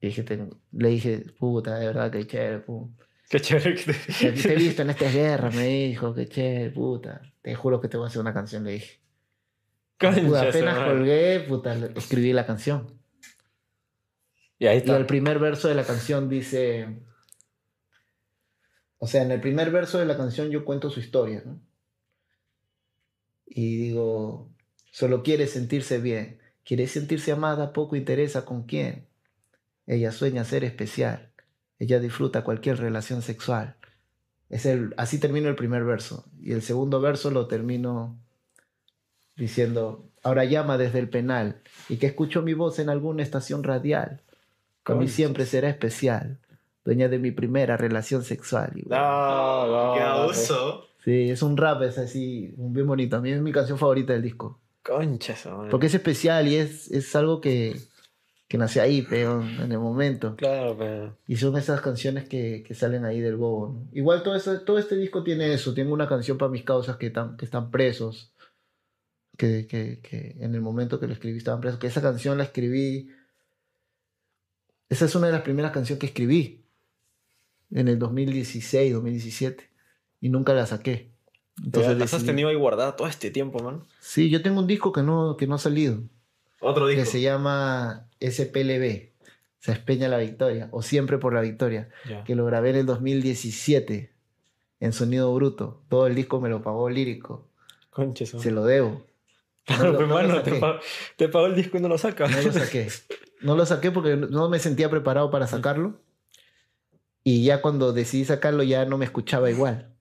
dije, 0.00 0.22
tengo- 0.22 0.56
le 0.72 0.88
dije, 0.88 1.24
puta, 1.38 1.78
de 1.78 1.86
verdad, 1.86 2.10
que 2.10 2.26
chévere, 2.26 2.58
pum. 2.60 2.92
Qué 3.32 3.40
chévere 3.40 3.74
que 3.74 3.94
Te, 3.94 4.32
te 4.32 4.52
he 4.52 4.56
visto 4.56 4.82
en 4.82 4.90
estas 4.90 5.14
guerras, 5.14 5.54
me 5.54 5.66
dijo, 5.66 6.12
que 6.14 6.28
chévere, 6.28 6.70
puta. 6.70 7.22
Te 7.40 7.54
juro 7.54 7.80
que 7.80 7.88
te 7.88 7.96
voy 7.96 8.04
a 8.04 8.08
hacer 8.08 8.20
una 8.20 8.34
canción, 8.34 8.62
le 8.62 8.72
dije. 8.72 9.00
Puta, 9.98 10.42
apenas 10.42 10.78
colgué, 10.86 11.40
puta, 11.48 11.74
escribí 11.96 12.34
la 12.34 12.44
canción. 12.44 13.00
Y 14.58 14.66
ahí 14.66 14.76
Y 14.76 14.78
está. 14.80 14.98
el 14.98 15.06
primer 15.06 15.38
verso 15.38 15.68
de 15.68 15.74
la 15.74 15.84
canción 15.84 16.28
dice. 16.28 17.00
O 18.98 19.06
sea, 19.06 19.22
en 19.22 19.30
el 19.32 19.40
primer 19.40 19.70
verso 19.70 19.98
de 19.98 20.04
la 20.04 20.16
canción 20.18 20.50
yo 20.50 20.66
cuento 20.66 20.90
su 20.90 21.00
historia, 21.00 21.42
¿no? 21.46 21.58
Y 23.46 23.76
digo, 23.78 24.52
solo 24.90 25.22
quiere 25.22 25.46
sentirse 25.46 25.98
bien. 26.00 26.38
Quiere 26.64 26.86
sentirse 26.86 27.32
amada, 27.32 27.72
poco 27.72 27.96
interesa 27.96 28.44
con 28.44 28.64
quién. 28.66 29.08
Ella 29.86 30.12
sueña 30.12 30.44
ser 30.44 30.64
especial. 30.64 31.31
Ella 31.82 31.98
disfruta 31.98 32.44
cualquier 32.44 32.78
relación 32.78 33.22
sexual. 33.22 33.74
Es 34.48 34.66
el, 34.66 34.94
así 34.96 35.18
termino 35.18 35.48
el 35.48 35.56
primer 35.56 35.82
verso. 35.82 36.24
Y 36.40 36.52
el 36.52 36.62
segundo 36.62 37.00
verso 37.00 37.32
lo 37.32 37.48
termino 37.48 38.16
diciendo, 39.34 40.08
ahora 40.22 40.44
llama 40.44 40.78
desde 40.78 41.00
el 41.00 41.08
penal 41.08 41.60
y 41.88 41.96
que 41.96 42.06
escucho 42.06 42.40
mi 42.40 42.54
voz 42.54 42.78
en 42.78 42.88
alguna 42.88 43.24
estación 43.24 43.64
radial. 43.64 44.20
Con 44.84 45.00
mí 45.00 45.08
siempre 45.08 45.44
será 45.44 45.68
especial. 45.68 46.38
Dueña 46.84 47.08
de 47.08 47.18
mi 47.18 47.32
primera 47.32 47.76
relación 47.76 48.22
sexual. 48.22 48.70
Y 48.76 48.82
bueno, 48.82 49.02
No, 49.02 49.66
no. 49.66 49.94
¡Qué 49.94 50.02
abuso! 50.02 50.86
Sí, 51.02 51.30
es 51.30 51.42
un 51.42 51.56
rap, 51.56 51.82
es 51.82 51.98
así, 51.98 52.54
bien 52.56 52.86
bonito. 52.86 53.16
A 53.16 53.20
mí 53.20 53.32
es 53.32 53.42
mi 53.42 53.50
canción 53.50 53.76
favorita 53.76 54.12
del 54.12 54.22
disco. 54.22 54.60
Concha. 54.84 55.34
Porque 55.68 55.86
es 55.86 55.94
especial 55.94 56.46
y 56.46 56.54
es, 56.54 56.88
es 56.92 57.16
algo 57.16 57.40
que, 57.40 57.76
que 58.52 58.58
nació 58.58 58.82
ahí, 58.82 59.00
pero 59.00 59.40
en 59.42 59.72
el 59.72 59.78
momento. 59.78 60.36
Claro, 60.36 60.76
pero. 60.78 61.16
Y 61.26 61.36
son 61.36 61.56
esas 61.56 61.80
canciones 61.80 62.28
que, 62.28 62.62
que 62.62 62.74
salen 62.74 63.06
ahí 63.06 63.18
del 63.18 63.36
bobo. 63.36 63.68
¿no? 63.72 63.88
Igual 63.94 64.22
todo, 64.22 64.36
eso- 64.36 64.60
todo 64.60 64.78
este 64.78 64.94
disco 64.94 65.22
tiene 65.24 65.54
eso. 65.54 65.72
Tiene 65.72 65.90
una 65.90 66.06
canción 66.06 66.36
para 66.36 66.50
mis 66.50 66.62
causas 66.62 66.96
que, 66.98 67.06
están 67.06 67.38
que 67.38 67.46
están 67.46 67.70
presos. 67.70 68.30
Que, 69.38 69.66
que, 69.66 70.00
que 70.02 70.36
en 70.40 70.54
el 70.54 70.60
momento 70.60 71.00
que 71.00 71.06
lo 71.06 71.14
escribí 71.14 71.38
estaban 71.38 71.62
presos. 71.62 71.80
Que 71.80 71.86
esa 71.86 72.02
canción 72.02 72.36
la 72.36 72.44
escribí. 72.44 73.08
Esa 74.90 75.06
es 75.06 75.14
una 75.14 75.28
de 75.28 75.32
las 75.32 75.42
primeras 75.42 75.72
canciones 75.72 76.00
que 76.00 76.06
escribí. 76.08 76.62
En 77.70 77.88
el 77.88 77.98
2016, 77.98 78.92
2017. 78.92 79.70
Y 80.20 80.28
nunca 80.28 80.52
la 80.52 80.66
saqué. 80.66 81.10
Entonces 81.64 81.96
las 81.96 82.12
has 82.12 82.24
tenido 82.24 82.50
ahí 82.50 82.56
guardada 82.56 82.96
todo 82.96 83.08
este 83.08 83.30
tiempo, 83.30 83.62
man. 83.62 83.82
Sí, 83.98 84.28
yo 84.28 84.42
tengo 84.42 84.60
un 84.60 84.66
disco 84.66 84.92
que 84.92 85.02
no, 85.02 85.38
que 85.38 85.46
no 85.46 85.54
ha 85.54 85.58
salido. 85.58 86.02
Otro 86.60 86.86
Que 86.86 86.96
disco. 86.96 87.10
se 87.12 87.22
llama 87.22 88.08
SPLB. 88.30 89.10
Se 89.58 89.72
espeña 89.72 90.08
la 90.08 90.18
victoria. 90.18 90.68
O 90.72 90.82
siempre 90.82 91.18
por 91.18 91.34
la 91.34 91.40
victoria. 91.40 91.88
Que 92.24 92.34
lo 92.34 92.44
grabé 92.44 92.70
en 92.70 92.76
el 92.76 92.86
2017 92.86 94.12
en 94.80 94.92
sonido 94.92 95.32
bruto. 95.34 95.82
Todo 95.88 96.06
el 96.06 96.14
disco 96.14 96.40
me 96.40 96.48
lo 96.48 96.62
pagó 96.62 96.90
lírico. 96.90 97.48
Concha, 97.90 98.24
esa 98.24 98.38
Se 98.38 98.50
lo 98.50 98.64
debo. 98.64 99.04
Claro, 99.64 99.96
pues, 99.96 100.08
no 100.08 100.36
saqué. 100.36 100.50
te, 100.50 100.58
pagó, 100.58 100.80
te 101.16 101.28
pagó 101.28 101.46
el 101.46 101.54
disco 101.54 101.78
y 101.78 101.80
no 101.80 101.88
lo 101.88 101.98
sacas. 101.98 102.30
No 102.30 102.42
lo 102.42 102.52
saqué. 102.52 102.88
No 103.40 103.56
lo 103.56 103.66
saqué 103.66 103.90
porque 103.90 104.16
no 104.16 104.48
me 104.48 104.58
sentía 104.58 104.90
preparado 104.90 105.30
para 105.30 105.46
sacarlo. 105.46 106.00
Y 107.24 107.44
ya 107.44 107.60
cuando 107.60 107.92
decidí 107.92 108.24
sacarlo 108.24 108.62
ya 108.62 108.84
no 108.84 108.98
me 108.98 109.04
escuchaba 109.04 109.50
igual. 109.50 109.92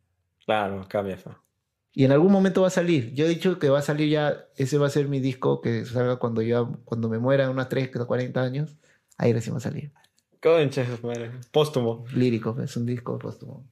Claro, 0.46 0.86
cambia, 0.90 1.18
fa. 1.18 1.41
Y 1.94 2.06
en 2.06 2.12
algún 2.12 2.32
momento 2.32 2.62
va 2.62 2.68
a 2.68 2.72
salir. 2.72 3.14
Yo 3.14 3.26
he 3.26 3.30
dicho 3.30 3.60
que 3.60 3.70
va 3.70 3.80
a 3.80 3.84
salir 3.84 4.10
ya, 4.10 4.46
ese 4.56 4.78
va 4.78 4.88
a 4.88 4.90
ser 4.90 5.08
mi 5.08 5.20
disco 5.20 5.62
que 5.62 5.86
salga 5.86 6.18
cuando 6.18 6.42
yo, 6.42 6.78
cuando 6.86 7.10
me 7.10 7.20
muera, 7.20 7.50
unos 7.50 7.68
30, 7.68 8.06
40 8.06 8.42
años. 8.42 8.78
Ahí 9.18 9.34
recién 9.34 9.54
va 9.54 9.58
a 9.58 9.62
salir. 9.62 9.92
Concha, 10.42 10.86
madre. 11.04 11.32
Póstumo. 11.52 12.06
Lírico, 12.14 12.58
es 12.62 12.76
un 12.78 12.86
disco 12.86 13.20
póstumo. 13.20 13.66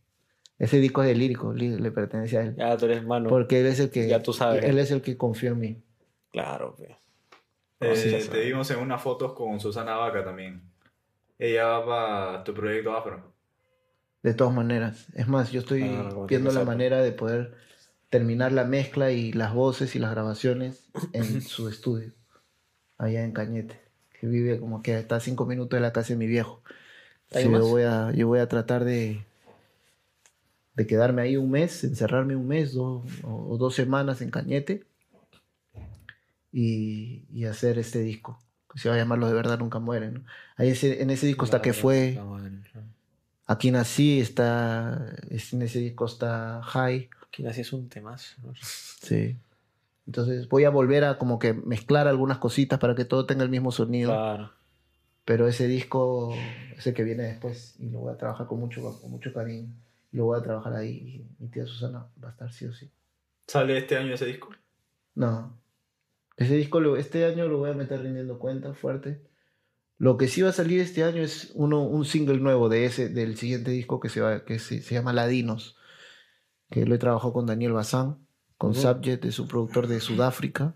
Ese 0.60 0.80
disco 0.80 1.02
es 1.02 1.08
de 1.08 1.16
lírico, 1.16 1.54
le 1.54 1.92
pertenece 1.92 2.38
a 2.38 2.42
él. 2.42 2.56
Ya 2.58 2.76
tú 2.76 2.86
eres 2.86 3.04
mano. 3.06 3.30
Porque 3.30 3.62
él 3.62 3.68
es 3.68 3.80
el 3.80 3.90
que. 3.90 4.08
Ya 4.08 4.22
tú 4.22 4.34
sabes. 4.34 4.64
Él 4.66 4.78
es 4.78 4.92
el 4.92 5.02
que 5.02 5.18
confió 5.18 5.54
en 5.54 5.60
mí. 5.60 5.82
Claro. 6.32 6.76
Eh, 7.80 7.96
sí, 7.96 8.12
ya 8.12 8.20
te 8.30 8.42
vimos 8.42 8.70
en 8.70 8.80
unas 8.80 9.02
fotos 9.02 9.32
con 9.32 9.60
Susana 9.62 9.96
Vaca 9.96 10.24
también. 10.24 10.62
Ella 11.40 11.66
va 11.66 11.86
para 11.86 12.44
tu 12.44 12.54
proyecto 12.54 12.92
afro. 12.92 13.32
De 14.22 14.34
todas 14.34 14.54
maneras. 14.54 15.08
Es 15.16 15.30
más, 15.30 15.50
yo 15.52 15.62
estoy 15.62 15.90
viendo 16.28 16.52
la 16.52 16.66
manera 16.66 17.02
de 17.02 17.14
poder 17.14 17.56
terminar 18.10 18.52
la 18.52 18.64
mezcla 18.66 19.12
y 19.12 19.32
las 19.34 19.54
voces 19.54 19.96
y 19.96 20.00
las 20.00 20.12
grabaciones 20.12 20.84
en 21.14 21.42
su 21.44 21.70
estudio, 21.70 22.12
allá 22.98 23.24
en 23.24 23.32
Cañete, 23.32 23.80
que 24.20 24.28
vive 24.28 24.60
como 24.60 24.82
que 24.82 24.98
está 24.98 25.18
a 25.18 25.20
cinco 25.20 25.46
minutos 25.46 25.78
de 25.78 25.82
la 25.82 25.94
casa 25.94 26.10
de 26.10 26.18
mi 26.18 26.28
viejo. 26.28 26.62
¿Hay 27.32 27.44
Sí, 27.44 27.52
yo, 27.52 27.68
voy 27.68 27.84
a, 27.84 28.12
yo 28.12 28.28
voy 28.28 28.40
a 28.40 28.48
tratar 28.48 28.84
de, 28.86 29.24
de 30.76 30.88
quedarme 30.88 31.22
ahí 31.22 31.38
un 31.38 31.52
mes, 31.52 31.84
encerrarme 31.84 32.36
un 32.36 32.48
mes 32.48 32.74
do- 32.74 33.04
o, 33.24 33.48
o 33.54 33.58
dos 33.58 33.76
semanas 33.76 34.22
en 34.22 34.32
Cañete 34.32 34.84
y, 36.52 37.26
y 37.32 37.46
hacer 37.46 37.78
este 37.78 38.00
disco, 38.00 38.42
que 38.72 38.80
se 38.80 38.90
va 38.90 38.96
a 38.96 38.98
llamar 38.98 39.20
Los 39.20 39.30
de 39.30 39.36
Verdad 39.36 39.60
Nunca 39.60 39.80
Mueren. 39.80 40.14
¿no? 40.16 40.24
Ahí 40.58 40.70
ese- 40.70 41.02
en 41.02 41.10
ese 41.12 41.28
disco 41.28 41.46
está 41.46 41.62
que 41.62 41.74
fue... 41.74 42.18
Ah, 42.20 42.24
bueno, 42.24 42.62
claro. 42.72 42.88
Aquí 43.46 43.72
nací, 43.72 44.20
está. 44.20 45.16
es- 45.30 45.54
En 45.54 45.62
ese 45.64 45.80
disco 45.80 46.06
está 46.06 46.62
High. 46.64 47.10
Nací 47.38 47.62
es 47.62 47.72
un 47.74 47.90
temazo. 47.90 48.36
¿no? 48.44 48.54
Sí. 48.62 49.38
Entonces 50.08 50.50
voy 50.50 50.64
a 50.64 50.70
volver 50.70 51.04
a 51.04 51.18
como 51.18 51.38
que 51.40 51.54
mezclar 51.54 52.08
algunas 52.08 52.40
cositas 52.40 52.80
para 52.80 52.96
que 52.96 53.06
todo 53.06 53.26
tenga 53.26 53.44
el 53.44 53.50
mismo 53.50 53.72
sonido. 53.72 54.12
Claro. 54.12 54.52
Pero 55.26 55.48
ese 55.48 55.68
disco 55.68 56.34
es 56.76 56.88
el 56.88 56.94
que 56.96 57.04
viene 57.04 57.24
después 57.24 57.76
y 57.80 57.90
lo 57.90 58.00
voy 58.00 58.14
a 58.14 58.18
trabajar 58.18 58.48
con 58.48 58.60
mucho, 58.60 59.00
con 59.00 59.12
mucho 59.12 59.32
cariño. 59.32 59.70
Lo 60.12 60.26
voy 60.26 60.40
a 60.40 60.44
trabajar 60.44 60.74
ahí 60.74 60.90
y 61.38 61.44
mi 61.44 61.50
tía 61.50 61.68
Susana 61.68 62.08
va 62.24 62.30
a 62.30 62.32
estar 62.32 62.52
sí 62.52 62.66
o 62.66 62.74
sí. 62.74 62.90
¿Sale 63.48 63.78
este 63.78 63.96
año 63.98 64.14
ese 64.16 64.26
disco? 64.26 64.50
No. 65.14 65.56
Ese 66.36 66.56
disco 66.56 66.80
lo- 66.80 66.98
este 66.98 67.26
año 67.26 67.48
lo 67.48 67.60
voy 67.60 67.70
a 67.70 67.74
meter 67.74 68.02
rindiendo 68.02 68.40
cuenta 68.40 68.74
fuerte. 68.74 69.22
Lo 70.00 70.18
que 70.18 70.28
sí 70.28 70.42
va 70.42 70.50
a 70.50 70.54
salir 70.54 70.80
este 70.80 71.04
año 71.04 71.22
es 71.22 71.52
uno, 71.54 71.84
un 71.84 72.06
single 72.06 72.40
nuevo 72.40 72.70
de 72.70 72.86
ese, 72.86 73.10
del 73.10 73.38
siguiente 73.38 73.70
disco 73.70 74.00
que 74.00 74.10
se, 74.10 74.22
va, 74.22 74.46
que 74.46 74.58
se, 74.58 74.82
se 74.82 74.96
llama 74.96 75.14
Ladinos. 75.14 75.76
Que 76.70 76.86
lo 76.86 76.96
he 76.96 77.00
trabajado 77.00 77.34
con 77.34 77.46
Daniel 77.46 77.74
Bazán, 77.74 78.26
con 78.58 78.72
Ujú. 78.72 78.82
Subject, 78.82 79.26
es 79.26 79.40
un 79.40 79.48
productor 79.48 79.88
de 79.88 80.00
Sudáfrica, 80.00 80.76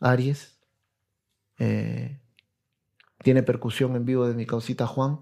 Aries. 0.00 0.58
Eh, 1.58 2.20
tiene 3.22 3.42
percusión 3.42 3.94
en 3.96 4.04
vivo 4.04 4.26
de 4.26 4.34
mi 4.34 4.46
causita 4.46 4.86
Juan. 4.86 5.20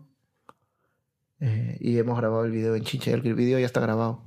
Eh, 1.41 1.77
y 1.81 1.99
hemos 1.99 2.17
grabado 2.19 2.45
el 2.45 2.53
video 2.53 2.77
en 2.77 2.85
Chincha. 2.85 3.11
El 3.11 3.23
video 3.23 3.59
ya 3.59 3.67
está 3.67 3.81
grabado. 3.81 4.23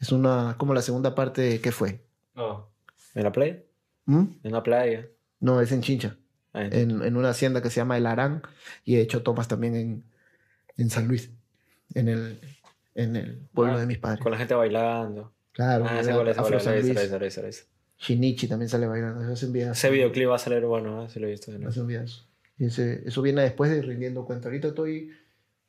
Es 0.00 0.10
una 0.12 0.56
como 0.58 0.74
la 0.74 0.82
segunda 0.82 1.14
parte 1.14 1.42
de 1.42 1.60
¿Qué 1.60 1.70
fue? 1.72 2.04
Oh. 2.34 2.68
¿En 3.14 3.22
la 3.24 3.32
playa? 3.32 3.62
¿Mm? 4.06 4.24
En 4.42 4.52
la 4.52 4.62
playa. 4.62 5.06
No, 5.40 5.60
es 5.60 5.70
en 5.72 5.82
Chincha, 5.82 6.16
Ah, 6.52 6.64
en- 6.64 6.72
en, 6.72 7.02
en 7.02 7.16
una 7.16 7.30
hacienda 7.30 7.62
que 7.62 7.70
se 7.70 7.76
llama 7.76 7.96
El 7.96 8.06
Arán 8.06 8.42
y 8.84 8.96
he 8.96 9.00
hecho 9.00 9.22
tomas 9.22 9.46
también 9.46 9.76
en, 9.76 10.04
en 10.76 10.90
San 10.90 11.06
Luis, 11.06 11.30
en 11.94 12.08
el, 12.08 12.40
en 12.94 13.16
el 13.16 13.38
pueblo 13.52 13.74
Ah, 13.74 13.80
de 13.80 13.86
mis 13.86 13.98
padres. 13.98 14.20
Con 14.20 14.32
la 14.32 14.38
gente 14.38 14.54
bailando. 14.54 15.32
Claro, 15.52 15.84
Ah, 15.88 16.00
ese. 17.46 17.66
Shinichi 17.98 18.48
también 18.48 18.68
sale 18.68 18.86
bailando, 18.86 19.30
es 19.30 19.42
un. 19.42 19.54
Ese 19.56 19.90
videoclip 19.90 20.28
va 20.28 20.36
a 20.36 20.38
salir 20.38 20.64
bueno, 20.64 21.04
¿eh? 21.04 21.08
si 21.10 21.20
lo 21.20 21.26
he 21.26 21.30
visto. 21.30 21.52
Es 21.52 21.76
un 21.76 21.86
ese- 22.66 23.02
eso 23.06 23.22
viene 23.22 23.42
después 23.42 23.70
de 23.70 23.82
rindiendo 23.82 24.24
cuentas. 24.24 24.46
Ahorita 24.46 24.68
estoy 24.68 25.10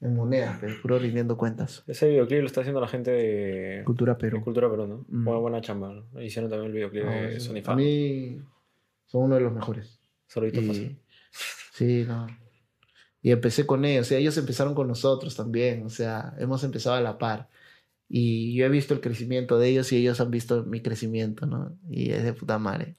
en 0.02 0.16
monedas, 0.16 0.58
pero 0.60 0.76
puro 0.82 0.98
rindiendo 1.00 1.38
cuentas. 1.38 1.84
Ese 1.88 2.08
videoclip 2.10 2.42
lo 2.42 2.48
está 2.48 2.62
haciendo 2.62 2.82
la 2.82 2.88
gente 2.88 3.12
de, 3.12 3.84
Cultura 3.86 4.14
de 4.14 4.20
Perú. 4.20 4.42
Cultura 4.44 4.70
Perú, 4.70 4.88
¿no? 4.88 5.06
Mm. 5.08 5.24
Buena, 5.26 5.40
buena 5.40 5.62
chamba. 5.62 5.94
¿no? 5.94 6.22
Hicieron 6.22 6.50
también 6.50 6.68
el 6.72 6.76
videoclip 6.76 7.06
No, 7.06 7.12
de 7.12 7.40
Sony 7.40 7.62
a 7.66 7.76
mí 7.76 8.42
son 9.06 9.24
uno 9.24 9.36
de 9.36 9.42
los 9.42 9.54
mejores. 9.54 10.00
Saluditos 10.28 10.64
para 10.64 10.80
Y, 10.80 10.98
sí, 11.74 12.06
no. 12.08 12.28
Y 13.22 13.32
empecé 13.32 13.66
con 13.68 13.86
ellos, 13.86 14.08
o 14.08 14.10
sea, 14.10 14.18
ellos 14.18 14.38
empezaron 14.38 14.74
con 14.74 14.88
nosotros 14.88 15.36
también, 15.36 15.86
o 15.86 15.90
sea, 15.90 16.34
hemos 16.40 16.64
empezado 16.64 16.96
a 16.96 17.02
la 17.02 17.18
par. 17.18 17.50
Y 18.10 18.56
yo 18.56 18.66
he 18.66 18.70
visto 18.70 18.94
el 18.94 19.02
crecimiento 19.02 19.58
de 19.60 19.70
ellos 19.70 19.92
y 19.92 19.98
ellos 19.98 20.20
han 20.20 20.32
visto 20.32 20.64
mi 20.64 20.82
crecimiento, 20.82 21.46
¿no? 21.46 21.78
Y 21.90 22.12
es 22.12 22.24
de 22.24 22.34
puta 22.34 22.60
madre. 22.60 22.96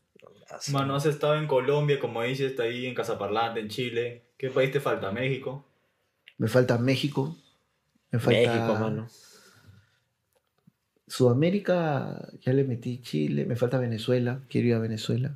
Mano, 0.71 0.95
has 0.95 1.07
estado 1.07 1.37
en 1.37 1.47
Colombia, 1.47 1.99
como 1.99 2.23
dices, 2.23 2.53
está 2.53 2.65
ahí 2.65 2.87
en 2.87 2.95
Casaparlante, 2.95 3.61
en 3.61 3.69
Chile. 3.69 4.23
¿Qué 4.37 4.51
país 4.51 4.71
te 4.71 4.81
falta? 4.81 5.11
¿México? 5.11 5.65
Me 6.39 6.49
falta 6.49 6.79
México, 6.79 7.37
me 8.11 8.19
falta 8.19 8.41
México, 8.41 8.75
mano. 8.75 9.07
Sudamérica, 11.07 12.29
ya 12.41 12.53
le 12.53 12.65
metí 12.65 13.01
Chile, 13.03 13.45
me 13.45 13.57
falta 13.57 13.79
Venezuela, 13.79 14.41
quiero 14.49 14.69
ir 14.69 14.75
a 14.75 14.79
Venezuela. 14.79 15.35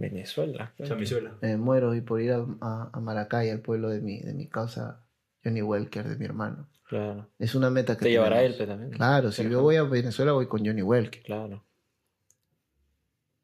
Venezuela. 0.00 0.72
Chamizuela. 0.82 1.36
Me 1.42 1.56
muero 1.56 1.94
y 1.94 2.00
por 2.00 2.20
ir 2.20 2.32
a, 2.32 2.44
a- 2.60 2.90
a 2.92 3.00
Maracay, 3.00 3.50
al 3.50 3.60
pueblo 3.60 3.88
de 3.90 4.00
mi, 4.00 4.20
de 4.20 4.32
mi 4.34 4.46
causa, 4.48 5.04
Johnny 5.44 5.62
Welker, 5.62 6.08
de 6.08 6.16
mi 6.16 6.24
hermano. 6.24 6.68
Claro. 6.88 7.28
Es 7.38 7.54
una 7.54 7.70
meta 7.70 7.96
que 7.96 8.04
Te 8.06 8.10
llevará 8.10 8.42
él 8.42 8.54
tenemos. 8.56 8.78
también. 8.80 8.96
Claro, 8.96 9.30
si 9.30 9.42
Pero- 9.42 9.52
yo 9.52 9.62
voy 9.62 9.76
a 9.76 9.82
Venezuela 9.84 10.32
voy 10.32 10.46
con 10.48 10.64
Johnny 10.66 10.82
Welker. 10.82 11.22
Claro. 11.22 11.64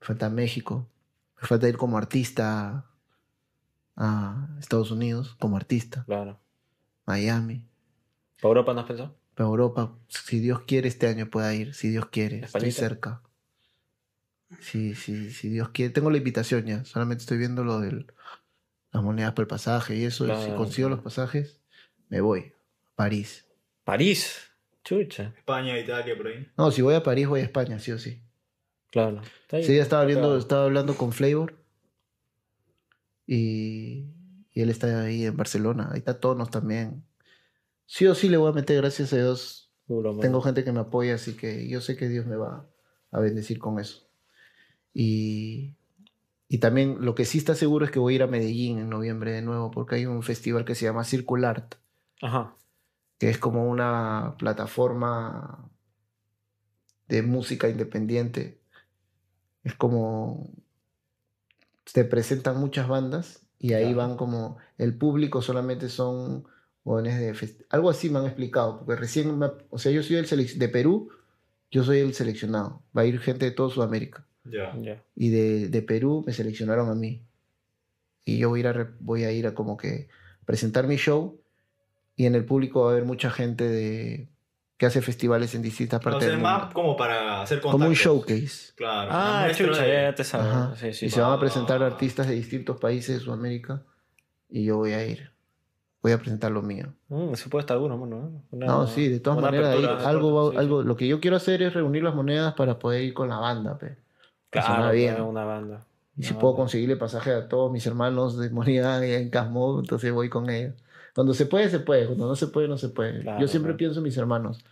Me 0.01 0.07
falta 0.07 0.29
México. 0.31 0.89
Me 1.41 1.47
falta 1.47 1.69
ir 1.69 1.77
como 1.77 1.97
artista 1.99 2.87
a 3.97 4.49
Estados 4.59 4.91
Unidos, 4.91 5.37
como 5.39 5.57
artista. 5.57 6.05
Claro. 6.07 6.39
Miami. 7.07 7.65
¿Para 8.41 8.49
Europa 8.51 8.75
no 8.75 8.81
has 8.81 8.87
pensado? 8.87 9.15
Para 9.35 9.49
Europa, 9.49 9.95
si 10.09 10.41
Dios 10.41 10.61
quiere, 10.63 10.89
este 10.89 11.07
año 11.09 11.27
pueda 11.31 11.55
ir. 11.55 11.75
Si 11.75 11.89
Dios 11.89 12.07
quiere, 12.07 12.41
estoy 12.41 12.73
cerca. 12.73 13.23
Sí, 14.61 14.95
sí, 14.95 15.31
si 15.31 15.49
Dios 15.49 15.71
quiere. 15.71 15.93
Tengo 15.93 16.11
la 16.11 16.19
invitación 16.19 16.65
ya. 16.67 16.85
Solamente 16.85 17.23
estoy 17.23 17.39
viendo 17.39 17.65
lo 17.65 17.81
de 17.81 18.07
las 18.93 19.03
monedas 19.03 19.33
para 19.33 19.43
el 19.43 19.49
pasaje 19.49 19.97
y 19.97 20.05
eso. 20.05 20.27
y 20.27 20.45
si 20.45 20.51
consigo 20.53 20.89
claro. 20.89 20.97
los 20.97 21.05
pasajes, 21.05 21.61
me 22.09 22.21
voy. 22.21 22.41
a 22.93 22.95
París. 22.95 23.47
París. 23.85 24.43
Chucha. 24.85 25.35
España, 25.37 25.79
Italia, 25.79 26.17
por 26.17 26.29
ahí. 26.29 26.49
No, 26.57 26.71
si 26.71 26.81
voy 26.83 26.95
a 26.95 27.03
París, 27.03 27.27
voy 27.27 27.41
a 27.41 27.45
España, 27.45 27.79
sí 27.81 27.91
o 27.91 27.99
sí. 27.99 28.23
Claro. 28.93 29.21
Sí, 29.51 29.75
ya 29.77 29.83
estaba 29.83 30.05
viendo, 30.05 30.29
Claro. 30.29 30.39
estaba 30.39 30.65
hablando 30.65 30.97
con 30.97 31.13
Flavor. 31.13 31.57
Y, 33.27 34.07
y 34.53 34.61
él 34.63 34.71
está 34.71 35.03
ahí 35.03 35.25
en 35.27 35.37
Barcelona. 35.37 35.89
Ahí 35.93 35.99
está 35.99 36.21
Tonos 36.21 36.51
también. 36.51 37.05
Sí 37.85 38.07
o 38.07 38.15
sí 38.15 38.29
le 38.29 38.37
voy 38.37 38.51
a 38.51 38.55
meter, 38.55 38.77
gracias 38.81 39.13
a 39.13 39.17
Dios. 39.17 39.73
Tengo 40.21 40.41
gente 40.41 40.65
que 40.65 40.73
me 40.73 40.81
apoya, 40.81 41.15
así 41.15 41.37
que 41.37 41.69
yo 41.69 41.81
sé 41.81 41.97
que 41.97 42.09
Dios 42.09 42.27
me 42.27 42.37
va 42.37 42.69
a 43.13 43.21
bendecir 43.21 43.59
con 43.59 43.79
eso. 43.79 44.06
Y, 44.99 45.75
y 46.49 46.57
también 46.59 47.05
lo 47.05 47.15
que 47.15 47.27
sí 47.27 47.37
está 47.37 47.55
seguro 47.55 47.85
es 47.85 47.91
que 47.91 47.99
voy 47.99 48.15
a 48.15 48.17
ir 48.17 48.23
a 48.23 48.27
Medellín 48.27 48.79
en 48.79 48.89
noviembre 48.89 49.31
de 49.33 49.43
nuevo, 49.43 49.71
porque 49.71 49.97
hay 49.97 50.07
un 50.07 50.23
festival 50.23 50.65
que 50.65 50.75
se 50.75 50.87
llama 50.87 51.05
Circular 51.05 51.57
Art, 51.59 51.75
Ajá. 52.23 52.55
que 53.19 53.29
es 53.29 53.37
como 53.37 53.69
una 53.69 54.37
plataforma 54.39 55.69
de 57.09 57.21
música 57.23 57.69
independiente. 57.69 58.59
Es 59.65 59.75
como 59.75 60.49
se 61.85 62.05
presentan 62.05 62.59
muchas 62.59 62.89
bandas 62.89 63.47
y 63.59 63.75
ahí 63.75 63.93
van 63.95 64.17
como 64.17 64.57
el 64.79 64.97
público 64.97 65.43
solamente 65.43 65.89
son 65.91 66.47
jóvenes 66.85 67.19
de 67.21 67.35
fest- 67.35 67.65
algo 67.71 67.91
así 67.91 68.09
me 68.11 68.19
han 68.19 68.27
explicado 68.27 68.79
porque 68.79 68.97
recién 68.97 69.39
me- 69.39 69.51
o 69.71 69.79
sea 69.79 69.93
yo 69.93 70.03
soy 70.03 70.17
el 70.17 70.59
de 70.59 70.69
Perú 70.69 71.11
yo 71.71 71.85
soy 71.85 71.99
el 72.01 72.15
seleccionado 72.15 72.83
va 72.97 73.03
a 73.03 73.07
ir 73.07 73.19
gente 73.21 73.45
de 73.45 73.51
toda 73.53 73.71
Sudamérica 73.71 74.27
Ya. 74.51 74.75
Ya. 74.81 75.03
y 75.15 75.31
de, 75.31 75.69
de 75.69 75.83
Perú 75.83 76.23
me 76.27 76.33
seleccionaron 76.33 76.89
a 76.89 76.95
mí 76.95 77.23
y 78.25 78.39
yo 78.39 78.49
voy 78.49 78.61
a 78.61 78.71
ir 78.71 78.79
a 78.79 78.91
voy 79.01 79.25
a 79.25 79.33
ir 79.33 79.47
a 79.47 79.55
como 79.55 79.77
que 79.77 80.09
presentar 80.45 80.87
mi 80.87 80.97
show 80.97 81.41
y 82.17 82.27
en 82.27 82.35
el 82.35 82.45
público 82.45 82.83
va 82.83 82.89
a 82.91 82.93
haber 82.93 83.05
mucha 83.05 83.31
gente 83.31 83.65
de 83.69 84.29
que 84.79 84.85
hace 84.87 85.01
festivales 85.01 85.55
en 85.55 85.63
distintas 85.63 86.01
O 86.01 86.03
partes 86.03 86.21
sea, 86.25 86.29
del 86.31 86.39
es 86.39 86.43
más 86.43 86.59
mundo 86.61 86.75
como 86.75 86.97
para 86.97 87.43
hacer 87.43 87.61
contactos. 87.61 87.73
como 87.73 87.89
un 87.89 87.95
showcase 87.95 88.75
Claro. 88.77 89.11
Ah, 89.13 89.49
chucha, 89.55 89.83
de- 89.83 89.93
ya, 89.93 90.15
te 90.15 90.23
sabes. 90.25 90.79
Sí, 90.79 90.93
sí. 90.93 91.07
y 91.07 91.11
se 91.11 91.21
van 91.21 91.31
a 91.31 91.35
va, 91.35 91.41
presentar 91.41 91.81
va, 91.81 91.87
va. 91.89 91.93
artistas 91.95 92.29
de 92.29 92.35
distintos 92.35 92.79
países 92.79 93.19
de 93.19 93.25
Sudamérica 93.25 93.83
y 94.51 94.65
yo 94.65 94.77
voy 94.77 94.93
a 94.93 95.07
ir. 95.07 95.31
Voy 96.03 96.13
a 96.13 96.19
presentar 96.19 96.53
lo 96.53 96.63
mío. 96.63 96.93
Mm, 97.09 97.33
eso 97.33 97.49
puede 97.51 97.63
estar 97.63 97.79
duro, 97.79 97.97
mano. 97.97 98.17
¿eh? 98.29 98.43
Una- 98.51 98.67
No, 98.67 98.87
sí, 98.87 99.09
de 99.09 99.19
todas 99.19 99.41
maneras, 99.41 99.75
ahí 99.77 99.85
algo, 100.05 100.53
va- 100.53 100.61
algo, 100.61 100.83
sí. 100.83 100.89
lo 100.89 100.97
que 100.97 101.09
yo 101.09 101.21
quiero 101.21 101.37
hacer 101.37 101.63
es 101.63 101.73
reunir 101.75 102.03
las 102.05 102.15
monedas 102.15 102.55
para 102.55 102.79
poder 102.79 103.03
ir 103.03 103.15
con 103.15 103.29
la 103.29 103.39
banda, 103.39 103.77
pe. 103.79 103.97
Claro, 104.65 104.93
bien. 104.93 105.21
una 105.23 105.45
banda. 105.45 105.87
Y 106.17 106.23
si 106.23 106.31
Una 106.31 106.41
puedo 106.41 106.53
banda. 106.55 106.63
conseguirle 106.63 106.97
pasaje 106.97 107.33
a 107.33 107.49
todos 107.49 107.71
mis 107.73 107.87
hermanos 107.87 108.39
de 108.39 108.51
moneda 108.51 109.05
en 109.05 109.29
Casmo, 109.31 109.79
entonces 109.81 110.13
voy 110.13 110.29
con 110.29 110.49
ellos. 110.51 110.75
Cuando 111.15 111.35
se 111.35 111.47
puede, 111.47 111.69
se 111.71 111.81
puede. 111.81 112.07
Cuando 112.07 112.27
no 112.29 112.37
se 112.37 112.47
puede, 112.49 112.69
no 112.69 112.79
se 112.79 112.89
puede. 112.91 113.21
Claro, 113.23 113.41
yo 113.41 113.49
siempre 113.49 113.71
claro. 113.71 113.79
pienso 113.79 113.99
en 114.01 114.05
mis 114.05 114.17
hermanos. 114.17 114.65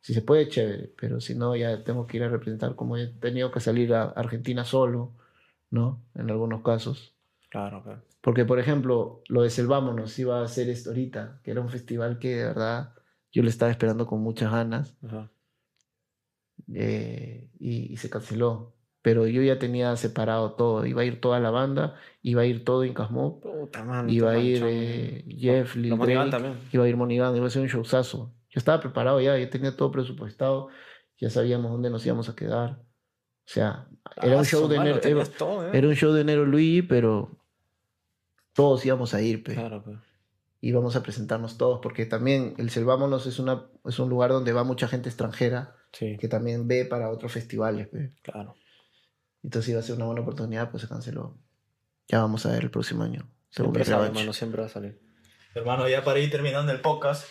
Si 0.00 0.12
se 0.14 0.22
puede, 0.22 0.48
chévere. 0.48 0.92
Pero 1.00 1.20
si 1.20 1.34
no, 1.34 1.56
ya 1.56 1.82
tengo 1.84 2.06
que 2.06 2.18
ir 2.18 2.22
a 2.24 2.28
representar 2.28 2.74
como 2.74 2.96
he 2.96 3.06
tenido 3.06 3.50
que 3.50 3.60
salir 3.60 3.94
a 3.94 4.04
Argentina 4.04 4.64
solo, 4.64 5.12
¿no? 5.70 6.00
En 6.14 6.30
algunos 6.30 6.62
casos. 6.62 7.14
Claro, 7.50 7.82
claro. 7.82 8.02
Porque, 8.20 8.44
por 8.44 8.58
ejemplo, 8.58 9.22
lo 9.28 9.42
de 9.42 9.50
Selvámonos 9.50 10.18
iba 10.18 10.42
a 10.42 10.48
ser 10.48 10.68
esto 10.70 10.90
ahorita, 10.90 11.40
que 11.42 11.50
era 11.50 11.60
un 11.60 11.68
festival 11.70 12.18
que 12.18 12.36
de 12.36 12.44
verdad 12.44 12.94
yo 13.32 13.42
lo 13.42 13.48
estaba 13.48 13.70
esperando 13.70 14.06
con 14.06 14.20
muchas 14.20 14.50
ganas 14.52 14.94
Ajá. 15.04 15.30
eh, 16.74 17.48
y, 17.58 17.92
y 17.92 17.96
se 17.96 18.10
canceló. 18.10 18.73
Pero 19.04 19.26
yo 19.26 19.42
ya 19.42 19.58
tenía 19.58 19.94
separado 19.96 20.52
todo. 20.54 20.86
Iba 20.86 21.02
a 21.02 21.04
ir 21.04 21.20
toda 21.20 21.38
la 21.38 21.50
banda, 21.50 21.94
iba 22.22 22.40
a 22.40 22.46
ir 22.46 22.64
todo 22.64 22.82
Mob, 23.10 23.42
Puta, 23.42 23.84
mano. 23.84 24.10
iba 24.10 24.30
a 24.30 24.38
ir 24.38 24.62
eh, 24.64 25.24
Jeff, 25.28 25.76
Monigan 25.76 25.98
Drake, 26.08 26.30
también. 26.30 26.54
iba 26.72 26.84
a 26.84 26.88
ir 26.88 26.96
Monigan, 26.96 27.36
iba 27.36 27.46
a 27.46 27.50
ser 27.50 27.60
un 27.60 27.68
showzazo. 27.68 28.32
Yo 28.48 28.58
estaba 28.58 28.80
preparado 28.80 29.20
ya, 29.20 29.36
ya 29.36 29.50
tenía 29.50 29.76
todo 29.76 29.90
presupuestado, 29.92 30.68
ya 31.18 31.28
sabíamos 31.28 31.70
dónde 31.70 31.90
nos 31.90 32.06
íbamos 32.06 32.30
a 32.30 32.34
quedar. 32.34 32.80
O 32.80 33.44
sea, 33.44 33.88
era 34.22 34.36
Ah, 34.36 34.38
un 34.38 34.44
show 34.46 34.68
de 34.68 34.76
enero, 34.76 35.00
era, 35.02 35.24
todo, 35.26 35.66
¿eh? 35.68 35.70
era 35.76 35.86
un 35.86 35.94
show 35.96 36.10
de 36.14 36.22
enero 36.22 36.46
Luigi, 36.46 36.80
pero 36.80 37.36
todos 38.54 38.86
íbamos 38.86 39.12
a 39.12 39.20
ir, 39.20 39.42
pe. 39.42 39.52
Claro, 39.52 39.82
pues. 39.84 39.98
íbamos 40.62 40.96
a 40.96 41.02
presentarnos 41.02 41.58
todos, 41.58 41.80
porque 41.82 42.06
también 42.06 42.54
el 42.56 42.70
Selvámonos 42.70 43.26
es, 43.26 43.38
una, 43.38 43.66
es 43.84 43.98
un 43.98 44.08
lugar 44.08 44.30
donde 44.30 44.54
va 44.54 44.64
mucha 44.64 44.88
gente 44.88 45.10
extranjera 45.10 45.76
Sí, 45.92 46.16
que 46.18 46.26
también 46.26 46.66
ve 46.66 46.86
para 46.86 47.10
otros 47.10 47.32
festivales. 47.32 47.86
pe. 47.88 48.12
claro. 48.22 48.54
Entonces 49.44 49.68
iba 49.70 49.78
a 49.80 49.82
ser 49.82 49.94
una 49.96 50.06
buena 50.06 50.22
oportunidad, 50.22 50.70
pues 50.70 50.82
se 50.82 50.88
canceló. 50.88 51.36
Ya 52.08 52.20
vamos 52.20 52.44
a 52.46 52.50
ver 52.52 52.64
el 52.64 52.70
próximo 52.70 53.04
año. 53.04 53.28
Siempre 53.50 53.84
sale, 53.84 53.98
revancha. 53.98 54.20
mano, 54.20 54.32
siempre 54.32 54.60
va 54.62 54.66
a 54.66 54.70
salir. 54.70 55.00
Hermano, 55.54 55.88
ya 55.88 56.02
para 56.02 56.18
ir 56.18 56.30
terminando 56.30 56.72
el 56.72 56.80
podcast, 56.80 57.26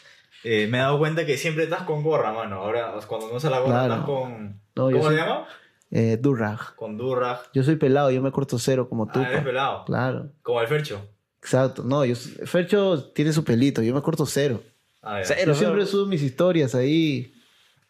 eh, 0.45 0.67
me 0.67 0.77
he 0.77 0.81
dado 0.81 0.97
cuenta 0.99 1.25
que 1.25 1.37
siempre 1.37 1.65
estás 1.65 1.81
con 1.83 2.03
gorra, 2.03 2.31
mano. 2.31 2.57
Ahora, 2.61 2.93
cuando 3.07 3.27
no 3.27 3.35
usa 3.35 3.49
la 3.49 3.59
gorra, 3.59 3.73
Claro. 3.85 3.93
estás 3.93 4.05
con. 4.05 4.61
No, 4.75 4.83
¿Cómo 4.91 5.03
soy 5.03 5.15
se 5.15 5.21
llama? 5.21 5.47
eh, 5.91 6.17
Durag. 6.21 6.75
Con 6.75 6.97
Durrag. 6.97 7.39
Yo 7.53 7.63
soy 7.63 7.75
pelado, 7.75 8.09
yo 8.11 8.21
me 8.21 8.31
corto 8.31 8.57
cero 8.57 8.87
como 8.87 9.07
tú. 9.07 9.19
Ah, 9.19 9.27
eres 9.29 9.43
pelado. 9.43 9.83
Claro, 9.85 10.31
Como 10.41 10.61
el 10.61 10.67
Fercho. 10.67 11.05
exacto. 11.41 11.83
No, 11.83 12.05
yo, 12.05 12.15
Fercho 12.15 13.11
tiene 13.11 13.33
su 13.33 13.43
pelito, 13.43 13.81
yo 13.81 13.93
me 13.93 14.01
corto 14.01 14.25
cero. 14.25 14.61
Ah. 15.01 15.19
Cero. 15.23 15.41
Yo 15.47 15.55
siempre 15.55 15.85
subo 15.85 16.05
mis 16.05 16.21
historias 16.21 16.73
ahí, 16.75 17.33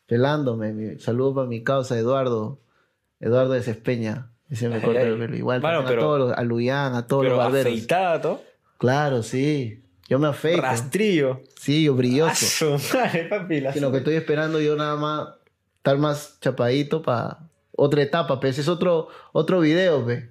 pelándome. 0.08 0.74
Mi, 0.74 1.00
saludo 1.00 1.36
para 1.36 1.48
mi 1.48 1.64
causa, 1.64 1.98
Eduardo. 1.98 2.60
Eduardo 3.24 3.54
de 3.54 3.62
Cespeña. 3.64 4.30
Ese 4.50 4.68
me 4.70 4.76
Ay, 4.76 4.82
corta 4.82 5.00
ay. 5.00 5.08
el 5.08 5.18
pelo. 5.18 5.36
Igual, 5.36 5.62
también 5.62 5.86
pero- 5.88 6.02
a 6.02 6.04
todos 6.06 6.20
los, 6.20 6.38
a 6.38 6.44
Luyan, 6.44 6.94
a 6.96 7.08
todos 7.08 7.24
Pero 7.24 7.36
los 7.36 7.44
barberos. 7.46 7.72
afeitada, 7.74 8.22
todo. 8.22 8.42
Claro, 8.78 9.24
sí. 9.24 9.82
Yo 10.10 10.20
me 10.20 10.28
afeito. 10.28 10.62
Rastrillo. 10.62 11.42
Sí, 11.60 11.84
yo 11.86 11.96
brilloso. 11.96 12.78
su 12.78 12.98
madre, 12.98 13.26
papi. 13.26 13.62
la- 13.62 13.74
Sino 13.74 13.92
que 13.92 13.98
estoy 14.00 14.16
esperando 14.16 14.60
yo 14.60 14.76
nada 14.76 14.96
más 14.98 15.28
estar 15.78 15.98
más 15.98 16.38
chapadito 16.42 17.02
para 17.02 17.40
otra 17.76 18.02
etapa, 18.04 18.40
pues 18.40 18.60
es 18.60 18.68
otro, 18.68 19.08
otro 19.32 19.60
video, 19.62 20.06
pe. 20.06 20.30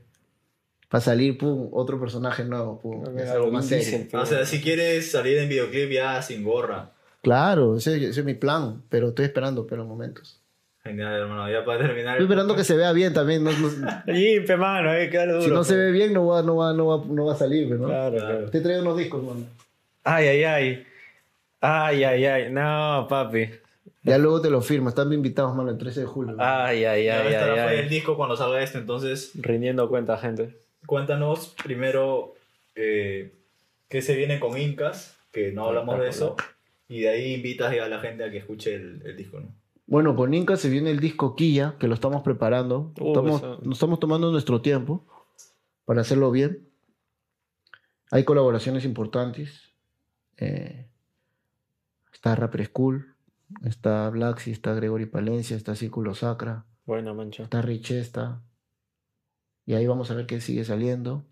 Para 0.88 1.00
salir, 1.00 1.38
pum, 1.38 1.70
otro 1.72 1.98
personaje 1.98 2.44
nuevo, 2.44 2.78
pum. 2.78 3.18
Es 3.18 3.30
algo 3.30 3.50
más 3.50 3.64
serio. 3.66 4.06
Pero- 4.10 4.22
O 4.22 4.26
sea, 4.26 4.44
si 4.44 4.60
quieres 4.60 5.10
salir 5.10 5.38
en 5.38 5.48
videoclip 5.48 5.90
ya 5.90 6.20
sin 6.20 6.44
gorra. 6.44 6.92
Claro, 7.22 7.76
ese, 7.78 7.96
ese 8.08 8.20
es 8.20 8.26
mi 8.26 8.34
plan, 8.34 8.82
pero 8.90 9.08
estoy 9.08 9.24
esperando, 9.24 9.66
pero 9.66 9.86
momentos. 9.86 10.41
Genial, 10.84 11.12
hermano. 11.20 11.50
Ya 11.50 11.64
para 11.64 11.86
terminar. 11.86 12.14
Estoy 12.14 12.24
esperando 12.24 12.56
que 12.56 12.64
se 12.64 12.76
vea 12.76 12.92
bien 12.92 13.12
también. 13.14 13.44
no- 13.44 13.52
no- 13.52 14.02
Limpe, 14.06 14.56
mano, 14.56 14.92
eh, 14.92 15.08
duro. 15.08 15.42
si 15.42 15.50
no 15.50 15.62
se 15.64 15.76
ve 15.76 15.92
bien, 15.92 16.12
no 16.12 16.26
va, 16.26 16.42
no 16.42 16.56
va, 16.56 16.72
no 16.72 16.86
va, 16.86 17.04
no 17.06 17.26
va 17.26 17.34
a 17.34 17.36
salir, 17.36 17.70
¿no? 17.70 17.86
Claro, 17.86 18.16
claro. 18.16 18.50
Te 18.50 18.60
traigo 18.60 18.82
unos 18.82 18.96
discos, 18.98 19.22
mano. 19.22 19.46
Ay, 20.04 20.26
ay, 20.28 20.44
ay. 20.44 20.86
Ay, 21.60 22.02
ay, 22.04 22.24
ay. 22.24 22.52
No, 22.52 23.06
papi. 23.08 23.48
Ya 24.02 24.18
luego 24.18 24.40
te 24.40 24.50
lo 24.50 24.60
firmo. 24.60 24.88
Están 24.88 25.12
invitados, 25.12 25.54
mano, 25.54 25.70
el 25.70 25.78
13 25.78 26.00
de 26.00 26.06
julio. 26.06 26.34
Ay, 26.40 26.84
ay, 26.84 27.04
Ya 27.04 27.20
ay, 27.20 27.26
estará 27.32 27.52
ay, 27.52 27.58
fuera 27.60 27.72
el 27.74 27.84
ay. 27.84 27.88
disco 27.88 28.16
cuando 28.16 28.36
salga 28.36 28.60
esto. 28.60 28.78
Entonces, 28.78 29.30
Rindiendo 29.36 29.88
cuenta, 29.88 30.16
gente. 30.18 30.56
cuéntanos 30.86 31.54
primero 31.62 32.34
eh, 32.74 33.30
qué 33.88 34.02
se 34.02 34.16
viene 34.16 34.40
con 34.40 34.58
Incas, 34.58 35.16
que 35.30 35.52
no 35.52 35.66
hablamos 35.68 36.00
de 36.00 36.08
eso. 36.08 36.34
Y 36.88 37.02
de 37.02 37.08
ahí 37.10 37.34
invitas 37.34 37.72
ya 37.72 37.84
a 37.84 37.88
la 37.88 38.00
gente 38.00 38.24
a 38.24 38.30
que 38.32 38.38
escuche 38.38 38.74
el, 38.74 39.00
el 39.04 39.16
disco, 39.16 39.38
¿no? 39.38 39.46
Bueno, 39.86 40.14
con 40.16 40.32
Inca 40.32 40.56
se 40.56 40.70
viene 40.70 40.90
el 40.90 41.00
disco 41.00 41.34
Quilla, 41.36 41.76
que 41.78 41.88
lo 41.88 41.94
estamos 41.94 42.22
preparando. 42.22 42.92
Uh, 43.00 43.08
Estamos- 43.08 43.42
Nos 43.62 43.74
estamos 43.74 44.00
tomando 44.00 44.30
nuestro 44.30 44.62
tiempo 44.62 45.06
para 45.84 46.00
hacerlo 46.02 46.30
bien. 46.30 46.68
Hay 48.10 48.24
colaboraciones 48.24 48.84
importantes. 48.84 49.72
Eh, 50.38 50.88
está 52.12 52.34
Rapper 52.36 52.66
School, 52.66 53.14
está 53.64 54.08
Blacksy, 54.10 54.50
está 54.52 54.72
Gregory 54.74 55.06
Palencia, 55.06 55.56
está 55.56 55.74
Círculo 55.74 56.14
Sacra, 56.14 56.64
Buena 56.86 57.12
mancha. 57.12 57.42
está 57.44 57.60
Richesta. 57.62 58.42
Y 59.66 59.74
ahí 59.74 59.86
vamos 59.86 60.10
a 60.10 60.14
ver 60.14 60.26
qué 60.26 60.40
sigue 60.40 60.64
saliendo. 60.64 61.24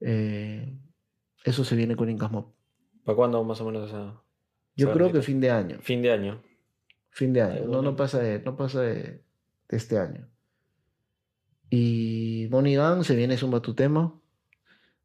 Eh, 0.00 0.76
eso 1.44 1.64
se 1.64 1.76
viene 1.76 1.96
con 1.96 2.08
Incas 2.10 2.30
Mob. 2.30 2.52
¿Para 3.04 3.16
cuándo 3.16 3.42
más 3.44 3.60
o 3.60 3.64
menos 3.66 3.88
esa? 3.88 4.20
Yo 4.76 4.86
esa 4.88 4.92
creo 4.94 5.12
que 5.12 5.22
fin 5.22 5.40
de 5.40 5.50
año. 5.50 5.78
Fin 5.80 6.02
de 6.02 6.12
año. 6.12 6.42
Fin 7.18 7.32
de 7.32 7.42
año. 7.42 7.64
No, 7.66 7.82
no 7.82 7.96
pasa, 7.96 8.20
de, 8.20 8.38
no 8.38 8.56
pasa 8.56 8.80
de, 8.80 9.24
de 9.68 9.76
este 9.76 9.98
año. 9.98 10.28
Y 11.68 12.46
Monigan 12.48 13.02
se 13.02 13.16
viene 13.16 13.36
Zumba 13.36 13.60
tu 13.60 13.74
tema. 13.74 14.14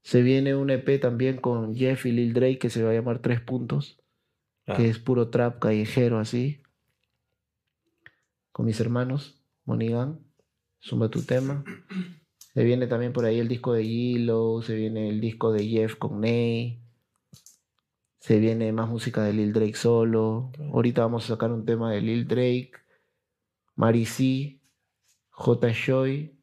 Se 0.03 0.21
viene 0.21 0.53
un 0.53 0.69
EP 0.69 1.01
también 1.01 1.37
con 1.37 1.73
Jeff 1.73 2.05
y 2.05 2.11
Lil 2.11 2.33
Drake 2.33 2.59
que 2.59 2.69
se 2.69 2.83
va 2.83 2.91
a 2.91 2.93
llamar 2.93 3.23
Tres 3.23 3.41
Puntos, 3.41 3.99
Ah, 4.67 4.75
que 4.77 4.87
es 4.89 4.99
puro 4.99 5.31
trap 5.31 5.57
callejero 5.57 6.19
así. 6.19 6.61
Con 8.51 8.67
mis 8.67 8.79
hermanos, 8.79 9.41
Monigan, 9.65 10.19
Zumba 10.83 11.09
tu 11.09 11.23
tema. 11.23 11.63
Se 12.53 12.63
viene 12.63 12.85
también 12.85 13.11
por 13.11 13.25
ahí 13.25 13.39
el 13.39 13.47
disco 13.47 13.73
de 13.73 13.85
Gilo, 13.85 14.61
se 14.61 14.75
viene 14.75 15.09
el 15.09 15.19
disco 15.19 15.51
de 15.51 15.65
Jeff 15.65 15.95
con 15.95 16.21
Ney. 16.21 16.79
Se 18.23 18.39
viene 18.39 18.71
más 18.71 18.87
música 18.87 19.21
de 19.21 19.33
Lil 19.33 19.51
Drake 19.51 19.73
solo. 19.73 20.53
Ahorita 20.71 21.01
vamos 21.01 21.25
a 21.25 21.33
sacar 21.33 21.51
un 21.51 21.65
tema 21.65 21.91
de 21.91 21.99
Lil 21.99 22.25
Drake, 22.25 22.71
Mari 23.75 24.05
C, 24.05 24.61
J. 25.31 25.69
Shoy 25.73 26.33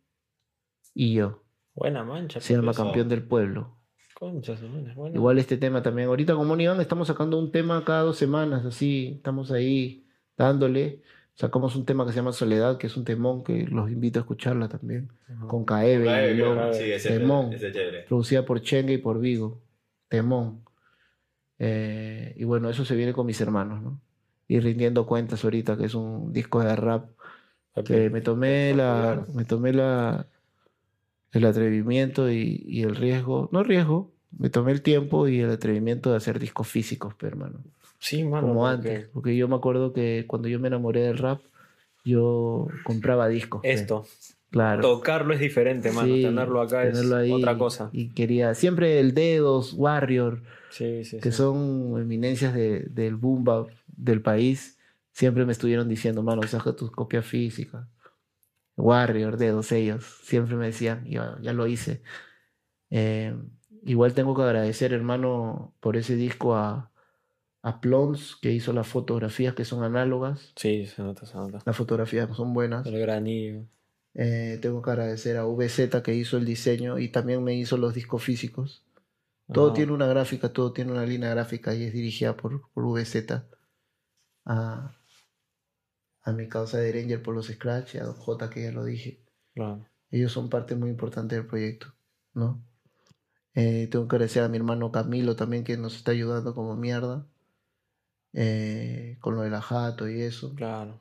y 0.93 1.15
yo. 1.15 1.43
Buena 1.75 2.05
mancha. 2.05 2.39
Se 2.39 2.55
llama. 2.55 2.75
Campeón 2.75 3.09
del 3.09 3.27
Pueblo. 3.27 3.79
Concha, 4.13 4.59
buena. 4.95 5.17
Igual 5.17 5.39
este 5.39 5.57
tema 5.57 5.83
también. 5.83 6.09
Ahorita 6.09 6.35
con 6.35 6.47
Monigan 6.47 6.79
estamos 6.83 7.09
sacando 7.09 7.39
un 7.39 7.51
tema 7.51 7.83
cada 7.83 8.03
dos 8.03 8.19
semanas, 8.19 8.67
así. 8.67 9.15
Estamos 9.17 9.51
ahí 9.51 10.07
dándole. 10.37 11.01
Sacamos 11.33 11.77
un 11.77 11.87
tema 11.87 12.05
que 12.05 12.13
se 12.13 12.17
llama 12.17 12.33
Soledad, 12.33 12.77
que 12.77 12.89
es 12.89 12.97
un 12.99 13.07
temón 13.07 13.43
que 13.43 13.67
los 13.67 13.91
invito 13.91 14.19
a 14.19 14.21
escucharla 14.21 14.69
también. 14.69 15.11
Ajá. 15.31 15.47
Con 15.47 15.65
Lilo. 15.65 16.53
claro. 16.53 16.75
Sí, 16.75 16.93
ese 16.93 17.21
Temón. 17.21 17.55
ese 17.55 17.69
es 17.69 17.73
chévere. 17.73 18.03
producida 18.03 18.45
por 18.45 18.61
Chenga 18.61 18.93
y 18.93 18.99
por 18.99 19.19
Vigo. 19.19 19.63
Temón. 20.11 20.69
Eh, 21.63 22.35
y 22.39 22.45
bueno, 22.45 22.71
eso 22.71 22.87
se 22.87 22.97
viene 22.97 23.13
con 23.13 23.27
mis 23.27 23.41
hermanos, 23.41 23.83
¿no? 23.83 24.01
Y 24.49 24.59
rindiendo 24.61 25.07
cuentas 25.07 25.45
ahorita, 25.45 25.77
que 25.77 25.85
es 25.85 25.95
un 25.95 26.33
disco 26.33 26.61
de 26.61 26.75
rap 26.75 27.11
Papi, 27.75 27.87
que 27.87 28.11
me 28.11 28.23
tomé 28.23 28.75
la, 28.75 29.25
me 29.35 29.45
tomé 29.45 29.75
la, 29.75 30.27
el 31.33 31.45
atrevimiento 31.45 32.31
y, 32.31 32.65
y 32.67 32.83
el 32.83 32.97
riesgo, 32.97 33.51
no 33.53 33.63
riesgo, 33.63 34.11
me 34.37 34.49
tomé 34.49 34.73
el 34.73 34.81
tiempo 34.81 35.29
y 35.29 35.41
el 35.41 35.51
atrevimiento 35.51 36.11
de 36.11 36.17
hacer 36.17 36.39
discos 36.39 36.67
físicos, 36.67 37.15
pe, 37.15 37.27
hermano, 37.27 37.61
Sí, 37.99 38.25
mano. 38.25 38.49
como 38.49 38.61
porque 38.63 38.75
antes, 38.75 39.09
porque 39.09 39.37
yo 39.37 39.47
me 39.47 39.57
acuerdo 39.57 39.93
que 39.93 40.25
cuando 40.27 40.49
yo 40.49 40.59
me 40.59 40.69
enamoré 40.69 41.03
del 41.03 41.19
rap, 41.19 41.43
yo 42.05 42.69
compraba 42.85 43.29
discos. 43.29 43.61
Esto. 43.65 44.07
Claro. 44.51 44.83
Tocarlo 44.83 45.33
es 45.35 45.41
diferente, 45.41 45.91
mano. 45.93 46.15
Sí, 46.15 46.23
tenerlo 46.23 46.61
acá 46.61 46.83
tenerlo 46.83 47.17
es 47.19 47.23
ahí. 47.25 47.33
otra 47.33 47.57
cosa. 47.57 47.91
Y 47.93 48.11
quería, 48.11 48.55
siempre 48.55 49.01
el 49.01 49.15
Dedos, 49.15 49.73
Warrior, 49.75 50.43
Sí, 50.71 51.05
sí, 51.05 51.19
que 51.19 51.33
son 51.33 52.01
eminencias 52.01 52.55
de- 52.55 52.87
del 52.91 53.17
boom 53.17 53.43
bap 53.45 53.69
del 53.89 54.23
país, 54.23 54.79
siempre 55.13 55.45
me 55.45 55.53
estuvieron 55.53 55.89
diciendo, 55.89 56.23
mano, 56.23 56.43
saca 56.45 56.75
tus 56.77 56.91
copias 56.91 57.25
físicas. 57.27 57.87
Warrior, 58.77 59.37
dedos, 59.37 59.73
ellos, 59.73 60.05
siempre 60.23 60.57
me 60.57 60.67
decían, 60.67 61.05
ya, 61.07 61.37
ya 61.43 61.53
lo 61.53 61.67
hice. 61.67 62.03
Eh, 62.91 63.37
igual 63.85 64.15
tengo 64.15 64.35
que 64.35 64.43
agradecer, 64.43 64.93
hermano, 64.93 65.75
por 65.81 65.97
ese 65.97 66.17
disco 66.17 66.55
a, 66.55 66.91
a 67.63 67.81
Plons, 67.81 68.37
que 68.41 68.53
hizo 68.53 68.73
las 68.73 68.87
fotografías 68.87 69.55
que 69.55 69.65
son 69.65 69.83
análogas. 69.85 70.53
Sí, 70.57 70.87
se 70.87 71.03
nota, 71.03 71.27
se 71.27 71.37
nota. 71.37 71.59
Las 71.67 71.77
fotografías 71.77 72.35
son 72.37 72.55
buenas. 72.55 72.87
El 72.87 72.99
granillo. 73.01 73.67
Eh, 74.15 74.59
tengo 74.63 74.83
que 74.83 74.91
agradecer 74.91 75.37
a 75.37 75.45
VZ 75.47 76.03
que 76.03 76.15
hizo 76.15 76.37
el 76.37 76.45
diseño 76.45 76.99
y 76.99 77.09
también 77.11 77.43
me 77.45 77.55
hizo 77.55 77.77
los 77.77 77.95
discos 77.95 78.23
físicos. 78.25 78.85
Todo 79.53 79.73
Ajá. 79.73 79.75
tiene 79.75 79.93
una 79.93 80.07
gráfica, 80.09 80.53
todo 80.53 80.73
tiene 80.73 80.93
una 80.93 81.07
línea 81.07 81.31
gráfica 81.31 81.75
y 81.75 81.85
es 81.85 81.93
dirigida 81.93 82.37
por, 82.37 82.71
por 82.73 82.85
VZ. 82.87 83.45
A, 84.45 84.93
a 86.23 86.33
mi 86.33 86.49
causa 86.49 86.79
de 86.79 86.93
Ranger 86.93 87.23
por 87.23 87.35
los 87.35 87.49
Scratch 87.49 87.95
y 87.95 87.99
a 87.99 88.05
Don 88.05 88.15
J, 88.17 88.49
que 88.51 88.63
ya 88.63 88.73
lo 88.73 88.85
dije. 88.85 89.23
Claro. 89.55 89.87
Ellos 90.11 90.33
son 90.33 90.51
parte 90.51 90.77
muy 90.77 90.91
importante 90.91 91.37
del 91.37 91.47
proyecto, 91.47 91.95
¿no? 92.35 92.63
Eh, 93.55 93.89
tengo 93.91 94.09
que 94.09 94.17
agradecer 94.17 94.43
a 94.45 94.49
mi 94.49 94.57
hermano 94.59 94.93
Camilo 94.93 95.37
también, 95.37 95.65
que 95.65 95.77
nos 95.77 95.97
está 95.97 96.13
ayudando 96.13 96.55
como 96.55 96.77
mierda. 96.77 97.27
eh, 98.33 99.19
con 99.21 99.35
lo 99.37 99.43
de 99.43 99.51
la 99.51 99.61
jato 99.63 100.09
y 100.09 100.21
eso. 100.23 100.55
Claro. 100.55 101.01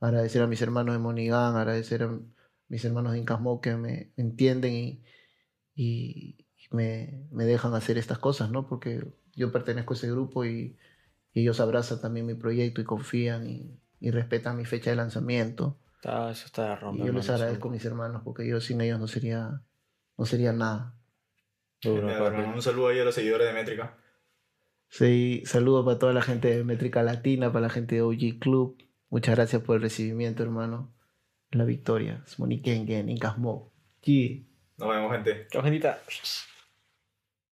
Agradecer 0.00 0.42
a 0.42 0.46
mis 0.46 0.62
hermanos 0.62 0.94
de 0.94 0.98
Monigán, 1.00 1.56
agradecer 1.56 2.02
a 2.02 2.18
mis 2.68 2.84
hermanos 2.84 3.12
de 3.12 3.18
Incasmo 3.20 3.60
que 3.60 3.76
me 3.76 4.12
entienden 4.16 4.74
y, 4.74 5.02
y 5.74 6.38
me, 6.70 7.26
me 7.30 7.44
dejan 7.44 7.74
hacer 7.74 7.98
estas 7.98 8.18
cosas, 8.18 8.50
¿no? 8.50 8.66
Porque 8.68 9.04
yo 9.34 9.52
pertenezco 9.52 9.94
a 9.94 9.96
ese 9.96 10.10
grupo 10.10 10.44
y, 10.44 10.76
y 11.32 11.42
ellos 11.42 11.60
abrazan 11.60 12.00
también 12.00 12.26
mi 12.26 12.34
proyecto 12.34 12.80
y 12.80 12.84
confían 12.84 13.46
y, 13.46 13.80
y 14.00 14.10
respetan 14.10 14.56
mi 14.56 14.64
fecha 14.64 14.90
de 14.90 14.96
lanzamiento. 14.96 15.78
Está- 15.96 16.30
eso 16.30 16.46
está 16.46 16.76
de 16.76 16.92
Y 16.92 17.04
yo 17.04 17.12
les 17.12 17.28
agradezco 17.30 17.68
a 17.68 17.72
mis 17.72 17.84
hermanos 17.84 18.22
porque 18.24 18.46
yo 18.48 18.60
sin 18.60 18.80
ellos 18.80 18.98
no 19.00 19.08
sería, 19.08 19.62
no 20.18 20.26
sería 20.26 20.52
nada. 20.52 20.94
Duro, 21.82 22.08
hermano, 22.10 22.54
un 22.54 22.62
saludo 22.62 22.88
ahí 22.88 22.98
a 23.00 23.04
los 23.04 23.14
seguidores 23.14 23.46
de 23.48 23.52
Métrica. 23.54 23.96
Sí, 24.88 25.42
saludos 25.46 25.84
para 25.84 25.98
toda 25.98 26.12
la 26.12 26.22
gente 26.22 26.48
de 26.48 26.64
Métrica 26.64 27.02
Latina, 27.02 27.52
para 27.52 27.66
la 27.68 27.70
gente 27.70 27.96
de 27.96 28.02
OG 28.02 28.38
Club. 28.40 28.76
Muchas 29.10 29.36
gracias 29.36 29.62
por 29.62 29.76
el 29.76 29.82
recibimiento, 29.82 30.42
hermano. 30.42 30.92
La 31.52 31.64
victoria. 31.64 32.22
Monikengen, 32.38 33.08
Incas 33.08 33.38
Mo. 33.38 33.72
Sí. 34.02 34.46
Nos 34.78 34.88
vemos, 34.88 35.12
gente. 35.12 35.46
Chao, 35.50 35.62
gentita. 35.62 36.00